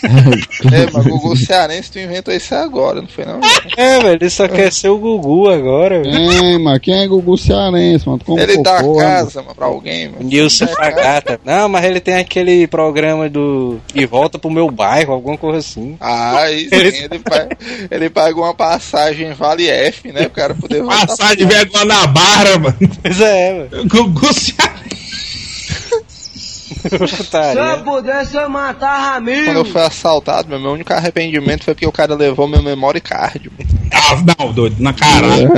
É, 0.72 0.90
mas 0.92 1.06
Gugu 1.06 1.36
Cearense, 1.38 1.92
tu 1.92 2.00
inventou 2.00 2.34
isso 2.34 2.54
agora, 2.54 3.02
não 3.02 3.08
foi 3.08 3.26
não? 3.26 3.40
É, 3.78 4.00
velho, 4.00 4.10
ele 4.22 4.30
só 4.30 4.48
quer 4.48 4.72
ser 4.72 4.90
o 4.90 4.98
Gugu 4.98 5.50
agora, 5.50 6.02
velho. 6.02 6.30
Quem, 6.30 6.60
mano? 6.60 6.80
Quem 6.80 6.94
é 7.04 7.08
Gugu 7.08 7.38
Cearense, 7.38 8.08
mano? 8.08 8.20
Como 8.26 8.40
Ele 8.40 8.62
dá 8.62 8.80
a 8.80 8.96
casa, 8.98 9.42
mano, 9.42 9.56
pra 9.56 9.66
alguém, 9.68 10.10
mano. 10.10 10.24
Nilson 10.24 10.68
Fagata. 10.68 11.40
Não, 11.46 11.70
mas 11.70 11.86
ele 11.86 12.00
tem 12.00 12.16
aquele 12.16 12.68
programa 12.68 13.30
do. 13.30 13.80
De 13.94 14.06
volta 14.06 14.38
pro 14.38 14.50
meu 14.52 14.70
bairro, 14.70 15.14
alguma 15.14 15.38
coisa 15.38 15.60
assim. 15.60 15.96
Ah, 16.00 16.40
aí 16.42 16.68
sim, 16.70 16.76
ele, 16.76 17.20
pa- 17.20 17.48
ele 17.90 18.10
pagou 18.10 18.44
uma 18.44 18.54
passagem 18.54 19.34
Vale 19.34 19.68
F, 19.70 20.12
né? 20.12 20.24
O 20.28 20.30
cara 20.30 20.54
poder 20.54 20.82
voltar. 20.82 21.08
Passar 21.08 21.36
de 21.36 21.46
vergonha 21.46 21.86
na 21.86 22.08
barra, 22.08 22.58
mano. 22.60 22.78
Pois 23.02 23.22
é, 23.22 23.66
velho. 23.70 23.88
Gugu 23.88 24.34
se 24.34 24.54
Se 26.80 27.58
eu 27.58 27.84
pudesse, 27.84 28.38
eu 28.38 28.50
matava 28.50 29.16
Quando 29.16 29.30
eu 29.30 29.64
mil. 29.64 29.66
fui 29.66 29.82
assaltado, 29.82 30.48
meu, 30.50 30.60
meu 30.60 30.72
único 30.72 30.94
arrependimento 30.94 31.64
foi 31.64 31.74
porque 31.74 31.88
o 31.88 31.92
cara 31.92 32.16
levou 32.16 32.48
meu 32.48 32.62
memory 32.62 33.02
card. 33.02 33.50
mano. 33.50 33.80
Ah, 33.92 34.18
não, 34.38 34.52
doido, 34.54 34.76
na 34.80 34.94
caralho. 34.94 35.50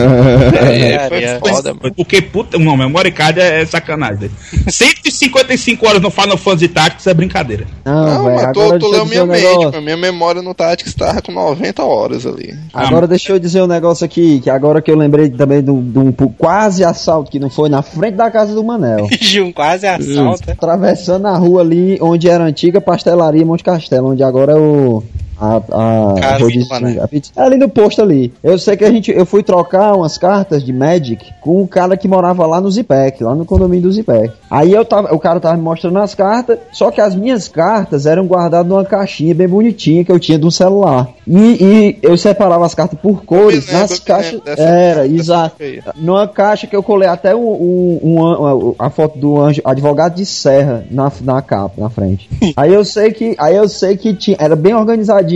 É, 0.72 1.10
foi 1.10 1.24
é. 1.24 1.40
foda, 1.40 1.74
mano. 1.74 1.94
Porque, 1.96 2.22
puta, 2.22 2.58
não, 2.58 2.78
memory 2.78 3.12
card 3.12 3.40
é, 3.40 3.62
é 3.62 3.66
sacanagem. 3.66 4.18
doido. 4.18 4.36
155 4.72 5.88
horas 5.88 6.02
no 6.02 6.10
Final 6.10 6.38
Fantasy 6.38 6.68
Tactics 6.68 7.08
é 7.08 7.14
brincadeira. 7.14 7.68
Não, 7.86 8.06
Não, 8.06 8.26
velho, 8.26 8.36
mas 8.36 8.84
eu 8.84 8.90
leu 8.90 9.06
minha 9.06 9.26
mente. 9.26 9.82
Minha 9.82 9.98
memória 9.98 10.42
no 10.42 10.54
Tactics 10.54 10.94
tava 10.94 11.22
com 11.22 11.32
90 11.32 11.84
horas 11.84 12.26
ali. 12.26 12.58
Agora 12.74 13.08
deixa 13.08 13.34
eu 13.34 13.40
dizer 13.40 13.62
um 13.62 13.68
negócio 13.68 14.06
aqui, 14.06 14.40
que 14.40 14.50
agora 14.50 14.82
que 14.82 14.90
eu 14.90 14.96
lembrei 14.96 15.30
também 15.30 15.62
de 15.62 15.72
um 15.72 15.82
de 15.82 16.00
um 16.00 16.12
quase 16.12 16.84
assalto 16.84 17.30
que 17.32 17.40
não 17.40 17.50
foi 17.50 17.70
na 17.70 17.82
frente 17.82 18.16
da 18.16 18.32
casa 18.32 18.54
do 18.54 18.64
Manel. 18.64 19.08
De 19.22 19.40
um 19.40 19.52
quase 19.52 19.88
assalto. 19.88 20.52
Atravessando 20.52 21.11
a 21.16 21.38
rua 21.38 21.62
ali 21.62 21.98
onde 22.02 22.30
era 22.30 22.44
a 22.44 22.48
antiga 22.48 22.80
pastelaria 22.82 23.46
Monte 23.46 23.64
Castelo, 23.64 24.10
onde 24.10 24.24
agora 24.24 24.54
é 24.54 24.56
o. 24.56 25.04
A, 25.42 25.56
a, 25.72 26.38
rodízio- 26.38 26.70
Mané. 26.70 27.00
a 27.02 27.08
pizza- 27.08 27.32
é 27.36 27.42
ali 27.42 27.58
no 27.58 27.68
posto 27.68 28.02
ali. 28.02 28.32
Eu 28.44 28.60
sei 28.60 28.78
que 28.78 28.86
a 28.86 28.92
gente, 28.92 29.12
eu 29.12 29.26
fui 29.26 29.42
trocar 29.42 29.96
umas 29.96 30.18
cartas 30.18 30.64
de 30.64 30.72
Magic 30.72 31.26
com 31.42 31.62
um 31.64 31.68
cara 31.68 31.98
que 31.98 32.08
morava 32.08 32.46
lá 32.46 32.62
no 32.62 32.70
Zipec, 32.70 33.24
lá 33.24 33.34
no 33.34 33.44
condomínio 33.46 33.84
do 33.84 33.92
Zipec. 33.92 34.32
Aí 34.50 34.72
eu 34.72 34.86
tava, 34.86 35.14
o 35.14 35.20
cara 35.20 35.40
tava 35.40 35.58
me 35.58 35.64
mostrando 35.64 35.98
as 36.00 36.14
cartas, 36.14 36.60
só 36.72 36.92
que 36.92 37.02
as 37.02 37.16
minhas 37.16 37.48
cartas 37.48 38.06
eram 38.06 38.28
guardadas 38.28 38.68
numa 38.68 38.86
caixinha 38.86 39.34
bem 39.34 39.48
bonitinha 39.48 40.06
que 40.06 40.12
eu 40.12 40.20
tinha 40.20 40.38
de 40.38 40.46
um 40.46 40.52
celular. 40.52 41.10
E, 41.28 41.38
e 41.38 42.00
eu 42.02 42.16
separava 42.18 42.66
as 42.66 42.76
cartas 42.76 43.00
por 43.00 43.24
cores 43.24 43.66
lembro, 43.68 43.82
nas 43.82 43.92
me 43.92 44.00
caixas. 44.00 44.42
Era, 44.58 45.08
exato. 45.08 45.56
Numa 45.96 46.28
caixa 46.28 46.68
que 46.68 46.76
eu 46.76 46.84
colei 46.84 47.08
até 47.08 47.36
um, 47.36 47.40
um- 47.50 48.00
um 48.12 48.76
a 48.78 48.90
foto 48.90 49.18
do 49.18 49.40
anjo, 49.40 49.62
advogado 49.66 50.16
de 50.16 50.26
serra 50.26 50.84
na, 50.92 51.12
na 51.22 51.42
capa, 51.42 51.74
na 51.82 51.90
frente. 51.90 52.30
aí 52.56 52.74
eu 52.74 52.84
sei 52.86 53.12
que, 53.12 53.36
aí 53.40 53.56
eu 53.56 53.68
sei 53.68 53.98
que 53.98 54.14
tinha, 54.14 54.38
era 54.40 54.56
bem 54.56 54.74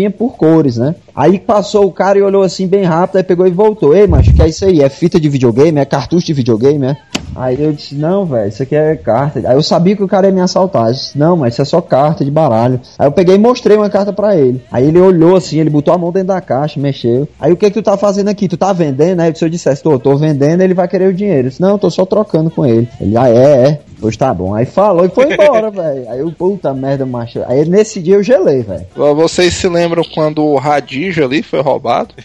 por 0.09 0.35
cores, 0.35 0.77
né? 0.77 0.95
Aí 1.15 1.39
passou 1.39 1.85
o 1.85 1.91
cara 1.91 2.19
e 2.19 2.21
olhou 2.21 2.43
assim 2.43 2.67
bem 2.67 2.83
rápido, 2.83 3.17
aí 3.17 3.23
pegou 3.23 3.47
e 3.47 3.51
voltou. 3.51 3.95
Ei, 3.95 4.05
macho, 4.05 4.33
que 4.33 4.41
é 4.41 4.49
isso 4.49 4.65
aí? 4.65 4.81
É 4.81 4.89
fita 4.89 5.19
de 5.19 5.29
videogame? 5.29 5.79
É 5.79 5.85
cartucho 5.85 6.25
de 6.25 6.33
videogame, 6.33 6.87
é? 6.87 6.97
Aí 7.35 7.61
eu 7.61 7.73
disse, 7.73 7.95
não, 7.95 8.25
velho, 8.25 8.47
isso 8.47 8.63
aqui 8.63 8.75
é 8.75 8.95
carta. 8.95 9.39
Aí 9.45 9.55
eu 9.55 9.61
sabia 9.61 9.95
que 9.95 10.03
o 10.03 10.07
cara 10.07 10.27
ia 10.27 10.33
me 10.33 10.39
assaltar. 10.39 10.87
Eu 10.87 10.93
disse, 10.93 11.17
não, 11.17 11.35
mas 11.35 11.53
isso 11.53 11.61
é 11.61 11.65
só 11.65 11.81
carta 11.81 12.23
de 12.23 12.31
baralho. 12.31 12.79
Aí 12.97 13.07
eu 13.07 13.11
peguei 13.11 13.35
e 13.35 13.37
mostrei 13.37 13.75
uma 13.75 13.89
carta 13.89 14.13
pra 14.13 14.35
ele. 14.37 14.61
Aí 14.71 14.87
ele 14.87 14.99
olhou 14.99 15.35
assim, 15.35 15.59
ele 15.59 15.69
botou 15.69 15.93
a 15.93 15.97
mão 15.97 16.11
dentro 16.11 16.29
da 16.29 16.39
caixa, 16.39 16.79
mexeu. 16.79 17.27
Aí 17.39 17.51
o 17.51 17.57
que 17.57 17.69
que 17.69 17.73
tu 17.73 17.83
tá 17.83 17.97
fazendo 17.97 18.29
aqui? 18.29 18.47
Tu 18.47 18.55
tá 18.55 18.71
vendendo? 18.71 19.19
Aí 19.19 19.35
se 19.35 19.43
eu 19.43 19.49
dissesse, 19.49 19.83
tô, 19.83 19.99
tô 19.99 20.15
vendendo, 20.15 20.61
ele 20.61 20.73
vai 20.73 20.87
querer 20.87 21.09
o 21.09 21.13
dinheiro. 21.13 21.47
Eu 21.47 21.49
disse, 21.49 21.61
não, 21.61 21.77
tô 21.77 21.89
só 21.89 22.05
trocando 22.05 22.49
com 22.49 22.65
ele. 22.65 22.87
Ele, 23.01 23.17
ah, 23.17 23.29
é, 23.29 23.69
é. 23.69 23.79
Pois 23.99 24.15
tá 24.15 24.33
bom. 24.33 24.53
Aí 24.53 24.65
falou 24.65 25.05
e 25.05 25.09
foi 25.09 25.33
embora, 25.33 25.71
velho. 25.71 26.09
Aí 26.09 26.19
eu, 26.19 26.31
puta 26.31 26.73
merda, 26.73 27.05
macho. 27.05 27.41
Aí 27.47 27.65
nesse 27.65 28.01
dia 28.01 28.15
eu 28.15 28.23
gelei, 28.23 28.61
velho. 28.61 28.85
Vocês 28.95 29.53
se 29.53 29.67
lembram 29.67 30.03
quando 30.13 30.43
o 30.43 30.57
Radija 31.05 31.25
ali 31.25 31.43
foi 31.43 31.61
roubado? 31.61 32.13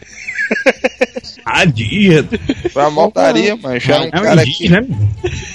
Ah, 1.44 1.64
dia. 1.64 2.24
Foi 2.72 2.82
uma 2.82 2.90
montaria, 2.90 3.56
mano. 3.56 3.78
Já 3.80 3.96
era 3.96 4.02
um 4.02 4.08
É 4.12 4.18
um 4.20 4.22
cara 4.22 4.44
que, 4.44 4.68
né? 4.68 4.86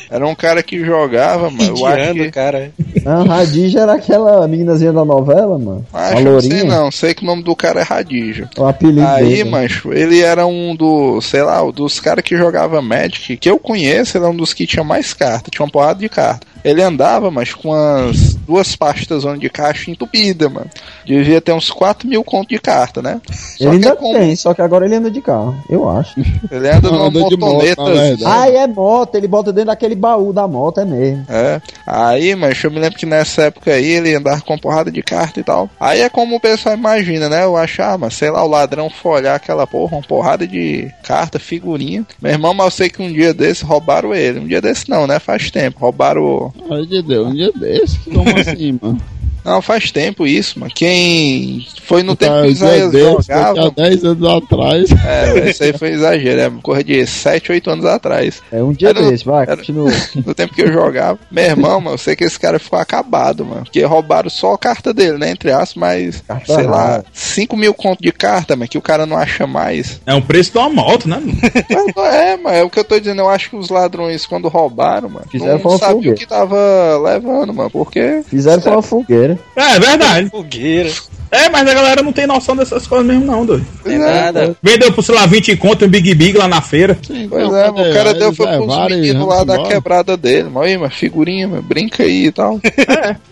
era 0.10 0.28
um 0.28 0.36
cara 0.36 0.64
que 0.64 0.84
jogava, 0.86 1.50
mano. 1.50 1.78
Eu 1.78 1.86
acho 1.86 2.14
que. 2.14 2.32
cara. 2.32 2.72
Não, 3.04 3.26
Radija 3.26 3.80
era 3.82 3.94
aquela 3.96 4.48
meninazinha 4.48 4.92
da 4.92 5.06
novela, 5.06 5.58
mano. 5.60 5.86
Acho 5.94 6.14
a 6.14 6.16
que 6.18 6.24
não 6.24 6.32
lourinha. 6.32 6.56
sei 6.60 6.64
não, 6.68 6.92
sei 6.92 7.14
que 7.14 7.24
o 7.24 7.26
nome 7.26 7.44
do 7.44 7.56
cara 7.56 7.82
é 7.82 7.84
Radija. 7.84 8.50
O 8.58 8.66
apelido 8.66 9.06
Aí, 9.08 9.26
dele. 9.38 9.50
mancho, 9.50 9.94
ele 9.94 10.22
era 10.22 10.46
um 10.48 10.76
dos, 10.76 11.26
sei 11.26 11.44
lá, 11.44 11.62
dos 11.72 12.00
caras 12.00 12.24
que 12.24 12.36
jogava 12.38 12.82
Magic, 12.82 13.38
que 13.38 13.50
eu 13.50 13.60
conheço, 13.60 14.18
ele 14.18 14.26
é 14.26 14.30
um 14.30 14.36
dos 14.36 14.54
que 14.54 14.66
tinha 14.68 14.84
mais 14.84 15.14
cartas, 15.14 15.50
tinha 15.52 15.66
uma 15.66 15.72
porrada 15.72 16.00
de 16.00 16.10
carta. 16.10 16.48
Ele 16.66 16.82
andava, 16.82 17.30
mas 17.30 17.54
com 17.54 17.72
as 17.72 18.34
duas 18.36 18.76
pastas 18.76 19.24
de 19.40 19.50
caixa 19.50 19.92
entupida, 19.92 20.50
mano. 20.50 20.70
Devia 21.06 21.40
ter 21.40 21.52
uns 21.54 21.70
4 21.70 22.08
mil 22.08 22.24
conto 22.24 22.50
de 22.50 22.58
carta, 22.60 23.02
né? 23.04 23.22
Só 23.32 23.36
Ele 23.36 23.80
que 23.80 23.86
é 23.86 23.90
ainda 23.90 23.96
como- 23.96 24.14
tem, 24.18 24.36
só 24.36 24.54
que 24.54 24.62
agora 24.64 24.86
ele 24.86 24.96
anda 24.96 25.12
de 25.12 25.22
carro, 25.22 25.56
eu 25.70 25.88
acho. 25.88 26.20
Ele 26.52 26.68
anda 26.70 26.90
numa 26.90 27.06
Anda 27.06 27.24
de 27.24 27.38
moto, 27.38 27.54
motoneta. 27.54 27.84
na 27.84 27.92
verdade. 27.92 28.24
Ah, 28.26 28.50
é 28.50 28.66
moto, 28.68 29.14
ele 29.16 29.28
bota 29.28 29.54
dentro 29.54 29.68
daquele 29.68 29.94
baú 29.96 30.34
da 30.34 30.48
moto, 30.48 30.80
é 30.80 30.86
mesmo. 30.86 31.24
É. 31.30 31.62
Aí, 31.86 32.34
mas 32.36 32.64
eu 32.64 32.72
me 32.72 32.80
lembro 32.80 32.98
que 32.98 33.06
nessa 33.06 33.44
época 33.44 33.72
aí 33.72 33.86
ele 33.92 34.16
andava 34.16 34.42
com 34.42 34.58
porrada 34.58 34.92
de 34.92 35.04
carta 35.04 35.40
e 35.40 35.44
tal. 35.44 35.70
Aí 35.80 36.02
é 36.02 36.10
como 36.10 36.36
o 36.36 36.40
pessoal 36.40 36.74
imagina, 36.76 37.30
né? 37.30 37.44
Eu 37.44 37.56
acho, 37.56 37.82
ah, 37.84 37.96
mas 37.98 38.16
sei 38.16 38.32
lá, 38.32 38.44
o 38.44 38.48
ladrão 38.48 38.90
foi 38.90 39.12
olhar 39.20 39.36
aquela 39.36 39.68
porra, 39.68 39.98
uma 39.98 40.02
porrada 40.04 40.48
de 40.48 40.92
carta, 41.04 41.38
figurinha. 41.38 42.04
Meu 42.20 42.32
irmão, 42.32 42.54
mas 42.56 42.66
eu 42.66 42.72
sei 42.72 42.90
que 42.90 43.02
um 43.04 43.12
dia 43.14 43.34
desse 43.36 43.64
roubaram 43.64 44.14
ele. 44.16 44.40
Um 44.40 44.48
dia 44.48 44.62
desse 44.62 44.90
não, 44.90 45.06
né? 45.06 45.20
Faz 45.20 45.52
tempo. 45.52 45.80
Roubaram. 45.80 46.54
Ai, 46.70 46.86
de 46.86 47.02
Deus, 47.02 47.28
um 47.28 47.34
dia 47.34 47.52
desse? 47.52 48.00
Como 48.10 48.30
assim, 48.38 48.80
mano? 48.82 49.02
Não, 49.46 49.62
faz 49.62 49.92
tempo 49.92 50.26
isso, 50.26 50.60
mano. 50.60 50.72
Quem 50.74 51.66
foi 51.84 52.02
no 52.04 52.16
tempo 52.16 52.34
Tá, 52.34 52.42
que 52.42 52.48
um 52.48 52.50
o 52.50 52.52
Isaías 52.52 52.92
jogava. 52.92 53.68
há 53.68 53.70
10 53.70 54.04
anos 54.04 54.28
atrás. 54.28 54.90
É, 55.06 55.50
esse 55.50 55.64
aí 55.66 55.74
foi 55.78 55.90
exagero, 55.92 56.42
é 56.42 56.52
corra 56.64 56.84
de 56.84 57.06
7, 57.06 57.52
8 57.52 57.70
anos 57.70 57.86
atrás. 57.86 58.42
É 58.52 58.64
um 58.64 58.74
dia 58.74 58.90
Era 58.90 59.02
no- 59.02 59.12
desse, 59.12 59.24
vai, 59.24 59.44
era- 59.44 59.58
continua. 59.58 59.92
No 60.26 60.34
tempo 60.34 60.54
que 60.56 60.64
eu 60.64 60.74
jogava. 60.74 61.20
Meu 61.30 61.44
irmão, 61.44 61.80
mano, 61.80 61.94
eu 61.94 61.98
sei 62.00 62.16
que 62.16 62.24
esse 62.24 62.40
cara 62.40 62.58
ficou 62.58 62.80
acabado, 62.80 63.46
mano. 63.46 63.64
Porque 63.64 63.84
roubaram 63.84 64.30
só 64.30 64.54
a 64.54 64.58
carta 64.58 64.94
dele, 64.94 65.18
né? 65.20 65.30
Entre 65.30 65.52
aspas, 65.52 65.76
mas, 65.76 66.24
Carta 66.28 66.56
sei 66.56 66.66
lá, 66.66 66.86
rara. 66.88 67.06
5 67.14 67.56
mil 67.56 67.74
conto 67.74 68.02
de 68.02 68.12
carta, 68.12 68.56
mano, 68.56 68.68
que 68.68 68.78
o 68.78 68.82
cara 68.82 69.06
não 69.06 69.16
acha 69.18 69.46
mais. 69.46 70.02
É 70.06 70.14
um 70.16 70.22
preço 70.22 70.52
de 70.54 70.58
uma 70.58 70.70
moto, 70.70 71.08
né? 71.08 71.22
É, 72.16 72.38
mano, 72.38 72.56
é 72.58 72.64
o 72.64 72.70
que 72.70 72.80
eu 72.80 72.84
tô 72.84 73.00
dizendo. 73.00 73.20
Eu 73.22 73.30
acho 73.30 73.50
que 73.50 73.56
os 73.56 73.70
ladrões, 73.70 74.26
quando 74.26 74.48
roubaram, 74.48 75.10
mano, 75.10 75.26
Fizeram 75.30 75.60
não 75.64 75.78
sabiam 75.78 76.14
o 76.14 76.18
que 76.18 76.26
tava 76.28 76.58
levando, 77.04 77.54
mano. 77.54 77.70
Porque. 77.70 78.22
Fizeram 78.28 78.62
foi 78.62 78.72
uma 78.72 78.82
fogueira. 78.82 79.35
É, 79.56 79.76
é 79.76 79.80
verdade. 79.80 80.30
Fogueira. 80.30 80.92
É, 81.32 81.50
mas 81.50 81.68
a 81.68 81.74
galera 81.74 82.02
não 82.02 82.14
tem 82.14 82.26
noção 82.26 82.56
dessas 82.56 82.88
coisas 82.88 83.06
mesmo, 83.06 83.26
não, 83.26 83.46
doido. 83.46 83.66
Tem 83.84 83.98
nada. 83.98 84.56
Vendeu 84.62 84.92
por, 84.94 85.04
sei 85.04 85.16
lá, 85.16 85.26
20 85.26 85.58
conto 85.58 85.86
um 85.86 85.90
Big 85.90 86.14
Big 86.16 86.38
lá 86.38 86.48
na 86.48 86.62
feira. 86.62 86.98
Pois 87.30 87.44
Não, 87.50 87.58
é, 87.58 87.70
o 87.70 87.94
cara 87.94 88.14
deu 88.14 88.34
foi 88.34 88.48
pros 88.48 88.60
levaram 88.60 88.96
e 88.96 89.02
meninos 89.02 89.28
lá 89.28 89.44
da 89.44 89.64
quebrada 89.64 90.16
dele. 90.16 90.50
Mano, 90.50 90.66
aí, 90.66 90.78
mano, 90.78 90.92
figurinha, 90.92 91.48
mano, 91.48 91.62
brinca 91.62 92.04
aí 92.04 92.28
e 92.28 92.32
tal. 92.32 92.60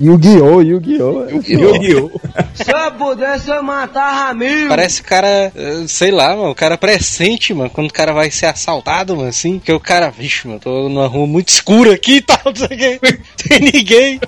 Yu-Gi-Oh, 0.01 0.61
Yu-Gi-Oh. 0.61 1.29
Yu-Gi-Oh! 1.29 2.11
Se 2.53 2.71
eu 2.71 2.91
pudesse, 2.91 3.49
eu 3.49 3.63
matava 3.63 4.33
mil. 4.33 4.67
Parece 4.67 5.01
cara, 5.01 5.51
eh, 5.55 5.83
sei 5.87 6.11
lá, 6.11 6.35
mano, 6.35 6.49
o 6.49 6.55
cara 6.55 6.77
pressente, 6.77 7.53
mano, 7.53 7.69
quando 7.69 7.89
o 7.89 7.93
cara 7.93 8.11
vai 8.11 8.29
ser 8.31 8.47
assaltado, 8.47 9.15
mano, 9.15 9.29
assim, 9.29 9.59
que 9.59 9.71
o 9.71 9.79
cara, 9.79 10.09
vixe, 10.09 10.47
mano, 10.47 10.59
tô 10.59 10.89
numa 10.89 11.07
rua 11.07 11.27
muito 11.27 11.49
escura 11.49 11.93
aqui 11.93 12.15
e 12.15 12.21
tal, 12.21 12.39
não 12.45 12.55
sei 12.55 12.65
o 12.65 12.69
que, 12.99 13.19
tem 13.47 13.59
ninguém. 13.59 14.19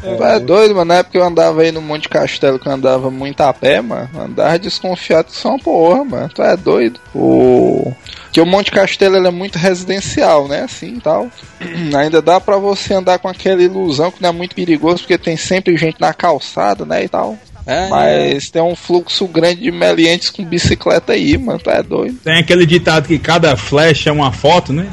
Tu 0.00 0.24
é 0.24 0.40
doido, 0.40 0.74
mano. 0.74 0.86
Na 0.86 0.96
época 0.96 1.18
eu 1.18 1.24
andava 1.24 1.62
aí 1.62 1.70
no 1.70 1.80
Monte 1.80 2.08
Castelo, 2.08 2.58
que 2.58 2.66
eu 2.66 2.72
andava 2.72 3.10
muito 3.10 3.40
a 3.40 3.52
pé, 3.52 3.80
mano. 3.80 4.08
Andava 4.18 4.58
desconfiado 4.58 5.26
que 5.26 5.36
são 5.36 5.58
porra, 5.58 6.04
mano. 6.04 6.28
Tu 6.34 6.42
é 6.42 6.56
doido. 6.56 7.00
O. 7.14 7.92
Que 8.32 8.40
o 8.40 8.46
Monte 8.46 8.70
Castelo 8.70 9.16
ele 9.16 9.28
é 9.28 9.30
muito 9.30 9.58
residencial, 9.58 10.48
né? 10.48 10.62
Assim 10.62 10.98
tal. 11.00 11.28
Ainda 11.96 12.22
dá 12.22 12.40
pra 12.40 12.56
você 12.56 12.94
andar 12.94 13.18
com 13.18 13.28
aquela 13.28 13.62
ilusão 13.62 14.10
que 14.10 14.22
não 14.22 14.30
é 14.30 14.32
muito 14.32 14.54
perigoso, 14.54 14.98
porque 15.00 15.18
tem 15.18 15.36
sempre 15.36 15.76
gente 15.76 16.00
na 16.00 16.14
calçada, 16.14 16.84
né? 16.84 17.04
E 17.04 17.08
tal. 17.08 17.36
É, 17.70 17.88
Mas 17.88 18.50
tem 18.50 18.60
um 18.60 18.74
fluxo 18.74 19.26
grande 19.28 19.60
de 19.60 19.70
meliantes 19.70 20.28
com 20.28 20.44
bicicleta 20.44 21.12
aí, 21.12 21.38
mano. 21.38 21.60
Tu 21.60 21.70
é 21.70 21.82
doido. 21.82 22.18
Tem 22.24 22.38
aquele 22.38 22.66
ditado 22.66 23.06
que 23.06 23.18
cada 23.18 23.56
flecha 23.56 24.10
é 24.10 24.12
uma 24.12 24.32
foto, 24.32 24.72
né? 24.72 24.90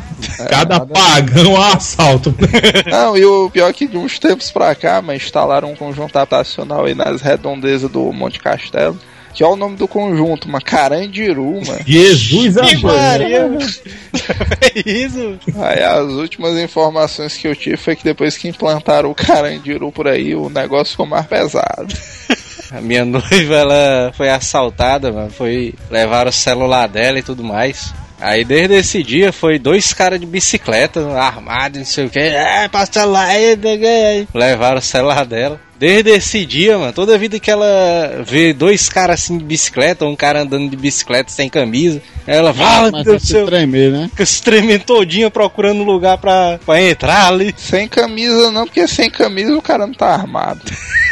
Cada 0.50 0.80
pagão 0.86 1.56
é 1.56 1.60
um 1.60 1.62
assalto. 1.62 2.36
Não, 2.90 3.18
e 3.18 3.26
o 3.26 3.50
pior 3.50 3.70
é 3.70 3.74
que 3.74 3.88
de 3.88 3.98
uns 3.98 4.20
tempos 4.20 4.52
pra 4.52 4.76
cá, 4.76 5.02
mas 5.02 5.24
instalaram 5.24 5.72
um 5.72 5.76
conjunto 5.76 6.16
habitacional 6.16 6.86
aí 6.86 6.94
nas 6.94 7.22
redondezas 7.22 7.90
do 7.90 8.14
Monte 8.14 8.40
Castelo. 8.40 9.00
Que 9.34 9.44
é 9.44 9.48
o 9.48 9.56
nome 9.56 9.76
do 9.78 9.88
conjunto, 9.88 10.50
mano. 10.50 10.66
Carandiru, 10.66 11.62
mano. 11.64 11.80
Jesus 11.86 12.56
Que 12.56 12.76
amado. 12.76 13.24
É 14.62 14.90
isso? 14.90 15.40
Aí 15.60 15.84
as 15.84 16.10
últimas 16.10 16.58
informações 16.58 17.38
que 17.38 17.48
eu 17.48 17.56
tive 17.56 17.78
foi 17.78 17.96
que 17.96 18.04
depois 18.04 18.36
que 18.36 18.48
implantaram 18.48 19.12
o 19.12 19.16
Carandiru 19.16 19.92
por 19.92 20.08
aí, 20.08 20.34
o 20.34 20.50
negócio 20.50 20.92
ficou 20.92 21.06
mais 21.06 21.28
pesado. 21.28 21.88
A 22.72 22.82
minha 22.82 23.04
noiva, 23.06 23.56
ela 23.56 24.12
foi 24.16 24.30
assaltada, 24.30 25.12
mano, 25.12 25.30
foi, 25.30 25.74
levaram 25.90 26.30
o 26.30 26.34
celular 26.34 26.88
dela 26.88 27.20
e 27.20 27.24
tudo 27.24 27.44
mais. 27.44 27.94
Aí 28.20 28.44
desde 28.44 28.76
esse 28.76 29.04
dia 29.04 29.32
foi 29.32 29.60
dois 29.60 29.94
caras 29.94 30.20
de 30.20 30.26
bicicleta, 30.26 31.08
armados, 31.12 31.78
não 31.78 31.86
sei 31.86 32.06
o 32.06 32.10
que, 32.10 32.18
é, 32.20 32.68
passa 32.68 32.94
celular 32.94 33.28
aí, 33.28 33.56
aí. 33.64 34.28
levaram 34.34 34.80
o 34.80 34.82
celular 34.82 35.24
dela. 35.26 35.62
Desde 35.80 36.10
esse 36.10 36.44
dia, 36.44 36.76
mano, 36.76 36.92
toda 36.92 37.20
vida 37.20 37.40
que 37.40 37.52
ela 37.52 38.24
vê 38.26 38.52
dois 38.52 38.90
caras 38.90 39.22
assim 39.22 39.38
de 39.38 39.44
bicicleta, 39.44 40.06
ou 40.06 40.12
um 40.12 40.16
cara 40.16 40.42
andando 40.42 40.68
de 40.68 40.76
bicicleta 40.76 41.30
sem 41.30 41.48
camisa, 41.48 42.02
ela 42.26 42.52
vai, 42.52 42.84
meu 42.84 42.92
Mas 42.94 43.04
Deus 43.04 43.22
do 43.22 43.28
se 43.28 43.34
céu, 43.34 43.46
tremer, 43.46 43.92
né? 43.92 44.08
fica 44.10 44.26
se 44.26 44.42
tremendo 44.42 44.86
todinha 44.86 45.30
procurando 45.30 45.82
um 45.82 45.86
lugar 45.86 46.18
pra, 46.18 46.60
pra 46.66 46.82
entrar 46.82 47.28
ali. 47.28 47.54
Sem 47.56 47.88
camisa 47.88 48.52
não, 48.52 48.66
porque 48.66 48.88
sem 48.88 49.12
camisa 49.12 49.56
o 49.56 49.62
cara 49.62 49.86
não 49.86 49.94
tá 49.94 50.08
armado. 50.08 50.62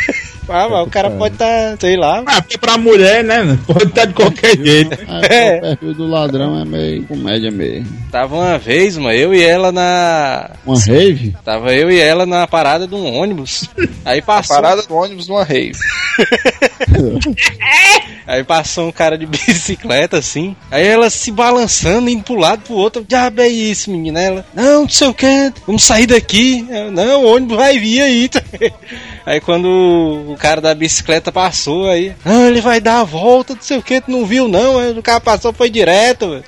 Ah, 0.48 0.68
mas 0.70 0.88
o 0.88 0.90
cara 0.90 1.10
pode 1.10 1.36
tá, 1.38 1.76
sei 1.80 1.96
lá, 1.98 2.24
Ah, 2.26 2.42
porque 2.42 2.58
pra 2.58 2.78
mulher, 2.78 3.24
né? 3.24 3.58
Pode 3.66 3.86
estar 3.86 4.06
de 4.06 4.14
qualquer 4.14 4.58
jeito. 4.58 4.98
É, 5.30 5.58
O 5.58 5.62
perfil 5.62 5.94
do 5.96 6.08
ladrão 6.08 6.60
é 6.60 6.66
meio 6.66 7.04
comédia 7.06 7.50
mesmo. 7.52 7.88
Tava 8.12 8.36
uma 8.36 8.58
vez, 8.58 8.98
mano, 8.98 9.12
eu 9.16 9.34
e 9.34 9.42
ela 9.44 9.72
na. 9.72 10.52
Uma 10.66 10.80
rave? 10.80 11.36
Tava 11.44 11.74
eu 11.74 11.90
e 11.92 12.00
ela 12.00 12.26
na 12.26 12.46
parada 12.48 12.88
de 12.88 12.94
um 12.96 13.14
ônibus. 13.16 13.68
Aí 14.06 14.22
passou. 14.22 14.56
Parada 14.56 14.84
do 14.84 14.94
ônibus 14.96 15.28
numa 15.28 15.44
rave. 15.44 15.74
Aí 18.28 18.44
passou 18.44 18.88
um 18.88 18.92
cara 18.92 19.18
de 19.18 19.26
bicicleta 19.26 20.18
assim. 20.18 20.56
Aí 20.72 20.86
ela 20.86 21.10
se 21.10 21.32
balançando, 21.32 22.10
indo 22.10 22.24
pro 22.24 22.36
lado 22.36 22.64
pro 22.64 22.74
outro. 22.74 23.06
Diabo 23.08 23.42
é 23.42 23.48
isso, 23.48 23.92
menina? 23.92 24.20
Ela, 24.20 24.46
não, 24.54 24.82
não 24.82 24.90
sei 24.90 25.08
o 25.08 25.14
que, 25.14 25.54
vamos 25.66 25.84
sair 25.84 26.08
daqui. 26.08 26.66
Eu, 26.70 26.92
não, 26.92 27.24
o 27.24 27.36
ônibus 27.36 27.58
vai 27.58 27.78
vir 27.78 28.02
aí. 28.02 28.30
Aí 29.26 29.42
quando 29.42 29.66
o 29.66 30.38
cara 30.38 30.62
da 30.62 30.76
bicicleta 30.76 31.32
passou, 31.32 31.90
aí, 31.90 32.14
não, 32.24 32.48
ele 32.48 32.62
vai 32.62 32.80
dar 32.80 33.00
a 33.00 33.04
volta, 33.04 33.56
não 33.56 33.62
sei 33.62 33.78
o 33.78 33.82
que, 33.82 34.00
tu 34.00 34.12
não 34.12 34.24
viu 34.24 34.48
não, 34.48 34.78
aí 34.78 34.92
o 34.92 35.02
cara 35.02 35.20
passou, 35.20 35.52
foi 35.52 35.68
direto, 35.68 36.30
velho. 36.30 36.44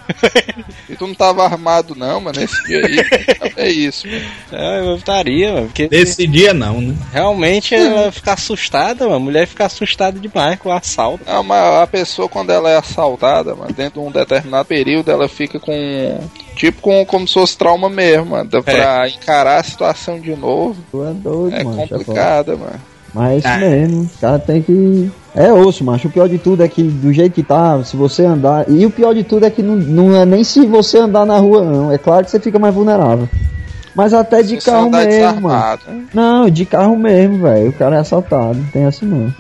E 0.88 0.96
tu 0.96 1.08
não 1.08 1.16
tava 1.16 1.44
armado 1.44 1.96
não, 1.96 2.22
mano, 2.22 2.40
nesse 2.40 2.64
dia 2.66 2.86
aí. 2.86 2.98
É 3.56 3.68
isso, 3.68 4.08
mano. 4.08 4.28
É, 4.52 4.80
eu 4.80 4.96
estaria, 4.96 5.54
mano, 5.54 5.68
porque 5.68 5.90
Nesse 5.92 6.28
dia 6.28 6.54
não, 6.54 6.80
né? 6.80 6.96
realmente 7.12 7.74
ela 7.74 8.12
fica 8.12 8.34
assustada, 8.34 9.06
mano, 9.06 9.16
a 9.16 9.20
mulher 9.20 9.48
fica 9.48 9.66
assustada 9.66 10.17
demais 10.20 10.60
com 10.60 10.70
o 10.70 10.72
assalto. 10.72 11.24
Não, 11.26 11.44
mas 11.44 11.82
a 11.82 11.88
pessoa 11.88 12.28
quando 12.30 12.50
ela 12.52 12.70
é 12.70 12.78
assaltada, 12.78 13.56
mano, 13.56 13.74
dentro 13.74 14.02
de 14.02 14.08
um 14.08 14.12
determinado 14.12 14.66
período, 14.66 15.10
ela 15.12 15.28
fica 15.28 15.60
com. 15.60 16.20
Tipo 16.56 16.82
com, 16.82 17.06
como 17.06 17.28
se 17.28 17.34
fosse 17.36 17.58
trauma 17.58 17.90
mesmo, 17.90 18.28
mano. 18.32 18.50
Dá 18.50 18.62
Pra 18.62 19.08
encarar 19.10 19.60
a 19.60 19.64
situação 19.64 20.20
de 20.20 20.36
novo. 20.36 20.76
Tu 20.92 21.04
é 21.06 21.14
doido, 21.14 21.56
É 21.56 21.64
mano. 21.64 21.78
complicada, 21.88 22.56
mano. 22.56 22.80
Mas 23.14 23.34
é 23.34 23.38
isso 23.38 23.48
Ah. 23.48 23.58
mesmo. 23.58 24.02
Os 24.02 24.16
caras 24.20 24.44
tem 24.44 24.62
que. 24.62 25.12
É 25.36 25.54
osso, 25.54 25.84
macho. 25.84 26.08
O 26.08 26.12
pior 26.12 26.28
de 26.28 26.38
tudo 26.40 26.64
é 26.64 26.68
que 26.68 26.82
do 26.84 27.14
jeito 27.14 27.34
que 27.34 27.44
tá, 27.44 27.82
se 27.84 27.96
você 27.96 28.26
andar. 28.26 28.66
E 28.70 28.86
o 28.86 28.90
pior 28.92 29.14
de 29.14 29.24
tudo 29.24 29.46
é 29.46 29.50
que 29.52 29.62
não, 29.62 29.76
não 29.76 30.16
é 30.16 30.26
nem 30.26 30.44
se 30.44 30.66
você 30.66 30.98
andar 30.98 31.26
na 31.26 31.38
rua, 31.38 31.64
não. 31.64 31.92
É 31.92 31.98
claro 31.98 32.26
que 32.26 32.32
você 32.32 32.40
fica 32.40 32.58
mais 32.58 32.74
vulnerável. 32.74 33.30
Mas 33.96 34.14
até 34.14 34.44
de 34.44 34.60
você 34.62 34.70
carro 34.72 34.90
mesmo, 34.92 35.42
mano. 35.42 35.80
né? 35.88 36.04
Não, 36.14 36.50
de 36.50 36.66
carro 36.66 36.96
mesmo, 36.98 37.40
velho. 37.44 37.70
O 37.70 37.74
cara 37.74 37.96
é 37.96 38.00
assaltado. 38.00 38.56
Não 38.56 38.66
tem 38.66 38.84
essa 38.86 39.04
não. 39.06 39.34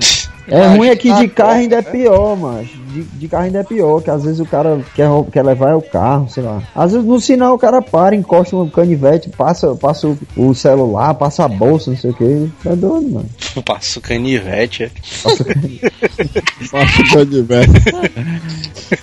É 0.48 0.68
ruim 0.68 0.90
é 0.90 0.96
que 0.96 1.10
tá 1.10 1.20
de 1.20 1.28
carro 1.28 1.60
ainda 1.60 1.78
é 1.78 1.82
pior, 1.82 2.38
mas 2.38 2.70
de, 2.88 3.04
de 3.04 3.28
carro 3.28 3.46
ainda 3.46 3.60
é 3.60 3.64
pior, 3.64 4.02
que 4.02 4.10
às 4.10 4.24
vezes 4.24 4.40
o 4.40 4.46
cara 4.46 4.82
quer, 4.96 5.08
quer 5.32 5.44
levar 5.44 5.76
o 5.76 5.82
carro, 5.82 6.30
sei 6.30 6.44
lá. 6.44 6.62
Às 6.76 6.94
vezes 6.94 7.08
no 7.08 7.20
sinal 7.20 7.56
o 7.56 7.60
cara 7.60 7.82
para, 7.82 8.16
encosta 8.16 8.56
um 8.56 8.70
canivete, 8.70 9.30
passa, 9.30 9.76
passa 9.76 10.08
o, 10.08 10.18
o 10.36 10.54
celular, 10.54 11.14
passa 11.14 11.46
a 11.46 11.48
bolsa, 11.48 11.92
não 11.92 11.98
sei 11.98 12.12
o 12.12 12.14
que. 12.14 12.50
É 12.66 12.76
doido, 12.76 13.10
mano. 13.10 13.30
Passa 13.66 14.00
o 14.00 14.02
canivete. 14.02 14.84
é. 14.84 14.92
Passa 16.72 17.02
o 17.02 17.10
canivete. 17.14 17.72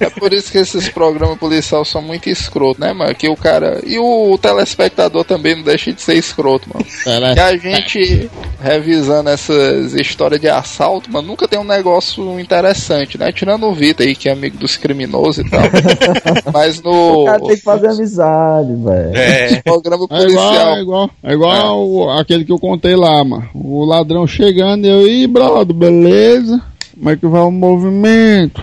É 0.01 0.11
por 0.11 0.33
isso 0.33 0.51
que 0.51 0.59
esses 0.59 0.89
programas 0.89 1.39
policiais 1.39 1.89
são 1.89 2.01
muito 2.01 2.29
escroto, 2.29 2.81
né, 2.81 2.93
mano? 2.93 3.15
Que 3.15 3.29
o 3.29 3.37
cara. 3.37 3.81
E 3.85 3.99
o 3.99 4.39
telespectador 4.39 5.25
também 5.25 5.57
não 5.57 5.63
deixa 5.63 5.93
de 5.93 6.01
ser 6.01 6.15
escroto, 6.15 6.69
mano. 6.73 6.87
E 7.37 7.41
a 7.41 7.57
gente, 7.57 8.31
revisando 8.61 9.31
essas 9.31 9.93
histórias 9.95 10.41
de 10.41 10.49
assalto, 10.49 11.11
mano, 11.11 11.29
nunca 11.29 11.49
tem 11.49 11.59
um 11.59 11.65
negócio 11.65 12.39
interessante, 12.41 13.19
né? 13.19 13.33
Tirando 13.33 13.67
o 13.67 13.74
Vitor 13.75 14.07
aí, 14.07 14.15
que 14.15 14.29
é 14.29 14.33
amigo 14.33 14.57
dos 14.59 14.77
criminosos 14.77 15.39
e 15.45 15.51
tal. 15.51 15.61
Mas 16.53 16.81
no 16.83 17.23
O 17.23 17.25
cara 17.27 17.41
tem 17.41 17.57
que 17.57 17.63
fazer 17.63 17.89
amizade, 17.89 18.75
velho. 18.75 19.17
É, 19.17 19.63
programa 19.63 20.07
É 20.11 20.23
igual, 20.23 20.23
policial. 20.23 20.77
é 20.77 20.81
igual, 20.81 21.11
é 21.23 21.33
igual 21.33 21.89
o- 21.89 22.11
aquele 22.11 22.45
que 22.45 22.53
eu 22.53 22.59
contei 22.59 22.95
lá, 22.97 23.23
mano. 23.25 23.49
O 23.55 23.85
ladrão 23.85 24.27
chegando, 24.27 24.85
eu, 24.87 25.07
ih, 25.07 25.27
brother, 25.27 25.75
beleza? 25.75 26.61
Como 26.97 27.11
é 27.11 27.17
que 27.17 27.27
vai 27.27 27.41
o 27.43 27.51
movimento? 27.51 28.63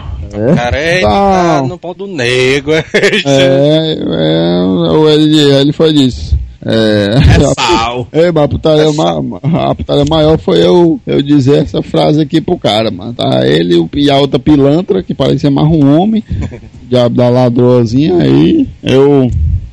cara, 0.55 0.77
é, 0.77 1.01
tá 1.01 1.61
no 1.67 1.77
ponto 1.77 2.05
do 2.05 2.07
nego. 2.07 2.71
É, 3.25 3.93
é, 3.93 4.63
o- 4.63 5.09
ele, 5.09 5.39
ele 5.55 5.73
foi 5.73 5.91
disso. 5.93 6.38
É, 6.65 7.15
É 7.17 7.53
sal. 7.59 8.07
Ei, 8.13 8.31
mas 8.31 8.43
a 8.43 8.47
putaria, 8.47 8.91
ma- 8.93 9.21
a 9.69 9.75
putaria 9.75 10.05
maior 10.09 10.38
foi 10.38 10.63
eu, 10.63 10.99
eu 11.07 11.21
dizer 11.21 11.63
essa 11.63 11.81
frase 11.81 12.21
aqui 12.21 12.39
pro 12.41 12.57
cara, 12.57 12.91
mano. 12.91 13.13
Tá 13.13 13.47
ele 13.47 13.75
o- 13.75 13.89
e 13.95 14.09
a 14.11 14.17
outra 14.17 14.38
pilantra, 14.39 15.01
que 15.01 15.13
parecia 15.13 15.49
mais 15.49 15.67
um 15.67 15.97
homem, 15.99 16.23
diabo 16.89 17.15
da 17.15 17.29
ladroazinha, 17.29 18.21
aí 18.21 18.67
eu, 18.83 19.31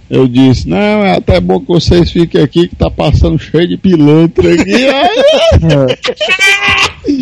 eu 0.09 0.27
disse, 0.27 0.69
não, 0.69 0.77
é 0.79 1.17
até 1.17 1.39
bom 1.41 1.61
que 1.61 1.69
vocês 1.69 2.11
fiquem 2.11 2.41
aqui, 2.41 2.69
que 2.69 2.77
tá 2.77 2.91
passando 2.91 3.39
cheio 3.39 3.69
de 3.69 3.77
pilantra 3.77 4.55
aqui. 4.55 4.73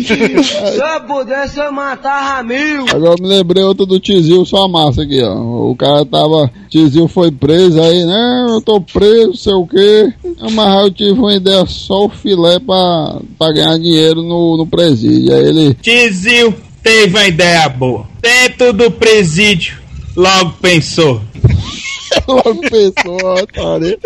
Se 0.07 0.79
eu 0.79 1.01
pudesse, 1.07 1.59
eu 1.59 1.71
matava 1.71 2.43
mil. 2.43 2.85
Agora 2.89 3.15
eu 3.17 3.23
me 3.23 3.27
lembrei 3.27 3.63
outro 3.63 3.85
do 3.85 3.99
Tizil, 3.99 4.45
só 4.45 4.67
massa 4.67 5.03
aqui, 5.03 5.21
ó. 5.21 5.35
O 5.69 5.75
cara 5.75 6.05
tava. 6.05 6.49
Tizil 6.69 7.07
foi 7.07 7.31
preso 7.31 7.81
aí, 7.81 8.05
né? 8.05 8.45
Eu 8.49 8.61
tô 8.61 8.81
preso, 8.81 9.35
sei 9.35 9.53
o 9.53 9.67
quê. 9.67 10.13
Mas 10.51 10.67
aí 10.67 10.83
eu 10.83 10.91
tive 10.91 11.19
uma 11.19 11.35
ideia 11.35 11.65
só 11.65 12.05
o 12.05 12.09
filé 12.09 12.59
pra, 12.59 13.19
pra 13.37 13.51
ganhar 13.51 13.77
dinheiro 13.77 14.21
no, 14.21 14.57
no 14.57 14.67
presídio. 14.67 15.33
Aí 15.33 15.47
ele. 15.47 15.73
Tizil 15.75 16.53
teve 16.83 17.17
uma 17.17 17.27
ideia 17.27 17.67
boa. 17.69 18.07
Dentro 18.21 18.73
do 18.73 18.91
presídio, 18.91 19.77
logo 20.15 20.53
pensou. 20.61 21.21
Logo 22.27 22.61
pensou, 22.61 23.17
ó, 23.23 23.41
otário. 23.41 23.99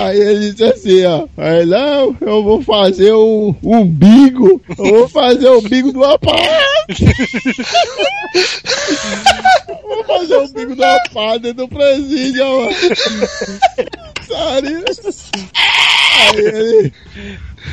Aí 0.00 0.20
ele 0.20 0.52
disse 0.52 0.64
assim, 0.64 1.04
ó. 1.04 1.26
Aí, 1.36 1.64
não, 1.64 2.16
eu 2.20 2.42
vou 2.42 2.60
fazer 2.62 3.12
o 3.12 3.54
umbigo. 3.62 4.60
Eu 4.78 4.84
vou 4.84 5.08
fazer 5.08 5.48
o 5.48 5.58
umbigo 5.58 5.92
do 5.92 6.04
aparato. 6.04 6.46
vou 9.82 10.04
fazer 10.04 10.36
o 10.36 10.44
umbigo 10.44 10.74
do 10.74 10.84
aparato 10.84 11.38
dentro 11.40 11.66
do 11.66 11.68
presídio, 11.68 12.44
ó. 12.44 12.70
Sério? 14.22 14.84
Aí 15.54 16.38
ele. 16.38 16.92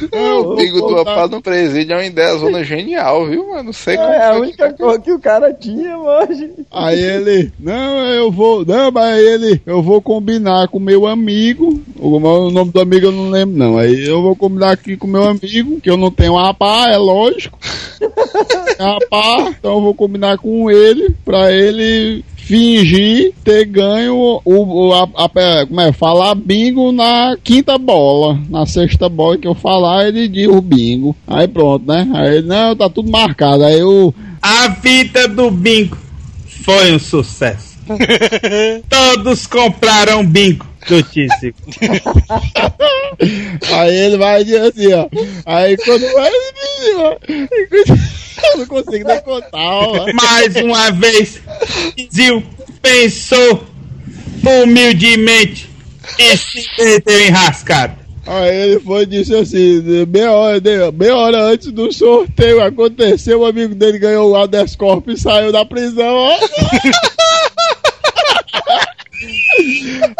É, 0.11 0.33
o 0.33 0.55
bingo 0.55 0.81
do 0.81 0.97
Apá 0.97 1.27
no 1.27 1.41
presídio 1.41 1.93
é 1.93 1.97
uma 1.97 2.05
ideia 2.05 2.35
zona 2.37 2.63
genial, 2.63 3.25
viu, 3.27 3.47
mano? 3.49 3.63
Não 3.63 3.73
sei 3.73 3.95
como 3.97 4.09
É 4.09 4.25
a 4.31 4.35
única 4.35 4.71
que- 4.73 4.83
coisa 4.83 4.99
que 4.99 5.11
o 5.11 5.19
cara 5.19 5.53
tinha, 5.53 5.97
hoje. 5.97 6.51
Aí 6.71 6.99
ele, 7.01 7.51
não, 7.59 7.99
eu 8.09 8.31
vou, 8.31 8.65
não, 8.65 8.91
mas 8.91 9.17
ele, 9.19 9.61
eu 9.65 9.81
vou 9.81 10.01
combinar 10.01 10.67
com 10.67 10.79
meu 10.79 11.07
amigo, 11.07 11.81
o, 11.99 12.19
nome 12.19 12.71
do 12.71 12.81
amigo 12.81 13.07
eu 13.07 13.11
não 13.11 13.29
lembro 13.29 13.57
não, 13.57 13.77
aí 13.77 14.05
eu 14.07 14.21
vou 14.21 14.35
combinar 14.35 14.71
aqui 14.71 14.97
com 14.97 15.07
meu 15.07 15.23
amigo, 15.23 15.79
que 15.81 15.89
eu 15.89 15.97
não 15.97 16.11
tenho 16.11 16.37
APA, 16.37 16.85
é 16.89 16.97
lógico, 16.97 17.57
APA, 18.79 19.49
então 19.57 19.73
eu 19.75 19.81
vou 19.81 19.93
combinar 19.93 20.37
com 20.37 20.69
ele, 20.69 21.15
pra 21.23 21.51
ele 21.51 22.23
fingir 22.45 23.33
ter 23.43 23.65
ganho 23.65 24.15
o, 24.15 24.41
o 24.45 24.93
a, 24.93 25.03
a- 25.03 25.65
como 25.65 25.81
é, 25.81 25.91
falar 25.93 26.35
bingo 26.35 26.91
na 26.91 27.37
quinta 27.43 27.77
bola, 27.77 28.39
na 28.49 28.65
sexta 28.65 29.07
bola 29.07 29.37
que 29.37 29.47
eu 29.47 29.55
falar, 29.55 30.07
ele 30.07 30.27
diz 30.27 30.47
o 30.47 30.61
bingo, 30.61 31.15
aí 31.25 31.47
pronto, 31.47 31.85
né, 31.87 32.07
aí 32.13 32.41
não, 32.41 32.75
tá 32.75 32.89
tudo 32.89 33.09
marcado, 33.09 33.63
aí 33.63 33.79
eu 33.79 34.13
A 34.41 34.67
vida 34.67 35.27
do 35.27 35.49
bingo 35.49 35.97
foi 36.45 36.93
um 36.93 36.99
sucesso. 36.99 37.73
Todos 38.89 39.45
compraram 39.47 40.25
bingo 40.25 40.65
do 40.87 41.03
Tizil. 41.03 41.53
Aí 43.71 43.95
ele 43.95 44.17
vai 44.17 44.43
dizer 44.43 44.61
assim, 44.61 44.91
ó. 44.93 45.07
Aí 45.45 45.77
quando 45.77 46.11
vai. 46.13 46.31
Eu 48.43 48.57
não 48.57 48.65
consigo 48.65 49.07
nem 49.07 49.21
contar, 49.21 49.49
ó. 49.53 50.11
Mais 50.13 50.55
uma 50.55 50.91
vez, 50.91 51.39
Tizil 51.95 52.43
pensou 52.81 53.63
humildemente 54.43 55.69
e 56.19 56.37
se 56.37 56.83
meteu 56.83 57.27
enrascado. 57.27 58.03
Aí 58.25 58.55
ele 58.55 58.79
foi 58.79 59.03
e 59.03 59.05
disse 59.05 59.35
assim: 59.35 59.83
meia 60.07 60.31
hora, 60.31 60.61
meia 60.93 61.15
hora 61.15 61.43
antes 61.43 61.71
do 61.71 61.91
sorteio 61.91 62.63
aconteceu, 62.63 63.41
o 63.41 63.45
amigo 63.45 63.75
dele 63.75 63.99
ganhou 63.99 64.31
o 64.31 64.35
habeas 64.35 64.75
corpus 64.75 65.19
e 65.19 65.21
saiu 65.21 65.51
da 65.51 65.65
prisão, 65.65 66.15
ó. 66.15 66.37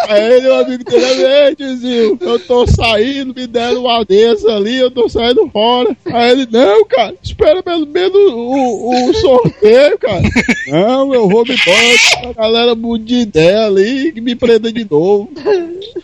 Aí 0.08 0.34
ele, 0.34 0.48
o 0.48 0.56
amigo 0.56 0.84
dele, 0.84 1.24
ei, 1.24 1.56
tiozinho, 1.56 2.18
eu 2.22 2.40
tô 2.40 2.68
saindo, 2.68 3.34
me 3.34 3.48
deram 3.48 3.82
uma 3.82 4.04
dessa 4.06 4.56
ali, 4.56 4.78
eu 4.78 4.92
tô 4.92 5.10
saindo 5.10 5.50
fora. 5.52 5.96
Aí 6.06 6.32
ele, 6.32 6.48
não, 6.52 6.86
cara, 6.86 7.16
espera 7.22 7.64
pelo 7.64 7.86
menos 7.88 8.16
o, 8.16 9.10
o 9.10 9.14
sorteio, 9.16 9.98
cara. 9.98 10.22
Não, 10.68 11.14
eu 11.14 11.28
vou 11.28 11.44
me 11.46 11.56
embora, 11.56 12.30
a 12.30 12.42
galera 12.42 12.76
muda 12.76 13.04
de 13.04 13.16
ideia 13.16 13.66
ali 13.66 14.12
que 14.12 14.22
me 14.22 14.36
prenda 14.36 14.72
de 14.72 14.88
novo. 14.90 15.30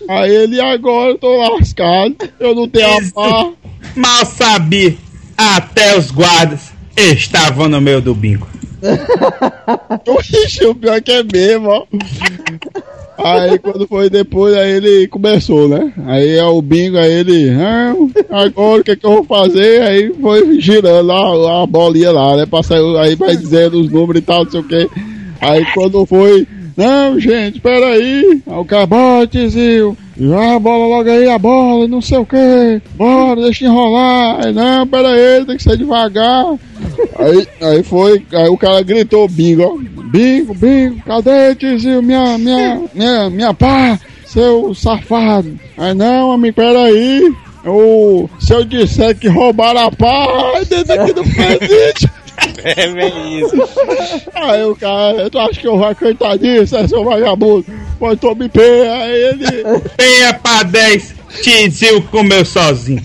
Aí 0.07 0.33
ele, 0.33 0.59
agora 0.59 1.11
eu 1.11 1.17
tô 1.17 1.37
lascado, 1.37 2.15
eu 2.39 2.55
não 2.55 2.67
tenho 2.67 2.87
a 2.87 3.11
pá. 3.13 3.51
Mal 3.95 4.25
sabia, 4.25 4.95
até 5.37 5.97
os 5.97 6.11
guardas 6.11 6.71
estavam 6.97 7.69
no 7.69 7.79
meio 7.79 8.01
do 8.01 8.13
bingo. 8.13 8.47
Oxi, 10.07 10.65
o 10.65 10.75
pior 10.75 11.01
que 11.01 11.11
é 11.11 11.23
mesmo, 11.23 11.69
ó. 11.69 11.85
Aí 13.23 13.59
quando 13.59 13.87
foi 13.87 14.09
depois, 14.09 14.55
aí 14.55 14.71
ele 14.71 15.07
começou, 15.07 15.67
né? 15.67 15.91
Aí 16.05 16.37
é 16.37 16.45
o 16.45 16.61
bingo, 16.61 16.97
aí 16.97 17.11
ele, 17.11 17.49
ah, 17.51 17.93
agora 18.29 18.81
o 18.81 18.83
que, 18.83 18.95
que 18.95 19.05
eu 19.05 19.11
vou 19.11 19.23
fazer? 19.25 19.81
Aí 19.81 20.13
foi 20.21 20.59
girando 20.59 21.07
lá 21.07 21.63
a 21.63 21.65
bolinha 21.65 22.11
lá, 22.11 22.37
né? 22.37 22.45
Pra 22.45 22.63
sair, 22.63 22.97
aí 22.97 23.15
vai 23.15 23.35
dizendo 23.35 23.79
os 23.79 23.89
números 23.89 24.21
e 24.21 24.25
tal, 24.25 24.43
não 24.43 24.51
sei 24.51 24.59
o 24.59 24.63
que. 24.63 24.89
Aí 25.41 25.65
quando 25.73 26.05
foi 26.05 26.47
Não, 26.79 27.19
gente, 27.19 27.59
peraí. 27.59 28.41
Aí 28.47 28.53
o 28.55 28.87
bora, 28.87 29.27
tiozinho. 29.27 29.97
Já, 30.17 30.57
bola 30.59 30.87
logo 30.87 31.09
aí 31.09 31.29
a 31.29 31.37
bola, 31.37 31.89
não 31.89 32.01
sei 32.01 32.19
o 32.19 32.25
que. 32.25 32.81
Bora, 32.95 33.41
deixa 33.41 33.65
enrolar. 33.65 34.45
Aí, 34.45 34.53
não, 34.53 34.87
peraí, 34.87 35.45
tem 35.45 35.57
que 35.57 35.63
ser 35.63 35.75
devagar. 35.75 36.45
aí, 37.17 37.47
aí 37.61 37.83
foi, 37.83 38.25
aí 38.31 38.47
o 38.47 38.57
cara 38.57 38.81
gritou 38.81 39.27
bingo. 39.27 39.77
Bingo, 40.05 40.53
bingo, 40.53 41.03
cadê, 41.05 41.53
tiozinho? 41.53 42.01
Minha, 42.01 42.37
minha, 42.37 42.81
minha, 42.93 43.29
minha 43.29 43.53
pá, 43.53 43.99
seu 44.25 44.73
safado. 44.73 45.59
Aí, 45.77 45.93
não, 45.93 46.31
amigo, 46.31 46.55
peraí. 46.55 47.29
Se 48.39 48.53
eu 48.53 48.63
disser 48.63 49.17
que 49.17 49.27
roubaram 49.27 49.81
a 49.81 49.91
pá, 49.91 50.61
dentro 50.69 50.93
aqui 50.93 51.11
do 51.11 51.23
presídio. 51.23 52.09
É 52.63 52.87
bem 52.87 53.39
isso. 53.39 53.55
Aí 54.33 54.63
o 54.63 54.75
cara, 54.75 55.29
tu 55.29 55.39
acha 55.39 55.59
que 55.59 55.67
eu 55.67 55.77
vou 55.77 55.87
acreditar 55.87 56.37
nisso, 56.37 56.75
é 56.75 56.87
seu 56.87 57.03
vagabundo? 57.03 57.65
Pode 57.97 58.19
tomar 58.19 58.49
pé, 58.49 58.89
aí 58.89 59.11
ele. 59.11 59.45
Tenha 59.97 60.33
pra 60.33 60.63
10, 60.63 61.15
Tizil 61.41 62.01
comeu 62.03 62.43
sozinho. 62.45 63.01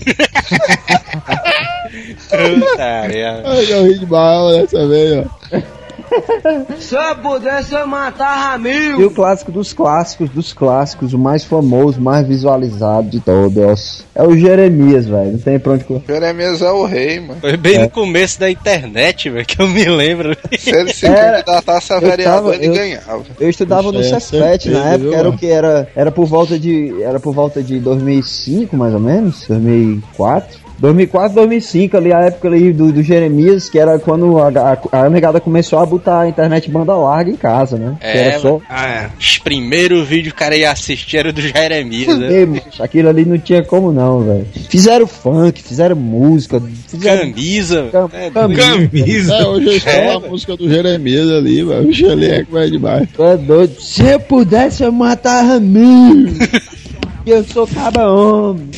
Putaria. 2.29 3.41
Ai, 3.45 3.71
eu 3.71 3.87
ri 3.87 3.99
demais 3.99 4.57
dessa 4.61 4.87
vez, 4.87 5.25
ó. 5.25 5.84
Se 6.79 6.95
eu 6.95 7.15
pudesse, 7.17 7.73
eu 7.73 7.85
matava 7.87 8.57
mil. 8.57 8.99
E 8.99 9.03
o 9.05 9.11
clássico 9.11 9.51
dos 9.51 9.73
clássicos 9.73 10.29
dos 10.29 10.53
clássicos, 10.53 11.13
o 11.13 11.17
mais 11.19 11.43
famoso, 11.43 11.99
o 11.99 12.03
mais 12.03 12.27
visualizado 12.27 13.09
de 13.09 13.19
todos, 13.19 14.05
é 14.13 14.23
o 14.23 14.35
Jeremias, 14.37 15.05
velho. 15.05 15.31
Não 15.33 15.39
tem 15.39 15.59
pra 15.59 15.73
onde 15.73 15.83
correr. 15.83 16.03
Jeremias 16.07 16.61
é 16.61 16.71
o 16.71 16.85
rei, 16.85 17.19
mano. 17.19 17.39
Foi 17.41 17.57
bem 17.57 17.79
no 17.79 17.89
começo 17.89 18.39
da 18.39 18.49
internet, 18.49 19.29
velho, 19.29 19.45
que 19.45 19.61
eu 19.61 19.67
me 19.67 19.85
lembro. 19.85 20.35
Se 20.57 20.69
ele 20.75 20.93
se 20.93 21.05
Era- 21.05 21.41
candidatasse 21.43 21.93
a 21.93 21.97
eu 21.97 22.01
vereador, 22.01 22.53
ele 22.55 22.67
eu- 22.67 22.73
ganhava. 22.73 23.23
Eu 23.39 23.49
estudava 23.49 23.91
no 23.91 23.99
é 23.99 24.03
Cefet 24.03 24.69
na 24.69 24.85
época, 24.89 24.97
viu, 25.09 25.13
era 25.13 25.29
o 25.29 25.37
que 25.37 25.47
era, 25.47 25.87
era 25.95 26.11
por 26.11 26.25
volta 26.25 26.57
de, 26.59 27.01
era 27.01 27.19
por 27.19 27.33
volta 27.33 27.61
de 27.61 27.79
2005 27.79 28.75
mais 28.75 28.93
ou 28.93 28.99
menos, 28.99 29.45
2004. 29.47 30.64
2004, 30.79 31.35
2005, 31.35 31.97
ali 31.97 32.13
a 32.13 32.19
época 32.21 32.47
ali 32.47 32.73
do, 32.73 32.91
do 32.91 33.01
Jeremias, 33.03 33.69
que 33.69 33.79
era 33.79 33.97
quando 33.99 34.37
a, 34.39 34.77
a, 34.91 35.09
negada 35.09 35.39
começou 35.39 35.79
a 35.79 35.85
botar 35.85 36.21
a 36.21 36.29
internet 36.29 36.69
banda 36.69 36.95
larga 36.95 37.31
em 37.31 37.35
casa, 37.35 37.77
né? 37.77 37.97
que 37.99 38.05
É, 38.05 38.27
era 38.27 38.39
só. 38.39 38.59
Ah, 38.69 38.87
é. 38.87 39.09
Os 39.19 39.37
primeiros 39.37 40.07
vídeos 40.07 40.33
que 40.33 40.35
o 40.35 40.39
cara 40.39 40.55
ia 40.55 40.71
assistir 40.71 41.17
era 41.17 41.31
do 41.31 41.41
Jeremias, 41.41 42.17
né? 42.17 42.61
Aquilo 42.79 43.09
ali 43.09 43.25
não 43.25 43.37
tinha 43.37 43.63
como 43.63 43.91
não, 43.91 44.21
velho. 44.21 44.47
Fizeram 44.69 45.07
funk, 45.07 45.61
fizeram 45.61 45.95
música, 45.95 46.61
fizeram 46.87 47.31
Camisa. 47.31 47.89
Cam- 47.91 48.09
é, 48.13 48.29
camisa. 48.29 48.61
Camisa. 48.61 49.33
É, 49.33 49.45
hoje 49.45 49.67
eu 49.67 49.73
estou 49.77 49.93
É, 49.93 50.13
a 50.13 50.19
música 50.19 50.57
do 50.57 50.69
Jeremias 50.69 51.29
ali, 51.29 51.63
velho. 51.63 51.83
O 51.83 51.87
bicho 51.87 52.09
ali 52.09 52.29
é 52.29 52.43
que 52.43 52.51
vai 52.51 52.69
demais. 52.69 53.07
Tu 53.13 53.23
é 53.23 53.37
doido. 53.37 53.81
Se 53.81 54.03
eu 54.03 54.19
pudesse, 54.19 54.83
eu 54.83 54.91
matava 54.91 55.59
mil. 55.59 56.27
eu 57.31 57.43
sou 57.43 57.67
caba 57.67 58.07
homem. 58.09 58.69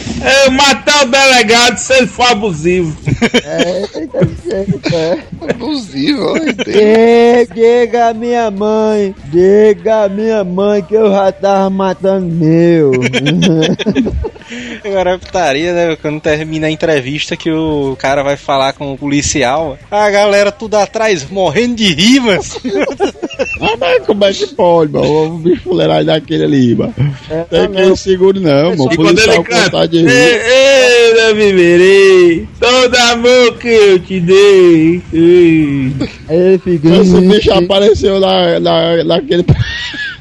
Eu 0.45 0.51
matar 0.51 1.05
o 1.05 1.09
delegado 1.09 1.77
se 1.77 1.93
ele 1.93 2.07
for 2.07 2.27
abusivo. 2.31 2.97
É, 3.43 3.87
que 3.87 4.49
jeito, 4.49 4.95
é. 4.95 5.19
Abusivo? 5.51 6.33
Diga, 6.39 7.53
diga 7.53 8.07
a 8.09 8.13
minha 8.13 8.49
mãe, 8.49 9.13
diga 9.25 10.05
a 10.05 10.09
minha 10.09 10.43
mãe 10.43 10.81
que 10.81 10.95
eu 10.95 11.11
já 11.11 11.31
tava 11.31 11.69
matando 11.69 12.27
meu. 12.27 12.91
Agora 14.83 15.11
é 15.11 15.17
putaria, 15.17 15.73
né? 15.73 15.95
Quando 15.97 16.21
termina 16.21 16.67
a 16.67 16.71
entrevista 16.71 17.35
que 17.35 17.51
o 17.51 17.97
cara 17.99 18.23
vai 18.23 18.37
falar 18.37 18.73
com 18.73 18.93
o 18.93 18.97
policial, 18.97 19.77
a 19.91 20.09
galera 20.09 20.51
tudo 20.51 20.75
atrás 20.75 21.29
morrendo 21.29 21.75
de 21.75 21.93
rir, 21.93 22.21
mano. 22.21 22.41
Ah, 23.61 23.75
mas 23.79 24.05
como 24.05 24.25
é 24.25 24.33
que 24.33 24.47
pode, 24.47 24.93
mano? 24.93 25.35
O 25.35 25.37
bicho 25.37 25.61
fuleiragem 25.63 26.05
daquele 26.05 26.43
ali, 26.43 26.75
mano. 26.75 26.93
É, 27.29 27.43
Tem 27.43 27.69
que 27.71 27.81
ir 27.81 27.97
seguro, 27.97 28.39
não, 28.39 28.69
mano. 28.71 28.85
O 28.85 28.93
E 28.93 28.95
quando 28.95 29.19
ele 29.19 29.43
canta, 29.43 29.87
de 29.87 29.97
ei, 29.97 30.03
rir. 30.03 30.41
ei, 30.41 31.13
não 31.13 31.35
viverei, 31.35 32.47
todo 32.59 32.95
amor 32.95 33.53
que 33.57 33.67
eu 33.67 33.99
te 33.99 34.19
dei. 34.19 35.01
Ei. 35.13 35.91
Aí 36.29 36.37
ele 36.37 36.57
fica. 36.59 36.89
Esse 36.89 37.21
bicho 37.21 37.51
apareceu 37.53 38.19
lá, 38.19 38.57
lá, 38.59 39.03
naquele. 39.03 39.45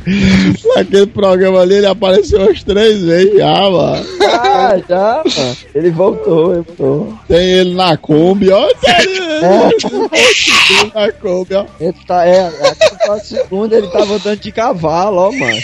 naquele 0.77 1.07
programa 1.07 1.61
ali, 1.61 1.75
ele 1.77 1.87
apareceu 1.87 2.41
umas 2.41 2.63
três 2.63 3.03
vezes 3.03 3.37
já, 3.37 3.71
mano. 3.71 4.07
Ah, 4.23 4.77
já, 4.89 5.23
mano. 5.25 5.57
Ele 5.75 5.91
voltou, 5.91 6.55
ele 6.55 6.63
voltou. 6.63 7.19
Tem 7.27 7.51
ele 7.53 7.75
na 7.75 7.97
Kombi, 7.97 8.51
ó. 8.51 8.69
Tem 8.75 8.95
ele 9.01 9.31
na 10.95 11.13
Kombi, 11.13 11.55
ó. 11.55 11.67
Ele 11.81 11.95
tá, 12.07 12.25
é, 12.25 12.47
a 12.47 13.13
a 13.13 13.21
segunda 13.21 13.77
ele 13.77 13.89
tava 13.89 14.15
andando 14.15 14.41
de 14.41 14.53
cavalo, 14.53 15.17
ó, 15.19 15.33
mano. 15.33 15.59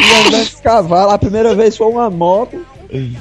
E 0.00 0.26
andando 0.26 0.44
de 0.44 0.62
cavalo, 0.62 1.10
a 1.10 1.18
primeira 1.18 1.54
vez 1.54 1.76
foi 1.76 1.86
uma 1.88 2.10
moto. 2.10 2.64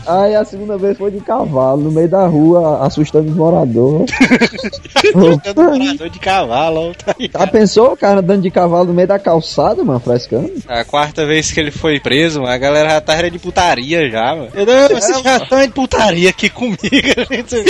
Aí 0.07 0.35
a 0.35 0.45
segunda 0.45 0.77
vez 0.77 0.97
foi 0.97 1.11
de 1.11 1.19
cavalo, 1.19 1.81
no 1.81 1.91
meio 1.91 2.07
da 2.07 2.25
rua, 2.25 2.85
assustando 2.85 3.29
os 3.29 3.35
moradores. 3.35 4.09
Trocando 5.11 5.79
morador 5.79 6.09
de 6.09 6.19
cavalo, 6.19 6.89
ó, 6.89 6.93
tá. 6.93 7.15
Já 7.19 7.47
pensou 7.47 7.91
o 7.91 7.97
cara 7.97 8.19
andando 8.19 8.43
de 8.43 8.51
cavalo 8.51 8.85
no 8.85 8.93
meio 8.93 9.07
da 9.07 9.19
calçada, 9.19 9.83
mano, 9.83 9.99
frescando? 9.99 10.51
A 10.67 10.85
quarta 10.85 11.25
vez 11.25 11.51
que 11.51 11.59
ele 11.59 11.71
foi 11.71 11.99
preso, 11.99 12.41
mano, 12.41 12.53
a 12.53 12.57
galera 12.57 12.89
já 12.89 13.01
tá 13.01 13.17
de 13.27 13.39
putaria 13.39 14.09
já, 14.09 14.35
mano. 14.35 14.49
Eu, 14.53 14.65
Não, 14.65 14.87
vocês 14.89 15.21
já 15.21 15.37
estão 15.37 15.61
de 15.61 15.69
putaria 15.69 16.29
aqui 16.29 16.49
comigo. 16.49 16.77
gente. 16.87 17.67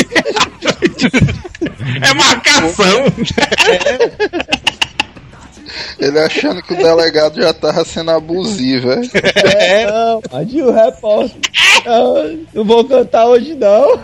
É 2.01 2.13
marcação. 2.13 3.05
Ele 5.99 6.19
achando 6.19 6.61
que 6.61 6.73
o 6.73 6.77
delegado 6.77 7.41
já 7.41 7.53
tava 7.53 7.83
sendo 7.85 8.11
abusivo, 8.11 8.91
é? 8.91 9.01
É, 9.55 9.85
Não, 9.87 10.21
mas 10.31 10.53
o 10.53 10.71
repórter. 10.71 11.51
Não, 11.85 12.39
não 12.53 12.65
vou 12.65 12.85
cantar 12.85 13.27
hoje 13.27 13.55
não. 13.55 13.99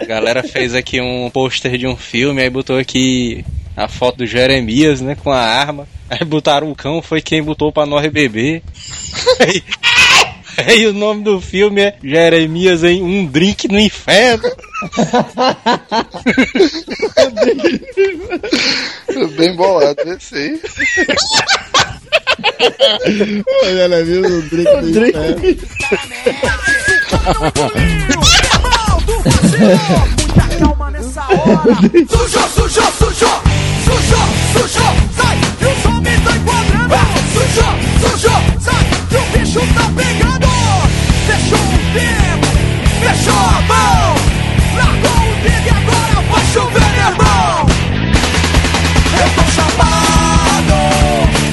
A 0.00 0.04
galera 0.04 0.42
fez 0.42 0.74
aqui 0.74 1.00
um 1.00 1.30
pôster 1.30 1.76
de 1.76 1.86
um 1.86 1.96
filme, 1.96 2.42
aí 2.42 2.50
botou 2.50 2.78
aqui 2.78 3.44
a 3.76 3.86
foto 3.88 4.18
do 4.18 4.26
Jeremias, 4.26 5.00
né, 5.00 5.14
com 5.14 5.30
a 5.30 5.40
arma. 5.40 5.86
Aí 6.08 6.24
botaram 6.24 6.70
o 6.70 6.74
cão, 6.74 7.00
foi 7.00 7.20
quem 7.22 7.42
botou 7.42 7.70
pra 7.70 7.86
nós 7.86 8.06
beber. 8.10 8.62
Aí, 9.38 9.62
aí 10.56 10.86
o 10.86 10.92
nome 10.92 11.22
do 11.22 11.40
filme 11.40 11.82
é 11.82 11.96
Jeremias 12.02 12.84
em 12.84 13.02
Um 13.02 13.26
Drink 13.26 13.68
no 13.68 13.78
Inferno. 13.78 14.50
Bem 19.36 19.54
bolado 19.56 20.02
esse 20.12 20.34
aí. 20.34 20.60
Olha, 23.64 23.80
ela 23.80 24.04
viu 24.04 24.22
o 24.22 24.42
drink 24.42 24.70
do 24.80 25.06
inferno. 25.06 25.40
Muita 30.26 30.48
calma 30.58 30.90
nessa 30.90 31.22
hora. 31.22 31.76
Sujou, 32.08 32.48
sujou, 32.48 32.92
sujou, 32.92 33.42
sujou, 33.84 34.26
sujou, 34.52 34.92
sai, 35.16 35.38
que 35.58 35.64
os 35.66 35.84
homens 35.86 36.20
tão 36.24 36.36
enquadrando. 36.36 36.94
Sujou, 37.32 37.72
sujou, 38.00 38.40
sai, 38.60 38.89
que 39.10 39.16
o 39.16 39.38
bicho 39.38 39.60
tá 39.74 39.90
pegando. 39.96 40.46
Fechou 41.26 41.58
o 41.58 41.78
tempo, 41.92 42.46
fechou 43.00 43.34
a 43.34 43.60
mão. 43.62 44.14
Largou 44.76 45.20
o 45.28 45.34
dedo 45.42 45.66
e 45.66 45.70
agora 45.70 46.16
vai 46.30 46.44
chover, 46.52 46.94
irmão. 47.08 47.66
Eu 49.20 49.28
tô 49.34 49.44
chapado, 49.50 50.74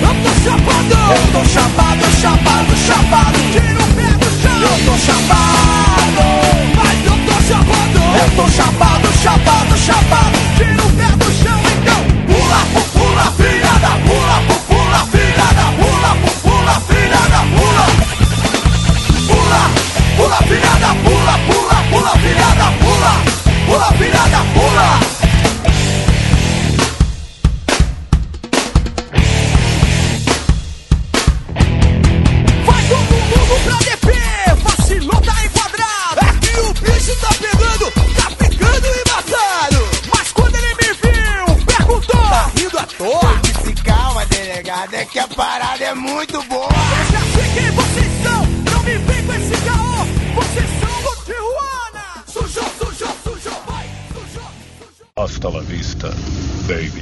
eu 0.04 0.14
tô 0.24 0.32
chapado, 0.44 0.94
eu 1.16 1.26
tô 1.34 1.42
chapado, 1.50 2.04
chapado, 2.22 2.72
chapado. 2.78 3.38
Tira 3.52 3.82
o 3.82 3.88
pé 3.96 4.10
do 4.14 4.30
chão. 4.42 4.62
Eu 4.62 4.78
tô 4.86 4.96
chapado, 5.06 6.24
mas 6.76 6.98
eu 7.06 7.18
tô 7.26 7.36
chapado. 7.42 8.00
Eu 8.22 8.28
tô 8.36 8.46
chapado, 8.52 9.08
chapado, 9.22 9.78
chapado. 9.78 10.27
Delegado, 44.78 44.94
é 44.94 45.06
que 45.06 45.20
a 45.20 45.28
parada 45.28 45.84
é 45.84 45.94
muito 45.94 46.42
boa. 46.44 46.70
Eu 46.70 47.12
já 47.12 47.22
sei 47.34 47.54
quem 47.54 47.72
vocês 47.72 48.24
são, 48.24 48.46
não 48.72 48.84
me 48.84 48.98
vem 48.98 49.26
com 49.26 49.34
esse 49.34 49.62
caô. 49.64 50.06
Vocês 50.36 50.70
são 50.80 51.02
do 51.02 51.26
Tijuana. 51.26 52.24
Sujou, 52.28 52.70
sujou, 52.78 53.16
sujou, 53.24 53.62
vai, 53.66 53.90
sujou. 54.14 54.50
Hasta 55.16 55.50
la 55.50 55.62
vista, 55.62 56.10
baby. 56.68 57.02